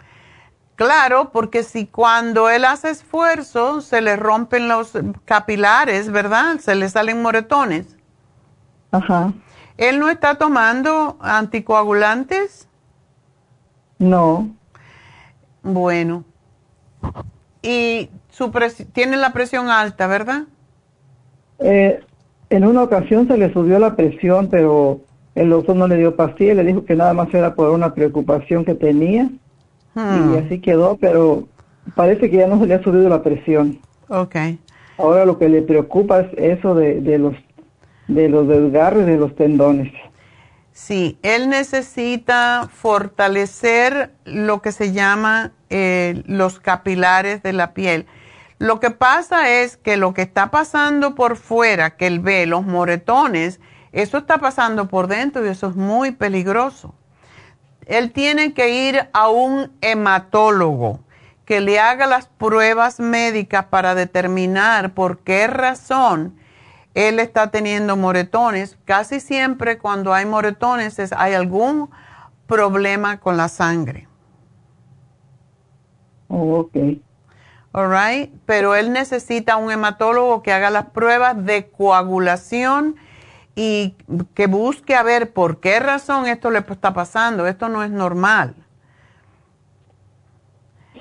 Claro, 0.76 1.30
porque 1.30 1.62
si 1.62 1.86
cuando 1.86 2.48
él 2.48 2.64
hace 2.64 2.90
esfuerzo 2.90 3.82
se 3.82 4.00
le 4.00 4.16
rompen 4.16 4.66
los 4.66 4.92
capilares, 5.26 6.10
¿verdad? 6.10 6.58
Se 6.58 6.74
le 6.74 6.88
salen 6.88 7.20
moretones. 7.20 7.96
Ajá. 8.90 9.32
¿Él 9.76 9.98
no 9.98 10.08
está 10.08 10.36
tomando 10.36 11.18
anticoagulantes? 11.20 12.66
No. 13.98 14.48
Bueno. 15.62 16.24
¿Y 17.62 18.08
su 18.30 18.50
tiene 18.92 19.18
la 19.18 19.32
presión 19.32 19.68
alta, 19.68 20.06
¿verdad? 20.06 20.44
Eh, 21.58 22.02
en 22.48 22.66
una 22.66 22.82
ocasión 22.82 23.28
se 23.28 23.36
le 23.36 23.52
subió 23.52 23.78
la 23.78 23.96
presión, 23.96 24.48
pero 24.48 25.00
El 25.34 25.50
doctor 25.50 25.76
no 25.76 25.86
le 25.86 25.96
dio 25.96 26.16
pastilla, 26.16 26.54
le 26.54 26.64
dijo 26.64 26.84
que 26.84 26.96
nada 26.96 27.14
más 27.14 27.32
era 27.32 27.54
por 27.54 27.70
una 27.70 27.94
preocupación 27.94 28.64
que 28.64 28.74
tenía. 28.74 29.30
Hmm. 29.94 30.34
Y 30.34 30.38
así 30.38 30.60
quedó, 30.60 30.96
pero 31.00 31.48
parece 31.94 32.30
que 32.30 32.36
ya 32.36 32.46
no 32.46 32.60
se 32.60 32.66
le 32.66 32.74
ha 32.74 32.82
subido 32.82 33.08
la 33.08 33.22
presión. 33.22 33.78
Ok. 34.08 34.36
Ahora 34.98 35.24
lo 35.24 35.38
que 35.38 35.48
le 35.48 35.62
preocupa 35.62 36.20
es 36.20 36.28
eso 36.36 36.74
de, 36.74 37.00
de 37.00 37.18
los 37.18 37.34
de 38.10 38.28
los 38.28 38.48
desgarres 38.48 39.06
de 39.06 39.16
los 39.16 39.34
tendones. 39.36 39.92
Sí, 40.72 41.18
él 41.22 41.48
necesita 41.48 42.68
fortalecer 42.72 44.12
lo 44.24 44.62
que 44.62 44.72
se 44.72 44.92
llama 44.92 45.52
eh, 45.68 46.22
los 46.26 46.58
capilares 46.58 47.42
de 47.42 47.52
la 47.52 47.72
piel. 47.74 48.06
Lo 48.58 48.80
que 48.80 48.90
pasa 48.90 49.50
es 49.50 49.76
que 49.76 49.96
lo 49.96 50.12
que 50.12 50.22
está 50.22 50.50
pasando 50.50 51.14
por 51.14 51.36
fuera, 51.36 51.96
que 51.96 52.06
él 52.06 52.20
ve, 52.20 52.46
los 52.46 52.66
moretones, 52.66 53.60
eso 53.92 54.18
está 54.18 54.38
pasando 54.38 54.88
por 54.88 55.06
dentro 55.06 55.44
y 55.44 55.48
eso 55.48 55.68
es 55.68 55.76
muy 55.76 56.12
peligroso. 56.12 56.94
Él 57.86 58.12
tiene 58.12 58.54
que 58.54 58.88
ir 58.88 59.08
a 59.12 59.28
un 59.28 59.72
hematólogo 59.80 61.00
que 61.44 61.60
le 61.60 61.80
haga 61.80 62.06
las 62.06 62.26
pruebas 62.26 63.00
médicas 63.00 63.64
para 63.66 63.96
determinar 63.96 64.94
por 64.94 65.18
qué 65.18 65.48
razón 65.48 66.36
él 66.94 67.18
está 67.18 67.50
teniendo 67.50 67.96
moretones. 67.96 68.78
Casi 68.84 69.18
siempre 69.18 69.78
cuando 69.78 70.14
hay 70.14 70.26
moretones 70.26 70.98
es, 70.98 71.12
hay 71.12 71.34
algún 71.34 71.90
problema 72.46 73.18
con 73.18 73.36
la 73.36 73.48
sangre. 73.48 74.06
Oh, 76.28 76.60
ok. 76.60 76.76
All 77.72 77.90
right? 77.90 78.32
Pero 78.46 78.74
él 78.74 78.92
necesita 78.92 79.56
un 79.56 79.70
hematólogo 79.70 80.42
que 80.42 80.52
haga 80.52 80.70
las 80.70 80.86
pruebas 80.86 81.44
de 81.44 81.68
coagulación 81.68 82.96
y 83.62 83.94
que 84.32 84.46
busque 84.46 84.94
a 84.94 85.02
ver 85.02 85.34
por 85.34 85.60
qué 85.60 85.80
razón 85.80 86.26
esto 86.26 86.50
le 86.50 86.60
está 86.60 86.94
pasando. 86.94 87.46
Esto 87.46 87.68
no 87.68 87.84
es 87.84 87.90
normal. 87.90 88.54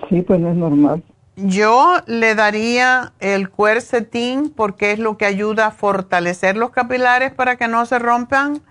Sí, 0.09 0.21
pues 0.23 0.41
no 0.41 0.49
es 0.49 0.57
normal. 0.57 1.01
Yo 1.37 1.99
le 2.05 2.35
daría 2.35 3.13
el 3.21 3.49
cuercetín 3.49 4.49
porque 4.53 4.91
es 4.91 4.99
lo 4.99 5.17
que 5.17 5.25
ayuda 5.25 5.67
a 5.67 5.71
fortalecer 5.71 6.57
los 6.57 6.71
capilares 6.71 7.31
para 7.31 7.55
que 7.55 7.69
no 7.69 7.85
se 7.85 7.97
rompan, 7.97 8.61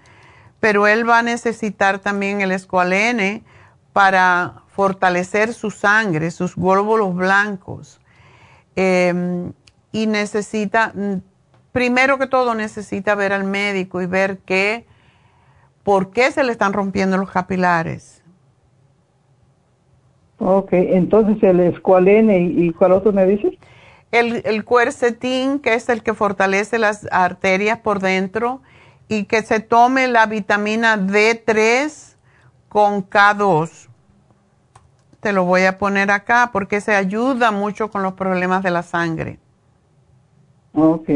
pero 0.61 0.87
él 0.87 1.09
va 1.09 1.21
a 1.21 1.23
necesitar 1.23 1.99
también 1.99 2.43
el 2.43 2.53
escualene 2.53 3.43
para 3.95 4.65
fortalecer 4.67 5.55
su 5.55 5.71
sangre, 5.71 6.31
sus 6.31 6.57
glóbulos 6.57 7.15
blancos. 7.15 8.03
Eh, 8.77 9.51
y 9.93 10.07
necesita, 10.07 10.93
primero 11.79 12.19
que 12.19 12.27
todo, 12.27 12.57
necesita 12.57 13.15
ver 13.15 13.33
al 13.33 13.45
médico 13.45 14.03
y 14.03 14.07
ver 14.07 14.39
qué, 14.39 14.85
por 15.85 16.11
qué 16.11 16.33
se 16.33 16.43
le 16.43 16.51
están 16.51 16.73
rompiendo 16.73 17.17
los 17.17 17.31
capilares. 17.31 18.21
Ok, 20.41 20.71
entonces 20.73 21.41
el 21.41 21.61
escualene 21.61 22.41
y, 22.41 22.73
¿cuál 22.73 22.91
otro 22.91 23.13
me 23.13 23.25
dices? 23.27 23.55
El, 24.11 24.43
el 24.45 24.65
cuercetín, 24.65 25.61
que 25.61 25.75
es 25.75 25.89
el 25.89 26.03
que 26.03 26.15
fortalece 26.15 26.81
las 26.81 27.07
arterias 27.13 27.79
por 27.79 28.01
dentro, 28.01 28.61
y 29.07 29.27
que 29.27 29.43
se 29.43 29.61
tome 29.61 30.09
la 30.09 30.27
vitamina 30.27 30.97
D3 30.99 32.17
con 32.69 33.09
K2. 33.09 33.89
Te 35.21 35.33
lo 35.33 35.45
voy 35.45 35.63
a 35.63 35.79
poner 35.79 36.11
acá 36.11 36.51
porque 36.53 36.81
se 36.81 36.97
ayuda 36.97 37.53
mucho 37.53 37.89
con 37.89 38.03
los 38.03 38.15
problemas 38.15 38.65
de 38.65 38.73
la 38.73 38.83
sangre. 38.83 39.39
Ok. 40.75 41.09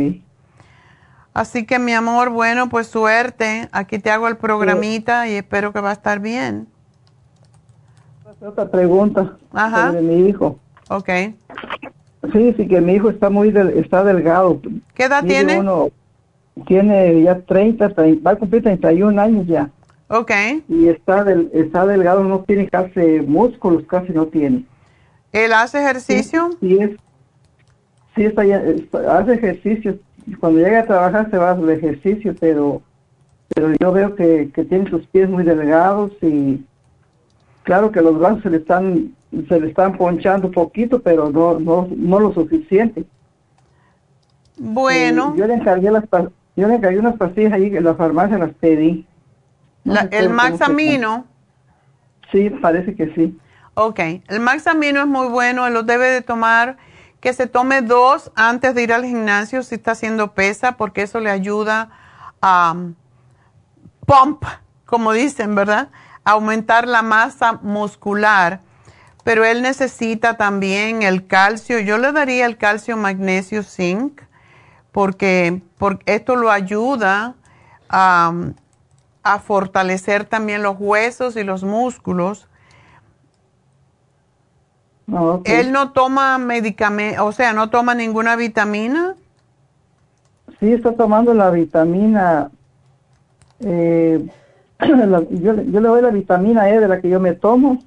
Así 1.34 1.64
que 1.64 1.78
mi 1.78 1.92
amor, 1.92 2.30
bueno, 2.30 2.68
pues 2.68 2.86
suerte. 2.88 3.68
Aquí 3.72 3.98
te 3.98 4.10
hago 4.10 4.28
el 4.28 4.36
programita 4.36 5.28
y 5.28 5.32
espero 5.34 5.72
que 5.72 5.80
va 5.80 5.90
a 5.90 5.94
estar 5.94 6.20
bien. 6.20 6.66
Otra 8.40 8.68
pregunta 8.70 9.36
Ajá. 9.52 9.88
sobre 9.88 10.02
mi 10.02 10.28
hijo. 10.28 10.58
Ok. 10.88 11.08
Sí, 12.32 12.54
sí, 12.56 12.68
que 12.68 12.80
mi 12.80 12.94
hijo 12.94 13.08
está 13.10 13.30
muy 13.30 13.50
del- 13.50 13.70
está 13.78 14.04
delgado. 14.04 14.60
¿Qué 14.94 15.04
edad 15.04 15.22
Mide 15.22 15.34
tiene? 15.44 15.60
uno- 15.60 15.90
tiene 16.66 17.22
ya 17.22 17.38
30, 17.40 17.88
30, 17.94 18.22
va 18.22 18.32
a 18.32 18.36
cumplir 18.36 18.62
31 18.62 19.18
años 19.18 19.46
ya. 19.46 19.70
Ok. 20.08 20.30
Y 20.68 20.88
está 20.88 21.24
del, 21.24 21.50
está 21.54 21.86
delgado, 21.86 22.22
no 22.24 22.40
tiene 22.40 22.68
casi 22.68 23.00
músculos, 23.26 23.84
casi 23.86 24.12
no 24.12 24.26
tiene. 24.26 24.64
¿Él 25.32 25.52
hace 25.54 25.78
ejercicio? 25.80 26.50
Sí, 26.60 26.78
es, 26.78 26.90
sí 28.14 28.24
está, 28.24 28.44
está- 28.44 29.18
hace 29.18 29.32
ejercicio. 29.34 29.96
Cuando 30.40 30.60
llega 30.60 30.80
a 30.80 30.86
trabajar 30.86 31.30
se 31.30 31.38
va 31.38 31.50
a 31.50 31.52
hacer 31.52 31.70
ejercicio, 31.70 32.34
pero 32.38 32.82
pero 33.54 33.72
yo 33.78 33.92
veo 33.92 34.14
que, 34.14 34.50
que 34.54 34.64
tiene 34.64 34.88
sus 34.88 35.06
pies 35.08 35.28
muy 35.28 35.44
delgados 35.44 36.10
y 36.22 36.64
claro 37.64 37.92
que 37.92 38.00
los 38.00 38.18
brazos 38.18 38.42
se 38.42 38.50
le 38.50 38.56
están 38.58 39.14
se 39.48 39.60
le 39.60 39.68
están 39.68 39.96
ponchando 39.96 40.48
un 40.48 40.54
poquito, 40.54 41.00
pero 41.02 41.30
no 41.30 41.58
no 41.60 41.88
no 41.94 42.20
lo 42.20 42.32
suficiente. 42.32 43.04
Bueno. 44.56 45.32
Eh, 45.34 45.38
yo 45.38 45.46
le 45.46 45.54
encargué 45.54 45.90
las 45.90 46.06
pa- 46.06 46.30
yo 46.56 46.68
le 46.68 46.74
encargué 46.74 46.98
unas 46.98 47.16
pastillas 47.16 47.52
ahí 47.52 47.74
en 47.74 47.84
la 47.84 47.94
farmacia 47.94 48.38
las 48.38 48.52
pedí. 48.54 49.06
No 49.84 49.94
La- 49.94 50.00
el 50.02 50.24
cómo 50.26 50.36
Max 50.36 50.48
se 50.50 50.64
llaman. 50.64 50.70
Amino. 50.72 51.26
Sí, 52.30 52.50
parece 52.50 52.94
que 52.94 53.12
sí. 53.14 53.38
Ok, 53.74 53.98
el 54.28 54.40
Max 54.40 54.66
Amino 54.66 55.00
es 55.00 55.06
muy 55.06 55.28
bueno, 55.28 55.68
lo 55.70 55.82
debe 55.82 56.08
de 56.08 56.20
tomar, 56.22 56.76
que 57.22 57.32
se 57.32 57.46
tome 57.46 57.82
dos 57.82 58.32
antes 58.34 58.74
de 58.74 58.82
ir 58.82 58.92
al 58.92 59.04
gimnasio 59.04 59.62
si 59.62 59.76
está 59.76 59.92
haciendo 59.92 60.34
pesa, 60.34 60.72
porque 60.72 61.02
eso 61.02 61.20
le 61.20 61.30
ayuda 61.30 61.88
a 62.40 62.72
um, 62.74 62.94
pump, 64.04 64.42
como 64.86 65.12
dicen, 65.12 65.54
¿verdad? 65.54 65.90
Aumentar 66.24 66.88
la 66.88 67.02
masa 67.02 67.60
muscular. 67.62 68.60
Pero 69.22 69.44
él 69.44 69.62
necesita 69.62 70.36
también 70.36 71.04
el 71.04 71.28
calcio. 71.28 71.78
Yo 71.78 71.96
le 71.96 72.10
daría 72.10 72.44
el 72.44 72.58
calcio, 72.58 72.96
magnesio, 72.96 73.62
zinc, 73.62 74.20
porque, 74.90 75.62
esto 76.06 76.34
lo 76.34 76.50
ayuda 76.50 77.36
a, 77.88 78.32
a 79.22 79.38
fortalecer 79.38 80.24
también 80.24 80.64
los 80.64 80.74
huesos 80.76 81.36
y 81.36 81.44
los 81.44 81.62
músculos. 81.62 82.48
Ah, 85.12 85.22
ok. 85.22 85.48
Él 85.48 85.72
no 85.72 85.92
toma 85.92 86.38
medicamento, 86.38 87.24
o 87.26 87.32
sea, 87.32 87.52
no 87.52 87.68
toma 87.70 87.94
ninguna 87.94 88.34
vitamina. 88.36 89.14
Sí, 90.60 90.72
está 90.72 90.92
tomando 90.94 91.34
la 91.34 91.50
vitamina. 91.50 92.50
eh, 93.60 94.24
la- 94.80 95.22
yo, 95.30 95.52
le- 95.52 95.70
yo 95.70 95.80
le 95.80 95.88
doy 95.88 96.02
la 96.02 96.10
vitamina 96.10 96.68
E 96.68 96.80
de 96.80 96.88
la 96.88 97.00
que 97.00 97.08
yo 97.08 97.20
me 97.20 97.32
tomo. 97.32 97.82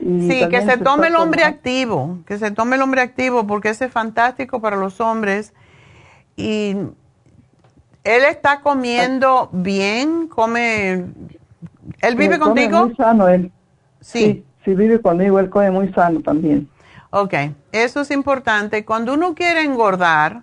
Y 0.00 0.28
Sí, 0.30 0.48
que 0.48 0.62
se 0.62 0.78
tome 0.78 1.08
el 1.08 1.16
hombre 1.16 1.42
tomando- 1.42 1.56
activo, 1.56 2.18
que 2.26 2.38
se 2.38 2.50
tome 2.52 2.76
el 2.76 2.82
hombre 2.82 3.00
activo 3.02 3.46
porque 3.46 3.70
ese 3.70 3.86
es 3.86 3.92
fantástico 3.92 4.60
para 4.60 4.76
los 4.76 5.00
hombres. 5.00 5.52
Y 6.36 6.76
él 8.04 8.24
está 8.30 8.60
comiendo 8.60 9.48
bien, 9.52 10.28
come... 10.28 11.06
¿Él 12.00 12.14
vive 12.16 12.38
contigo? 12.38 12.86
Muy 12.86 12.94
sano 12.96 13.28
él. 13.28 13.50
Sí. 14.00 14.18
sí. 14.20 14.44
Sí, 14.68 14.74
vive 14.74 15.00
conmigo, 15.00 15.40
él 15.40 15.48
come 15.48 15.70
muy 15.70 15.90
sano 15.94 16.20
también. 16.20 16.68
Ok, 17.08 17.32
eso 17.72 18.02
es 18.02 18.10
importante. 18.10 18.84
Cuando 18.84 19.14
uno 19.14 19.34
quiere 19.34 19.62
engordar, 19.62 20.42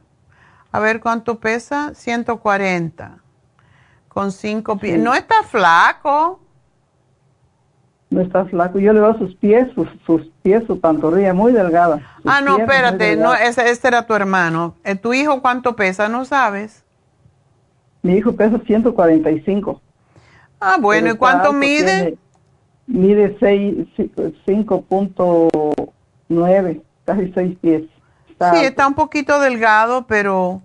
a 0.71 0.79
ver 0.79 0.99
cuánto 0.99 1.39
pesa, 1.39 1.93
140, 1.93 3.19
con 4.07 4.31
5 4.31 4.79
pies. 4.79 4.95
Sí. 4.95 4.99
No 5.03 5.13
está 5.13 5.43
flaco. 5.43 6.39
No 8.09 8.19
está 8.21 8.45
flaco. 8.45 8.79
Yo 8.79 8.93
le 8.93 9.01
veo 9.01 9.15
sus 9.19 9.35
pies, 9.35 9.67
sus, 9.75 9.87
sus 10.07 10.23
pies, 10.41 10.63
su 10.65 10.79
pantorrilla 10.79 11.35
muy 11.35 11.51
delgada. 11.53 11.97
Sus 12.23 12.31
Ah, 12.31 12.41
no, 12.41 12.57
espérate, 12.57 13.15
no, 13.17 13.35
ese, 13.35 13.69
ese 13.69 13.87
era 13.87 14.07
tu 14.07 14.15
hermano. 14.15 14.73
Eh, 14.83 14.95
¿Tu 14.95 15.13
hijo 15.13 15.39
cuánto 15.43 15.75
pesa? 15.75 16.09
¿No 16.09 16.25
sabes? 16.25 16.83
Mi 18.01 18.13
hijo 18.15 18.35
pesa 18.35 18.57
145. 18.65 19.83
Ah, 20.59 20.77
bueno, 20.81 21.11
¿y 21.11 21.15
cuánto 21.15 21.53
mide? 21.53 21.83
tiene- 21.85 22.24
mide 22.87 23.35
seis- 23.39 23.87
ci- 23.97 24.11
5.9, 24.45 26.81
casi 27.05 27.31
6 27.33 27.57
pies. 27.61 27.83
Está 28.29 28.53
Sí, 28.53 28.63
está 28.65 28.87
un 28.87 28.93
poquito 28.95 29.39
delgado, 29.39 30.05
pero 30.07 30.61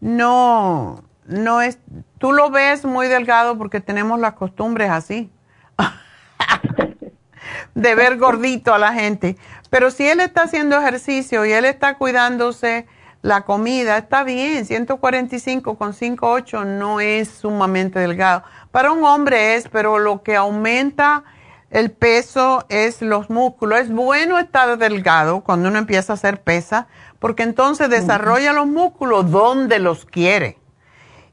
no, 0.00 1.02
no 1.26 1.60
es, 1.62 1.78
tú 2.18 2.32
lo 2.32 2.50
ves 2.50 2.84
muy 2.84 3.08
delgado 3.08 3.56
porque 3.58 3.80
tenemos 3.80 4.20
las 4.20 4.34
costumbres 4.34 4.90
así, 4.90 5.30
de 7.74 7.94
ver 7.94 8.16
gordito 8.18 8.74
a 8.74 8.78
la 8.78 8.92
gente. 8.92 9.36
Pero 9.70 9.90
si 9.90 10.08
él 10.08 10.20
está 10.20 10.42
haciendo 10.42 10.78
ejercicio 10.78 11.44
y 11.44 11.52
él 11.52 11.64
está 11.64 11.96
cuidándose 11.96 12.86
la 13.22 13.42
comida, 13.44 13.98
está 13.98 14.22
bien, 14.24 14.64
145 14.64 15.76
con 15.76 15.92
5,8 15.92 16.64
no 16.64 17.00
es 17.00 17.28
sumamente 17.28 17.98
delgado. 17.98 18.42
Para 18.70 18.92
un 18.92 19.04
hombre 19.04 19.56
es, 19.56 19.68
pero 19.68 19.98
lo 19.98 20.22
que 20.22 20.36
aumenta 20.36 21.24
el 21.70 21.90
peso 21.90 22.64
es 22.68 23.02
los 23.02 23.30
músculos. 23.30 23.80
Es 23.80 23.92
bueno 23.92 24.38
estar 24.38 24.78
delgado 24.78 25.42
cuando 25.42 25.68
uno 25.68 25.78
empieza 25.78 26.12
a 26.12 26.14
hacer 26.14 26.40
pesa, 26.40 26.86
porque 27.18 27.42
entonces 27.42 27.90
desarrolla 27.90 28.52
los 28.52 28.66
músculos 28.66 29.30
donde 29.30 29.78
los 29.78 30.04
quiere. 30.04 30.58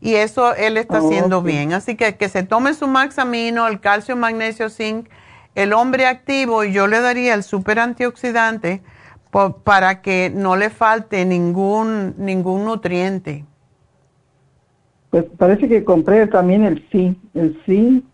y 0.01 0.15
eso 0.15 0.53
él 0.55 0.77
está 0.77 0.99
haciendo 0.99 1.41
bien. 1.41 1.73
Así 1.73 1.95
que 1.95 2.15
que 2.15 2.29
se 2.29 2.43
tome 2.43 2.73
su 2.73 2.87
Maxamino, 2.87 3.67
el 3.67 3.79
calcio, 3.79 4.15
magnesio, 4.15 4.69
zinc, 4.69 5.07
el 5.55 5.73
hombre 5.73 6.05
activo 6.05 6.63
y 6.63 6.73
yo 6.73 6.85
le 6.85 6.99
daría 6.99 7.33
el 7.33 7.41
super 7.41 7.79
antioxidante 7.79 8.81
para 9.63 10.01
que 10.01 10.31
no 10.33 10.55
le 10.55 10.69
falte 10.69 11.25
ningún, 11.25 12.13
ningún 12.17 12.65
nutriente. 12.65 13.45
Pues 15.09 15.25
parece 15.37 15.67
que 15.67 15.83
compré 15.83 16.27
también 16.27 16.63
el 16.63 16.87
zinc, 16.91 17.17
el 17.33 17.59
zinc. 17.65 18.05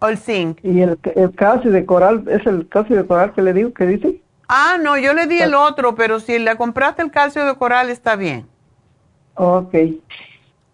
O 0.00 0.08
el 0.08 0.18
zinc. 0.18 0.58
Y 0.62 0.80
el, 0.80 0.98
el 1.14 1.34
calcio 1.34 1.70
de 1.70 1.86
coral, 1.86 2.24
¿es 2.28 2.46
el 2.46 2.68
calcio 2.68 2.96
de 2.96 3.06
coral 3.06 3.32
que 3.32 3.42
le 3.42 3.52
digo, 3.52 3.72
que 3.72 3.86
dice? 3.86 4.20
Ah, 4.48 4.78
no, 4.82 4.98
yo 4.98 5.14
le 5.14 5.26
di 5.26 5.38
el 5.40 5.54
otro, 5.54 5.94
pero 5.94 6.18
si 6.18 6.38
le 6.38 6.56
compraste 6.56 7.02
el 7.02 7.10
calcio 7.10 7.44
de 7.44 7.54
coral 7.54 7.88
está 7.90 8.16
bien. 8.16 8.46
Ok. 9.34 9.74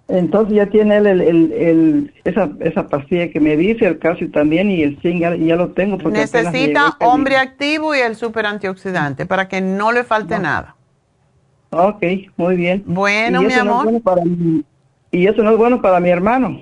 Entonces 0.08 0.54
ya 0.54 0.66
tiene 0.66 0.96
el, 0.98 1.06
el, 1.06 1.20
el, 1.52 2.14
esa, 2.24 2.48
esa 2.60 2.86
pastilla 2.86 3.28
que 3.30 3.40
me 3.40 3.56
dice, 3.56 3.86
el 3.86 3.98
calcio 3.98 4.30
también 4.30 4.70
y 4.70 4.82
el 4.82 4.98
zinc 5.00 5.20
ya, 5.20 5.56
lo 5.56 5.72
tengo. 5.72 5.98
Porque 5.98 6.18
Necesita 6.18 6.96
hombre 7.00 7.36
activo 7.36 7.94
y 7.94 7.98
el 7.98 8.14
super 8.14 8.46
antioxidante 8.46 9.26
para 9.26 9.48
que 9.48 9.60
no 9.60 9.90
le 9.90 10.04
falte 10.04 10.38
nada. 10.38 10.76
Ok, 11.70 12.02
muy 12.36 12.56
bien. 12.56 12.84
Bueno, 12.86 13.42
mi 13.42 13.52
amor. 13.52 13.88
y 15.10 15.26
eso 15.26 15.42
no 15.42 15.50
es 15.50 15.58
bueno 15.58 15.82
para 15.82 15.98
mi 15.98 16.10
hermano. 16.10 16.60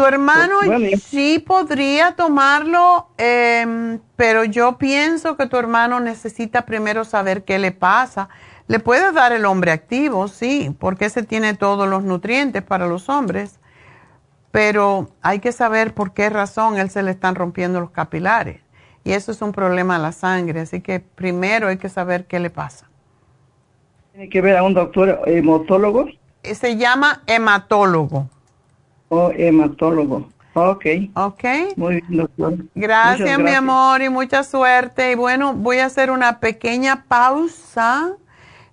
Tu 0.00 0.06
hermano 0.06 0.54
sí 0.98 1.38
podría 1.38 2.12
tomarlo, 2.12 3.08
em, 3.18 3.98
pero 4.16 4.44
yo 4.44 4.78
pienso 4.78 5.36
que 5.36 5.46
tu 5.46 5.56
hermano 5.56 6.00
necesita 6.00 6.64
primero 6.64 7.04
saber 7.04 7.44
qué 7.44 7.58
le 7.58 7.72
pasa 7.72 8.30
le 8.70 8.78
puedes 8.78 9.12
dar 9.12 9.32
el 9.32 9.46
hombre 9.46 9.72
activo, 9.72 10.28
sí, 10.28 10.76
porque 10.78 11.06
ese 11.06 11.24
tiene 11.24 11.54
todos 11.54 11.88
los 11.88 12.04
nutrientes 12.04 12.62
para 12.62 12.86
los 12.86 13.08
hombres, 13.08 13.58
pero 14.52 15.10
hay 15.22 15.40
que 15.40 15.50
saber 15.50 15.92
por 15.92 16.12
qué 16.12 16.30
razón 16.30 16.78
él 16.78 16.88
se 16.88 17.02
le 17.02 17.10
están 17.10 17.34
rompiendo 17.34 17.80
los 17.80 17.90
capilares. 17.90 18.60
Y 19.02 19.10
eso 19.10 19.32
es 19.32 19.42
un 19.42 19.50
problema 19.50 19.96
de 19.96 20.02
la 20.04 20.12
sangre, 20.12 20.60
así 20.60 20.82
que 20.82 21.00
primero 21.00 21.66
hay 21.66 21.78
que 21.78 21.88
saber 21.88 22.26
qué 22.26 22.38
le 22.38 22.48
pasa. 22.48 22.88
¿Tiene 24.12 24.28
que 24.28 24.40
ver 24.40 24.56
a 24.56 24.62
un 24.62 24.72
doctor 24.72 25.20
hematólogo? 25.26 26.06
Eh, 26.44 26.54
se 26.54 26.76
llama 26.76 27.24
hematólogo. 27.26 28.28
Oh, 29.10 29.30
hematólogo. 29.36 30.28
Ok. 30.54 30.86
Ok. 31.14 31.44
Muy 31.76 32.00
bien, 32.00 32.16
doctor. 32.16 32.54
gracias, 32.74 33.38
mi 33.38 33.50
amor, 33.50 34.02
y 34.02 34.08
mucha 34.08 34.42
suerte. 34.42 35.12
Y 35.12 35.14
bueno, 35.14 35.54
voy 35.54 35.78
a 35.78 35.86
hacer 35.86 36.10
una 36.10 36.40
pequeña 36.40 37.04
pausa 37.06 38.16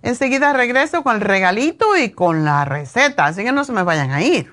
Enseguida 0.02 0.52
regreso 0.52 1.02
con 1.02 1.16
el 1.16 1.20
regalito 1.20 1.96
y 1.96 2.10
con 2.10 2.44
la 2.44 2.64
receta, 2.64 3.26
así 3.26 3.42
que 3.42 3.52
no 3.52 3.64
se 3.64 3.72
me 3.72 3.82
vayan 3.82 4.12
a 4.12 4.22
ir. 4.22 4.52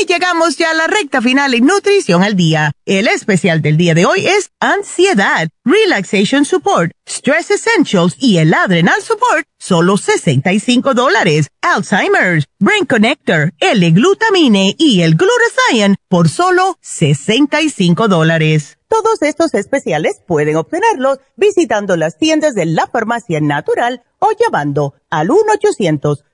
Y 0.00 0.06
llegamos 0.06 0.56
ya 0.56 0.70
a 0.70 0.74
la 0.74 0.86
recta 0.86 1.20
final 1.20 1.52
en 1.52 1.66
Nutrición 1.66 2.22
al 2.22 2.34
Día. 2.34 2.72
El 2.86 3.08
especial 3.08 3.60
del 3.60 3.76
día 3.76 3.92
de 3.92 4.06
hoy 4.06 4.26
es 4.26 4.50
Ansiedad, 4.58 5.48
Relaxation 5.66 6.46
Support, 6.46 6.92
Stress 7.06 7.50
Essentials 7.50 8.16
y 8.18 8.38
el 8.38 8.54
Adrenal 8.54 9.02
Support, 9.02 9.44
solo 9.58 9.98
65 9.98 10.94
dólares. 10.94 11.48
Alzheimer's, 11.60 12.46
Brain 12.58 12.86
Connector, 12.86 13.52
L-Glutamine 13.58 14.74
y 14.78 15.02
el 15.02 15.14
Glutathione 15.14 15.96
por 16.08 16.30
solo 16.30 16.78
65 16.80 18.08
dólares. 18.08 18.78
Todos 18.88 19.20
estos 19.20 19.52
especiales 19.52 20.22
pueden 20.26 20.56
obtenerlos 20.56 21.18
visitando 21.36 21.96
las 21.96 22.16
tiendas 22.16 22.54
de 22.54 22.64
la 22.64 22.86
Farmacia 22.86 23.42
Natural 23.42 24.02
o 24.20 24.30
llamando 24.38 24.94
al 25.10 25.30
1 25.30 25.40
800 25.52 26.24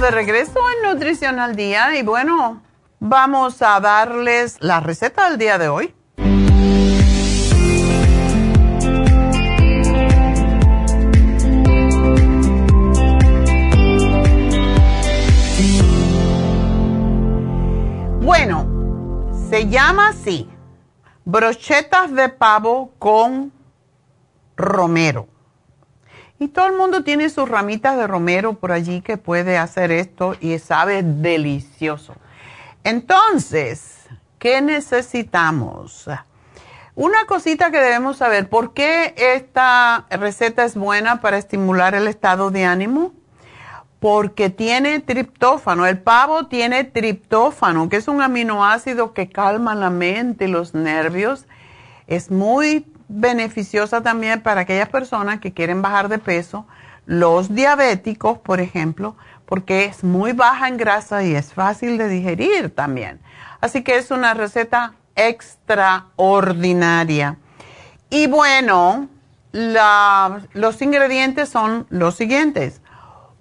De 0.00 0.10
regreso 0.10 0.58
en 0.76 0.90
Nutrición 0.90 1.38
al 1.38 1.54
Día 1.54 1.94
y 1.98 2.02
bueno, 2.02 2.62
vamos 2.98 3.60
a 3.60 3.78
darles 3.78 4.56
la 4.60 4.80
receta 4.80 5.28
del 5.28 5.38
día 5.38 5.58
de 5.58 5.68
hoy. 5.68 5.94
Bueno, 18.22 19.30
se 19.50 19.68
llama 19.68 20.08
así, 20.08 20.48
brochetas 21.26 22.14
de 22.14 22.30
pavo 22.30 22.92
con 22.98 23.52
romero. 24.56 25.31
Y 26.42 26.48
todo 26.48 26.66
el 26.66 26.72
mundo 26.72 27.04
tiene 27.04 27.30
sus 27.30 27.48
ramitas 27.48 27.96
de 27.96 28.08
romero 28.08 28.54
por 28.54 28.72
allí 28.72 29.00
que 29.00 29.16
puede 29.16 29.58
hacer 29.58 29.92
esto 29.92 30.34
y 30.40 30.58
sabe 30.58 31.04
delicioso. 31.04 32.16
Entonces, 32.82 34.08
¿qué 34.40 34.60
necesitamos? 34.60 36.10
Una 36.96 37.26
cosita 37.26 37.70
que 37.70 37.78
debemos 37.78 38.16
saber, 38.16 38.48
¿por 38.48 38.74
qué 38.74 39.14
esta 39.16 40.06
receta 40.10 40.64
es 40.64 40.74
buena 40.74 41.20
para 41.20 41.38
estimular 41.38 41.94
el 41.94 42.08
estado 42.08 42.50
de 42.50 42.64
ánimo? 42.64 43.12
Porque 44.00 44.50
tiene 44.50 44.98
triptófano. 44.98 45.86
El 45.86 46.00
pavo 46.00 46.48
tiene 46.48 46.82
triptófano, 46.82 47.88
que 47.88 47.98
es 47.98 48.08
un 48.08 48.20
aminoácido 48.20 49.14
que 49.14 49.28
calma 49.28 49.76
la 49.76 49.90
mente 49.90 50.46
y 50.46 50.48
los 50.48 50.74
nervios. 50.74 51.46
Es 52.08 52.32
muy 52.32 52.80
beneficiosa 53.12 54.02
también 54.02 54.42
para 54.42 54.62
aquellas 54.62 54.88
personas 54.88 55.40
que 55.40 55.52
quieren 55.52 55.82
bajar 55.82 56.08
de 56.08 56.18
peso, 56.18 56.66
los 57.06 57.54
diabéticos, 57.54 58.38
por 58.38 58.60
ejemplo, 58.60 59.16
porque 59.46 59.84
es 59.84 60.02
muy 60.02 60.32
baja 60.32 60.68
en 60.68 60.76
grasa 60.76 61.22
y 61.24 61.34
es 61.34 61.52
fácil 61.52 61.98
de 61.98 62.08
digerir 62.08 62.74
también. 62.74 63.20
Así 63.60 63.82
que 63.82 63.96
es 63.96 64.10
una 64.10 64.34
receta 64.34 64.94
extraordinaria. 65.14 67.36
Y 68.08 68.28
bueno, 68.28 69.08
los 69.52 70.80
ingredientes 70.80 71.48
son 71.48 71.86
los 71.90 72.14
siguientes. 72.14 72.80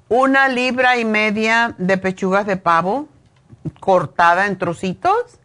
Una 0.09 0.49
libra 0.49 0.97
y 0.97 1.05
media 1.05 1.75
de 1.77 1.97
pechugas 1.97 2.45
de 2.45 2.57
pavo 2.57 3.07
cortada 3.79 4.47
en 4.47 4.57
trocitos, 4.57 5.39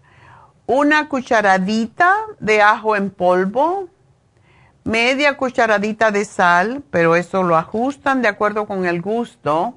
una 0.66 1.09
cucharadita 1.09 2.16
de 2.40 2.62
ajo 2.62 2.97
en 2.97 3.11
polvo, 3.11 3.89
media 4.87 5.37
cucharadita 5.37 6.11
de 6.11 6.25
sal, 6.25 6.83
pero 6.91 7.17
eso 7.17 7.43
lo 7.43 7.57
ajustan 7.57 8.23
de 8.23 8.29
acuerdo 8.29 8.67
con 8.67 8.87
el 8.87 9.03
gusto. 9.03 9.75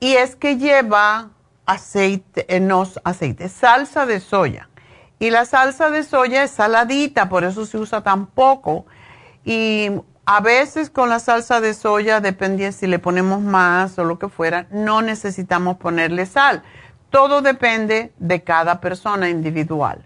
Y 0.00 0.14
es 0.14 0.36
que 0.36 0.56
lleva 0.56 1.30
aceite, 1.66 2.46
eh, 2.48 2.60
no 2.60 2.86
aceite, 3.04 3.48
salsa 3.48 4.06
de 4.06 4.20
soya. 4.20 4.68
Y 5.18 5.30
la 5.30 5.44
salsa 5.44 5.90
de 5.90 6.04
soya 6.04 6.44
es 6.44 6.52
saladita, 6.52 7.28
por 7.28 7.42
eso 7.42 7.66
se 7.66 7.76
usa 7.76 8.02
tan 8.02 8.26
poco. 8.26 8.86
Y 9.44 9.90
a 10.24 10.40
veces 10.40 10.90
con 10.90 11.08
la 11.08 11.18
salsa 11.18 11.60
de 11.60 11.74
soya, 11.74 12.20
depende 12.20 12.70
si 12.70 12.86
le 12.86 13.00
ponemos 13.00 13.40
más 13.40 13.98
o 13.98 14.04
lo 14.04 14.18
que 14.18 14.28
fuera, 14.28 14.66
no 14.70 15.02
necesitamos 15.02 15.76
ponerle 15.76 16.24
sal. 16.26 16.62
Todo 17.10 17.42
depende 17.42 18.12
de 18.18 18.44
cada 18.44 18.80
persona 18.80 19.28
individual. 19.28 20.04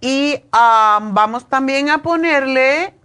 Y 0.00 0.42
vamos 0.52 1.48
también 1.48 1.90
a 1.90 2.02
ponerle 2.02 2.95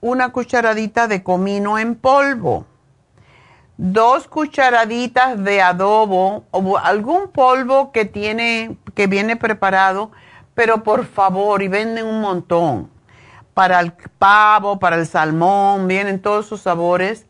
una 0.00 0.30
cucharadita 0.30 1.08
de 1.08 1.22
comino 1.22 1.78
en 1.78 1.94
polvo, 1.94 2.66
dos 3.76 4.26
cucharaditas 4.28 5.42
de 5.42 5.60
adobo 5.60 6.44
o 6.50 6.78
algún 6.78 7.28
polvo 7.28 7.92
que 7.92 8.04
tiene, 8.04 8.78
que 8.94 9.06
viene 9.06 9.36
preparado, 9.36 10.10
pero 10.54 10.82
por 10.82 11.04
favor, 11.04 11.62
y 11.62 11.68
venden 11.68 12.06
un 12.06 12.20
montón. 12.20 12.90
Para 13.52 13.80
el 13.80 13.92
pavo, 14.18 14.78
para 14.78 14.96
el 14.96 15.06
salmón, 15.06 15.88
vienen 15.88 16.20
todos 16.20 16.46
sus 16.46 16.60
sabores, 16.60 17.26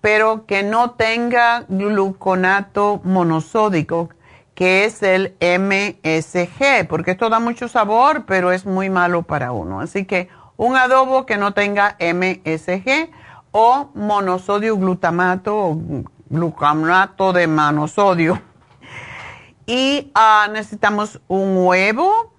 pero 0.00 0.46
que 0.46 0.62
no 0.62 0.92
tenga 0.92 1.64
gluconato 1.68 3.00
monosódico, 3.04 4.08
que 4.54 4.84
es 4.84 5.02
el 5.02 5.34
MSG, 5.40 6.86
porque 6.88 7.12
esto 7.12 7.28
da 7.30 7.40
mucho 7.40 7.68
sabor, 7.68 8.24
pero 8.26 8.52
es 8.52 8.66
muy 8.66 8.90
malo 8.90 9.22
para 9.22 9.52
uno. 9.52 9.80
Así 9.80 10.04
que 10.04 10.28
un 10.60 10.76
adobo 10.76 11.24
que 11.24 11.38
no 11.38 11.54
tenga 11.54 11.96
MSG 11.98 13.10
o 13.50 13.88
monosodio 13.94 14.76
glutamato 14.76 15.56
o 15.56 15.80
glucamato 16.28 17.32
de 17.32 17.46
monosodio. 17.46 18.38
Y 19.64 20.12
ah, 20.14 20.48
necesitamos 20.52 21.18
un 21.28 21.66
huevo, 21.66 22.34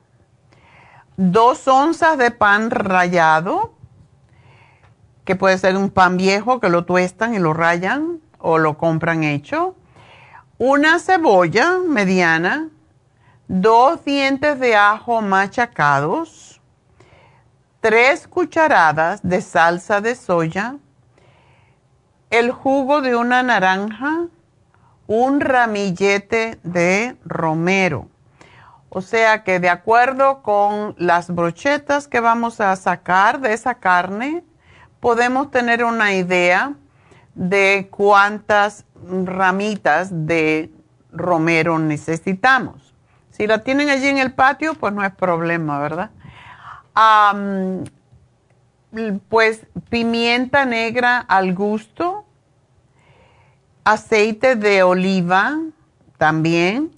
dos 1.17 1.67
onzas 1.67 2.19
de 2.19 2.29
pan 2.29 2.69
rallado, 2.69 3.73
que 5.25 5.35
puede 5.35 5.57
ser 5.57 5.75
un 5.75 5.89
pan 5.89 6.15
viejo 6.17 6.59
que 6.59 6.69
lo 6.69 6.85
tuestan 6.85 7.33
y 7.33 7.39
lo 7.39 7.55
rayan 7.55 8.19
o 8.37 8.59
lo 8.59 8.77
compran 8.77 9.23
hecho, 9.23 9.73
una 10.59 10.99
cebolla 10.99 11.79
mediana, 11.87 12.69
dos 13.47 14.05
dientes 14.05 14.59
de 14.59 14.75
ajo 14.75 15.23
machacados, 15.23 16.50
tres 17.81 18.27
cucharadas 18.27 19.21
de 19.23 19.41
salsa 19.41 19.99
de 20.01 20.15
soya, 20.15 20.77
el 22.29 22.51
jugo 22.51 23.01
de 23.01 23.15
una 23.15 23.43
naranja, 23.43 24.27
un 25.07 25.41
ramillete 25.41 26.59
de 26.63 27.17
romero. 27.25 28.07
O 28.89 29.01
sea 29.01 29.43
que 29.43 29.59
de 29.59 29.69
acuerdo 29.69 30.41
con 30.43 30.95
las 30.97 31.33
brochetas 31.33 32.07
que 32.07 32.19
vamos 32.19 32.61
a 32.61 32.75
sacar 32.75 33.41
de 33.41 33.53
esa 33.53 33.75
carne, 33.75 34.43
podemos 34.99 35.49
tener 35.49 35.83
una 35.83 36.13
idea 36.13 36.73
de 37.33 37.87
cuántas 37.89 38.85
ramitas 39.25 40.09
de 40.11 40.71
romero 41.11 41.79
necesitamos. 41.79 42.93
Si 43.31 43.47
la 43.47 43.63
tienen 43.63 43.89
allí 43.89 44.07
en 44.07 44.19
el 44.19 44.33
patio, 44.33 44.75
pues 44.75 44.93
no 44.93 45.03
es 45.03 45.13
problema, 45.13 45.79
¿verdad? 45.79 46.11
Pues 49.29 49.65
pimienta 49.89 50.65
negra 50.65 51.19
al 51.19 51.53
gusto, 51.53 52.25
aceite 53.83 54.55
de 54.55 54.83
oliva 54.83 55.59
también, 56.17 56.91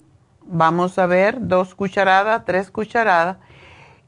vamos 0.46 0.98
a 0.98 1.06
ver, 1.06 1.36
dos 1.40 1.74
cucharadas, 1.74 2.44
tres 2.44 2.70
cucharadas. 2.70 3.38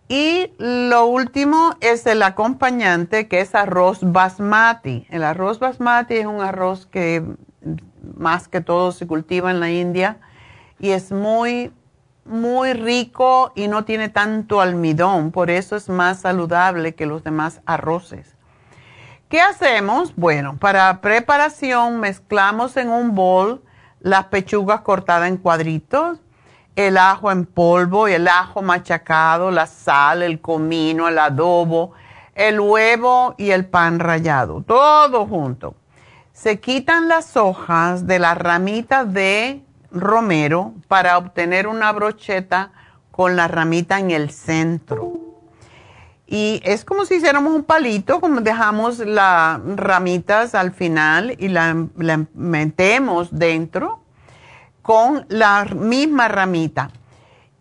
Y 0.09 0.53
lo 0.59 1.07
último 1.07 1.75
es 1.81 2.07
el 2.07 2.23
acompañante 2.23 3.27
que 3.27 3.41
es 3.41 3.55
arroz 3.55 4.01
basmati. 4.03 5.07
El 5.11 5.25
arroz 5.25 5.59
basmati 5.59 6.15
es 6.15 6.27
un 6.27 6.41
arroz 6.41 6.87
que 6.87 7.25
más 8.17 8.47
que 8.47 8.61
todo 8.61 8.93
se 8.93 9.07
cultiva 9.07 9.51
en 9.51 9.59
la 9.59 9.71
India 9.71 10.19
y 10.79 10.91
es 10.91 11.11
muy 11.11 11.73
muy 12.27 12.73
rico 12.73 13.53
y 13.55 13.69
no 13.69 13.85
tiene 13.85 14.09
tanto 14.09 14.61
almidón, 14.61 15.31
por 15.31 15.51
eso 15.51 15.77
es 15.77 15.89
más 15.89 16.21
saludable 16.21 16.95
que 16.95 17.07
los 17.07 17.25
demás 17.25 17.61
arroces. 17.67 18.35
¿Qué 19.29 19.41
hacemos? 19.41 20.15
Bueno, 20.15 20.57
para 20.59 21.01
preparación 21.01 21.99
mezclamos 21.99 22.77
en 22.77 22.89
un 22.89 23.15
bol 23.15 23.63
las 24.01 24.27
pechugas 24.27 24.83
cortadas 24.83 25.29
en 25.29 25.37
cuadritos, 25.37 26.19
el 26.77 26.97
ajo 26.97 27.33
en 27.33 27.45
polvo 27.45 28.09
y 28.09 28.13
el 28.13 28.29
ajo 28.29 28.63
machacado, 28.63 29.51
la 29.51 29.67
sal, 29.67 30.23
el 30.23 30.41
comino, 30.41 31.09
el 31.09 31.19
adobo, 31.19 31.93
el 32.35 32.61
huevo 32.61 33.35
y 33.37 33.51
el 33.51 33.67
pan 33.67 33.99
rallado, 33.99 34.63
todo 34.63 35.27
junto. 35.27 35.75
Se 36.33 36.61
quitan 36.61 37.09
las 37.09 37.37
hojas 37.37 38.07
de 38.07 38.19
las 38.19 38.37
ramitas 38.39 39.13
de 39.13 39.66
romero 39.91 40.75
para 40.89 41.19
obtener 41.19 41.67
una 41.67 41.93
brocheta 41.93 42.73
con 43.11 43.37
la 43.37 43.49
ramita 43.49 43.99
en 43.99 44.11
el 44.11 44.31
centro. 44.31 45.27
Y 46.27 46.61
es 46.65 46.85
como 46.85 47.05
si 47.05 47.15
hiciéramos 47.15 47.55
un 47.55 47.63
palito, 47.63 48.21
como 48.21 48.41
dejamos 48.41 48.99
las 48.99 49.61
ramitas 49.77 50.55
al 50.55 50.73
final 50.73 51.37
y 51.39 51.49
la, 51.49 51.87
metemos 52.35 53.29
dentro 53.31 54.01
con 54.83 55.25
la 55.29 55.65
misma 55.65 56.29
ramita. 56.29 56.91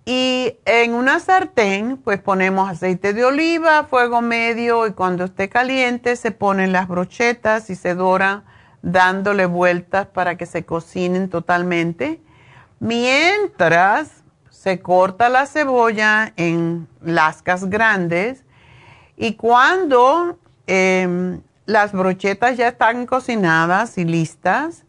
Y 0.03 0.57
en 0.65 0.93
una 0.93 1.19
sartén, 1.19 1.97
pues 1.97 2.19
ponemos 2.19 2.69
aceite 2.69 3.13
de 3.13 3.25
oliva, 3.25 3.85
fuego 3.85 4.21
medio 4.21 4.85
y 4.87 4.93
cuando 4.93 5.25
esté 5.25 5.49
caliente 5.49 6.15
se 6.15 6.31
ponen 6.31 6.71
las 6.71 6.87
brochetas 6.87 7.69
y 7.69 7.75
se 7.75 7.95
doran 7.95 8.43
dándole 8.85 9.47
vueltas 9.47 10.05
para 10.05 10.37
que 10.37 10.45
se 10.45 10.63
cocinen 10.63 11.29
totalmente. 11.29 12.21
Mientras 12.79 14.23
se 14.49 14.79
corta 14.79 15.27
la 15.27 15.47
cebolla 15.47 16.33
en 16.37 16.87
lascas 17.01 17.65
grandes 17.65 18.43
y 19.17 19.33
cuando 19.33 20.37
em, 20.67 21.41
las 21.65 21.93
brochetas 21.93 22.57
ya 22.57 22.67
están 22.67 23.07
cocinadas 23.07 23.97
y 23.97 24.05
listas, 24.05 24.83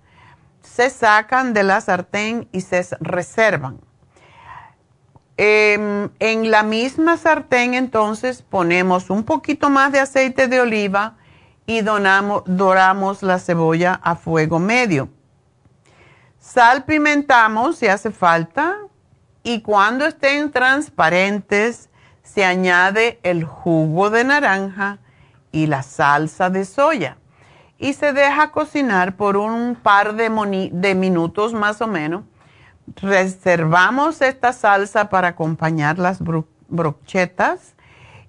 se 0.60 0.90
sacan 0.90 1.54
de 1.54 1.62
la 1.62 1.80
sartén 1.80 2.48
y 2.52 2.60
se 2.60 2.86
reservan. 3.00 3.80
Em, 5.38 6.10
en 6.18 6.50
la 6.50 6.62
misma 6.62 7.16
sartén 7.16 7.72
entonces 7.72 8.42
ponemos 8.42 9.08
un 9.08 9.24
poquito 9.24 9.70
más 9.70 9.90
de 9.92 10.00
aceite 10.00 10.48
de 10.48 10.60
oliva 10.60 11.16
y 11.66 11.82
doramos 11.82 13.22
la 13.22 13.38
cebolla 13.38 14.00
a 14.02 14.16
fuego 14.16 14.58
medio. 14.58 15.08
Salpimentamos 16.38 17.78
si 17.78 17.88
hace 17.88 18.10
falta 18.10 18.76
y 19.42 19.62
cuando 19.62 20.06
estén 20.06 20.50
transparentes 20.52 21.90
se 22.22 22.44
añade 22.44 23.18
el 23.22 23.44
jugo 23.44 24.10
de 24.10 24.24
naranja 24.24 24.98
y 25.52 25.66
la 25.66 25.82
salsa 25.82 26.50
de 26.50 26.64
soya. 26.64 27.18
y 27.78 27.92
se 27.92 28.12
deja 28.12 28.52
cocinar 28.52 29.16
por 29.16 29.36
un 29.36 29.76
par 29.76 30.14
de, 30.14 30.70
de 30.72 30.94
minutos 30.94 31.52
más 31.52 31.82
o 31.82 31.86
menos. 31.86 32.24
Reservamos 32.96 34.22
esta 34.22 34.52
salsa 34.52 35.10
para 35.10 35.28
acompañar 35.28 35.98
las 35.98 36.20
brochetas 36.68 37.75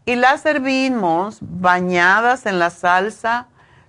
y 0.08 0.16
las 0.16 0.40
servimos 0.40 1.40
bañadas 1.42 2.46
en 2.46 2.60
la 2.60 2.70
salsa 2.70 3.48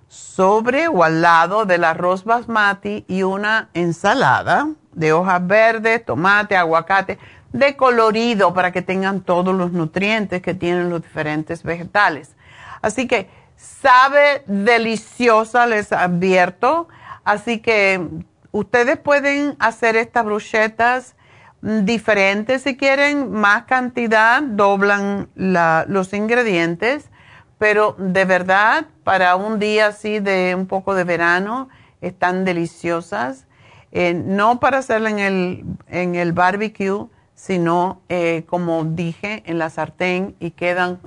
sobre 0.09 0.89
o 0.89 1.05
al 1.05 1.21
lado 1.21 1.65
del 1.65 1.85
arroz 1.85 2.25
basmati 2.25 3.05
y 3.07 3.23
una 3.23 3.69
ensalada 3.73 4.67
de 4.91 5.13
hojas 5.13 5.47
verdes, 5.47 6.03
tomate, 6.03 6.57
aguacate, 6.57 7.19
de 7.53 7.77
colorido 7.77 8.53
para 8.53 8.73
que 8.73 8.81
tengan 8.81 9.21
todos 9.21 9.55
los 9.55 9.71
nutrientes 9.71 10.41
que 10.41 10.53
tienen 10.53 10.89
los 10.89 11.01
diferentes 11.01 11.63
vegetales. 11.63 12.35
Así 12.81 13.07
que 13.07 13.29
sabe 13.55 14.43
deliciosa, 14.45 15.67
les 15.67 15.93
advierto. 15.93 16.89
Así 17.23 17.59
que 17.59 18.05
ustedes 18.51 18.97
pueden 18.97 19.55
hacer 19.57 19.95
estas 19.95 20.25
bruchetas 20.25 21.15
diferentes 21.61 22.63
si 22.63 22.77
quieren, 22.77 23.31
más 23.31 23.63
cantidad, 23.63 24.41
doblan 24.41 25.29
los 25.35 26.13
ingredientes, 26.13 27.09
pero 27.57 27.95
de 27.97 28.25
verdad, 28.25 28.85
para 29.03 29.35
un 29.35 29.59
día 29.59 29.87
así 29.87 30.19
de 30.19 30.55
un 30.55 30.65
poco 30.67 30.95
de 30.95 31.03
verano, 31.03 31.69
están 32.01 32.45
deliciosas. 32.45 33.45
Eh, 33.91 34.13
no 34.13 34.59
para 34.59 34.77
hacerla 34.77 35.09
en 35.09 35.19
el, 35.19 35.65
en 35.87 36.15
el 36.15 36.31
barbecue, 36.31 37.07
sino 37.33 38.01
eh, 38.09 38.43
como 38.47 38.83
dije, 38.83 39.43
en 39.45 39.57
la 39.57 39.69
sartén 39.69 40.35
y 40.39 40.51
quedan 40.51 40.99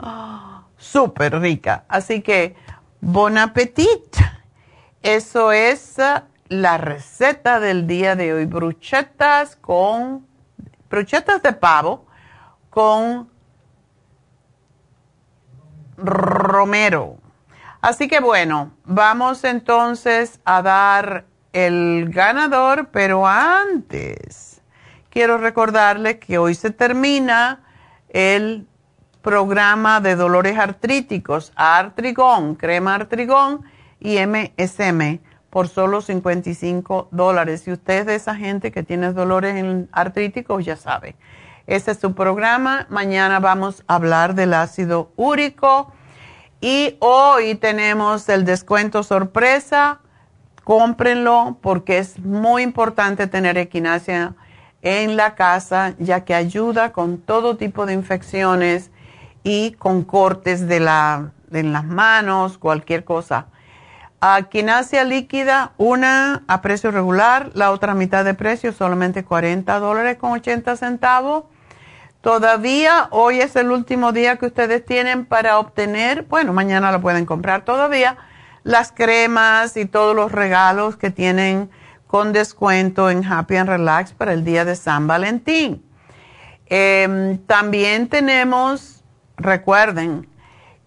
súper 0.77 1.39
ricas. 1.39 1.83
Así 1.89 2.23
que, 2.23 2.57
bon 3.01 3.39
appetit. 3.39 4.16
Eso 5.03 5.53
es 5.53 5.97
uh, 5.99 6.23
la 6.49 6.79
receta 6.79 7.61
del 7.61 7.87
día 7.87 8.15
de 8.16 8.33
hoy. 8.33 8.47
Bruchetas 8.47 9.57
con, 9.57 10.27
bruchetas 10.93 11.43
de 11.43 11.55
pavo 11.55 12.05
con 12.69 13.31
romero. 15.97 17.16
Así 17.81 18.09
que 18.09 18.20
bueno, 18.20 18.73
vamos 18.85 19.43
entonces 19.44 20.39
a 20.44 20.60
dar 20.60 21.24
el 21.55 22.10
ganador, 22.10 22.89
pero 22.93 23.27
antes 23.27 24.60
quiero 25.09 25.39
recordarles 25.39 26.19
que 26.19 26.36
hoy 26.36 26.55
se 26.55 26.70
termina 26.70 27.60
el 28.10 28.66
programa 29.23 30.01
de 30.01 30.14
dolores 30.14 30.59
artríticos, 30.59 31.52
Artrigón, 31.56 32.55
crema 32.55 32.97
Artrigón 32.97 33.64
y 33.98 34.19
MSM 34.19 35.20
por 35.53 35.69
solo 35.69 36.01
55 36.01 37.09
dólares. 37.11 37.61
Si 37.61 37.73
usted 37.73 38.01
es 38.01 38.07
de 38.07 38.15
esa 38.15 38.35
gente 38.35 38.73
que 38.73 38.83
tiene 38.83 39.12
dolores 39.12 39.62
artríticos, 39.93 40.65
ya 40.65 40.77
sabe. 40.77 41.15
Ese 41.66 41.91
es 41.91 41.99
su 41.99 42.15
programa. 42.15 42.87
Mañana 42.89 43.39
vamos 43.39 43.85
a 43.87 43.97
hablar 43.97 44.35
del 44.35 44.55
ácido 44.55 45.12
úrico. 45.15 45.93
Y 46.62 46.97
hoy 47.01 47.55
tenemos 47.57 48.31
el 48.31 48.47
descuento 48.47 49.03
sorpresa. 49.03 50.01
Cómprenlo 50.65 51.59
porque 51.61 51.99
es 51.99 52.19
muy 52.19 52.62
importante 52.62 53.27
tener 53.27 53.59
equinacia 53.59 54.35
en 54.81 55.19
la 55.19 55.35
casa, 55.35 55.95
ya 55.99 56.24
que 56.24 56.35
ayuda 56.35 56.93
con 56.93 57.19
todo 57.19 57.59
tipo 57.59 57.85
de 57.85 57.93
infecciones 57.93 58.91
y 59.45 59.73
con 59.73 60.03
cortes 60.05 60.66
de 60.66 60.81
la, 60.81 61.33
en 61.53 61.74
las 61.74 61.85
manos, 61.85 62.57
cualquier 62.57 63.05
cosa. 63.05 63.49
Quinasia 64.51 65.03
líquida, 65.03 65.73
una 65.78 66.44
a 66.47 66.62
precio 66.62 66.93
regular, 66.93 67.51
la 67.55 67.73
otra 67.73 67.94
mitad 67.94 68.24
de 68.24 68.35
precio, 68.35 68.73
solamente 68.73 69.24
40 69.24 69.81
dólares 69.81 70.16
con 70.16 70.31
80 70.31 70.77
centavos. 70.77 71.44
Todavía 72.20 73.09
hoy 73.11 73.40
es 73.40 73.57
el 73.57 73.73
último 73.73 74.12
día 74.12 74.36
que 74.36 74.47
ustedes 74.47 74.85
tienen 74.85 75.24
para 75.24 75.59
obtener, 75.59 76.23
bueno, 76.23 76.53
mañana 76.53 76.93
lo 76.93 77.01
pueden 77.01 77.27
comprar 77.27 77.65
todavía, 77.65 78.16
las 78.62 78.93
cremas 78.93 79.77
y 79.77 79.86
todos 79.86 80.15
los 80.15 80.31
regalos 80.31 80.97
que 80.97 81.11
tienen 81.11 81.69
con 82.07 82.32
descuento 82.32 83.11
en 83.11 83.24
Happy 83.24 83.57
and 83.57 83.70
Relax 83.70 84.12
para 84.12 84.35
el 84.35 84.44
día 84.44 84.65
de 84.65 84.77
San 84.77 85.09
Valentín. 85.09 85.85
Em, 86.66 87.39
también 87.39 88.09
tenemos, 88.09 89.03
recuerden, 89.36 90.28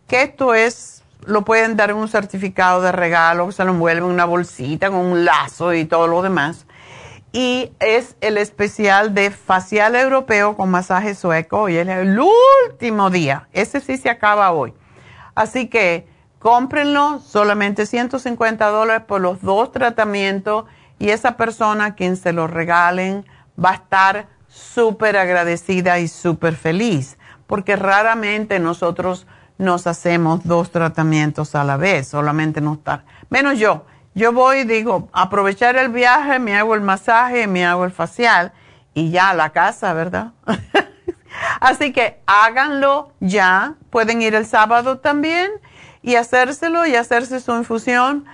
que 0.07 0.21
esto 0.21 0.53
es, 0.53 0.94
lo 1.27 1.43
pueden 1.43 1.75
dar 1.75 1.89
en 1.89 1.97
un 1.97 2.07
certificado 2.07 2.81
de 2.81 2.91
regalo, 2.91 3.51
se 3.51 3.63
lo 3.63 3.71
envuelven 3.71 4.05
en 4.05 4.09
una 4.09 4.25
bolsita 4.25 4.89
con 4.89 4.99
un 4.99 5.25
lazo 5.25 5.73
y 5.73 5.85
todo 5.85 6.07
lo 6.07 6.21
demás. 6.21 6.65
Y 7.31 7.71
es 7.79 8.15
el 8.21 8.37
especial 8.37 9.13
de 9.13 9.29
facial 9.29 9.95
europeo 9.95 10.55
con 10.55 10.69
masaje 10.69 11.15
sueco 11.15 11.67
y 11.67 11.77
es 11.77 11.87
el 11.87 12.19
último 12.19 13.09
día. 13.09 13.49
Ese 13.51 13.81
sí 13.81 13.97
se 13.97 14.09
acaba 14.09 14.51
hoy. 14.51 14.73
Así 15.35 15.67
que 15.67 16.07
cómprenlo, 16.39 17.19
solamente 17.19 17.85
150 17.85 18.67
dólares 18.67 19.03
por 19.05 19.19
los 19.19 19.41
dos 19.41 19.71
tratamientos 19.71 20.65
y 20.97 21.09
esa 21.09 21.35
persona 21.35 21.85
a 21.85 21.95
quien 21.95 22.15
se 22.15 22.31
lo 22.31 22.47
regalen 22.47 23.25
va 23.63 23.71
a 23.71 23.75
estar 23.75 24.27
súper 24.47 25.17
agradecida 25.17 25.99
y 25.99 26.07
súper 26.07 26.55
feliz, 26.55 27.17
porque 27.47 27.75
raramente 27.75 28.59
nosotros 28.59 29.27
nos 29.57 29.87
hacemos 29.87 30.43
dos 30.43 30.71
tratamientos 30.71 31.55
a 31.55 31.63
la 31.63 31.77
vez, 31.77 32.07
solamente 32.07 32.61
no 32.61 32.73
estar, 32.73 33.05
menos 33.29 33.57
yo. 33.59 33.85
Yo 34.13 34.31
voy, 34.31 34.63
digo, 34.63 35.09
aprovechar 35.11 35.75
el 35.75 35.89
viaje, 35.89 36.39
me 36.39 36.55
hago 36.55 36.73
el 36.73 36.79
masaje, 36.79 37.47
me 37.47 37.65
hago 37.65 37.83
el 37.83 37.91
facial 37.91 38.53
y 38.93 39.11
ya 39.11 39.31
a 39.31 39.33
la 39.33 39.49
casa, 39.49 39.91
¿verdad? 39.93 40.31
Así 41.59 41.91
que 41.91 42.21
háganlo 42.25 43.11
ya, 43.19 43.75
pueden 43.89 44.21
ir 44.21 44.33
el 44.33 44.45
sábado 44.45 44.99
también 44.99 45.51
y 46.01 46.15
hacérselo 46.15 46.85
y 46.85 46.95
hacerse 46.95 47.41
su 47.41 47.51
infusión 47.57 48.25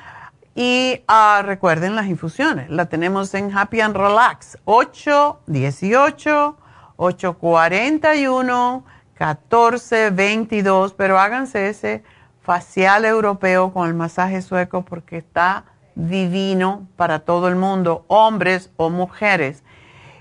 y 0.54 1.02
uh, 1.08 1.42
recuerden 1.42 1.96
las 1.96 2.06
infusiones, 2.08 2.70
la 2.70 2.86
tenemos 2.88 3.34
en 3.34 3.58
Happy 3.58 3.82
and 3.82 3.96
Relax, 3.96 4.60
818 4.66 6.58
841 6.98 8.86
1422, 9.22 10.94
pero 10.94 11.20
háganse 11.20 11.70
ese 11.70 12.04
facial 12.42 13.06
europeo 13.06 13.72
con 13.72 13.88
el 13.88 13.94
masaje 13.94 14.42
sueco 14.42 14.84
porque 14.84 15.18
está 15.18 15.66
divino 15.96 16.88
para 16.96 17.20
todo 17.20 17.48
el 17.48 17.56
mundo, 17.56 18.04
hombres 18.08 18.72
o 18.78 18.90
mujeres. 18.90 19.64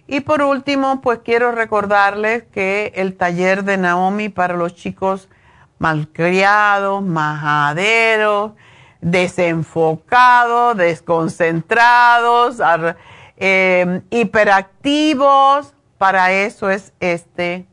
Y 0.06 0.20
por 0.20 0.42
último, 0.42 1.00
pues 1.00 1.20
quiero 1.24 1.52
recordarles 1.52 2.42
que 2.44 2.92
el 2.96 3.16
taller 3.16 3.64
de 3.64 3.78
Naomi 3.78 4.28
para 4.28 4.54
los 4.54 4.74
chicos 4.74 5.28
malcriados, 5.78 7.02
majaderos, 7.02 8.52
desenfocados, 9.00 10.76
desconcentrados, 10.76 12.56
eh, 13.36 14.02
hiperactivos. 14.10 15.74
Para 15.96 16.32
eso 16.32 16.70
es 16.70 16.92
este, 17.00 17.66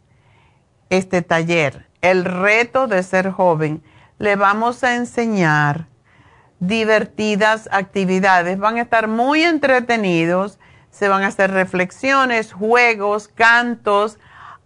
este 0.90 1.22
taller. 1.22 1.88
El 2.02 2.26
reto 2.26 2.88
de 2.88 3.04
ser 3.04 3.32
joven. 3.32 3.84
Le 4.20 4.36
vamos 4.36 4.84
a 4.84 4.96
enseñar 4.96 5.88
divertidas 6.60 7.70
actividades. 7.72 8.58
Van 8.58 8.78
a 8.78 8.82
estar 8.82 9.08
muy 9.08 9.44
entretenidos. 9.44 10.60
Se 10.92 11.08
van 11.08 11.24
a 11.24 11.28
hacer 11.28 11.52
reflexiones, 11.52 12.54
juegos, 12.54 13.28
cantos, 13.28 14.18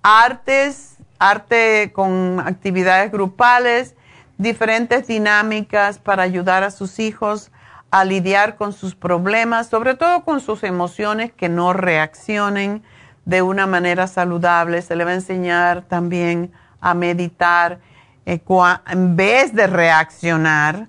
artes, 0.02 0.98
arte 1.20 1.92
con 1.94 2.40
actividades 2.40 3.12
grupales 3.12 3.96
diferentes 4.42 5.06
dinámicas 5.06 6.00
para 6.00 6.24
ayudar 6.24 6.64
a 6.64 6.72
sus 6.72 7.00
hijos 7.00 7.52
a 7.92 8.06
lidiar 8.06 8.56
con 8.56 8.74
sus 8.74 8.96
problemas, 8.96 9.68
sobre 9.68 9.96
todo 9.96 10.24
con 10.24 10.40
sus 10.40 10.64
emociones 10.64 11.32
que 11.32 11.48
no 11.48 11.74
reaccionen 11.74 12.82
de 13.26 13.42
una 13.42 13.68
manera 13.68 14.08
saludable. 14.08 14.82
Se 14.82 14.96
le 14.96 15.04
va 15.04 15.12
a 15.12 15.16
enseñar 15.16 15.84
también 15.84 16.52
a 16.80 16.94
meditar 16.94 17.80
eh, 18.26 18.42
en 18.88 19.16
vez 19.16 19.54
de 19.54 19.68
reaccionar, 19.68 20.88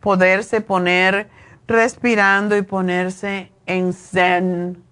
poderse 0.00 0.60
poner 0.60 1.28
respirando 1.66 2.56
y 2.56 2.62
ponerse 2.62 3.52
en 3.66 3.92
zen. 3.92 4.82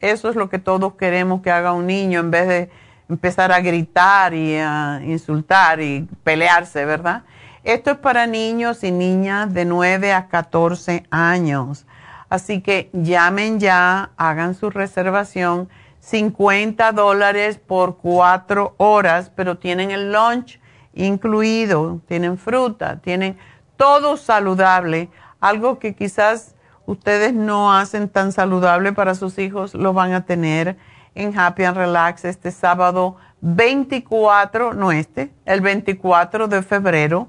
Eso 0.00 0.28
es 0.28 0.36
lo 0.36 0.48
que 0.48 0.58
todos 0.58 0.94
queremos 0.94 1.42
que 1.42 1.50
haga 1.50 1.72
un 1.72 1.86
niño 1.86 2.20
en 2.20 2.30
vez 2.30 2.48
de 2.48 2.70
empezar 3.08 3.52
a 3.52 3.60
gritar 3.60 4.34
y 4.34 4.56
a 4.56 5.00
insultar 5.04 5.80
y 5.80 6.08
pelearse, 6.24 6.84
¿verdad? 6.84 7.24
Esto 7.62 7.92
es 7.92 7.98
para 7.98 8.26
niños 8.26 8.82
y 8.82 8.90
niñas 8.90 9.54
de 9.54 9.64
9 9.64 10.12
a 10.12 10.26
14 10.26 11.04
años. 11.10 11.86
Así 12.28 12.60
que 12.60 12.90
llamen 12.92 13.60
ya, 13.60 14.10
hagan 14.16 14.54
su 14.54 14.70
reservación, 14.70 15.68
50 16.02 16.90
dólares 16.92 17.60
por 17.64 17.96
cuatro 17.96 18.74
horas, 18.76 19.30
pero 19.34 19.56
tienen 19.58 19.92
el 19.92 20.12
lunch 20.12 20.60
incluido, 20.94 22.00
tienen 22.08 22.38
fruta, 22.38 23.00
tienen 23.00 23.38
todo 23.76 24.16
saludable. 24.16 25.10
algo 25.40 25.78
que 25.78 25.94
quizás 25.94 26.54
ustedes 26.86 27.32
no 27.34 27.72
hacen 27.72 28.08
tan 28.08 28.32
saludable 28.32 28.92
para 28.92 29.14
sus 29.14 29.38
hijos, 29.38 29.74
lo 29.74 29.92
van 29.92 30.12
a 30.12 30.24
tener 30.24 30.76
en 31.14 31.38
Happy 31.38 31.64
and 31.64 31.76
Relax 31.76 32.24
este 32.24 32.50
sábado 32.50 33.16
24, 33.40 34.74
no 34.74 34.92
este, 34.92 35.32
el 35.44 35.60
24 35.60 36.48
de 36.48 36.62
febrero, 36.62 37.28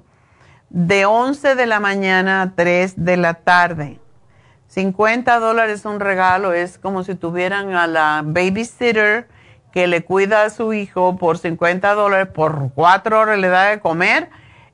de 0.70 1.06
11 1.06 1.56
de 1.56 1.66
la 1.68 1.80
mañana 1.80 2.42
a 2.42 2.56
3 2.56 2.94
de 2.98 3.18
la 3.18 3.36
tarde. 3.36 4.00
50 4.74 5.38
dólares 5.38 5.86
un 5.86 6.00
regalo, 6.00 6.52
es 6.52 6.80
como 6.80 7.04
si 7.04 7.14
tuvieran 7.14 7.76
a 7.76 7.86
la 7.86 8.24
babysitter 8.26 9.28
que 9.72 9.86
le 9.86 10.04
cuida 10.04 10.46
a 10.46 10.50
su 10.50 10.74
hijo 10.74 11.16
por 11.16 11.38
50 11.38 11.94
dólares, 11.94 12.28
por 12.34 12.72
cuatro 12.74 13.20
horas 13.20 13.38
le 13.38 13.50
da 13.50 13.66
de 13.66 13.80
comer. 13.80 14.32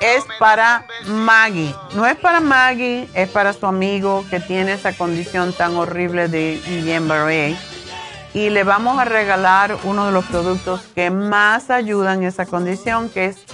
es 0.00 0.24
para 0.38 0.84
Maggie. 1.06 1.74
No 1.94 2.06
es 2.06 2.16
para 2.16 2.40
Maggie, 2.40 3.08
es 3.14 3.28
para 3.28 3.52
su 3.52 3.66
amigo 3.66 4.24
que 4.30 4.40
tiene 4.40 4.72
esa 4.72 4.92
condición 4.92 5.52
tan 5.52 5.76
horrible 5.76 6.28
de 6.28 6.60
Guillain-Barré. 6.66 7.56
Y 8.34 8.50
le 8.50 8.64
vamos 8.64 8.98
a 8.98 9.04
regalar 9.04 9.76
uno 9.84 10.06
de 10.06 10.12
los 10.12 10.24
productos 10.24 10.80
que 10.94 11.10
más 11.10 11.70
ayudan 11.70 12.22
en 12.22 12.28
esa 12.28 12.46
condición, 12.46 13.10
que 13.10 13.26
es 13.26 13.44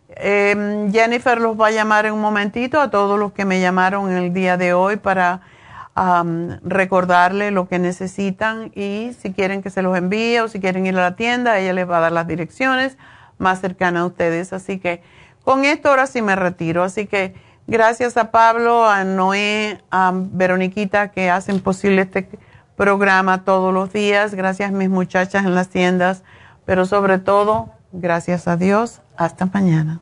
Em, 0.09 0.91
Jennifer 0.91 1.39
los 1.39 1.57
va 1.57 1.67
a 1.67 1.71
llamar 1.71 2.05
en 2.05 2.15
un 2.15 2.19
momentito 2.19 2.81
a 2.81 2.91
todos 2.91 3.17
los 3.17 3.31
que 3.31 3.45
me 3.45 3.61
llamaron 3.61 4.11
el 4.11 4.33
día 4.33 4.57
de 4.57 4.73
hoy 4.73 4.97
para 4.97 5.39
um, 5.95 6.49
recordarle 6.65 7.51
lo 7.51 7.69
que 7.69 7.79
necesitan 7.79 8.73
y 8.75 9.15
si 9.17 9.31
quieren 9.31 9.63
que 9.63 9.69
se 9.69 9.81
los 9.81 9.97
envíe 9.97 10.41
o 10.41 10.49
si 10.49 10.59
quieren 10.59 10.85
ir 10.85 10.97
a 10.97 11.01
la 11.01 11.15
tienda, 11.15 11.59
ella 11.59 11.71
les 11.71 11.89
va 11.89 11.99
a 11.99 12.01
dar 12.01 12.11
las 12.11 12.27
direcciones 12.27 12.97
más 13.37 13.61
cercana 13.61 14.01
a 14.01 14.05
ustedes. 14.05 14.51
Así 14.51 14.79
que 14.79 15.01
con 15.45 15.63
esto 15.63 15.91
ahora 15.91 16.07
sí 16.07 16.21
me 16.21 16.35
retiro. 16.35 16.83
Así 16.83 17.07
que 17.07 17.35
gracias 17.71 18.17
a 18.17 18.31
Pablo, 18.31 18.87
a 18.87 19.05
Noé, 19.05 19.81
a 19.89 20.11
Veroniquita 20.13 21.11
que 21.11 21.29
hacen 21.29 21.61
posible 21.61 22.01
este 22.01 22.29
programa 22.75 23.45
todos 23.45 23.73
los 23.73 23.93
días. 23.93 24.35
Gracias 24.35 24.69
a 24.69 24.73
mis 24.73 24.89
muchachas 24.89 25.45
en 25.45 25.55
las 25.55 25.69
tiendas. 25.69 26.23
Pero 26.65 26.85
sobre 26.85 27.17
todo, 27.17 27.71
gracias 27.93 28.47
a 28.47 28.57
Dios. 28.57 29.01
Hasta 29.15 29.45
mañana. 29.45 30.01